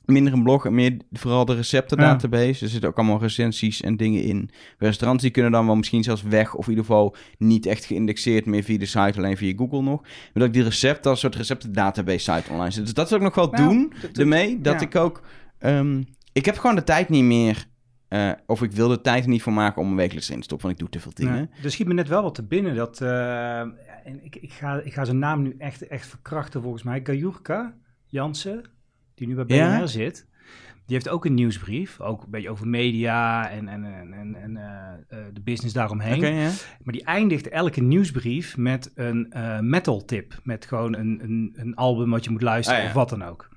minder 0.06 0.32
een 0.32 0.42
blog 0.42 0.66
en 0.66 0.74
meer 0.74 0.96
vooral 1.12 1.44
de 1.44 1.54
receptendatabase. 1.54 2.64
Er 2.64 2.70
zitten 2.70 2.88
ook 2.88 2.96
allemaal 2.96 3.20
recensies 3.20 3.80
en 3.80 3.96
dingen 3.96 4.22
in. 4.22 4.50
Restaurants 4.78 5.22
die 5.22 5.32
kunnen 5.32 5.52
dan 5.52 5.66
wel 5.66 5.76
misschien 5.76 6.02
zelfs 6.02 6.22
weg 6.22 6.54
of 6.54 6.64
in 6.64 6.70
ieder 6.70 6.84
geval 6.84 7.16
niet 7.38 7.66
echt 7.66 7.84
geïndexeerd 7.84 8.46
meer 8.46 8.62
via 8.62 8.78
de 8.78 8.86
site, 8.86 9.12
alleen 9.16 9.36
via 9.36 9.52
Google 9.56 9.82
nog. 9.82 10.00
Maar 10.02 10.30
dat 10.32 10.46
ik 10.46 10.52
die 10.52 10.62
recepten 10.62 11.10
als 11.10 11.20
soort 11.20 11.34
receptendatabase 11.36 12.18
site 12.32 12.50
online 12.50 12.70
zet. 12.70 12.84
Dus 12.84 12.94
dat 12.94 13.08
wil 13.08 13.18
ik 13.18 13.24
nog 13.24 13.34
wel 13.34 13.50
Nou, 13.50 13.68
doen 13.68 13.92
ermee. 14.12 14.60
Dat 14.60 14.80
ja. 14.80 14.86
ik 14.86 14.96
ook... 14.96 15.22
ehm, 15.58 16.02
ik 16.32 16.44
heb 16.44 16.58
gewoon 16.58 16.76
de 16.76 16.84
tijd 16.84 17.08
niet 17.08 17.24
meer... 17.24 17.66
eh, 18.08 18.30
of 18.46 18.62
ik 18.62 18.72
wil 18.72 18.88
de 18.88 19.00
tijd 19.00 19.22
er 19.22 19.28
niet 19.28 19.42
voor 19.42 19.52
maken 19.52 19.82
om 19.82 19.90
een 19.90 19.96
wekelijks 19.96 20.30
in 20.30 20.36
te 20.36 20.42
stoppen, 20.42 20.66
want 20.66 20.80
ik 20.80 20.86
doe 20.86 20.94
te 20.94 21.00
veel 21.00 21.12
dingen. 21.14 21.34
Nee, 21.34 21.64
er 21.64 21.70
schiet 21.70 21.86
me 21.86 21.94
net 21.94 22.08
wel 22.08 22.22
wat 22.22 22.34
te 22.34 22.42
binnen. 22.44 22.74
Dat, 22.74 23.00
eh, 23.00 23.60
en 23.60 24.24
ik, 24.24 24.36
ik, 24.36 24.52
ga, 24.52 24.80
ik 24.84 24.92
ga 24.92 25.04
zijn 25.04 25.18
naam 25.18 25.42
nu 25.42 25.54
echt, 25.58 25.86
echt 25.86 26.06
verkrachten 26.06 26.62
volgens 26.62 26.82
mij. 26.82 27.00
Gajurka 27.04 27.74
Jansen, 28.06 28.64
die 29.16 29.26
nu 29.26 29.34
bij 29.34 29.44
BNR 29.44 29.54
Ja? 29.54 29.86
zit. 29.86 30.26
Die 30.86 30.94
heeft 30.94 31.08
ook 31.08 31.24
een 31.24 31.34
nieuwsbrief. 31.34 32.00
Ook 32.00 32.22
een 32.22 32.30
beetje 32.30 32.50
over 32.50 32.68
media 32.68 33.50
en, 33.50 33.68
en, 33.68 33.84
en, 33.84 34.34
en, 34.42 34.56
eh, 34.56 35.18
eh, 35.18 35.24
de 35.32 35.40
business 35.40 35.74
daaromheen. 35.74 36.20
Maar 36.82 36.92
die 36.92 37.04
eindigt 37.04 37.48
elke 37.48 37.80
nieuwsbrief 37.80 38.56
met 38.56 38.92
een 38.94 39.30
eh, 39.32 39.58
metal 39.60 40.04
tip. 40.04 40.40
Met 40.42 40.66
gewoon 40.66 40.94
een, 40.94 41.18
een, 41.22 41.52
een 41.56 41.74
album 41.74 42.10
wat 42.10 42.24
je 42.24 42.30
moet 42.30 42.42
luisteren 42.42 42.78
Ah, 42.80 42.84
ja. 42.84 42.90
of 42.90 42.96
wat 42.96 43.08
dan 43.08 43.22
ook. 43.24 43.48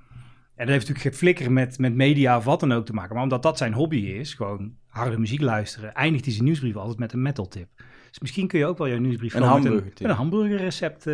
En 0.56 0.66
dat 0.66 0.68
heeft 0.76 0.88
natuurlijk 0.88 1.02
geen 1.02 1.14
flikker 1.14 1.52
met, 1.52 1.78
met 1.78 1.96
media 1.96 2.38
of 2.38 2.44
wat 2.44 2.60
dan 2.60 2.72
ook 2.72 2.86
te 2.86 2.94
maken. 2.94 3.14
Maar 3.14 3.24
omdat 3.24 3.44
dat 3.44 3.58
zijn 3.58 3.74
hobby 3.74 3.98
is, 3.98 4.34
gewoon 4.34 4.74
harde 4.88 5.18
muziek 5.18 5.42
luisteren, 5.42 5.94
eindigt 5.94 6.24
hij 6.26 6.34
zijn 6.34 6.46
nieuwsbrief 6.46 6.76
altijd 6.76 7.00
met 7.00 7.14
een 7.14 7.22
metal 7.22 7.48
tip. 7.48 7.68
Dus 8.10 8.20
misschien 8.20 8.48
kun 8.48 8.60
je 8.60 8.66
ook 8.66 8.78
wel 8.78 8.88
jouw 8.88 8.98
nieuwsbrief 9.00 9.34
Een 9.34 9.44
gewoon 9.44 9.64
met. 9.64 10.00
Een, 10.02 10.10
een 10.10 10.16
hamburgerrecept. 10.16 11.06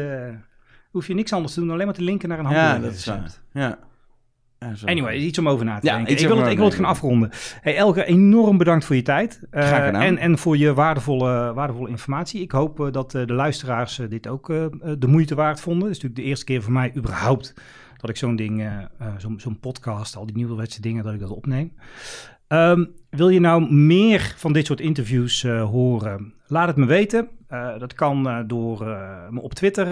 hoef 0.92 1.08
je 1.08 1.14
niks 1.14 1.34
anders 1.34 1.54
te 1.54 1.60
doen, 1.60 1.72
alleen 1.72 1.86
maar 1.86 1.96
te 1.96 2.02
linken 2.02 2.30
naar 2.30 2.40
een 2.40 2.50
Ja, 2.50 2.80
dat 2.80 2.94
is 2.94 3.06
hamburgerrecept. 3.06 3.42
waar. 3.54 3.64
Ja. 3.64 3.80
Anyway, 4.86 5.18
iets 5.18 5.40
om 5.40 5.50
over 5.50 5.66
na 5.66 5.80
te 5.80 5.86
Ja, 5.86 5.96
denken. 5.96 6.14
Ik 6.14 6.28
wil, 6.28 6.38
het, 6.38 6.52
ik 6.52 6.58
wil 6.58 6.66
het 6.66 6.76
gaan 6.76 6.86
afronden. 6.86 7.30
Hey 7.62 7.76
Elge, 7.78 8.06
enorm 8.06 8.58
bedankt 8.58 8.86
voor 8.86 8.96
je 8.96 9.02
tijd. 9.02 9.42
Eh, 9.52 9.88
en, 9.88 10.18
en 10.18 10.38
voor 10.38 10.58
je 10.58 10.74
waardevolle, 10.74 11.54
waardevolle 11.54 11.90
informatie. 11.90 12.42
Ik 12.42 12.52
hoop 12.52 12.80
eh, 12.80 12.92
dat 12.92 13.16
eh, 13.16 13.26
de 13.26 13.34
luisteraars 13.34 14.02
dit 14.10 14.28
ook 14.28 14.48
de 14.98 15.08
moeite 15.08 15.36
waard 15.36 15.62
vonden. 15.62 15.88
Het 15.88 15.98
is 15.98 16.02
natuurlijk 16.04 16.22
de 16.22 16.30
eerste 16.30 16.46
keer 16.46 16.62
voor 16.62 16.74
mij 16.74 16.92
überhaupt 16.96 17.54
dat 17.98 18.10
ik 18.10 18.18
zo'n 18.18 18.36
ding, 18.36 18.70
zo'n 19.38 19.60
podcast, 19.60 20.16
al 20.16 20.26
die 20.26 20.36
nieuwswetse 20.36 20.82
dingen, 20.82 21.04
dat 21.04 21.14
ik 21.14 21.20
dat 21.20 21.30
opneem. 21.30 21.74
Ehm, 22.48 22.86
wil 23.10 23.30
je 23.30 23.40
nou 23.40 23.74
meer 23.74 24.34
van 24.38 24.54
dit 24.54 24.66
soort 24.66 24.80
interviews 24.80 25.44
horen? 25.44 26.34
Laat 26.48 26.68
het 26.68 26.76
me 26.76 26.86
weten. 26.86 27.30
Eh, 27.56 27.80
dat 27.80 27.94
kan 27.94 28.30
eh, 28.30 28.38
door 28.46 28.88
eh, 28.88 28.98
me 29.30 29.42
op 29.42 29.54
Twitter 29.54 29.88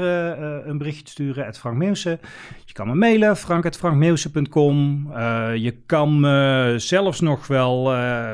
een 0.68 0.78
berichtje 0.78 1.04
te 1.04 1.12
sturen, 1.12 1.48
at 1.48 1.58
Frank 1.58 1.78
Meeuwse. 1.78 2.20
Je 2.66 2.74
kan 2.74 2.88
me 2.88 2.96
mailen, 2.96 3.38
frank.frankmeeuwse.com. 3.38 5.08
Je 5.56 5.76
kan 5.86 6.20
me 6.20 6.74
zelfs 6.78 7.20
nog 7.20 7.48
wel, 7.48 7.84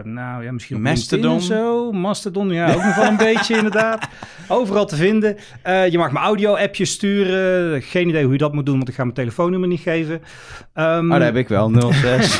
nou 0.03 0.43
ja, 0.43 0.51
misschien 0.51 0.81
Mastodon. 0.81 1.35
Of 1.35 1.43
zo. 1.43 1.91
Mastodon, 1.91 2.49
ja, 2.49 2.73
ook 2.73 2.83
nog 2.83 2.95
wel 2.95 3.05
een 3.05 3.17
beetje 3.33 3.55
inderdaad. 3.55 4.07
Overal 4.47 4.85
te 4.85 4.95
vinden. 4.95 5.35
Je 5.63 5.97
mag 5.97 6.11
me 6.11 6.19
audio-appjes 6.19 6.91
sturen. 6.91 7.81
Geen 7.81 8.09
idee 8.09 8.23
hoe 8.23 8.31
je 8.31 8.37
dat 8.37 8.53
moet 8.53 8.65
doen, 8.65 8.77
want 8.77 8.89
ik 8.89 8.95
ga 8.95 9.03
mijn 9.03 9.15
telefoonnummer 9.15 9.69
niet 9.69 9.79
geven. 9.79 10.21
Oh, 10.73 11.09
daar 11.09 11.21
heb 11.21 11.35
ik 11.35 11.47
wel. 11.47 11.71
06. 11.91 12.39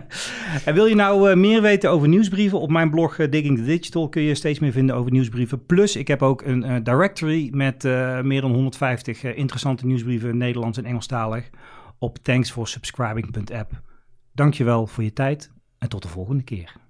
en 0.66 0.74
wil 0.74 0.86
je 0.86 0.94
nou 0.94 1.36
meer 1.36 1.62
weten 1.62 1.90
over 1.90 2.08
nieuwsbrieven? 2.08 2.60
Op 2.60 2.70
mijn 2.70 2.90
blog 2.90 3.16
Digging 3.16 3.58
the 3.58 3.64
Digital 3.64 4.08
kun 4.08 4.22
je 4.22 4.34
steeds 4.34 4.58
meer 4.58 4.72
vinden 4.72 4.96
over 4.96 5.12
nieuwsbrieven. 5.12 5.66
Plus, 5.66 5.96
ik 5.96 6.08
heb 6.08 6.19
ook 6.22 6.42
een 6.42 6.62
eh, 6.62 6.76
directory 6.82 7.48
met 7.52 7.84
eh, 7.84 8.20
meer 8.20 8.40
dan 8.40 8.52
150 8.52 9.22
eh, 9.22 9.36
interessante 9.36 9.86
nieuwsbrieven, 9.86 10.36
Nederlands 10.36 10.78
en 10.78 10.84
Engelstalig, 10.84 11.50
op 11.98 12.18
thanksforsubscribing.app. 12.18 13.82
Dankjewel 14.32 14.86
voor 14.86 15.04
je 15.04 15.12
tijd 15.12 15.50
en 15.78 15.88
tot 15.88 16.02
de 16.02 16.08
volgende 16.08 16.42
keer. 16.42 16.89